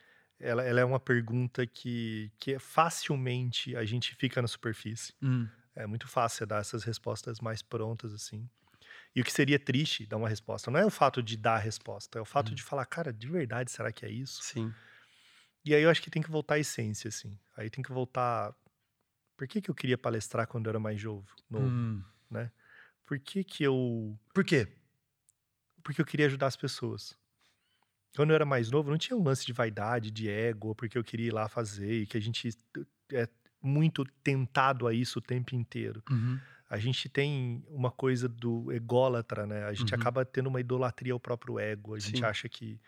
ela, 0.41 0.63
ela 0.65 0.81
é 0.81 0.85
uma 0.85 1.01
pergunta 1.01 1.67
que, 1.67 2.33
que 2.39 2.55
é 2.55 2.59
facilmente 2.59 3.77
a 3.77 3.85
gente 3.85 4.15
fica 4.17 4.41
na 4.43 4.49
superfície. 4.49 5.15
Hum, 5.23 5.49
É 5.75 5.87
muito 5.87 6.09
fácil 6.09 6.47
dar 6.47 6.61
essas 6.61 6.85
respostas 6.85 7.41
mais 7.41 7.63
prontas, 7.63 8.13
assim. 8.15 8.49
E 9.15 9.21
o 9.21 9.25
que 9.25 9.33
seria 9.33 9.59
triste 9.59 10.07
dar 10.07 10.17
uma 10.19 10.29
resposta 10.29 10.71
não 10.71 10.81
é 10.81 10.87
o 10.87 10.91
fato 10.91 11.23
de 11.23 11.37
dar 11.37 11.57
a 11.57 11.59
resposta, 11.59 12.19
é 12.19 12.23
o 12.23 12.27
fato 12.27 12.51
Uhum. 12.51 12.55
de 12.55 12.63
falar, 12.63 12.87
cara, 12.87 13.13
de 13.13 13.29
verdade, 13.29 13.71
será 13.71 13.93
que 13.93 14.07
é 14.07 14.11
isso? 14.11 14.43
sim. 14.43 14.75
E 15.65 15.75
aí 15.75 15.83
eu 15.83 15.91
acho 15.91 16.03
que 16.03 16.11
tem 16.11 16.23
que 16.23 16.31
voltar 16.31 16.55
à 16.55 16.59
essência, 16.59 17.09
assim. 17.09 17.39
Aí 17.57 17.69
tem 17.71 17.83
que 17.83 17.93
voltar. 17.93 18.55
Por 19.37 19.49
que, 19.49 19.61
que 19.63 19.71
eu 19.71 19.75
queria 19.75 19.99
palestrar 19.99 20.47
quando 20.47 20.67
eu 20.67 20.71
era 20.71 20.81
mais 20.81 21.03
novo? 21.03 21.29
novo? 21.51 21.69
Hum. 21.69 22.03
Por 23.07 23.19
que, 23.19 23.43
que 23.45 23.65
eu. 23.65 24.19
Por 24.33 24.45
quê? 24.45 24.69
Porque 25.83 26.01
eu 26.01 26.07
queria 26.07 26.27
ajudar 26.27 26.47
as 26.47 26.57
pessoas. 26.57 27.19
Quando 28.17 28.31
eu 28.31 28.35
era 28.37 28.45
mais 28.45 28.71
novo, 28.71 28.91
não 28.91 28.99
tinha 28.99 29.17
um 29.17 29.23
lance 29.23 29.47
de 29.47 29.53
vaidade, 29.53 30.11
de 30.11 30.29
ego, 30.29 30.75
porque 30.75 30.99
eu 30.99 31.05
queria 31.05 31.29
ir 31.29 31.33
lá 31.33 31.49
fazer, 31.49 32.03
e 32.03 32.07
que 32.07 32.17
a 32.17 32.21
gente 32.21 32.49
é 33.13 33.29
muito 33.63 34.05
tentado 34.23 34.87
a 34.87 34.95
isso 34.95 35.19
o 35.19 35.23
tempo 35.23 35.55
inteiro. 35.55 36.03
Uhum. 36.11 36.41
A 36.69 36.79
gente 36.79 37.09
tem 37.09 37.65
uma 37.69 37.91
coisa 37.91 38.29
do 38.29 38.71
ególatra, 38.73 39.47
né? 39.47 39.65
A 39.65 39.73
gente 39.75 39.95
Uhum. 39.95 40.01
acaba 40.01 40.25
tendo 40.25 40.49
uma 40.49 40.61
idolatria 40.61 41.13
ao 41.13 41.21
próprio 41.21 41.59
ego. 41.59 41.95
A 41.95 41.99
gente 41.99 42.19
Sim. 42.19 42.25
acha 42.25 42.49
que. 42.49 42.81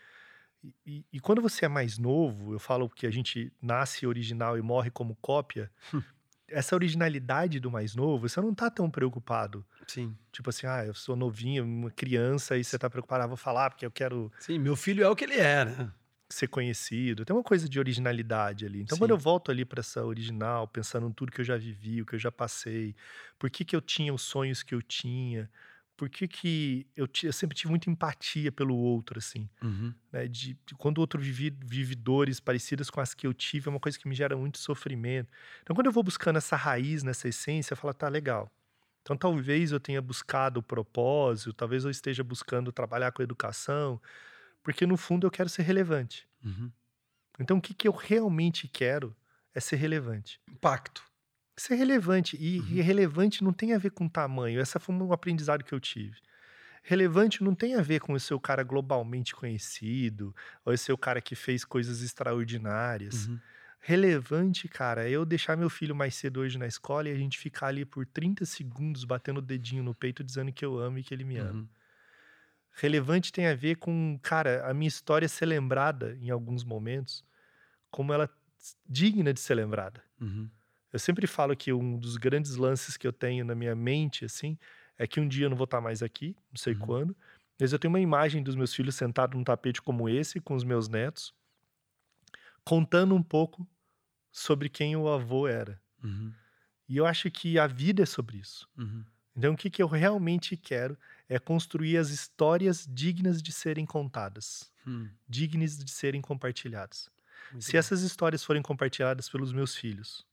E, 0.65 0.75
e- 0.87 1.05
e 1.15 1.21
quando 1.21 1.43
você 1.43 1.65
é 1.65 1.69
mais 1.69 1.99
novo, 1.99 2.55
eu 2.55 2.59
falo 2.61 2.89
que 2.89 3.07
a 3.07 3.11
gente 3.11 3.53
nasce 3.61 4.07
original 4.07 4.57
e 4.59 4.63
morre 4.63 4.91
como 4.91 5.17
cópia. 5.17 5.71
Essa 6.53 6.75
originalidade 6.75 7.59
do 7.59 7.71
mais 7.71 7.95
novo, 7.95 8.29
você 8.29 8.41
não 8.41 8.55
tá 8.55 8.71
tão 8.71 8.91
preocupado. 8.91 9.65
Sim. 9.87 10.17
Tipo 10.31 10.51
assim, 10.51 10.67
ah, 10.67 10.85
eu 10.85 10.95
sou 10.95 11.17
novinho, 11.17 11.65
uma 11.65 11.91
criança, 11.91 12.57
e 12.57 12.65
você 12.65 12.79
tá 12.79 12.89
preocupado, 12.89 13.25
ah, 13.25 13.27
vou 13.27 13.37
falar 13.37 13.71
porque 13.71 13.85
eu 13.85 13.91
quero 13.91 14.31
Sim, 14.39 14.59
meu 14.59 14.77
filho 14.77 15.05
é 15.05 15.09
o 15.09 15.17
que 15.17 15.25
ele 15.25 15.37
é, 15.37 15.65
né? 15.65 15.93
ser 16.33 16.49
conhecido. 16.49 17.25
Tem 17.25 17.37
uma 17.37 17.43
coisa 17.43 17.69
de 17.69 17.79
originalidade 17.79 18.65
ali. 18.65 18.81
Então, 18.81 18.97
Sim. 18.97 19.01
quando 19.01 19.11
eu 19.11 19.19
volto 19.19 19.51
ali 19.51 19.65
para 19.65 19.81
essa 19.81 20.05
original, 20.05 20.67
pensando 20.67 21.07
em 21.09 21.13
tudo 21.13 21.31
que 21.31 21.41
eu 21.41 21.45
já 21.45 21.57
vivi, 21.57 22.03
o 22.03 22.07
que 22.07 22.15
eu 22.15 22.19
já 22.19 22.33
passei, 22.33 22.97
por 23.39 23.51
que, 23.51 23.65
que 23.65 23.77
eu 23.77 23.81
tinha 23.81 24.13
os 24.13 24.23
sonhos 24.23 24.63
que 24.63 24.75
eu 24.75 24.83
tinha, 24.83 25.51
por 26.03 26.11
que, 26.11 26.27
que 26.27 26.85
eu, 26.97 27.09
eu 27.23 27.33
sempre 27.33 27.57
tive 27.57 27.71
muita 27.71 27.89
empatia 27.89 28.51
pelo 28.51 28.75
outro, 28.75 29.21
assim, 29.21 29.49
Uhum. 29.63 29.95
né? 30.11 30.27
De, 30.27 30.59
de 30.67 30.75
quando 30.77 30.99
o 30.99 31.01
outro 31.01 31.21
vive, 31.21 31.57
vive 31.65 31.95
dores 31.95 32.41
parecidas 32.41 32.91
com 32.91 33.01
as 33.01 33.15
que 33.15 33.25
eu 33.25 33.33
tive, 33.33 33.69
é 33.69 33.71
uma 33.71 33.79
coisa 33.79 33.97
que 33.97 34.09
me 34.09 34.15
gera 34.17 34.37
muito 34.37 34.59
sofrimento. 34.59 35.31
Então, 35.63 35.77
quando 35.77 35.87
eu 35.87 35.93
vou 35.93 36.03
buscando 36.03 36.39
essa 36.39 36.57
raiz, 36.57 37.05
nessa 37.05 37.29
essência, 37.29 37.75
eu 37.75 37.77
falo, 37.77 37.95
tá, 37.95 38.09
legal. 38.09 38.51
Então, 39.01 39.17
talvez 39.17 39.71
eu 39.71 39.79
tenha 39.79 40.03
buscado 40.03 40.59
o 40.59 40.63
propósito, 40.63 41.53
talvez 41.53 41.85
eu 41.85 41.91
esteja 41.93 42.25
buscando 42.25 42.73
trabalhar 42.73 43.13
com 43.13 43.23
educação, 43.23 44.03
porque 44.61 44.85
no 44.85 44.97
fundo 44.97 45.25
eu 45.25 45.31
quero 45.31 45.49
ser 45.49 45.63
relevante. 45.63 46.27
Uhum. 46.45 46.69
Então, 47.39 47.59
o 47.59 47.63
que, 47.63 47.75
que 47.75 47.87
eu 47.87 47.93
realmente 47.93 48.67
quero 48.67 49.15
é 49.55 49.61
ser 49.61 49.77
relevante. 49.77 50.41
Impacto. 50.51 51.05
Ser 51.63 51.77
relevante. 51.77 52.37
E, 52.41 52.59
Uhum. 52.59 52.67
e 52.71 52.81
relevante 52.81 53.45
não 53.45 53.53
tem 53.53 53.73
a 53.73 53.79
ver 53.79 53.91
com 53.91 54.09
tamanho. 54.09 54.59
Essa 54.59 54.81
foi 54.81 54.93
um 54.93 55.13
aprendizado 55.13 55.63
que 55.63 55.73
eu 55.73 55.79
tive. 55.79 56.17
Relevante 56.83 57.45
não 57.45 57.55
tem 57.55 57.77
a 57.77 57.81
ver 57.81 58.01
com 58.01 58.15
eu 58.15 58.19
ser 58.19 58.35
o 58.35 58.41
cara 58.41 58.65
globalmente 58.65 59.33
conhecido, 59.33 60.35
ou 60.65 60.73
eu 60.73 60.77
ser 60.77 60.93
o 60.93 60.99
cara 60.99 61.21
que 61.21 61.37
fez 61.37 61.65
coisas 61.65 62.03
extraordinárias. 62.03 63.29
Uhum. 63.29 63.39
Relevante, 63.79 64.67
cara, 64.67 65.09
é 65.09 65.11
eu 65.11 65.25
deixar 65.25 65.57
meu 65.57 65.71
filho 65.71 65.95
mais 65.95 66.17
cedo 66.17 66.41
hoje 66.41 66.59
na 66.59 66.67
escola 66.67 67.09
e 67.09 67.13
a 67.13 67.17
gente 67.17 67.39
ficar 67.39 67.69
ali 67.69 67.85
por 67.85 68.05
30 68.07 68.45
segundos 68.45 69.05
batendo 69.05 69.39
o 69.39 69.43
dedinho 69.43 69.85
no 69.85 69.95
peito 69.95 70.25
dizendo 70.25 70.53
que 70.53 70.65
eu 70.65 70.81
amo 70.81 70.99
e 70.99 71.05
que 71.05 71.15
ele 71.15 71.23
me 71.23 71.37
ama. 71.37 71.61
Uhum. 71.61 71.69
Relevante 72.73 73.33
tem 73.33 73.47
a 73.47 73.55
ver 73.55 73.77
com, 73.77 74.19
cara, 74.21 74.69
a 74.69 74.75
minha 74.75 74.89
história 74.89 75.29
ser 75.29 75.47
lembrada 75.47 76.19
em 76.21 76.29
alguns 76.31 76.65
momentos 76.65 77.25
como 77.89 78.13
ela 78.13 78.29
digna 78.89 79.33
de 79.33 79.39
ser 79.39 79.55
lembrada. 79.55 80.03
Uhum. 80.21 80.51
Eu 80.93 80.99
sempre 80.99 81.27
falo 81.27 81.57
que 81.57 81.73
um 81.73 81.99
dos 81.99 82.17
grandes 82.17 82.57
lances 82.57 82.97
que 82.97 83.07
eu 83.07 83.13
tenho 83.13 83.45
na 83.45 83.55
minha 83.55 83.75
mente, 83.75 84.25
assim, 84.25 84.59
é 84.99 85.07
que 85.07 85.21
um 85.21 85.29
dia 85.29 85.47
eu 85.47 85.51
não 85.51 85.57
vou 85.57 85.65
estar 85.65 85.81
mais 85.81 86.03
aqui, 86.03 86.37
não 86.51 86.57
sei 86.59 86.75
Uhum. 86.75 86.79
quando, 86.87 87.17
mas 87.61 87.73
eu 87.73 87.79
tenho 87.79 87.93
uma 87.93 88.01
imagem 88.01 88.43
dos 88.43 88.55
meus 88.57 88.75
filhos 88.75 88.95
sentados 88.95 89.37
num 89.39 89.45
tapete 89.45 89.81
como 89.83 90.09
esse, 90.09 90.41
com 90.41 90.55
os 90.55 90.65
meus 90.65 90.89
netos, 90.89 91.35
contando 92.65 93.15
um 93.15 93.23
pouco 93.23 93.67
sobre 94.33 94.69
quem 94.69 94.97
o 94.97 95.09
avô 95.09 95.47
era. 95.49 95.81
Uhum. 96.03 96.35
E 96.89 96.97
eu 96.97 97.07
acho 97.07 97.31
que 97.31 97.59
a 97.59 97.67
vida 97.67 98.03
é 98.03 98.07
sobre 98.07 98.39
isso. 98.39 98.69
Uhum. 98.77 99.05
Então, 99.37 99.55
o 99.55 99.57
que, 99.57 99.71
que 99.71 99.83
eu 99.83 99.87
realmente 99.89 100.57
quero 100.57 100.99
é 101.29 101.39
construir 101.39 101.97
as 101.99 102.11
histórias 102.11 102.87
dignas 102.91 103.43
de 103.43 103.53
serem 103.53 103.87
contadas, 103.87 104.71
Hum. 104.87 105.17
dignas 105.29 105.79
de 105.79 105.91
serem 105.91 106.21
compartilhadas. 106.23 107.11
Muito 107.51 107.65
Se 107.65 107.77
bom. 107.77 107.79
essas 107.79 108.03
histórias 108.03 108.45
forem 108.45 108.63
compartilhadas 108.63 109.29
pelos 109.31 109.53
meus 109.53 109.77
filhos, 109.77 110.27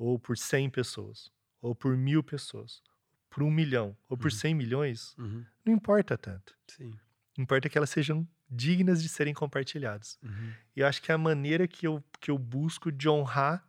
ou 0.00 0.18
por 0.18 0.38
100 0.38 0.70
pessoas, 0.70 1.30
ou 1.60 1.74
por 1.74 1.94
mil 1.96 2.22
pessoas, 2.22 2.82
por 3.28 3.42
um 3.42 3.50
milhão, 3.50 3.94
ou 4.08 4.16
por 4.16 4.30
Uhum. 4.32 4.38
100 4.38 4.54
milhões, 4.54 5.14
Uhum. 5.18 5.44
não 5.64 5.74
importa 5.74 6.16
tanto. 6.16 6.56
Sim. 6.66 6.92
Importa 7.38 7.68
que 7.68 7.76
elas 7.76 7.90
sejam 7.90 8.26
dignas 8.50 9.02
de 9.02 9.08
serem 9.10 9.34
compartilhadas. 9.34 10.18
Uhum. 10.22 10.52
E 10.74 10.80
eu 10.80 10.86
acho 10.86 11.02
que 11.02 11.12
é 11.12 11.14
a 11.14 11.18
maneira 11.18 11.68
que 11.68 11.86
eu, 11.86 12.02
que 12.18 12.30
eu 12.30 12.38
busco 12.38 12.90
de 12.90 13.08
honrar 13.10 13.68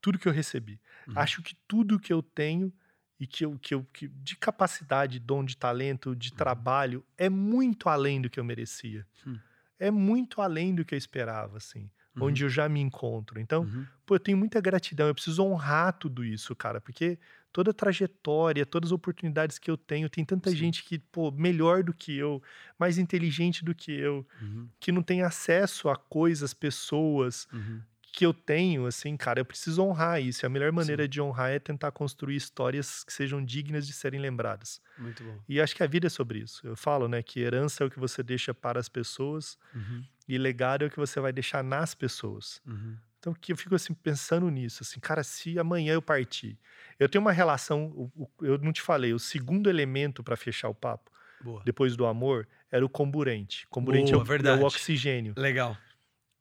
tudo 0.00 0.18
que 0.18 0.28
eu 0.28 0.32
recebi. 0.32 0.80
Uhum. 1.08 1.14
Acho 1.18 1.42
que 1.42 1.54
tudo 1.68 1.98
que 1.98 2.12
eu 2.12 2.22
tenho 2.22 2.72
e 3.18 3.26
que 3.26 3.44
eu, 3.44 3.58
que 3.58 3.74
eu 3.74 3.84
que, 3.92 4.08
de 4.08 4.36
capacidade, 4.36 5.18
dom 5.18 5.44
de 5.44 5.56
talento, 5.56 6.14
de 6.16 6.30
Uhum. 6.30 6.36
trabalho, 6.36 7.04
é 7.18 7.28
muito 7.28 7.88
além 7.88 8.22
do 8.22 8.30
que 8.30 8.38
eu 8.40 8.44
merecia. 8.44 9.06
Hum. 9.26 9.38
É 9.78 9.90
muito 9.90 10.40
além 10.40 10.74
do 10.74 10.84
que 10.84 10.94
eu 10.94 10.98
esperava, 10.98 11.56
assim, 11.58 11.90
Uhum. 12.16 12.30
onde 12.30 12.44
eu 12.44 12.48
já 12.50 12.68
me 12.68 12.80
encontro. 12.80 13.40
Então, 13.40 13.66
Uhum. 13.66 13.90
pô, 14.06 14.14
eu 14.16 14.20
tenho 14.20 14.36
muita 14.38 14.60
gratidão, 14.60 15.06
eu 15.08 15.14
preciso 15.14 15.42
honrar 15.44 15.92
tudo 15.98 16.24
isso, 16.24 16.54
cara, 16.56 16.80
porque 16.80 17.18
toda 17.52 17.70
a 17.70 17.74
trajetória, 17.74 18.66
todas 18.66 18.88
as 18.88 18.92
oportunidades 18.92 19.58
que 19.58 19.70
eu 19.70 19.76
tenho, 19.76 20.08
tem 20.10 20.24
tanta 20.24 20.52
Sim. 20.52 20.54
gente 20.54 20.84
que, 20.84 20.98
pô, 20.98 21.30
melhor 21.32 21.82
do 21.84 21.94
que 21.94 22.16
eu, 22.16 22.42
mais 22.78 22.98
inteligente 22.98 23.64
do 23.64 23.74
que 23.74 23.92
eu, 23.92 24.26
Uhum. 24.40 24.72
que 24.80 24.92
não 24.92 25.02
tem 25.02 25.22
acesso 25.22 25.88
a 25.88 25.96
coisas, 25.96 26.54
pessoas 26.54 27.46
Uhum. 27.52 27.89
Que 28.12 28.26
eu 28.26 28.34
tenho, 28.34 28.86
assim, 28.86 29.16
cara, 29.16 29.40
eu 29.40 29.44
preciso 29.44 29.82
honrar 29.82 30.20
isso. 30.20 30.44
E 30.44 30.46
a 30.46 30.48
melhor 30.48 30.72
maneira 30.72 31.04
Sim. 31.04 31.08
de 31.08 31.20
honrar 31.20 31.50
é 31.50 31.58
tentar 31.58 31.90
construir 31.92 32.36
histórias 32.36 33.04
que 33.04 33.12
sejam 33.12 33.44
dignas 33.44 33.86
de 33.86 33.92
serem 33.92 34.20
lembradas. 34.20 34.80
Muito 34.98 35.22
bom. 35.22 35.38
E 35.48 35.60
acho 35.60 35.74
que 35.76 35.82
a 35.82 35.86
vida 35.86 36.06
é 36.06 36.10
sobre 36.10 36.40
isso. 36.40 36.66
Eu 36.66 36.76
falo, 36.76 37.08
né, 37.08 37.22
que 37.22 37.40
herança 37.40 37.84
é 37.84 37.86
o 37.86 37.90
que 37.90 37.98
você 38.00 38.22
deixa 38.22 38.52
para 38.52 38.80
as 38.80 38.88
pessoas 38.88 39.58
Uhum. 39.74 40.04
e 40.28 40.36
legado 40.38 40.82
é 40.84 40.86
o 40.88 40.90
que 40.90 40.98
você 40.98 41.20
vai 41.20 41.32
deixar 41.32 41.62
nas 41.62 41.94
pessoas. 41.94 42.60
Uhum. 42.66 42.96
Então, 43.18 43.34
que 43.34 43.52
eu 43.52 43.56
fico 43.56 43.74
assim 43.74 43.92
pensando 43.92 44.48
nisso, 44.50 44.82
assim, 44.82 44.98
cara, 44.98 45.22
se 45.22 45.58
amanhã 45.58 45.92
eu 45.92 46.00
partir, 46.00 46.58
eu 46.98 47.06
tenho 47.06 47.20
uma 47.20 47.32
relação, 47.32 48.10
eu 48.40 48.56
não 48.58 48.72
te 48.72 48.80
falei, 48.80 49.12
o 49.12 49.18
segundo 49.18 49.68
elemento 49.68 50.22
para 50.24 50.36
fechar 50.38 50.70
o 50.70 50.74
papo, 50.74 51.10
Boa. 51.42 51.62
depois 51.62 51.96
do 51.96 52.06
amor, 52.06 52.48
era 52.72 52.84
o 52.84 52.88
comburente. 52.88 53.66
Comburente 53.68 54.12
é, 54.14 54.16
Boa, 54.16 54.26
o, 54.26 54.46
é 54.46 54.54
o 54.54 54.62
oxigênio. 54.64 55.34
Legal. 55.36 55.76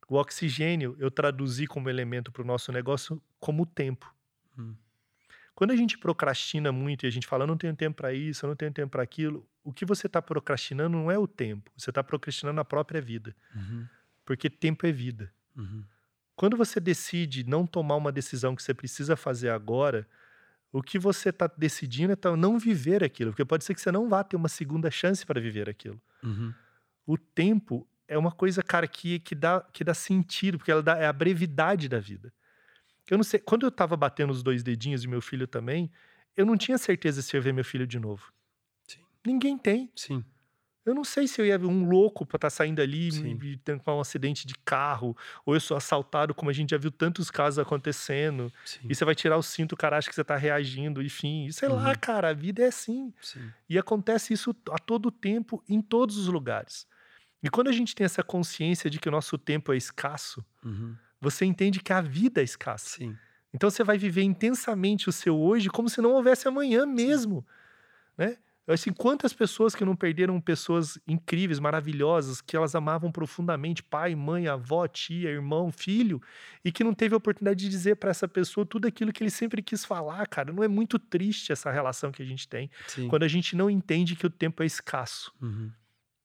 O 0.09 0.15
oxigênio 0.15 0.95
eu 0.99 1.11
traduzi 1.11 1.67
como 1.67 1.89
elemento 1.89 2.31
para 2.31 2.41
o 2.41 2.45
nosso 2.45 2.71
negócio 2.71 3.21
como 3.39 3.63
o 3.63 3.65
tempo. 3.65 4.13
Hum. 4.57 4.73
Quando 5.53 5.71
a 5.71 5.75
gente 5.75 5.97
procrastina 5.97 6.71
muito 6.71 7.05
e 7.05 7.07
a 7.07 7.11
gente 7.11 7.27
fala, 7.27 7.43
eu 7.43 7.47
não 7.47 7.57
tenho 7.57 7.75
tempo 7.75 7.97
para 7.97 8.13
isso, 8.13 8.45
eu 8.45 8.47
não 8.49 8.55
tenho 8.55 8.71
tempo 8.71 8.89
para 8.91 9.03
aquilo, 9.03 9.47
o 9.63 9.73
que 9.73 9.85
você 9.85 10.07
está 10.07 10.21
procrastinando 10.21 10.97
não 10.97 11.11
é 11.11 11.17
o 11.17 11.27
tempo, 11.27 11.69
você 11.77 11.91
está 11.91 12.03
procrastinando 12.03 12.59
a 12.61 12.65
própria 12.65 13.01
vida, 13.01 13.35
Uhum. 13.53 13.85
porque 14.25 14.49
tempo 14.49 14.87
é 14.87 14.91
vida. 14.91 15.31
Uhum. 15.55 15.83
Quando 16.35 16.55
você 16.55 16.79
decide 16.79 17.43
não 17.43 17.67
tomar 17.67 17.97
uma 17.97 18.11
decisão 18.11 18.55
que 18.55 18.63
você 18.63 18.73
precisa 18.73 19.17
fazer 19.17 19.49
agora, 19.49 20.07
o 20.71 20.81
que 20.81 20.97
você 20.97 21.29
está 21.29 21.47
decidindo 21.47 22.13
é 22.13 22.15
tá- 22.15 22.35
não 22.37 22.57
viver 22.57 23.03
aquilo, 23.03 23.31
porque 23.31 23.43
pode 23.43 23.65
ser 23.65 23.75
que 23.75 23.81
você 23.81 23.91
não 23.91 24.07
vá 24.07 24.23
ter 24.23 24.37
uma 24.37 24.47
segunda 24.47 24.89
chance 24.89 25.25
para 25.25 25.41
viver 25.41 25.69
aquilo. 25.69 26.01
Uhum. 26.23 26.53
O 27.05 27.17
tempo 27.17 27.85
é 28.09 28.17
uma 28.17 28.31
coisa, 28.31 28.61
cara, 28.63 28.87
que, 28.87 29.19
que, 29.19 29.35
dá, 29.35 29.61
que 29.71 29.83
dá 29.83 29.93
sentido, 29.93 30.57
porque 30.57 30.71
ela 30.71 30.81
dá, 30.83 30.97
é 30.97 31.05
a 31.05 31.13
brevidade 31.13 31.87
da 31.87 31.99
vida. 31.99 32.33
Eu 33.09 33.17
não 33.17 33.23
sei, 33.23 33.39
quando 33.39 33.65
eu 33.65 33.71
tava 33.71 33.95
batendo 33.95 34.31
os 34.31 34.43
dois 34.43 34.61
dedinhos 34.63 35.03
e 35.03 35.07
meu 35.07 35.21
filho 35.21 35.47
também, 35.47 35.89
eu 36.35 36.45
não 36.45 36.57
tinha 36.57 36.77
certeza 36.77 37.21
se 37.21 37.35
eu 37.35 37.39
ia 37.39 37.43
ver 37.43 37.53
meu 37.53 37.63
filho 37.63 37.87
de 37.87 37.99
novo. 37.99 38.33
Sim. 38.87 38.99
Ninguém 39.25 39.57
tem. 39.57 39.91
Sim. 39.95 40.23
Eu 40.85 40.95
não 40.95 41.03
sei 41.03 41.27
se 41.27 41.39
eu 41.39 41.45
ia 41.45 41.57
ver 41.57 41.67
um 41.67 41.87
louco 41.87 42.25
pra 42.25 42.37
estar 42.37 42.49
saindo 42.49 42.81
ali 42.81 43.11
Sim. 43.11 43.37
e 43.43 43.57
tendo 43.57 43.81
um 43.85 43.99
acidente 43.99 44.47
de 44.47 44.55
carro, 44.65 45.15
ou 45.45 45.53
eu 45.53 45.59
sou 45.59 45.77
assaltado, 45.77 46.33
como 46.33 46.49
a 46.49 46.53
gente 46.53 46.71
já 46.71 46.77
viu 46.77 46.89
tantos 46.89 47.29
casos 47.29 47.59
acontecendo, 47.59 48.51
Sim. 48.65 48.87
e 48.89 48.95
você 48.95 49.05
vai 49.05 49.13
tirar 49.13 49.37
o 49.37 49.43
cinto, 49.43 49.73
o 49.73 49.77
cara 49.77 49.97
acha 49.97 50.09
que 50.09 50.15
você 50.15 50.23
tá 50.23 50.35
reagindo, 50.35 51.01
enfim. 51.03 51.45
E 51.45 51.53
sei 51.53 51.67
lá, 51.69 51.89
Uhum. 51.89 51.95
cara, 52.01 52.29
a 52.29 52.33
vida 52.33 52.63
é 52.63 52.67
assim. 52.67 53.13
Sim. 53.21 53.51
E 53.69 53.77
acontece 53.77 54.33
isso 54.33 54.55
a 54.71 54.79
todo 54.79 55.11
tempo, 55.11 55.63
em 55.69 55.79
todos 55.81 56.17
os 56.17 56.27
lugares. 56.27 56.87
E 57.41 57.49
quando 57.49 57.67
a 57.69 57.71
gente 57.71 57.95
tem 57.95 58.05
essa 58.05 58.23
consciência 58.23 58.89
de 58.89 58.99
que 58.99 59.07
o 59.07 59.11
nosso 59.11 59.37
tempo 59.37 59.71
é 59.73 59.77
escasso, 59.77 60.43
Uhum. 60.63 60.95
você 61.21 61.45
entende 61.45 61.79
que 61.79 61.93
a 61.93 62.01
vida 62.01 62.41
é 62.41 62.43
escassa. 62.43 62.97
Sim. 62.97 63.17
Então 63.53 63.69
você 63.69 63.83
vai 63.83 63.97
viver 63.97 64.21
intensamente 64.23 65.09
o 65.09 65.11
seu 65.11 65.37
hoje 65.39 65.69
como 65.69 65.89
se 65.89 66.01
não 66.01 66.11
houvesse 66.11 66.47
amanhã 66.47 66.85
mesmo, 66.85 67.45
né? 68.17 68.37
Assim, 68.67 68.93
quantas 68.93 69.33
pessoas 69.33 69.73
que 69.73 69.83
não 69.83 69.95
perderam 69.95 70.39
pessoas 70.39 70.99
incríveis, 71.07 71.59
maravilhosas, 71.59 72.39
que 72.39 72.55
elas 72.55 72.75
amavam 72.75 73.11
profundamente, 73.11 73.81
pai, 73.81 74.13
mãe, 74.13 74.47
avó, 74.47 74.87
tia, 74.87 75.31
irmão, 75.31 75.71
filho, 75.71 76.21
e 76.63 76.71
que 76.71 76.83
não 76.83 76.93
teve 76.93 77.15
a 77.15 77.17
oportunidade 77.17 77.59
de 77.61 77.67
dizer 77.67 77.95
para 77.95 78.11
essa 78.11 78.27
pessoa 78.27 78.67
tudo 78.67 78.87
aquilo 78.87 79.11
que 79.11 79.23
ele 79.23 79.31
sempre 79.31 79.63
quis 79.63 79.83
falar, 79.83 80.27
cara. 80.27 80.53
Não 80.53 80.63
é 80.63 80.67
muito 80.67 80.99
triste 80.99 81.51
essa 81.51 81.71
relação 81.71 82.11
que 82.11 82.21
a 82.21 82.25
gente 82.25 82.47
tem 82.47 82.69
Sim. 82.87 83.07
quando 83.07 83.23
a 83.23 83.27
gente 83.27 83.55
não 83.55 83.71
entende 83.71 84.15
que 84.15 84.27
o 84.27 84.29
tempo 84.29 84.61
é 84.61 84.67
escasso. 84.67 85.33
Uhum. 85.41 85.71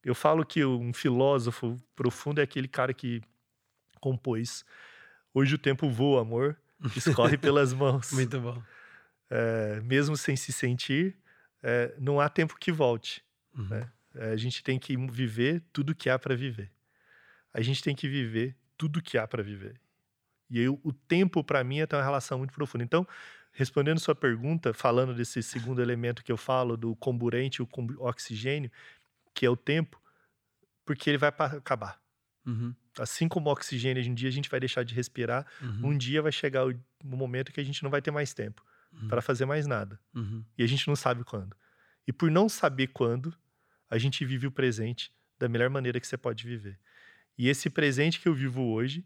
Eu 0.04 0.14
falo 0.14 0.44
que 0.44 0.64
um 0.64 0.92
filósofo 0.92 1.76
profundo 1.96 2.40
é 2.40 2.44
aquele 2.44 2.68
cara 2.68 2.92
que 2.92 3.22
compôs 4.00 4.64
Hoje 5.34 5.56
o 5.56 5.58
tempo 5.58 5.90
voa, 5.90 6.22
amor, 6.22 6.56
escorre 6.96 7.36
pelas 7.36 7.72
mãos. 7.72 8.12
Muito 8.12 8.40
bom. 8.40 8.62
É, 9.28 9.80
mesmo 9.80 10.16
sem 10.16 10.36
se 10.36 10.52
sentir, 10.52 11.16
é, 11.60 11.92
não 11.98 12.20
há 12.20 12.28
tempo 12.28 12.56
que 12.56 12.70
volte. 12.70 13.20
Uhum. 13.52 13.66
Né? 13.66 13.90
É, 14.14 14.30
a 14.30 14.36
gente 14.36 14.62
tem 14.62 14.78
que 14.78 14.96
viver 14.96 15.60
tudo 15.72 15.92
que 15.92 16.08
há 16.08 16.16
para 16.16 16.36
viver. 16.36 16.70
A 17.52 17.60
gente 17.60 17.82
tem 17.82 17.96
que 17.96 18.08
viver 18.08 18.56
tudo 18.78 19.02
que 19.02 19.18
há 19.18 19.26
para 19.26 19.42
viver. 19.42 19.74
E 20.48 20.60
eu, 20.60 20.78
o 20.84 20.92
tempo, 20.92 21.42
para 21.42 21.64
mim, 21.64 21.80
é 21.80 21.88
uma 21.92 22.02
relação 22.02 22.38
muito 22.38 22.54
profunda. 22.54 22.84
Então, 22.84 23.04
respondendo 23.50 23.98
sua 23.98 24.14
pergunta, 24.14 24.72
falando 24.72 25.12
desse 25.12 25.42
segundo 25.42 25.82
elemento 25.82 26.22
que 26.22 26.30
eu 26.30 26.36
falo, 26.36 26.76
do 26.76 26.94
comburente, 26.94 27.60
o 27.60 27.68
oxigênio, 27.98 28.70
que 29.34 29.44
é 29.44 29.50
o 29.50 29.56
tempo, 29.56 30.00
porque 30.84 31.10
ele 31.10 31.18
vai 31.18 31.28
acabar. 31.30 32.00
Uhum. 32.46 32.74
Assim 32.98 33.26
como 33.28 33.48
o 33.48 33.52
oxigênio, 33.52 34.02
um 34.08 34.14
dia 34.14 34.28
a 34.28 34.32
gente 34.32 34.48
vai 34.48 34.60
deixar 34.60 34.84
de 34.84 34.94
respirar, 34.94 35.46
Uhum. 35.60 35.88
um 35.90 35.98
dia 35.98 36.22
vai 36.22 36.30
chegar 36.32 36.66
o, 36.66 36.70
o 36.70 37.16
momento 37.16 37.52
que 37.52 37.60
a 37.60 37.64
gente 37.64 37.82
não 37.82 37.90
vai 37.90 38.00
ter 38.00 38.10
mais 38.10 38.32
tempo 38.32 38.64
Uhum. 38.92 39.08
para 39.08 39.20
fazer 39.20 39.44
mais 39.44 39.66
nada. 39.66 39.98
Uhum. 40.14 40.44
E 40.56 40.62
a 40.62 40.66
gente 40.66 40.86
não 40.86 40.94
sabe 40.94 41.24
quando. 41.24 41.56
E 42.06 42.12
por 42.12 42.30
não 42.30 42.48
saber 42.48 42.88
quando, 42.88 43.34
a 43.90 43.98
gente 43.98 44.24
vive 44.24 44.46
o 44.46 44.52
presente 44.52 45.12
da 45.38 45.48
melhor 45.48 45.68
maneira 45.70 45.98
que 45.98 46.06
você 46.06 46.16
pode 46.16 46.46
viver. 46.46 46.78
E 47.36 47.48
esse 47.48 47.68
presente 47.68 48.20
que 48.20 48.28
eu 48.28 48.34
vivo 48.34 48.62
hoje 48.62 49.04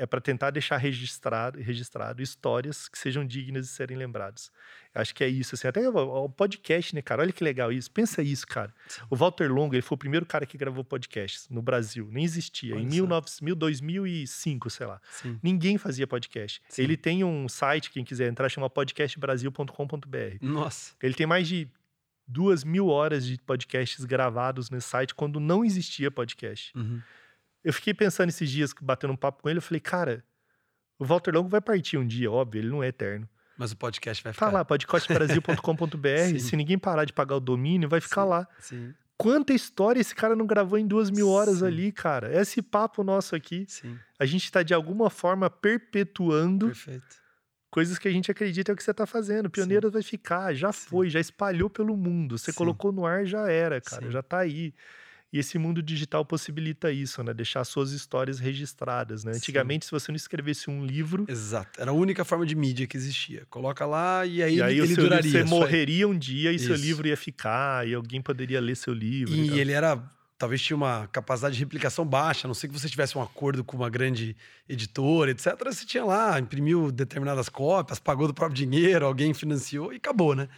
é 0.00 0.06
para 0.06 0.18
tentar 0.18 0.50
deixar 0.50 0.78
registrado, 0.78 1.60
registrado 1.60 2.22
histórias 2.22 2.88
que 2.88 2.98
sejam 2.98 3.22
dignas 3.22 3.66
de 3.66 3.72
serem 3.72 3.98
lembradas. 3.98 4.50
Acho 4.94 5.14
que 5.14 5.22
é 5.22 5.28
isso, 5.28 5.54
assim. 5.54 5.68
Até 5.68 5.86
o, 5.86 6.28
podcast, 6.30 6.94
né, 6.94 7.02
cara? 7.02 7.20
Olha 7.20 7.30
que 7.30 7.44
legal 7.44 7.70
isso. 7.70 7.90
Pensa 7.90 8.22
isso, 8.22 8.46
cara. 8.46 8.74
O 9.10 9.14
Walter 9.14 9.52
Longo, 9.52 9.74
ele 9.74 9.82
foi 9.82 9.96
o 9.96 9.98
primeiro 9.98 10.24
cara 10.24 10.46
que 10.46 10.56
gravou 10.56 10.82
podcasts 10.82 11.50
no 11.50 11.60
Brasil. 11.60 12.08
Nem 12.10 12.24
existia. 12.24 12.74
Olha 12.74 12.82
em 12.82 12.88
só. 12.88 13.20
19, 13.20 13.54
2005, 13.54 14.70
sei 14.70 14.86
lá. 14.86 15.02
Sim. 15.10 15.38
Ninguém 15.42 15.76
fazia 15.76 16.06
podcast. 16.06 16.62
Sim. 16.70 16.82
Ele 16.82 16.96
tem 16.96 17.22
um 17.22 17.46
site, 17.46 17.90
quem 17.90 18.02
quiser 18.02 18.26
entrar, 18.26 18.48
chama 18.48 18.70
podcastbrasil.com.br. 18.70 20.38
Nossa. 20.40 20.94
Ele 21.02 21.12
tem 21.12 21.26
mais 21.26 21.46
de 21.46 21.68
duas 22.26 22.64
mil 22.64 22.86
horas 22.86 23.26
de 23.26 23.36
podcasts 23.42 24.02
gravados 24.06 24.70
nesse 24.70 24.88
site 24.88 25.14
quando 25.14 25.38
não 25.38 25.62
existia 25.62 26.10
podcast. 26.10 26.72
Uhum. 26.74 27.02
Eu 27.62 27.72
fiquei 27.72 27.92
pensando 27.92 28.28
esses 28.30 28.50
dias, 28.50 28.72
batendo 28.80 29.12
um 29.12 29.16
papo 29.16 29.42
com 29.42 29.48
ele, 29.48 29.58
eu 29.58 29.62
falei, 29.62 29.80
cara, 29.80 30.24
o 30.98 31.04
Walter 31.04 31.34
Longo 31.34 31.48
vai 31.48 31.60
partir 31.60 31.98
um 31.98 32.06
dia, 32.06 32.30
óbvio, 32.30 32.60
ele 32.60 32.68
não 32.68 32.82
é 32.82 32.88
eterno. 32.88 33.28
Mas 33.56 33.72
o 33.72 33.76
podcast 33.76 34.24
vai 34.24 34.32
ficar. 34.32 34.46
Tá 34.46 34.52
lá, 34.52 34.64
podcastbrasil.com.br, 34.64 36.38
se 36.40 36.56
ninguém 36.56 36.78
parar 36.78 37.04
de 37.04 37.12
pagar 37.12 37.36
o 37.36 37.40
domínio, 37.40 37.88
vai 37.88 38.00
ficar 38.00 38.22
Sim. 38.22 38.28
lá. 38.28 38.48
Sim. 38.58 38.94
Quanta 39.18 39.52
história 39.52 40.00
esse 40.00 40.14
cara 40.14 40.34
não 40.34 40.46
gravou 40.46 40.78
em 40.78 40.86
duas 40.86 41.10
mil 41.10 41.28
horas 41.28 41.58
Sim. 41.58 41.66
ali, 41.66 41.92
cara? 41.92 42.34
Esse 42.40 42.62
papo 42.62 43.04
nosso 43.04 43.36
aqui, 43.36 43.66
Sim. 43.68 43.98
a 44.18 44.24
gente 44.24 44.50
tá 44.50 44.62
de 44.62 44.72
alguma 44.72 45.10
forma 45.10 45.50
perpetuando 45.50 46.68
Perfeito. 46.68 47.16
coisas 47.70 47.98
que 47.98 48.08
a 48.08 48.10
gente 48.10 48.30
acredita 48.30 48.72
é 48.72 48.74
o 48.74 48.76
que 48.76 48.82
você 48.82 48.94
tá 48.94 49.04
fazendo. 49.04 49.50
Pioneiros 49.50 49.92
vai 49.92 50.02
ficar, 50.02 50.54
já 50.54 50.72
foi, 50.72 51.10
já 51.10 51.20
espalhou 51.20 51.68
pelo 51.68 51.94
mundo. 51.98 52.38
Você 52.38 52.50
colocou 52.50 52.92
no 52.92 53.04
ar, 53.04 53.26
já 53.26 53.46
era, 53.50 53.78
cara, 53.78 54.10
já 54.10 54.22
tá 54.22 54.38
aí. 54.38 54.72
E 55.32 55.38
esse 55.38 55.58
mundo 55.58 55.80
digital 55.80 56.24
possibilita 56.24 56.90
isso, 56.90 57.22
né? 57.22 57.32
Deixar 57.32 57.62
suas 57.64 57.92
histórias 57.92 58.40
registradas, 58.40 59.22
né? 59.22 59.32
Sim. 59.32 59.38
Antigamente, 59.38 59.84
se 59.84 59.90
você 59.92 60.10
não 60.10 60.16
escrevesse 60.16 60.68
um 60.68 60.84
livro, 60.84 61.24
Exato. 61.28 61.80
Era 61.80 61.92
a 61.92 61.94
única 61.94 62.24
forma 62.24 62.44
de 62.44 62.56
mídia 62.56 62.86
que 62.86 62.96
existia. 62.96 63.46
Coloca 63.48 63.86
lá 63.86 64.26
e 64.26 64.42
aí, 64.42 64.56
e 64.56 64.62
aí 64.62 64.72
ele, 64.72 64.80
ele 64.80 64.94
seu 64.94 65.04
livro, 65.04 65.08
duraria. 65.08 65.30
você 65.30 65.44
morreria 65.44 66.08
um 66.08 66.18
dia 66.18 66.50
e 66.52 66.58
seu 66.58 66.74
Isso. 66.74 66.84
livro 66.84 67.06
ia 67.06 67.16
ficar, 67.16 67.86
e 67.86 67.94
alguém 67.94 68.20
poderia 68.20 68.60
ler 68.60 68.76
seu 68.76 68.92
livro. 68.92 69.32
e. 69.32 69.50
E 69.50 69.60
ele 69.60 69.72
era. 69.72 70.02
Talvez 70.36 70.62
tinha 70.62 70.74
uma 70.74 71.06
capacidade 71.08 71.54
de 71.54 71.60
replicação 71.60 72.02
baixa, 72.02 72.46
a 72.46 72.48
não 72.48 72.54
sei 72.54 72.66
que 72.68 72.76
você 72.78 72.88
tivesse 72.88 73.16
um 73.16 73.20
acordo 73.20 73.62
com 73.62 73.76
uma 73.76 73.90
grande 73.90 74.34
editora, 74.66 75.30
etc. 75.30 75.54
Você 75.66 75.84
tinha 75.84 76.02
lá, 76.02 76.40
imprimiu 76.40 76.90
determinadas 76.90 77.50
cópias, 77.50 77.98
pagou 77.98 78.26
do 78.26 78.32
próprio 78.32 78.56
dinheiro, 78.56 79.04
alguém 79.04 79.34
financiou 79.34 79.92
e 79.92 79.96
acabou, 79.96 80.34
né? 80.34 80.48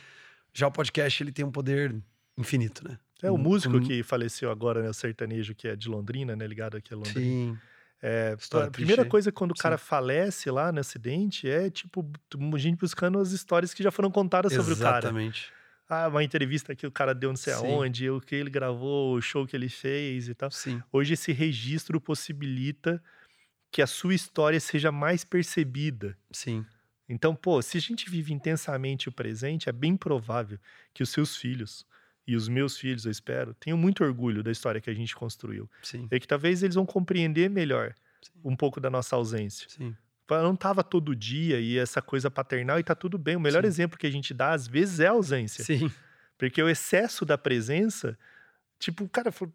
Já 0.54 0.68
o 0.68 0.70
podcast, 0.70 1.20
ele 1.20 1.32
tem 1.32 1.44
um 1.44 1.50
poder 1.50 1.96
infinito, 2.38 2.88
né? 2.88 2.96
É 3.22 3.30
o 3.30 3.34
Um- 3.34 3.38
músico 3.38 3.76
um- 3.76 3.80
que 3.80 4.02
faleceu 4.02 4.50
agora, 4.50 4.82
né? 4.82 4.88
O 4.90 4.94
sertanejo, 4.94 5.54
que 5.54 5.68
é 5.68 5.76
de 5.76 5.88
Londrina, 5.88 6.34
né? 6.36 6.46
Ligado 6.46 6.76
aqui 6.76 6.92
a 6.92 6.96
Londrina. 6.96 7.20
Sim. 7.20 7.58
É, 8.04 8.36
a 8.64 8.70
primeira 8.70 9.04
coisa 9.04 9.30
quando 9.30 9.52
o 9.52 9.56
Sim. 9.56 9.62
cara 9.62 9.78
falece 9.78 10.50
lá 10.50 10.72
no 10.72 10.80
acidente 10.80 11.48
é, 11.48 11.70
tipo, 11.70 12.04
a 12.52 12.58
gente 12.58 12.76
buscando 12.80 13.18
as 13.20 13.30
histórias 13.30 13.72
que 13.72 13.80
já 13.80 13.92
foram 13.92 14.10
contadas 14.10 14.52
sobre 14.52 14.72
o 14.74 14.76
cara. 14.76 14.98
Exatamente. 15.06 15.52
Ah, 15.88 16.08
uma 16.08 16.24
entrevista 16.24 16.74
que 16.74 16.84
o 16.86 16.90
cara 16.90 17.14
deu 17.14 17.30
não 17.30 17.36
sei 17.36 17.52
Sim. 17.54 17.60
aonde, 17.66 18.10
o 18.10 18.20
que 18.20 18.34
ele 18.34 18.50
gravou, 18.50 19.14
o 19.14 19.20
show 19.22 19.46
que 19.46 19.54
ele 19.54 19.68
fez 19.68 20.26
e 20.28 20.34
tal. 20.34 20.50
Sim. 20.50 20.82
Hoje 20.90 21.14
esse 21.14 21.30
registro 21.32 22.00
possibilita 22.00 23.00
que 23.70 23.80
a 23.80 23.86
sua 23.86 24.14
história 24.14 24.58
seja 24.58 24.90
mais 24.90 25.24
percebida, 25.24 26.16
Sim. 26.32 26.66
Então, 27.08 27.34
pô, 27.36 27.60
se 27.60 27.76
a 27.76 27.80
gente 27.80 28.08
vive 28.08 28.32
intensamente 28.32 29.08
o 29.08 29.12
presente, 29.12 29.68
é 29.68 29.72
bem 29.72 29.96
provável 29.96 30.58
que 30.94 31.02
os 31.02 31.10
seus 31.10 31.36
filhos 31.36 31.84
e 32.26 32.36
os 32.36 32.48
meus 32.48 32.76
filhos, 32.78 33.04
eu 33.04 33.10
espero, 33.10 33.52
tenham 33.54 33.76
muito 33.76 34.04
orgulho 34.04 34.42
da 34.42 34.50
história 34.50 34.80
que 34.80 34.88
a 34.90 34.94
gente 34.94 35.14
construiu. 35.14 35.68
Sim, 35.82 36.06
E 36.10 36.20
que 36.20 36.26
talvez 36.26 36.62
eles 36.62 36.74
vão 36.76 36.86
compreender 36.86 37.50
melhor 37.50 37.94
Sim. 38.22 38.32
um 38.44 38.56
pouco 38.56 38.80
da 38.80 38.88
nossa 38.90 39.16
ausência. 39.16 39.68
sim. 39.68 39.94
Não 40.30 40.56
tava 40.56 40.82
todo 40.82 41.14
dia 41.14 41.60
e 41.60 41.76
essa 41.76 42.00
coisa 42.00 42.30
paternal 42.30 42.78
e 42.78 42.82
tá 42.82 42.94
tudo 42.94 43.18
bem. 43.18 43.36
O 43.36 43.40
melhor 43.40 43.62
Sim. 43.64 43.68
exemplo 43.68 43.98
que 43.98 44.06
a 44.06 44.10
gente 44.10 44.32
dá, 44.32 44.52
às 44.52 44.66
vezes, 44.66 44.98
é 44.98 45.06
a 45.08 45.10
ausência. 45.10 45.62
Sim, 45.62 45.90
Porque 46.38 46.62
o 46.62 46.70
excesso 46.70 47.26
da 47.26 47.36
presença, 47.36 48.18
tipo, 48.78 49.04
o 49.04 49.08
cara 49.10 49.30
falou. 49.30 49.52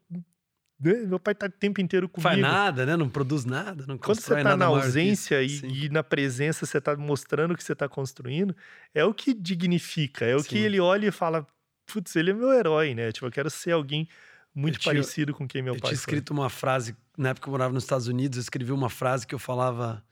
"Né, 0.80 0.94
Meu 1.08 1.20
pai 1.20 1.34
tá 1.34 1.48
o 1.48 1.50
tempo 1.50 1.82
inteiro 1.82 2.08
comigo. 2.08 2.22
faz 2.30 2.40
nada, 2.40 2.86
né? 2.86 2.96
Não 2.96 3.10
produz 3.10 3.44
nada, 3.44 3.86
não 3.88 3.98
Quando 3.98 4.20
você 4.22 4.36
tá 4.44 4.56
na 4.56 4.68
que 4.68 4.72
ausência 4.74 5.42
e, 5.42 5.86
e 5.86 5.90
na 5.90 6.04
presença 6.04 6.64
você 6.64 6.80
tá 6.80 6.96
mostrando 6.96 7.54
o 7.54 7.58
que 7.58 7.64
você 7.64 7.74
tá 7.74 7.90
construindo, 7.90 8.56
é 8.94 9.04
o 9.04 9.14
que 9.16 9.34
dignifica, 9.34 10.26
é 10.26 10.36
o 10.36 10.44
que 10.44 10.58
Sim. 10.60 10.64
ele 10.64 10.80
olha 10.80 11.08
e 11.08 11.12
fala, 11.12 11.48
putz, 11.88 12.16
ele 12.16 12.32
é 12.32 12.34
meu 12.34 12.52
herói, 12.54 12.94
né? 12.94 13.12
Tipo, 13.12 13.26
eu 13.28 13.32
quero 13.32 13.50
ser 13.50 13.72
alguém 13.72 14.08
muito 14.54 14.76
Eu 14.76 14.80
tinha- 14.80 14.94
parecido 14.94 15.34
com 15.34 15.48
quem 15.48 15.62
meu 15.62 15.74
eu 15.76 15.80
pai 15.80 15.90
tinha 15.92 15.98
foi. 15.98 16.02
escrito 16.14 16.32
uma 16.32 16.50
frase, 16.50 16.96
na 17.18 17.30
época 17.30 17.46
que 17.46 17.50
eu 17.50 17.52
morava 17.52 17.74
nos 17.74 17.84
Estados 17.84 18.08
Unidos, 18.08 18.38
eu 18.38 18.42
escrevi 18.42 18.72
uma 18.72 18.90
frase 18.90 19.26
que 19.26 19.34
eu 19.34 19.40
falava: 19.40 20.04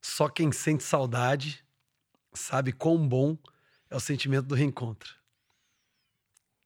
só 0.00 0.28
quem 0.28 0.50
sente 0.52 0.82
saudade 0.82 1.62
sabe 2.32 2.72
quão 2.72 3.06
bom 3.06 3.36
é 3.90 3.96
o 3.96 4.00
sentimento 4.00 4.46
do 4.46 4.54
reencontro. 4.54 5.14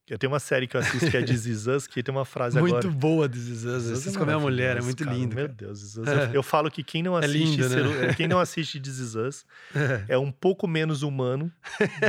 Eu 0.09 0.17
tenho 0.17 0.31
uma 0.31 0.39
série 0.39 0.67
que 0.67 0.77
eu 0.77 0.79
assisto 0.81 1.11
que 1.11 1.17
é 1.17 1.21
Is 1.21 1.67
Us, 1.67 1.85
que 1.85 2.01
tem 2.01 2.15
uma 2.15 2.23
frase 2.23 2.57
Muito 2.57 2.75
agora. 2.77 2.87
boa. 2.89 3.25
Eu 3.25 3.29
This 3.29 3.47
Is 3.47 3.65
Us 3.65 3.91
assisto 3.91 4.17
com 4.17 4.23
a 4.23 4.27
minha 4.27 4.39
mulher, 4.39 4.77
é 4.77 4.81
muito 4.81 5.03
cara. 5.03 5.15
lindo. 5.15 5.35
Meu 5.35 5.45
cara. 5.47 5.57
Deus, 5.57 5.79
This 5.81 5.89
Is 5.89 5.97
Us. 5.97 6.07
Eu, 6.07 6.33
eu 6.35 6.43
falo 6.43 6.71
que 6.71 6.81
quem 6.81 7.03
não 7.03 7.15
É 7.19 7.25
assiste, 7.25 7.37
lindo, 7.61 7.69
né? 7.69 7.75
Ceru- 7.75 8.15
quem 8.15 8.27
não 8.27 8.39
assiste 8.39 8.79
This 8.79 8.99
Is 8.99 9.15
Us 9.15 9.45
é 10.07 10.17
um 10.17 10.31
pouco 10.31 10.65
menos 10.65 11.03
humano 11.03 11.51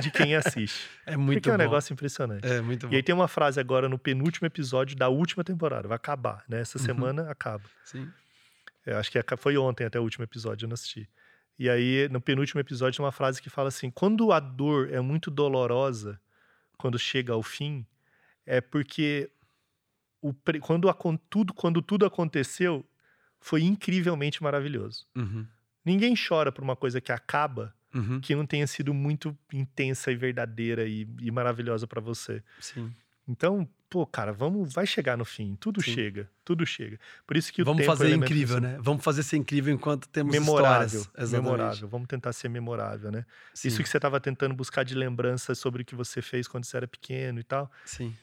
de 0.00 0.10
quem 0.12 0.36
assiste. 0.36 0.86
É 1.08 1.16
muito 1.16 1.38
porque 1.38 1.48
é 1.48 1.54
um 1.54 1.56
bom. 1.56 1.62
negócio 1.62 1.92
impressionante. 1.94 2.46
É 2.46 2.60
muito 2.60 2.86
bom. 2.86 2.92
E 2.92 2.96
aí 2.96 3.02
tem 3.02 3.14
uma 3.14 3.26
frase 3.28 3.58
agora 3.58 3.88
no 3.88 3.98
penúltimo 3.98 4.46
episódio 4.46 4.94
da 4.94 5.08
última 5.08 5.42
temporada. 5.42 5.88
Vai 5.88 5.96
acabar, 5.96 6.44
né? 6.46 6.60
Essa 6.60 6.78
Uhum. 6.78 6.84
semana 6.84 7.30
acaba. 7.30 7.64
Sim. 7.82 8.06
Eu 8.84 8.98
acho 8.98 9.10
que 9.10 9.18
foi 9.38 9.56
ontem 9.56 9.84
até 9.86 9.98
o 9.98 10.02
último 10.02 10.22
episódio, 10.24 10.66
eu 10.66 10.68
não 10.68 10.74
assisti. 10.74 11.08
E 11.58 11.68
aí, 11.70 12.08
no 12.10 12.20
penúltimo 12.20 12.60
episódio, 12.60 12.98
tem 12.98 13.04
uma 13.06 13.10
frase 13.10 13.40
que 13.40 13.48
fala 13.48 13.68
assim: 13.68 13.90
quando 13.90 14.30
a 14.30 14.38
dor 14.38 14.90
é 14.92 15.00
muito 15.00 15.30
dolorosa, 15.30 16.20
quando 16.78 16.98
chega 16.98 17.32
ao 17.32 17.42
fim, 17.42 17.84
é 18.46 18.60
porque 18.60 19.30
o 20.22 20.32
quando, 20.62 20.88
acon- 20.88 21.18
tudo, 21.28 21.52
quando 21.52 21.82
tudo 21.82 22.06
aconteceu, 22.06 22.88
foi 23.40 23.62
incrivelmente 23.62 24.42
maravilhoso. 24.42 25.06
Uhum. 25.16 25.46
Ninguém 25.84 26.14
chora 26.16 26.50
por 26.50 26.62
uma 26.64 26.76
coisa 26.76 27.00
que 27.00 27.12
acaba 27.12 27.74
Uhum. 27.94 28.20
que 28.20 28.34
não 28.34 28.44
tenha 28.44 28.66
sido 28.66 28.92
muito 28.92 29.36
intensa 29.50 30.12
e 30.12 30.16
verdadeira 30.16 30.86
e, 30.86 31.08
e 31.22 31.30
maravilhosa 31.30 31.86
pra 31.86 32.02
você. 32.02 32.42
Sim. 32.60 32.94
Então, 33.28 33.68
pô, 33.90 34.06
cara, 34.06 34.32
vamos, 34.32 34.72
vai 34.72 34.86
chegar 34.86 35.16
no 35.16 35.24
fim. 35.24 35.54
Tudo 35.60 35.82
Sim. 35.82 35.92
chega, 35.92 36.30
tudo 36.44 36.64
chega. 36.66 36.98
Por 37.26 37.36
isso 37.36 37.52
que 37.52 37.60
o 37.60 37.64
Vamos 37.64 37.82
tempo 37.82 37.92
é 37.92 37.96
fazer 37.96 38.06
elemento 38.08 38.24
incrível, 38.30 38.56
crucial. 38.56 38.76
né? 38.78 38.82
Vamos 38.82 39.04
fazer 39.04 39.22
ser 39.22 39.36
incrível 39.36 39.74
enquanto 39.74 40.08
temos 40.08 40.32
Memorável, 40.32 41.04
memorável. 41.30 41.88
Vamos 41.88 42.08
tentar 42.08 42.32
ser 42.32 42.48
memorável, 42.48 43.12
né? 43.12 43.26
Sim. 43.52 43.68
Isso 43.68 43.82
que 43.82 43.88
você 43.88 43.98
estava 43.98 44.18
tentando 44.20 44.54
buscar 44.54 44.82
de 44.82 44.94
lembranças 44.94 45.58
sobre 45.58 45.82
o 45.82 45.84
que 45.84 45.94
você 45.94 46.22
fez 46.22 46.48
quando 46.48 46.64
você 46.64 46.76
era 46.78 46.88
pequeno 46.88 47.38
e 47.38 47.44
tal. 47.44 47.70
Sim. 47.84 48.14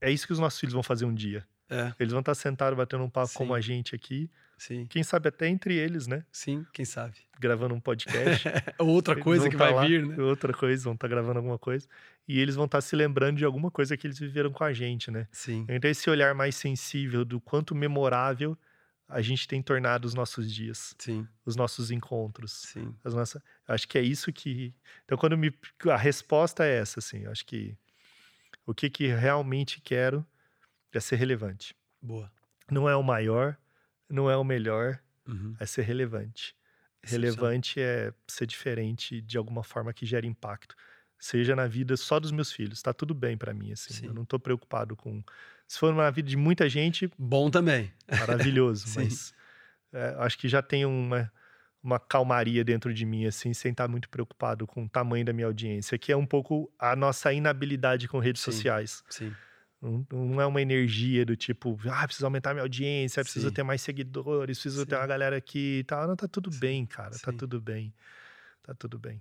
É 0.00 0.10
isso 0.10 0.26
que 0.26 0.32
os 0.32 0.38
nossos 0.40 0.58
filhos 0.58 0.72
vão 0.74 0.82
fazer 0.82 1.04
um 1.04 1.14
dia. 1.14 1.46
É, 1.70 1.94
Eles 1.98 2.12
vão 2.12 2.20
estar 2.20 2.34
sentados 2.34 2.76
batendo 2.76 3.02
um 3.04 3.08
papo 3.08 3.28
Sim. 3.28 3.34
como 3.38 3.54
a 3.54 3.60
gente 3.60 3.94
aqui. 3.94 4.28
Sim. 4.62 4.86
Quem 4.86 5.02
sabe 5.02 5.28
até 5.28 5.48
entre 5.48 5.74
eles, 5.74 6.06
né? 6.06 6.24
Sim, 6.30 6.64
quem 6.72 6.84
sabe. 6.84 7.14
Gravando 7.38 7.74
um 7.74 7.80
podcast. 7.80 8.48
Outra 8.78 9.16
coisa 9.16 9.48
que 9.48 9.56
tá 9.56 9.64
vai 9.64 9.74
lá, 9.74 9.86
vir, 9.86 10.06
né? 10.06 10.16
Outra 10.22 10.52
coisa, 10.52 10.84
vão 10.84 10.94
estar 10.94 11.08
gravando 11.08 11.38
alguma 11.38 11.58
coisa. 11.58 11.86
E 12.26 12.38
eles 12.38 12.54
vão 12.54 12.66
estar 12.66 12.80
se 12.80 12.94
lembrando 12.94 13.38
de 13.38 13.44
alguma 13.44 13.70
coisa 13.70 13.96
que 13.96 14.06
eles 14.06 14.18
viveram 14.18 14.52
com 14.52 14.64
a 14.64 14.72
gente, 14.72 15.10
né? 15.10 15.26
Sim. 15.32 15.66
Então, 15.68 15.90
esse 15.90 16.08
olhar 16.08 16.34
mais 16.34 16.54
sensível 16.54 17.24
do 17.24 17.40
quanto 17.40 17.74
memorável 17.74 18.56
a 19.08 19.20
gente 19.20 19.46
tem 19.46 19.60
tornado 19.60 20.06
os 20.06 20.14
nossos 20.14 20.50
dias, 20.50 20.94
Sim, 20.98 21.28
os 21.44 21.54
nossos 21.54 21.90
encontros. 21.90 22.52
sim. 22.52 22.94
As 23.04 23.12
nossas... 23.12 23.42
Acho 23.68 23.86
que 23.86 23.98
é 23.98 24.02
isso 24.02 24.32
que. 24.32 24.74
Então, 25.04 25.18
quando 25.18 25.36
me. 25.36 25.52
A 25.90 25.96
resposta 25.96 26.64
é 26.64 26.78
essa, 26.78 26.98
assim. 26.98 27.26
Acho 27.26 27.44
que 27.44 27.76
o 28.64 28.72
que, 28.72 28.88
que 28.88 29.06
realmente 29.08 29.80
quero 29.80 30.24
é 30.92 31.00
ser 31.00 31.16
relevante. 31.16 31.74
Boa. 32.00 32.30
Não 32.70 32.88
é 32.88 32.96
o 32.96 33.02
maior, 33.02 33.56
não 34.12 34.30
é 34.30 34.36
o 34.36 34.44
melhor, 34.44 34.98
Uhum. 35.26 35.54
é 35.58 35.66
ser 35.66 35.82
relevante. 35.82 36.54
Excepcional. 37.02 37.34
Relevante 37.34 37.80
é 37.80 38.12
ser 38.28 38.46
diferente 38.46 39.20
de 39.20 39.38
alguma 39.38 39.62
forma 39.64 39.92
que 39.92 40.04
gere 40.04 40.26
impacto. 40.26 40.74
Seja 41.18 41.54
na 41.56 41.66
vida 41.66 41.96
só 41.96 42.18
dos 42.20 42.32
meus 42.32 42.52
filhos. 42.52 42.82
Tá 42.82 42.92
tudo 42.92 43.14
bem 43.14 43.36
pra 43.36 43.54
mim, 43.54 43.72
assim. 43.72 43.94
Sim. 43.94 44.06
Eu 44.06 44.14
não 44.14 44.24
tô 44.24 44.38
preocupado 44.38 44.96
com. 44.96 45.22
Se 45.68 45.78
for 45.78 45.94
na 45.94 46.10
vida 46.10 46.28
de 46.28 46.36
muita 46.36 46.68
gente, 46.68 47.10
Bom 47.16 47.50
também. 47.50 47.92
maravilhoso. 48.10 48.86
Mas 48.98 49.32
é, 49.92 50.16
acho 50.18 50.36
que 50.38 50.48
já 50.48 50.60
tem 50.60 50.84
uma, 50.84 51.32
uma 51.82 51.98
calmaria 52.00 52.64
dentro 52.64 52.92
de 52.92 53.06
mim, 53.06 53.26
assim, 53.26 53.54
sem 53.54 53.70
estar 53.70 53.86
muito 53.88 54.08
preocupado 54.08 54.66
com 54.66 54.84
o 54.84 54.88
tamanho 54.88 55.24
da 55.24 55.32
minha 55.32 55.46
audiência, 55.46 55.96
que 55.96 56.10
é 56.12 56.16
um 56.16 56.26
pouco 56.26 56.72
a 56.78 56.94
nossa 56.96 57.32
inabilidade 57.32 58.08
com 58.08 58.18
redes 58.18 58.42
Sim. 58.42 58.50
sociais. 58.52 59.02
Sim. 59.08 59.32
Não, 59.82 60.40
é 60.40 60.46
uma 60.46 60.62
energia 60.62 61.26
do 61.26 61.34
tipo, 61.34 61.76
ah, 61.90 62.06
preciso 62.06 62.24
aumentar 62.24 62.54
minha 62.54 62.62
audiência, 62.62 63.24
preciso 63.24 63.48
Sim. 63.48 63.54
ter 63.54 63.62
mais 63.64 63.82
seguidores, 63.82 64.58
preciso 64.58 64.86
ter 64.86 64.94
Sim. 64.94 65.00
uma 65.00 65.06
galera 65.08 65.36
aqui 65.36 65.80
e 65.80 65.84
tal. 65.84 66.06
Não, 66.06 66.14
tá 66.14 66.28
tudo 66.28 66.52
Sim. 66.52 66.60
bem, 66.60 66.86
cara. 66.86 67.18
Tá 67.18 67.32
tudo 67.32 67.60
bem. 67.60 67.92
Tá 68.62 68.72
tudo 68.74 68.96
bem. 68.96 69.20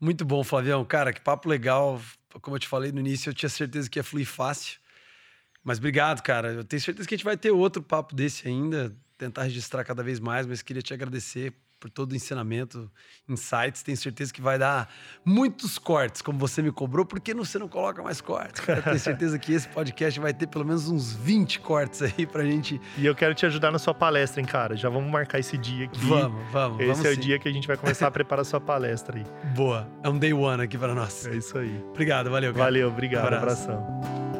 Muito 0.00 0.24
bom, 0.24 0.42
Flavião. 0.42 0.82
Cara, 0.86 1.12
que 1.12 1.20
papo 1.20 1.50
legal. 1.50 2.00
Como 2.40 2.56
eu 2.56 2.60
te 2.60 2.66
falei 2.66 2.92
no 2.92 3.00
início, 3.00 3.28
eu 3.28 3.34
tinha 3.34 3.48
certeza 3.48 3.88
que 3.90 3.98
ia 3.98 4.02
fluir 4.02 4.26
fácil. 4.26 4.80
Mas 5.62 5.78
obrigado, 5.78 6.22
cara. 6.22 6.52
Eu 6.52 6.64
tenho 6.64 6.80
certeza 6.80 7.06
que 7.06 7.14
a 7.14 7.18
gente 7.18 7.24
vai 7.24 7.36
ter 7.36 7.50
outro 7.50 7.82
papo 7.82 8.14
desse 8.14 8.48
ainda, 8.48 8.96
tentar 9.18 9.44
registrar 9.44 9.84
cada 9.84 10.02
vez 10.02 10.18
mais, 10.18 10.46
mas 10.46 10.62
queria 10.62 10.82
te 10.82 10.94
agradecer 10.94 11.52
por 11.84 11.90
todo 11.90 12.12
o 12.12 12.16
ensinamento, 12.16 12.90
insights. 13.28 13.82
Tenho 13.82 13.98
certeza 13.98 14.32
que 14.32 14.40
vai 14.40 14.58
dar 14.58 14.88
muitos 15.22 15.78
cortes, 15.78 16.22
como 16.22 16.38
você 16.38 16.62
me 16.62 16.72
cobrou. 16.72 17.04
Por 17.04 17.20
que 17.20 17.34
não- 17.34 17.44
você 17.44 17.58
não 17.58 17.68
coloca 17.68 18.02
mais 18.02 18.22
cortes? 18.22 18.58
Cara, 18.62 18.80
tenho 18.80 18.98
certeza 18.98 19.38
que 19.38 19.52
esse 19.52 19.68
podcast 19.68 20.18
vai 20.18 20.32
ter 20.32 20.46
pelo 20.46 20.64
menos 20.64 20.88
uns 20.88 21.12
20 21.12 21.60
cortes 21.60 22.00
aí 22.00 22.24
pra 22.24 22.42
gente. 22.42 22.80
E 22.96 23.04
eu 23.04 23.14
quero 23.14 23.34
te 23.34 23.44
ajudar 23.44 23.70
na 23.70 23.78
sua 23.78 23.92
palestra, 23.92 24.40
hein, 24.40 24.46
cara. 24.46 24.74
Já 24.74 24.88
vamos 24.88 25.10
marcar 25.10 25.38
esse 25.38 25.58
dia 25.58 25.84
aqui. 25.84 26.00
Vamos, 26.06 26.50
vamos. 26.50 26.80
Esse 26.80 26.88
vamos 26.88 27.04
é 27.04 27.10
o 27.10 27.14
sim. 27.16 27.20
dia 27.20 27.38
que 27.38 27.46
a 27.50 27.52
gente 27.52 27.68
vai 27.68 27.76
começar 27.76 28.06
a 28.06 28.10
preparar 28.10 28.40
a 28.40 28.44
sua 28.46 28.62
palestra 28.62 29.18
aí. 29.18 29.24
Boa. 29.54 29.86
É 30.02 30.08
um 30.08 30.18
day 30.18 30.32
one 30.32 30.62
aqui 30.62 30.78
para 30.78 30.94
nós. 30.94 31.26
É 31.26 31.36
isso 31.36 31.58
aí. 31.58 31.84
Obrigado, 31.90 32.30
valeu. 32.30 32.50
Cara. 32.54 32.64
Valeu, 32.64 32.88
obrigado. 32.88 33.26
Abraço. 33.26 33.70
abração. 33.70 34.33